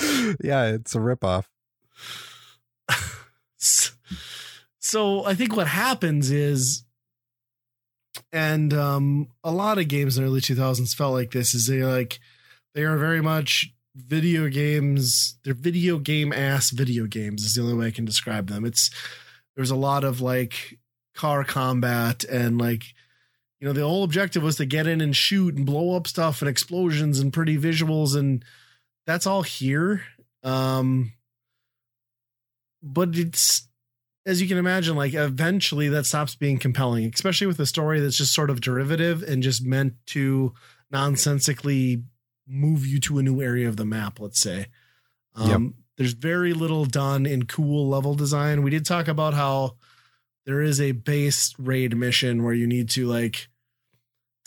yeah, 0.42 0.66
it's 0.66 0.94
a 0.94 0.98
ripoff. 0.98 1.44
So 4.82 5.24
I 5.26 5.34
think 5.34 5.54
what 5.56 5.66
happens 5.68 6.30
is, 6.32 6.84
and 8.32 8.72
um, 8.72 9.28
a 9.42 9.50
lot 9.50 9.78
of 9.78 9.88
games 9.88 10.16
in 10.16 10.24
the 10.24 10.28
early 10.28 10.40
2000s 10.40 10.94
felt 10.94 11.14
like 11.14 11.32
this 11.32 11.54
is 11.54 11.66
they 11.66 11.82
like 11.82 12.20
they 12.74 12.82
are 12.82 12.96
very 12.96 13.20
much 13.20 13.72
video 13.94 14.48
games. 14.48 15.38
They're 15.44 15.54
video 15.54 15.98
game 15.98 16.32
ass 16.32 16.70
video 16.70 17.06
games 17.06 17.44
is 17.44 17.54
the 17.54 17.62
only 17.62 17.74
way 17.74 17.88
I 17.88 17.92
can 17.92 18.04
describe 18.04 18.48
them. 18.48 18.64
It's 18.64 18.90
there's 19.56 19.70
a 19.70 19.76
lot 19.76 20.04
of 20.04 20.20
like 20.20 20.78
car 21.14 21.44
combat 21.44 22.24
and 22.24 22.58
like 22.58 22.84
you 23.60 23.66
know 23.66 23.72
the 23.72 23.86
whole 23.86 24.04
objective 24.04 24.42
was 24.42 24.56
to 24.56 24.64
get 24.64 24.86
in 24.86 25.00
and 25.00 25.14
shoot 25.14 25.54
and 25.54 25.66
blow 25.66 25.96
up 25.96 26.06
stuff 26.06 26.40
and 26.40 26.48
explosions 26.48 27.18
and 27.18 27.32
pretty 27.32 27.58
visuals 27.58 28.16
and 28.16 28.44
that's 29.06 29.26
all 29.26 29.42
here 29.42 30.02
um 30.44 31.12
but 32.82 33.16
it's 33.16 33.68
as 34.26 34.40
you 34.40 34.48
can 34.48 34.58
imagine 34.58 34.96
like 34.96 35.14
eventually 35.14 35.88
that 35.88 36.06
stops 36.06 36.34
being 36.34 36.58
compelling 36.58 37.10
especially 37.14 37.46
with 37.46 37.58
a 37.58 37.66
story 37.66 38.00
that's 38.00 38.18
just 38.18 38.34
sort 38.34 38.50
of 38.50 38.60
derivative 38.60 39.22
and 39.22 39.42
just 39.42 39.64
meant 39.64 39.94
to 40.06 40.52
nonsensically 40.90 42.02
move 42.46 42.86
you 42.86 42.98
to 42.98 43.18
a 43.18 43.22
new 43.22 43.40
area 43.40 43.68
of 43.68 43.76
the 43.76 43.84
map 43.84 44.20
let's 44.20 44.40
say. 44.40 44.66
Um 45.34 45.74
there's 45.96 46.12
very 46.14 46.54
little 46.54 46.86
done 46.86 47.26
in 47.26 47.44
cool 47.44 47.86
level 47.86 48.14
design. 48.14 48.62
We 48.62 48.70
did 48.70 48.86
talk 48.86 49.06
about 49.06 49.34
how 49.34 49.76
there 50.46 50.62
is 50.62 50.80
a 50.80 50.92
base 50.92 51.54
raid 51.58 51.94
mission 51.94 52.42
where 52.42 52.54
you 52.54 52.66
need 52.66 52.88
to 52.90 53.06
like 53.06 53.48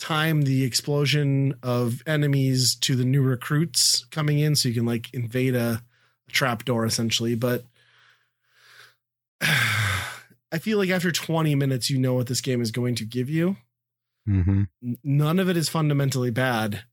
time 0.00 0.42
the 0.42 0.64
explosion 0.64 1.54
of 1.62 2.02
enemies 2.06 2.74
to 2.74 2.96
the 2.96 3.04
new 3.04 3.22
recruits 3.22 4.04
coming 4.06 4.40
in 4.40 4.56
so 4.56 4.68
you 4.68 4.74
can 4.74 4.84
like 4.84 5.14
invade 5.14 5.54
a, 5.54 5.82
a 6.28 6.32
trap 6.32 6.64
door 6.64 6.84
essentially 6.84 7.36
but 7.36 7.64
i 10.52 10.58
feel 10.58 10.78
like 10.78 10.90
after 10.90 11.12
20 11.12 11.54
minutes 11.54 11.90
you 11.90 11.98
know 11.98 12.14
what 12.14 12.26
this 12.26 12.40
game 12.40 12.60
is 12.60 12.70
going 12.70 12.94
to 12.94 13.04
give 13.04 13.28
you. 13.28 13.56
Hmm 14.26 14.64
none 15.02 15.38
of 15.38 15.48
it 15.48 15.56
is 15.56 15.68
fundamentally 15.68 16.30
bad 16.30 16.84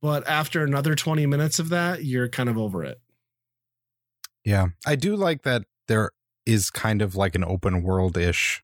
but 0.00 0.26
after 0.26 0.64
another 0.64 0.94
20 0.94 1.26
minutes 1.26 1.58
of 1.58 1.68
that 1.68 2.04
you're 2.04 2.28
kind 2.28 2.48
of 2.48 2.56
over 2.56 2.82
it. 2.82 3.00
Yeah, 4.44 4.68
I 4.86 4.96
do 4.96 5.16
like 5.16 5.42
that 5.42 5.64
there 5.86 6.10
is 6.46 6.70
kind 6.70 7.02
of 7.02 7.14
like 7.14 7.34
an 7.34 7.44
open 7.44 7.82
world 7.82 8.16
ish 8.16 8.62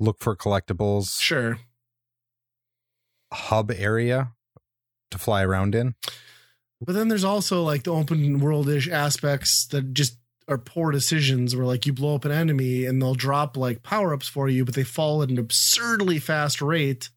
look 0.00 0.18
for 0.18 0.34
collectibles 0.34 1.20
sure. 1.20 1.58
hub 3.32 3.70
area 3.70 4.32
to 5.10 5.18
fly 5.18 5.44
around 5.44 5.74
in. 5.74 5.94
But 6.80 6.94
then 6.94 7.08
there's 7.08 7.24
also 7.24 7.62
like 7.62 7.84
the 7.84 7.92
open 7.92 8.40
world-ish 8.40 8.88
aspects 8.88 9.66
that 9.66 9.92
just 9.92 10.16
are 10.50 10.58
poor 10.58 10.90
decisions 10.90 11.54
where 11.56 11.64
like 11.64 11.86
you 11.86 11.92
blow 11.92 12.14
up 12.16 12.24
an 12.26 12.32
enemy 12.32 12.84
and 12.84 13.00
they'll 13.00 13.14
drop 13.14 13.56
like 13.56 13.82
power-ups 13.82 14.28
for 14.28 14.48
you, 14.48 14.64
but 14.64 14.74
they 14.74 14.82
fall 14.84 15.22
at 15.22 15.30
an 15.30 15.38
absurdly 15.38 16.18
fast 16.18 16.60
rate 16.60 17.08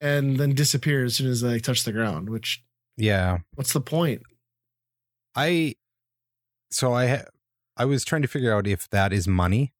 and 0.00 0.36
then 0.36 0.54
disappear 0.54 1.04
as 1.04 1.16
soon 1.16 1.28
as 1.28 1.40
they 1.40 1.58
touch 1.58 1.82
the 1.84 1.92
ground, 1.92 2.28
which 2.30 2.62
Yeah, 2.96 3.38
what's 3.54 3.72
the 3.72 3.80
point? 3.80 4.22
I 5.34 5.74
so 6.70 6.92
I 6.92 7.06
ha- 7.08 7.24
I 7.76 7.84
was 7.84 8.04
trying 8.04 8.22
to 8.22 8.28
figure 8.28 8.54
out 8.54 8.66
if 8.66 8.88
that 8.90 9.12
is 9.12 9.26
money 9.26 9.72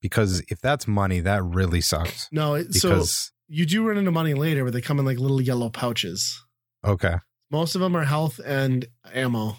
because 0.00 0.40
if 0.48 0.60
that's 0.60 0.86
money, 0.86 1.20
that 1.20 1.42
really 1.42 1.80
sucks. 1.80 2.28
No, 2.30 2.54
it, 2.54 2.74
so 2.74 3.04
you 3.48 3.66
do 3.66 3.86
run 3.88 3.96
into 3.98 4.10
money 4.12 4.34
later, 4.34 4.64
but 4.64 4.72
they 4.72 4.80
come 4.80 4.98
in 4.98 5.04
like 5.04 5.18
little 5.18 5.40
yellow 5.40 5.68
pouches. 5.70 6.44
okay, 6.84 7.16
Most 7.50 7.74
of 7.74 7.80
them 7.80 7.96
are 7.96 8.04
health 8.04 8.38
and 8.44 8.86
ammo. 9.12 9.56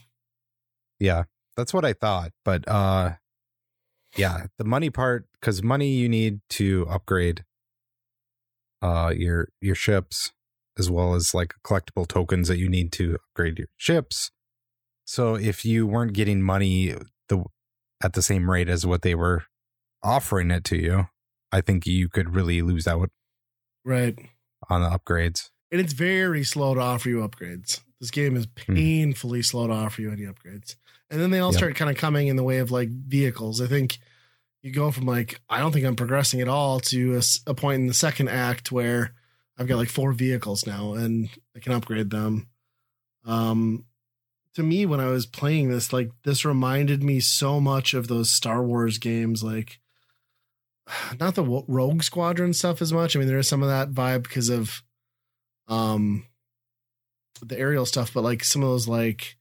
yeah, 1.00 1.24
that's 1.60 1.74
what 1.74 1.86
I 1.86 1.94
thought. 1.94 2.32
But 2.46 2.68
uh, 2.68 3.14
yeah, 4.18 4.46
the 4.58 4.64
money 4.64 4.90
part 4.90 5.28
because 5.40 5.62
money 5.62 5.90
you 5.90 6.10
need 6.10 6.40
to 6.52 6.88
upgrade 6.90 7.44
uh 8.82 9.14
your 9.16 9.50
your 9.62 9.76
ships 9.76 10.32
as 10.78 10.90
well 10.90 11.14
as 11.14 11.34
like 11.34 11.54
collectible 11.66 12.08
tokens 12.08 12.48
that 12.48 12.58
you 12.58 12.70
need 12.70 12.92
to 12.94 13.16
upgrade 13.16 13.60
your 13.60 13.68
ships. 13.78 14.32
So 15.06 15.36
if 15.36 15.66
you 15.66 15.86
weren't 15.86 16.14
getting 16.14 16.42
money 16.42 16.96
the 17.28 17.44
at 18.02 18.14
the 18.14 18.22
same 18.22 18.50
rate 18.50 18.70
as 18.70 18.86
what 18.86 19.02
they 19.02 19.16
were 19.16 19.44
offering 20.02 20.50
it 20.52 20.64
to 20.66 20.78
you, 20.78 21.08
I 21.52 21.60
think 21.62 21.86
you 21.86 22.08
could 22.08 22.34
really 22.34 22.62
lose 22.62 22.88
out 22.88 23.10
Right. 23.84 24.18
on 24.70 24.82
the 24.82 24.90
upgrades. 24.90 25.50
And 25.72 25.82
it's 25.82 25.94
very 25.94 26.44
slow 26.44 26.74
to 26.76 26.80
offer 26.82 27.10
you 27.10 27.18
upgrades. 27.28 27.82
This 28.00 28.12
game 28.12 28.38
is 28.38 28.46
painfully 28.46 29.42
slow 29.42 29.68
to 29.68 29.74
offer 29.74 30.02
you 30.02 30.12
any 30.12 30.22
upgrades. 30.24 30.76
And 31.10 31.20
then 31.20 31.32
they 31.32 31.40
all 31.40 31.52
Yep. 31.52 31.58
start 31.58 31.76
kind 31.76 31.90
of 31.90 31.98
coming 31.98 32.28
in 32.28 32.36
the 32.36 32.44
way 32.44 32.58
of 32.60 32.72
like 32.72 32.90
vehicles. 32.90 33.62
I 33.62 33.68
think 33.68 33.98
you 34.62 34.72
go 34.72 34.92
from 34.92 35.06
like, 35.06 35.40
I 35.50 35.60
don't 35.60 35.72
think 35.72 35.86
I'm 35.86 35.96
progressing 35.96 36.42
at 36.42 36.48
all 36.48 36.80
to 36.82 37.20
a 37.48 37.54
point 37.54 37.82
in 37.82 37.88
the 37.88 37.94
second 37.94 38.30
act 38.30 38.72
where 38.72 39.14
I've 39.58 39.68
got 39.68 39.78
like 39.78 39.90
four 39.90 40.14
vehicles 40.14 40.68
now 40.68 40.94
and 40.94 41.30
I 41.56 41.60
can 41.60 41.72
upgrade 41.74 42.10
them. 42.10 42.48
Um, 43.26 43.86
to 44.56 44.64
me 44.64 44.86
when 44.86 45.00
I 45.00 45.08
was 45.08 45.26
playing 45.26 45.70
this, 45.70 45.92
like 45.94 46.12
this 46.24 46.44
reminded 46.46 47.04
me 47.04 47.20
so 47.20 47.60
much 47.60 47.94
of 47.94 48.08
those 48.08 48.30
Star 48.32 48.64
Wars 48.64 48.98
games, 48.98 49.44
like 49.44 49.80
not 51.20 51.36
the 51.36 51.44
Rogue 51.68 52.04
Squadron 52.04 52.54
stuff 52.54 52.82
as 52.82 52.92
much. 52.94 53.16
I 53.16 53.20
mean, 53.20 53.28
there 53.28 53.40
is 53.40 53.48
some 53.48 53.64
of 53.64 53.70
that 53.70 53.92
vibe 53.92 54.24
because 54.24 54.50
of 54.50 54.84
um 55.68 56.26
the 57.42 57.58
aerial 57.58 57.86
stuff, 57.86 58.14
but 58.14 58.24
like 58.24 58.44
some 58.44 58.62
of 58.64 58.70
those 58.70 58.88
like 58.88 59.38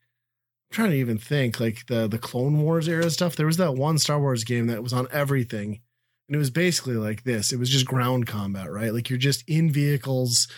trying 0.71 0.91
to 0.91 0.97
even 0.97 1.19
think 1.19 1.61
like 1.61 1.87
the 1.87 2.07
the 2.09 2.19
Clone 2.19 2.61
Wars 2.63 2.89
era 2.89 3.11
stuff. 3.11 3.37
There 3.37 3.47
was 3.47 3.57
that 3.57 3.75
one 3.75 3.99
Star 3.99 4.21
Wars 4.21 4.45
game 4.45 4.67
that 4.67 4.83
was 4.83 4.93
on 4.93 5.09
everything, 5.11 5.81
and 6.29 6.35
it 6.35 6.39
was 6.39 6.51
basically 6.51 6.97
like 6.97 7.25
this. 7.25 7.53
It 7.53 7.59
was 7.59 7.71
just 7.71 7.87
ground 7.87 8.27
combat, 8.27 8.71
right? 8.71 8.93
Like 8.93 9.09
you're 9.11 9.19
just 9.19 9.45
in 9.49 9.71
vehicles, 9.71 10.49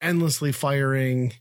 endlessly 0.00 0.52
firing. 0.52 1.32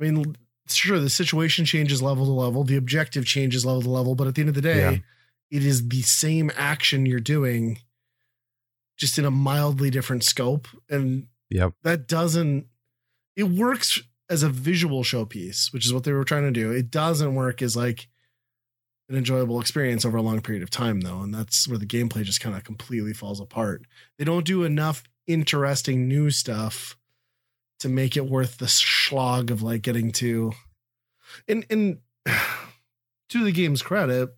I 0.00 0.04
mean, 0.04 0.36
sure, 0.68 0.98
the 0.98 1.10
situation 1.10 1.64
changes 1.64 2.02
level 2.02 2.24
to 2.26 2.32
level, 2.32 2.64
the 2.64 2.76
objective 2.76 3.24
changes 3.26 3.64
level 3.64 3.82
to 3.82 3.90
level, 3.90 4.14
but 4.14 4.26
at 4.26 4.34
the 4.34 4.42
end 4.42 4.48
of 4.48 4.54
the 4.54 4.60
day, 4.62 4.78
Yeah. 4.92 4.98
it 5.58 5.64
is 5.64 5.88
the 5.88 6.02
same 6.02 6.50
action 6.56 7.06
you're 7.06 7.20
doing, 7.20 7.78
just 8.96 9.18
in 9.18 9.24
a 9.24 9.30
mildly 9.30 9.90
different 9.90 10.24
scope, 10.24 10.66
and 10.90 11.28
Yep. 11.50 11.74
that 11.82 12.08
doesn't 12.08 12.66
it 13.36 13.44
works 13.44 14.00
as 14.30 14.42
a 14.42 14.48
visual 14.48 15.02
showpiece 15.02 15.72
which 15.72 15.84
is 15.84 15.92
what 15.92 16.04
they 16.04 16.12
were 16.12 16.24
trying 16.24 16.44
to 16.44 16.50
do. 16.50 16.70
It 16.70 16.90
doesn't 16.90 17.34
work 17.34 17.62
as 17.62 17.76
like 17.76 18.08
an 19.08 19.16
enjoyable 19.16 19.60
experience 19.60 20.04
over 20.04 20.16
a 20.16 20.22
long 20.22 20.40
period 20.40 20.62
of 20.62 20.70
time 20.70 21.00
though 21.00 21.20
and 21.20 21.34
that's 21.34 21.68
where 21.68 21.78
the 21.78 21.86
gameplay 21.86 22.22
just 22.22 22.40
kind 22.40 22.56
of 22.56 22.64
completely 22.64 23.12
falls 23.12 23.40
apart. 23.40 23.82
They 24.18 24.24
don't 24.24 24.46
do 24.46 24.64
enough 24.64 25.02
interesting 25.26 26.08
new 26.08 26.30
stuff 26.30 26.96
to 27.80 27.88
make 27.88 28.16
it 28.16 28.26
worth 28.26 28.58
the 28.58 28.68
slog 28.68 29.50
of 29.50 29.62
like 29.62 29.82
getting 29.82 30.12
to 30.12 30.52
and 31.48 31.66
and 31.70 31.98
to 33.28 33.44
the 33.44 33.52
game's 33.52 33.82
credit 33.82 34.30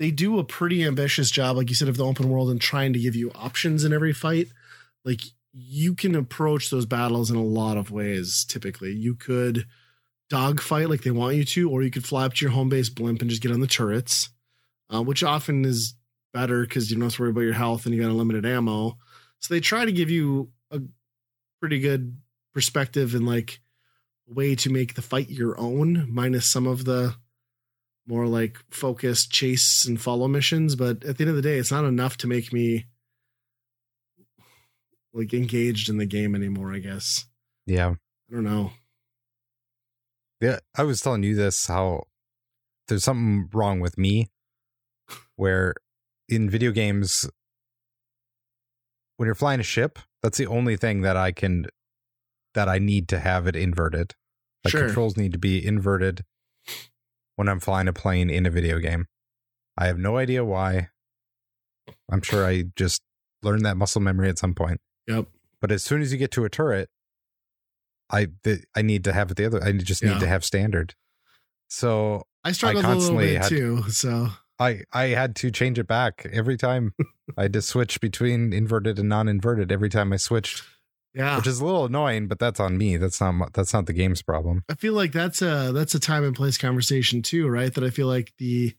they 0.00 0.10
do 0.10 0.38
a 0.38 0.44
pretty 0.44 0.82
ambitious 0.82 1.30
job 1.30 1.58
like 1.58 1.68
you 1.68 1.74
said 1.76 1.86
of 1.86 1.98
the 1.98 2.04
open 2.04 2.30
world 2.30 2.50
and 2.50 2.60
trying 2.60 2.94
to 2.94 2.98
give 2.98 3.14
you 3.14 3.30
options 3.34 3.84
in 3.84 3.92
every 3.92 4.14
fight. 4.14 4.48
Like 5.04 5.20
you 5.52 5.94
can 5.94 6.14
approach 6.14 6.70
those 6.70 6.86
battles 6.86 7.30
in 7.30 7.36
a 7.36 7.42
lot 7.42 7.76
of 7.76 7.90
ways 7.90 8.44
typically. 8.44 8.92
You 8.92 9.14
could 9.14 9.66
dogfight 10.28 10.88
like 10.88 11.02
they 11.02 11.10
want 11.10 11.36
you 11.36 11.44
to 11.44 11.70
or 11.70 11.82
you 11.82 11.90
could 11.90 12.04
fly 12.04 12.24
up 12.24 12.34
to 12.34 12.44
your 12.44 12.52
home 12.52 12.68
base 12.68 12.88
blimp 12.88 13.20
and 13.20 13.28
just 13.28 13.42
get 13.42 13.50
on 13.50 13.60
the 13.60 13.66
turrets 13.66 14.30
uh, 14.92 15.02
which 15.02 15.22
often 15.22 15.64
is 15.64 15.94
better 16.32 16.62
because 16.62 16.90
you 16.90 16.96
don't 16.96 17.04
have 17.04 17.14
to 17.14 17.22
worry 17.22 17.30
about 17.30 17.40
your 17.42 17.52
health 17.52 17.86
and 17.86 17.94
you 17.94 18.00
got 18.00 18.10
unlimited 18.10 18.44
ammo. 18.44 18.98
So 19.40 19.54
they 19.54 19.60
try 19.60 19.84
to 19.84 19.92
give 19.92 20.10
you 20.10 20.50
a 20.70 20.80
pretty 21.60 21.80
good 21.80 22.16
perspective 22.52 23.14
and 23.14 23.26
like 23.26 23.60
way 24.26 24.54
to 24.56 24.70
make 24.70 24.94
the 24.94 25.02
fight 25.02 25.28
your 25.28 25.58
own 25.58 26.06
minus 26.10 26.46
some 26.46 26.66
of 26.66 26.84
the 26.84 27.14
more 28.06 28.26
like 28.26 28.58
focused 28.70 29.30
chase 29.30 29.86
and 29.86 30.00
follow 30.00 30.28
missions. 30.28 30.76
But 30.76 31.04
at 31.04 31.16
the 31.16 31.24
end 31.24 31.30
of 31.30 31.36
the 31.36 31.42
day 31.42 31.58
it's 31.58 31.72
not 31.72 31.84
enough 31.84 32.16
to 32.18 32.26
make 32.26 32.52
me 32.52 32.86
like 35.12 35.32
engaged 35.34 35.88
in 35.88 35.98
the 35.98 36.06
game 36.06 36.34
anymore 36.34 36.72
i 36.72 36.78
guess 36.78 37.26
Yeah. 37.66 37.94
i 38.30 38.34
don't 38.34 38.44
know 38.44 38.72
Yeah. 40.40 40.58
I 40.76 40.84
was 40.84 41.00
telling 41.00 41.22
you 41.22 41.34
this 41.34 41.66
how 41.66 42.04
there's 42.88 43.04
something 43.04 43.48
wrong 43.52 43.80
with 43.80 43.98
me 43.98 44.28
where 45.36 45.74
in 46.28 46.48
video 46.48 46.70
games, 46.70 47.28
when 49.16 49.26
you're 49.26 49.34
flying 49.34 49.60
a 49.60 49.64
ship, 49.64 49.98
that's 50.22 50.38
the 50.38 50.46
only 50.46 50.76
thing 50.76 51.02
that 51.02 51.16
I 51.16 51.32
can, 51.32 51.66
that 52.54 52.68
I 52.68 52.78
need 52.78 53.08
to 53.08 53.18
have 53.18 53.46
it 53.46 53.56
inverted. 53.56 54.14
Like 54.64 54.72
Sure. 54.72 54.86
controls 54.86 55.16
need 55.16 55.32
to 55.32 55.38
be 55.38 55.64
inverted 55.64 56.24
when 57.36 57.48
I'm 57.48 57.60
flying 57.60 57.88
a 57.88 57.92
plane 57.92 58.30
in 58.30 58.46
a 58.46 58.50
video 58.50 58.78
game. 58.78 59.06
I 59.76 59.86
have 59.86 59.98
no 59.98 60.16
idea 60.16 60.44
why. 60.44 60.88
I'm 62.10 62.22
sure 62.22 62.46
I 62.46 62.64
just 62.76 63.02
learned 63.42 63.64
that 63.66 63.76
muscle 63.76 64.00
memory 64.00 64.28
at 64.28 64.38
some 64.38 64.54
point. 64.54 64.80
Yep 65.06 65.26
But 65.60 65.70
as 65.72 65.82
soon 65.82 66.00
as 66.02 66.12
you 66.12 66.18
get 66.18 66.30
to 66.32 66.44
a 66.44 66.48
turret, 66.50 66.88
I 68.10 68.28
the, 68.42 68.62
I 68.74 68.82
need 68.82 69.04
to 69.04 69.12
have 69.12 69.30
it 69.30 69.36
the 69.36 69.46
other. 69.46 69.62
I 69.62 69.72
just 69.72 70.02
need 70.02 70.10
Yeah. 70.12 70.18
to 70.20 70.26
have 70.26 70.44
standard. 70.44 70.94
So 71.68 72.24
i 72.42 72.52
struggled 72.52 72.84
a 72.84 72.88
little 72.88 73.00
constantly 73.00 73.26
bit 73.34 73.42
had- 73.42 73.48
too 73.48 73.82
so 73.90 74.28
I 74.58 74.82
I 74.92 75.04
had 75.08 75.36
to 75.36 75.50
change 75.50 75.78
it 75.78 75.86
back 75.86 76.26
every 76.32 76.56
time. 76.56 76.92
I 77.38 77.42
had 77.42 77.52
to 77.54 77.62
switch 77.62 78.00
between 78.00 78.52
inverted 78.52 78.98
and 78.98 79.08
non-inverted 79.08 79.70
every 79.72 79.88
time 79.88 80.12
I 80.12 80.16
switched, 80.16 80.62
yeah 81.14 81.36
which 81.36 81.46
is 81.46 81.60
a 81.60 81.64
little 81.64 81.84
annoying. 81.86 82.26
But 82.28 82.38
that's 82.40 82.60
on 82.60 82.76
me. 82.76 82.96
That's 82.96 83.20
not 83.20 83.32
my- 83.32 83.48
that's 83.54 83.72
not 83.72 83.86
the 83.86 83.92
game's 83.94 84.22
problem. 84.22 84.64
I 84.68 84.74
feel 84.74 84.92
like 84.94 85.12
that's 85.12 85.40
a 85.42 85.70
that's 85.72 85.94
a 85.94 86.00
time 86.00 86.24
and 86.24 86.34
place 86.36 86.58
conversation 86.58 87.22
too, 87.22 87.48
right? 87.48 87.72
That 87.72 87.84
I 87.84 87.90
feel 87.90 88.06
like 88.06 88.32
the 88.38 88.74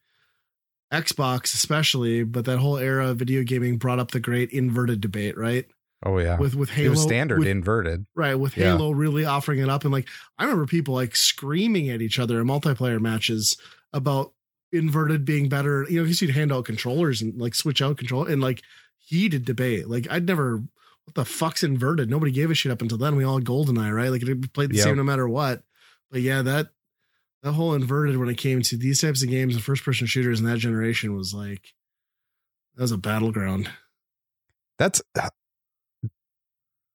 Xbox 0.93 1.53
especially, 1.53 2.23
but 2.26 2.43
that 2.45 2.57
whole 2.60 2.77
era 2.77 3.07
of 3.07 3.18
video 3.18 3.43
gaming 3.43 3.77
brought 3.77 3.99
up 3.99 4.11
the 4.11 4.19
great 4.19 4.52
inverted 4.52 4.99
debate, 5.02 5.38
right? 5.38 5.65
Oh 6.03 6.18
yeah, 6.18 6.38
With 6.38 6.56
with 6.56 6.72
Halo 6.72 6.88
it 6.88 6.90
was 6.90 7.02
standard 7.03 7.40
with, 7.40 7.48
inverted. 7.48 8.06
right 8.15 8.36
with 8.36 8.57
Yeah. 8.57 8.72
Halo 8.78 8.91
really 8.91 9.23
offering 9.26 9.60
it 9.60 9.69
up 9.69 9.84
and 9.84 9.94
like 9.94 10.07
I 10.38 10.44
remember 10.45 10.65
people 10.65 10.95
like 10.95 11.15
screaming 11.15 11.90
at 11.90 12.02
each 12.02 12.18
other 12.18 12.40
in 12.41 12.48
multiplayer 12.48 12.99
matches 12.99 13.56
about 13.94 14.34
inverted 14.72 15.26
being 15.26 15.48
better. 15.49 15.86
You 15.90 16.02
know, 16.02 16.07
you 16.10 16.15
would 16.26 16.36
hand 16.36 16.52
out 16.52 16.65
controllers 16.65 17.22
and 17.22 17.40
like 17.40 17.53
switch 17.53 17.82
out 17.84 17.98
control 17.98 18.26
and 18.26 18.41
like 18.41 18.64
heated 18.98 19.45
debate. 19.45 19.88
Like 19.90 20.07
I'd 20.10 20.26
never 20.26 20.64
what 21.06 21.14
the 21.15 21.26
fuck's 21.26 21.64
inverted? 21.64 22.10
Nobody 22.10 22.32
gave 22.32 22.49
a 22.49 22.56
shit 22.56 22.72
up 22.72 22.82
until 22.82 22.98
then. 22.98 23.15
We 23.15 23.23
all 23.23 23.38
had 23.38 23.45
GoldenEye, 23.45 23.94
right? 23.94 24.10
Like 24.10 24.23
it 24.23 24.53
played 24.53 24.72
the 24.72 24.78
Yep. 24.78 24.84
same 24.84 24.98
no 24.98 25.03
matter 25.03 25.28
what. 25.28 25.61
But 26.10 26.22
yeah, 26.22 26.41
that 26.41 26.69
that 27.44 27.52
whole 27.53 27.73
inverted 27.76 28.18
when 28.18 28.30
it 28.30 28.38
came 28.38 28.61
to 28.64 28.78
these 28.78 29.02
types 29.02 29.22
of 29.23 29.30
games 29.30 29.53
and 29.56 29.64
first 29.64 29.84
person 29.84 30.07
shooters 30.07 30.40
in 30.40 30.45
that 30.48 30.57
generation 30.57 31.15
was 31.15 31.32
like 31.34 31.73
that 32.76 32.82
was 32.82 32.91
a 32.91 32.98
battleground. 32.98 33.69
That's 34.80 35.02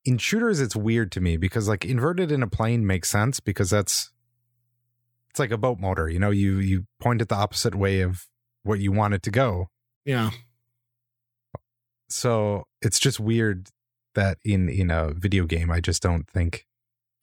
in 0.07 0.19
shooters. 0.19 0.61
It's 0.61 0.77
weird 0.77 1.11
to 1.12 1.20
me 1.20 1.37
because 1.37 1.69
like 1.69 1.85
inverted 1.85 2.31
in 2.33 2.43
a 2.43 2.47
plane 2.47 2.87
makes 2.87 3.11
sense 3.11 3.41
because 3.41 3.70
that's 3.70 4.11
it's 5.31 5.39
like 5.39 5.51
a 5.51 5.59
boat 5.59 5.78
motor. 5.81 6.09
You 6.09 6.19
know, 6.19 6.31
you 6.31 6.57
you 6.59 6.87
point 7.01 7.20
it 7.20 7.28
the 7.28 7.35
opposite 7.35 7.74
way 7.74 8.01
of 8.01 8.27
what 8.62 8.78
you 8.81 8.93
want 8.93 9.15
it 9.15 9.23
to 9.24 9.31
go. 9.31 9.69
Yeah. 10.05 10.31
So 12.09 12.65
it's 12.83 12.99
just 12.99 13.19
weird 13.19 13.69
that 14.15 14.39
in 14.45 14.69
in 14.69 14.91
a 14.91 15.12
video 15.12 15.45
game, 15.45 15.70
I 15.70 15.81
just 15.81 16.03
don't 16.03 16.28
think 16.31 16.66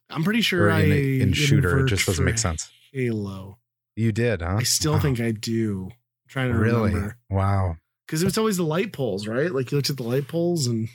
I'm 0.09 0.23
pretty 0.23 0.41
sure 0.41 0.69
I 0.71 0.81
in, 0.81 0.91
a, 0.91 1.19
in 1.21 1.33
shooter 1.33 1.79
it 1.85 1.87
just 1.89 2.05
doesn't 2.05 2.25
make 2.25 2.37
sense. 2.37 2.69
Halo. 2.91 3.57
You 3.95 4.11
did, 4.11 4.41
huh? 4.41 4.57
I 4.59 4.63
still 4.63 4.93
Wow. 4.93 4.99
think 4.99 5.19
I 5.19 5.31
do. 5.31 5.89
I'm 5.91 5.95
trying 6.27 6.51
to 6.51 6.57
really. 6.57 6.91
remember. 6.93 7.17
Wow. 7.29 7.77
Because 8.05 8.21
it 8.21 8.25
was 8.25 8.37
always 8.37 8.57
the 8.57 8.63
light 8.63 8.91
poles, 8.91 9.27
right? 9.27 9.51
Like 9.51 9.71
you 9.71 9.77
looked 9.77 9.89
at 9.89 9.97
the 9.97 10.03
light 10.03 10.27
poles 10.27 10.67
and 10.67 10.89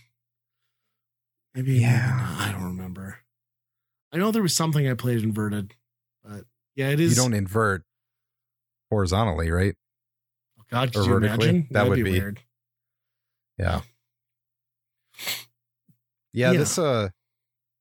maybe 1.55 1.75
Yeah. 1.75 2.37
I 2.39 2.53
don't 2.53 2.65
remember. 2.65 3.19
I 4.13 4.17
know 4.19 4.31
there 4.31 4.43
was 4.43 4.55
something 4.57 4.89
I 4.89 4.95
played 4.95 5.23
inverted, 5.23 5.75
but 6.25 6.45
yeah, 6.75 6.89
it 6.91 7.01
is. 7.01 7.11
You 7.17 7.23
don't 7.23 7.35
invert 7.35 7.85
horizontally, 8.91 9.51
right? 9.51 9.75
oh 10.59 10.63
God, 10.71 10.93
could 10.93 11.01
or 11.03 11.05
you 11.11 11.17
imagine? 11.17 11.63
That 11.71 11.85
That'd 11.85 11.89
would 11.91 11.97
be, 11.97 12.03
be- 12.05 12.13
weird. 12.13 12.41
Yeah. 13.59 13.81
Yeah, 16.33 16.53
Yeah. 16.53 16.59
this 16.59 16.79
uh 16.79 17.09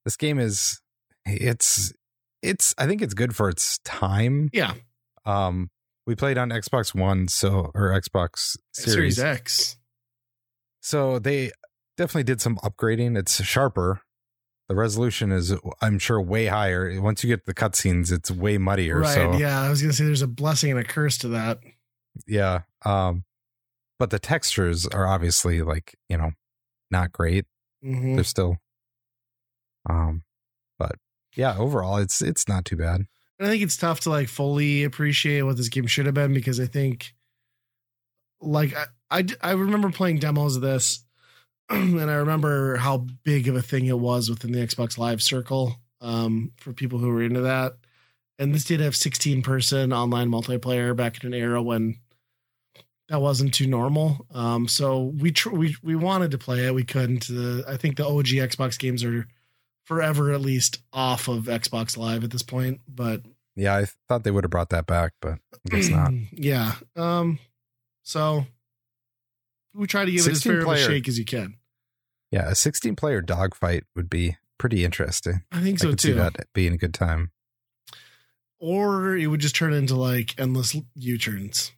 this 0.05 0.15
game 0.17 0.39
is 0.39 0.81
it's 1.25 1.93
it's 2.41 2.73
I 2.77 2.87
think 2.87 3.01
it's 3.01 3.13
good 3.13 3.35
for 3.35 3.49
its 3.49 3.77
time. 3.85 4.49
Yeah, 4.53 4.73
Um 5.25 5.69
we 6.05 6.15
played 6.15 6.37
on 6.37 6.49
Xbox 6.49 6.95
One 6.95 7.27
so 7.27 7.71
or 7.75 7.89
Xbox 7.99 8.55
Series. 8.73 9.17
Series 9.17 9.19
X. 9.19 9.77
So 10.81 11.19
they 11.19 11.51
definitely 11.97 12.23
did 12.23 12.39
some 12.41 12.57
upgrading. 12.57 13.17
It's 13.17 13.43
sharper. 13.43 14.01
The 14.69 14.75
resolution 14.75 15.31
is 15.31 15.53
I'm 15.81 15.97
sure 15.99 16.21
way 16.21 16.45
higher. 16.47 16.99
Once 17.01 17.23
you 17.23 17.29
get 17.29 17.41
to 17.41 17.45
the 17.45 17.53
cutscenes, 17.53 18.11
it's 18.11 18.29
way 18.29 18.57
muddier. 18.57 18.99
Right. 18.99 19.13
so 19.13 19.37
Yeah, 19.37 19.61
I 19.61 19.69
was 19.69 19.81
gonna 19.81 19.93
say 19.93 20.05
there's 20.05 20.21
a 20.21 20.27
blessing 20.27 20.71
and 20.71 20.79
a 20.79 20.83
curse 20.83 21.17
to 21.19 21.29
that. 21.29 21.59
yeah. 22.27 22.61
Um 22.85 23.23
but 23.99 24.09
the 24.11 24.19
textures 24.19 24.85
are 24.85 25.07
obviously 25.07 25.61
like, 25.61 25.95
you 26.09 26.17
know, 26.17 26.31
not 26.91 27.11
great. 27.11 27.45
Mhm. 27.85 28.15
they're 28.15 28.23
still 28.23 28.57
um 29.89 30.23
but 30.79 30.95
yeah 31.35 31.55
overall 31.57 31.97
it's 31.97 32.21
it's 32.23 32.47
not 32.47 32.65
too 32.65 32.75
bad 32.75 33.05
And 33.39 33.47
I 33.47 33.51
think 33.51 33.61
it's 33.63 33.77
tough 33.77 33.99
to 34.01 34.09
like 34.09 34.27
fully 34.27 34.83
appreciate 34.83 35.43
what 35.43 35.57
this 35.57 35.69
game 35.69 35.85
should 35.87 36.07
have 36.07 36.15
been 36.15 36.33
because 36.33 36.59
I 36.59 36.65
think, 36.65 37.13
like, 38.41 38.75
I 38.75 38.85
I, 39.09 39.25
I 39.41 39.51
remember 39.51 39.89
playing 39.91 40.19
demos 40.19 40.55
of 40.57 40.61
this, 40.63 41.05
and 41.69 42.09
I 42.09 42.15
remember 42.15 42.77
how 42.77 43.05
big 43.23 43.47
of 43.47 43.55
a 43.55 43.61
thing 43.61 43.85
it 43.85 43.99
was 43.99 44.29
within 44.29 44.51
the 44.51 44.59
Xbox 44.59 44.97
Live 44.97 45.21
circle 45.21 45.79
um, 46.01 46.51
for 46.57 46.73
people 46.73 46.99
who 46.99 47.09
were 47.09 47.21
into 47.23 47.41
that. 47.41 47.73
And 48.39 48.53
this 48.53 48.63
did 48.63 48.79
have 48.79 48.95
16 48.95 49.41
person 49.41 49.91
online 49.91 50.29
multiplayer 50.29 50.95
back 50.95 51.23
in 51.23 51.33
an 51.33 51.39
era 51.39 51.61
when 51.61 51.97
that 53.09 53.19
wasn't 53.19 53.53
too 53.53 53.67
normal. 53.67 54.25
Um, 54.33 54.67
so 54.67 55.13
we 55.17 55.31
tr- 55.31 55.49
we 55.49 55.75
we 55.81 55.95
wanted 55.95 56.31
to 56.31 56.37
play 56.37 56.65
it, 56.65 56.75
we 56.75 56.83
couldn't. 56.83 57.27
The 57.27 57.63
I 57.67 57.77
think 57.77 57.97
the 57.97 58.05
OG 58.05 58.27
Xbox 58.27 58.77
games 58.77 59.03
are 59.03 59.27
forever 59.85 60.33
at 60.33 60.41
least 60.41 60.79
off 60.91 61.27
of 61.27 61.45
Xbox 61.45 61.97
Live 61.97 62.23
at 62.23 62.31
this 62.31 62.43
point, 62.43 62.81
but 62.87 63.21
Yeah, 63.55 63.75
I 63.75 63.85
thought 64.07 64.23
they 64.23 64.31
would 64.31 64.43
have 64.43 64.51
brought 64.51 64.69
that 64.69 64.85
back, 64.85 65.13
but 65.21 65.39
I 65.53 65.69
guess 65.69 65.89
not. 65.89 66.11
yeah. 66.31 66.75
Um. 66.95 67.39
So 68.03 68.45
we 69.73 69.87
try 69.87 70.05
to 70.05 70.11
give 70.11 70.25
it 70.25 70.31
as 70.31 70.41
16 70.41 70.51
fair 70.51 70.61
of 70.61 70.67
a 70.69 70.77
shake 70.77 71.07
as 71.07 71.17
you 71.17 71.25
can. 71.25 71.56
Yeah, 72.31 72.49
a 72.49 72.55
16 72.55 72.95
player 72.95 73.21
dogfight 73.21 73.83
would 73.95 74.09
be 74.09 74.37
pretty 74.57 74.83
interesting. 74.83 75.43
I 75.51 75.61
think 75.61 75.79
I 75.81 75.83
so 75.83 75.93
too. 75.93 76.15
that 76.15 76.35
being 76.53 76.73
a 76.73 76.77
good 76.77 76.93
time. 76.93 77.31
Or 78.59 79.15
it 79.15 79.27
would 79.27 79.39
just 79.39 79.55
turn 79.55 79.73
into 79.73 79.95
like 79.95 80.33
endless 80.39 80.75
U 80.95 81.17
turns. 81.17 81.71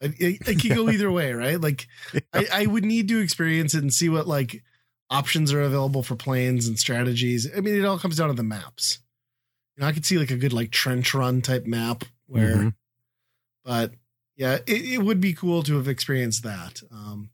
It, 0.00 0.12
it, 0.18 0.48
it 0.48 0.60
could 0.62 0.74
go 0.74 0.88
either 0.88 1.10
way, 1.10 1.32
right? 1.32 1.60
Like 1.60 1.86
I, 2.32 2.46
I 2.52 2.66
would 2.66 2.84
need 2.84 3.08
to 3.08 3.20
experience 3.20 3.74
it 3.74 3.82
and 3.82 3.92
see 3.92 4.08
what 4.08 4.26
like 4.26 4.62
options 5.10 5.52
are 5.52 5.60
available 5.60 6.02
for 6.02 6.16
planes 6.16 6.66
and 6.66 6.78
strategies. 6.78 7.46
I 7.54 7.60
mean, 7.60 7.76
it 7.78 7.84
all 7.84 7.98
comes 7.98 8.16
down 8.16 8.28
to 8.28 8.34
the 8.34 8.42
maps. 8.42 9.00
You 9.76 9.82
know, 9.82 9.88
I 9.88 9.92
could 9.92 10.06
see 10.06 10.18
like 10.18 10.30
a 10.30 10.36
good 10.36 10.52
like 10.54 10.70
trench 10.70 11.12
run 11.14 11.42
type 11.42 11.66
map 11.66 12.04
where, 12.26 12.56
Mhm. 12.56 12.74
but 13.64 13.92
yeah, 14.36 14.54
it, 14.66 14.82
it 14.84 15.02
would 15.02 15.20
be 15.20 15.34
cool 15.34 15.62
to 15.64 15.76
have 15.76 15.86
experienced 15.88 16.42
that. 16.44 16.80
Um, 16.90 17.28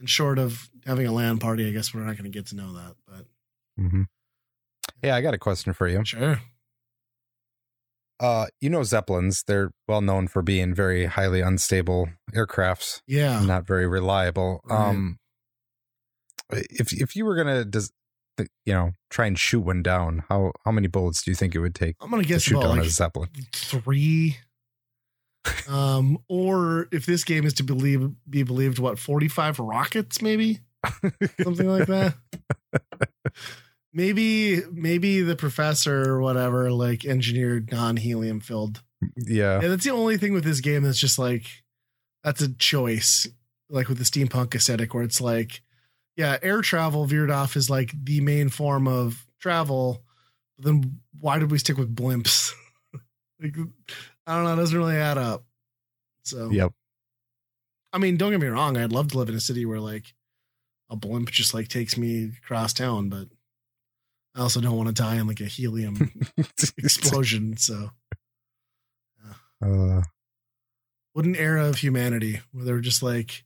and 0.00 0.08
short 0.10 0.38
of 0.38 0.68
having 0.86 1.06
a 1.06 1.12
LAN 1.12 1.38
party, 1.38 1.68
I 1.68 1.70
guess 1.70 1.94
we're 1.94 2.00
not 2.00 2.16
going 2.16 2.24
to 2.30 2.36
get 2.36 2.46
to 2.48 2.56
know 2.56 2.72
that, 2.72 2.96
but 3.06 3.26
Mhm. 3.78 4.06
Yeah, 5.02 5.14
I 5.14 5.20
got 5.22 5.34
a 5.34 5.38
question 5.38 5.72
for 5.72 5.86
you. 5.86 6.04
sure. 6.04 6.40
Uh, 8.18 8.46
you 8.60 8.68
know 8.68 8.82
Zeppelins, 8.82 9.44
they're 9.46 9.70
well 9.88 10.02
known 10.02 10.28
for 10.28 10.42
being 10.42 10.74
very 10.74 11.06
highly 11.06 11.40
unstable 11.40 12.10
aircrafts, 12.34 13.00
Yeah. 13.06 13.40
not 13.44 13.66
very 13.66 13.86
reliable. 13.86 14.60
Right. 14.64 14.88
Um 14.90 15.18
if 16.50 16.92
if 16.92 17.16
you 17.16 17.24
were 17.24 17.34
going 17.36 17.46
to 17.46 17.64
des- 17.64 17.92
th- 18.36 18.50
you 18.66 18.74
know, 18.74 18.92
try 19.08 19.26
and 19.26 19.38
shoot 19.38 19.60
one 19.60 19.82
down, 19.82 20.24
how 20.28 20.52
how 20.66 20.70
many 20.72 20.86
bullets 20.88 21.22
do 21.22 21.30
you 21.30 21.34
think 21.34 21.54
it 21.54 21.60
would 21.60 21.74
take 21.74 21.96
I'm 22.00 22.10
going 22.10 22.20
to 22.22 22.28
to 22.28 22.34
guess 22.34 22.42
shoot 22.42 22.56
about 22.58 22.68
down 22.68 22.78
like 22.78 22.86
a 22.88 22.90
Zeppelin? 22.90 23.28
three. 23.54 24.36
Um, 25.68 26.18
or 26.28 26.88
if 26.92 27.06
this 27.06 27.24
game 27.24 27.44
is 27.46 27.54
to 27.54 27.62
believe 27.62 28.10
be 28.28 28.42
believed, 28.42 28.78
what 28.78 28.98
forty 28.98 29.28
five 29.28 29.58
rockets, 29.58 30.20
maybe 30.22 30.60
something 31.42 31.68
like 31.68 31.86
that. 31.86 32.14
maybe 33.92 34.62
maybe 34.72 35.22
the 35.22 35.36
professor 35.36 36.08
or 36.08 36.20
whatever 36.20 36.70
like 36.70 37.04
engineered 37.04 37.70
non 37.72 37.96
helium 37.96 38.40
filled. 38.40 38.82
yeah. 39.16 39.60
Yeah, 39.60 39.68
that's 39.68 39.84
the 39.84 39.90
only 39.90 40.16
thing 40.16 40.32
with 40.32 40.44
this 40.44 40.60
game 40.60 40.82
that's 40.82 40.98
just 40.98 41.18
like 41.18 41.46
that's 42.22 42.42
a 42.42 42.52
choice, 42.54 43.26
like 43.68 43.88
with 43.88 43.98
the 43.98 44.04
steampunk 44.04 44.54
aesthetic, 44.54 44.92
where 44.94 45.02
it's 45.02 45.20
like, 45.20 45.62
yeah, 46.16 46.36
air 46.42 46.60
travel 46.60 47.06
veered 47.06 47.30
off 47.30 47.56
is 47.56 47.70
like 47.70 47.92
the 48.04 48.20
main 48.20 48.48
form 48.48 48.86
of 48.86 49.26
travel. 49.40 50.02
But 50.58 50.66
then 50.66 51.00
why 51.18 51.38
did 51.38 51.50
we 51.50 51.58
stick 51.58 51.78
with 51.78 51.94
blimps? 51.94 52.52
like, 53.42 53.56
I 54.30 54.36
don't 54.36 54.44
know, 54.44 54.52
it 54.52 54.56
doesn't 54.56 54.78
really 54.78 54.96
add 54.96 55.18
up. 55.18 55.44
So 56.22 56.50
Yep. 56.50 56.72
I 57.92 57.98
mean, 57.98 58.16
don't 58.16 58.30
get 58.30 58.40
me 58.40 58.46
wrong, 58.46 58.76
I'd 58.76 58.92
love 58.92 59.08
to 59.08 59.18
live 59.18 59.28
in 59.28 59.34
a 59.34 59.40
city 59.40 59.66
where 59.66 59.80
like 59.80 60.14
a 60.88 60.94
blimp 60.94 61.30
just 61.30 61.52
like 61.52 61.66
takes 61.66 61.96
me 61.96 62.30
across 62.40 62.72
town, 62.72 63.08
but 63.08 63.26
I 64.36 64.42
also 64.42 64.60
don't 64.60 64.76
want 64.76 64.88
to 64.88 64.94
die 64.94 65.16
in 65.16 65.26
like 65.26 65.40
a 65.40 65.46
helium 65.46 66.12
explosion. 66.78 67.56
So 67.56 67.90
uh, 69.64 70.02
what 71.12 71.24
an 71.24 71.34
era 71.34 71.66
of 71.66 71.78
humanity 71.78 72.40
where 72.52 72.64
they 72.64 72.72
were 72.72 72.80
just 72.80 73.02
like, 73.02 73.44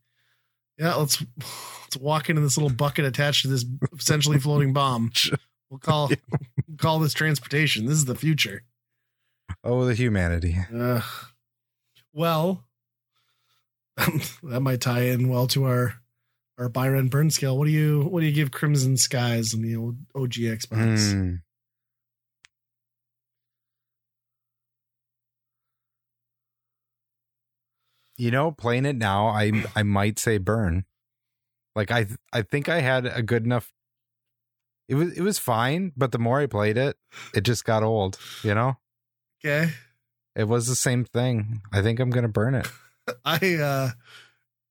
yeah, 0.76 0.94
let's 0.96 1.24
let's 1.38 1.96
walk 1.96 2.28
into 2.28 2.42
this 2.42 2.58
little 2.58 2.76
bucket 2.76 3.06
attached 3.06 3.42
to 3.42 3.48
this 3.48 3.64
essentially 3.98 4.38
floating 4.38 4.74
bomb. 4.74 5.12
We'll 5.70 5.80
call 5.80 6.08
we'll 6.68 6.76
call 6.76 7.00
this 7.00 7.14
transportation. 7.14 7.86
This 7.86 7.96
is 7.96 8.04
the 8.04 8.14
future. 8.14 8.62
Oh, 9.64 9.84
the 9.84 9.94
humanity. 9.94 10.56
Uh, 10.72 11.00
well, 12.12 12.64
that 14.42 14.60
might 14.60 14.80
tie 14.80 15.02
in 15.02 15.28
well 15.28 15.46
to 15.48 15.64
our 15.64 15.94
our 16.58 16.68
Byron 16.68 17.08
burn 17.08 17.30
scale. 17.30 17.58
What 17.58 17.66
do 17.66 17.72
you 17.72 18.02
what 18.02 18.20
do 18.20 18.26
you 18.26 18.32
give 18.32 18.50
Crimson 18.50 18.96
Skies 18.96 19.52
and 19.54 19.64
the 19.64 19.76
old 19.76 19.96
OG 20.14 20.32
Xbox? 20.32 21.12
Hmm. 21.12 21.34
You 28.16 28.30
know, 28.30 28.52
playing 28.52 28.86
it 28.86 28.96
now, 28.96 29.26
I 29.26 29.64
I 29.74 29.82
might 29.82 30.18
say 30.18 30.38
burn. 30.38 30.84
Like 31.74 31.90
I 31.90 32.06
I 32.32 32.42
think 32.42 32.68
I 32.68 32.80
had 32.80 33.06
a 33.06 33.22
good 33.22 33.44
enough. 33.44 33.72
It 34.88 34.94
was 34.94 35.16
it 35.16 35.22
was 35.22 35.38
fine, 35.38 35.92
but 35.96 36.12
the 36.12 36.18
more 36.18 36.40
I 36.40 36.46
played 36.46 36.76
it, 36.76 36.96
it 37.34 37.40
just 37.42 37.64
got 37.64 37.82
old. 37.82 38.18
You 38.44 38.54
know, 38.54 38.76
Okay, 39.44 39.72
it 40.34 40.44
was 40.44 40.66
the 40.66 40.74
same 40.74 41.04
thing. 41.04 41.60
I 41.72 41.82
think 41.82 42.00
I'm 42.00 42.10
gonna 42.10 42.28
burn 42.28 42.54
it. 42.54 42.66
I 43.24 43.54
uh 43.56 43.90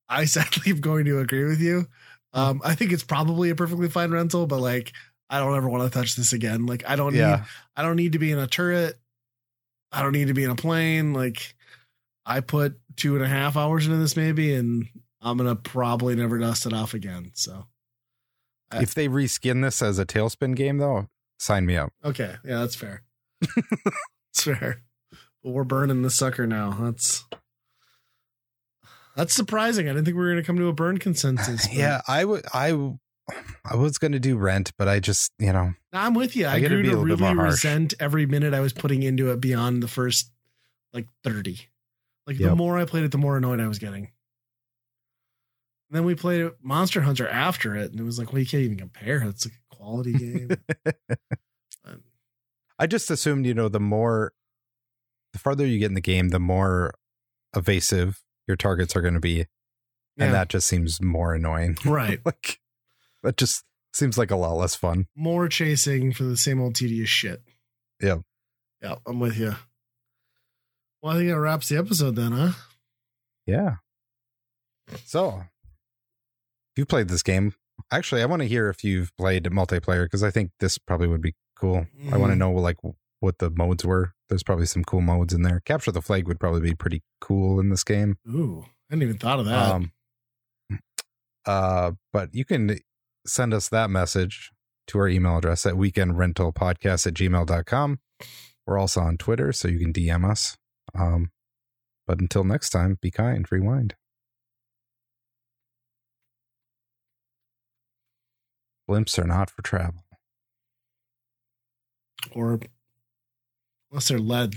I 0.09 0.25
sadly 0.25 0.71
am 0.71 0.81
going 0.81 1.05
to 1.05 1.19
agree 1.19 1.45
with 1.45 1.61
you. 1.61 1.87
Um, 2.33 2.61
I 2.65 2.73
think 2.75 2.91
it's 2.91 3.03
probably 3.03 3.51
a 3.51 3.55
perfectly 3.55 3.89
fine 3.89 4.11
rental, 4.11 4.47
but 4.47 4.59
like 4.59 4.91
I 5.29 5.39
don't 5.39 5.55
ever 5.55 5.69
want 5.69 5.83
to 5.83 5.97
touch 5.97 6.15
this 6.15 6.33
again. 6.33 6.65
Like 6.65 6.83
I 6.87 6.95
don't 6.95 7.13
need 7.13 7.43
I 7.75 7.81
don't 7.81 7.95
need 7.95 8.13
to 8.13 8.19
be 8.19 8.31
in 8.31 8.39
a 8.39 8.47
turret. 8.47 8.99
I 9.91 10.01
don't 10.01 10.11
need 10.11 10.27
to 10.27 10.33
be 10.33 10.43
in 10.43 10.49
a 10.49 10.55
plane. 10.55 11.13
Like 11.13 11.55
I 12.25 12.39
put 12.39 12.79
two 12.95 13.15
and 13.15 13.23
a 13.23 13.27
half 13.27 13.55
hours 13.55 13.85
into 13.85 13.97
this 13.97 14.17
maybe, 14.17 14.55
and 14.55 14.87
I'm 15.21 15.37
gonna 15.37 15.55
probably 15.55 16.15
never 16.15 16.39
dust 16.39 16.65
it 16.65 16.73
off 16.73 16.93
again. 16.93 17.31
So 17.35 17.67
if 18.73 18.95
they 18.95 19.07
reskin 19.07 19.61
this 19.61 19.81
as 19.83 19.99
a 19.99 20.05
TaleSpin 20.05 20.55
game, 20.55 20.79
though, 20.79 21.07
sign 21.37 21.65
me 21.67 21.77
up. 21.77 21.93
okay, 22.03 22.35
yeah, 22.43 22.59
that's 22.59 22.75
fair. 22.75 23.03
Fair. 24.43 24.81
But 25.43 25.51
we're 25.51 25.63
burning 25.63 26.01
the 26.01 26.09
sucker 26.09 26.47
now. 26.47 26.71
That's 26.79 27.25
that's 29.15 29.33
surprising. 29.33 29.87
I 29.87 29.93
didn't 29.93 30.05
think 30.05 30.17
we 30.17 30.23
were 30.23 30.29
gonna 30.31 30.43
come 30.43 30.57
to 30.57 30.67
a 30.67 30.73
burn 30.73 30.97
consensus. 30.97 31.67
but- 31.67 31.75
Yeah, 31.75 32.01
I 32.07 32.25
would. 32.25 32.45
I 32.53 32.69
w- 32.71 32.97
I 33.63 33.75
was 33.77 33.97
gonna 33.97 34.19
do 34.19 34.37
rent, 34.37 34.71
but 34.77 34.87
I 34.89 34.99
just 34.99 35.31
you 35.39 35.53
know 35.53 35.73
I'm 35.93 36.13
with 36.13 36.35
you. 36.35 36.45
I, 36.45 36.55
I 36.55 36.59
grew 36.75 36.83
be 36.83 36.89
a 36.89 36.91
to 36.91 36.97
bit 36.97 37.05
really 37.05 37.21
resent 37.51 37.93
every 37.99 38.25
minute 38.25 38.53
I 38.53 38.59
was 38.59 38.73
putting 38.73 39.01
into 39.03 39.31
it 39.31 39.39
beyond 39.39 39.81
the 39.83 39.87
first 39.87 40.29
like 40.93 41.07
30. 41.23 41.59
Like 42.27 42.37
the 42.49 42.55
more 42.55 42.77
I 42.77 42.85
played 42.85 43.03
it, 43.05 43.11
the 43.11 43.17
more 43.17 43.37
annoyed 43.37 43.59
I 43.61 43.67
was 43.67 43.79
getting. 43.79 44.11
And 45.89 45.97
then 45.97 46.05
we 46.05 46.15
played 46.15 46.49
Monster 46.61 47.01
Hunter 47.01 47.27
after 47.27 47.75
it, 47.75 47.91
and 47.91 47.99
it 47.99 48.03
was 48.03 48.17
like, 48.17 48.31
well, 48.33 48.39
you 48.39 48.45
can't 48.47 48.63
even 48.63 48.77
compare. 48.77 49.21
It's 49.23 49.45
like 49.45 49.53
a 49.71 49.75
quality 49.75 50.13
game. 50.13 50.49
I 52.79 52.87
just 52.87 53.09
assumed, 53.11 53.45
you 53.45 53.53
know, 53.53 53.69
the 53.69 53.79
more, 53.79 54.33
the 55.31 55.39
farther 55.39 55.65
you 55.65 55.79
get 55.79 55.87
in 55.87 55.93
the 55.93 56.01
game, 56.01 56.29
the 56.29 56.39
more 56.39 56.93
evasive 57.55 58.21
your 58.47 58.57
targets 58.57 58.95
are 58.95 59.01
going 59.01 59.13
to 59.13 59.19
be, 59.19 59.45
yeah, 60.17 60.25
and 60.25 60.33
that 60.33 60.49
just 60.49 60.67
seems 60.67 61.01
more 61.01 61.33
annoying. 61.33 61.77
right. 61.85 62.19
like 62.25 62.59
that 63.23 63.37
just 63.37 63.63
seems 63.93 64.17
like 64.17 64.31
a 64.31 64.35
lot 64.35 64.53
less 64.53 64.75
fun. 64.75 65.07
More 65.15 65.47
chasing 65.47 66.11
for 66.13 66.23
the 66.23 66.37
same 66.37 66.61
old 66.61 66.75
tedious 66.75 67.09
shit. 67.09 67.41
Yeah. 68.01 68.17
Yeah, 68.81 68.95
I'm 69.05 69.19
with 69.19 69.37
you. 69.37 69.55
Well, 71.01 71.13
I 71.13 71.17
think 71.17 71.29
that 71.29 71.39
wraps 71.39 71.69
the 71.69 71.77
episode 71.77 72.15
then, 72.15 72.31
huh? 72.31 72.51
Yeah. 73.45 73.75
So, 75.05 75.43
if 76.73 76.77
you 76.77 76.85
played 76.85 77.07
this 77.07 77.23
game, 77.23 77.53
actually, 77.91 78.21
I 78.21 78.25
want 78.25 78.41
to 78.41 78.47
hear 78.47 78.69
if 78.69 78.83
you've 78.83 79.15
played 79.17 79.43
multiplayer 79.45 80.05
because 80.05 80.23
I 80.23 80.31
think 80.31 80.51
this 80.59 80.77
probably 80.77 81.07
would 81.07 81.21
be 81.21 81.33
cool. 81.55 81.87
I 82.11 82.17
want 82.17 82.31
to 82.31 82.35
Mhm. 82.35 82.39
know 82.39 82.51
like 82.53 82.77
what 83.19 83.37
the 83.39 83.49
modes 83.49 83.85
were. 83.85 84.13
There's 84.29 84.43
probably 84.43 84.65
some 84.65 84.83
cool 84.83 85.01
modes 85.01 85.33
in 85.33 85.43
there. 85.43 85.59
Capture 85.61 85.91
the 85.91 86.01
flag 86.01 86.27
would 86.27 86.39
probably 86.39 86.61
be 86.61 86.75
pretty 86.75 87.03
cool 87.21 87.59
in 87.59 87.69
this 87.69 87.83
game. 87.83 88.17
Ooh, 88.27 88.63
I 88.65 88.93
hadn't 88.93 89.03
even 89.03 89.17
thought 89.17 89.39
of 89.39 89.45
that. 89.45 89.71
Um, 89.71 89.91
uh, 91.45 91.91
but 92.11 92.33
you 92.33 92.43
can 92.45 92.79
send 93.25 93.53
us 93.53 93.69
that 93.69 93.89
message 93.89 94.51
to 94.87 94.99
our 94.99 95.07
email 95.07 95.37
address 95.37 95.65
at 95.65 95.75
weekendrentalpodcast 95.75 97.07
at 97.07 97.13
gmail.com. 97.13 97.99
We're 98.65 98.77
also 98.77 99.01
on 99.01 99.17
Twitter, 99.17 99.51
so 99.53 99.67
you 99.67 99.79
can 99.79 99.93
DM 99.93 100.29
us. 100.29 100.57
Um, 100.93 101.31
but 102.05 102.19
until 102.19 102.43
next 102.43 102.69
time, 102.71 102.97
be 103.01 103.11
kind, 103.11 103.45
rewind. 103.51 103.95
Blimps 108.89 109.17
are 109.17 109.27
not 109.27 109.49
for 109.49 109.61
travel. 109.61 110.02
Or 112.31 112.59
unless 113.91 114.07
they're 114.07 114.19
lead. 114.19 114.55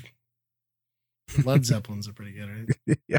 Led 1.45 1.65
Zeppelins 1.67 2.09
are 2.09 2.13
pretty 2.13 2.33
good, 2.33 2.49
right? 2.87 2.99
yeah. 3.09 3.19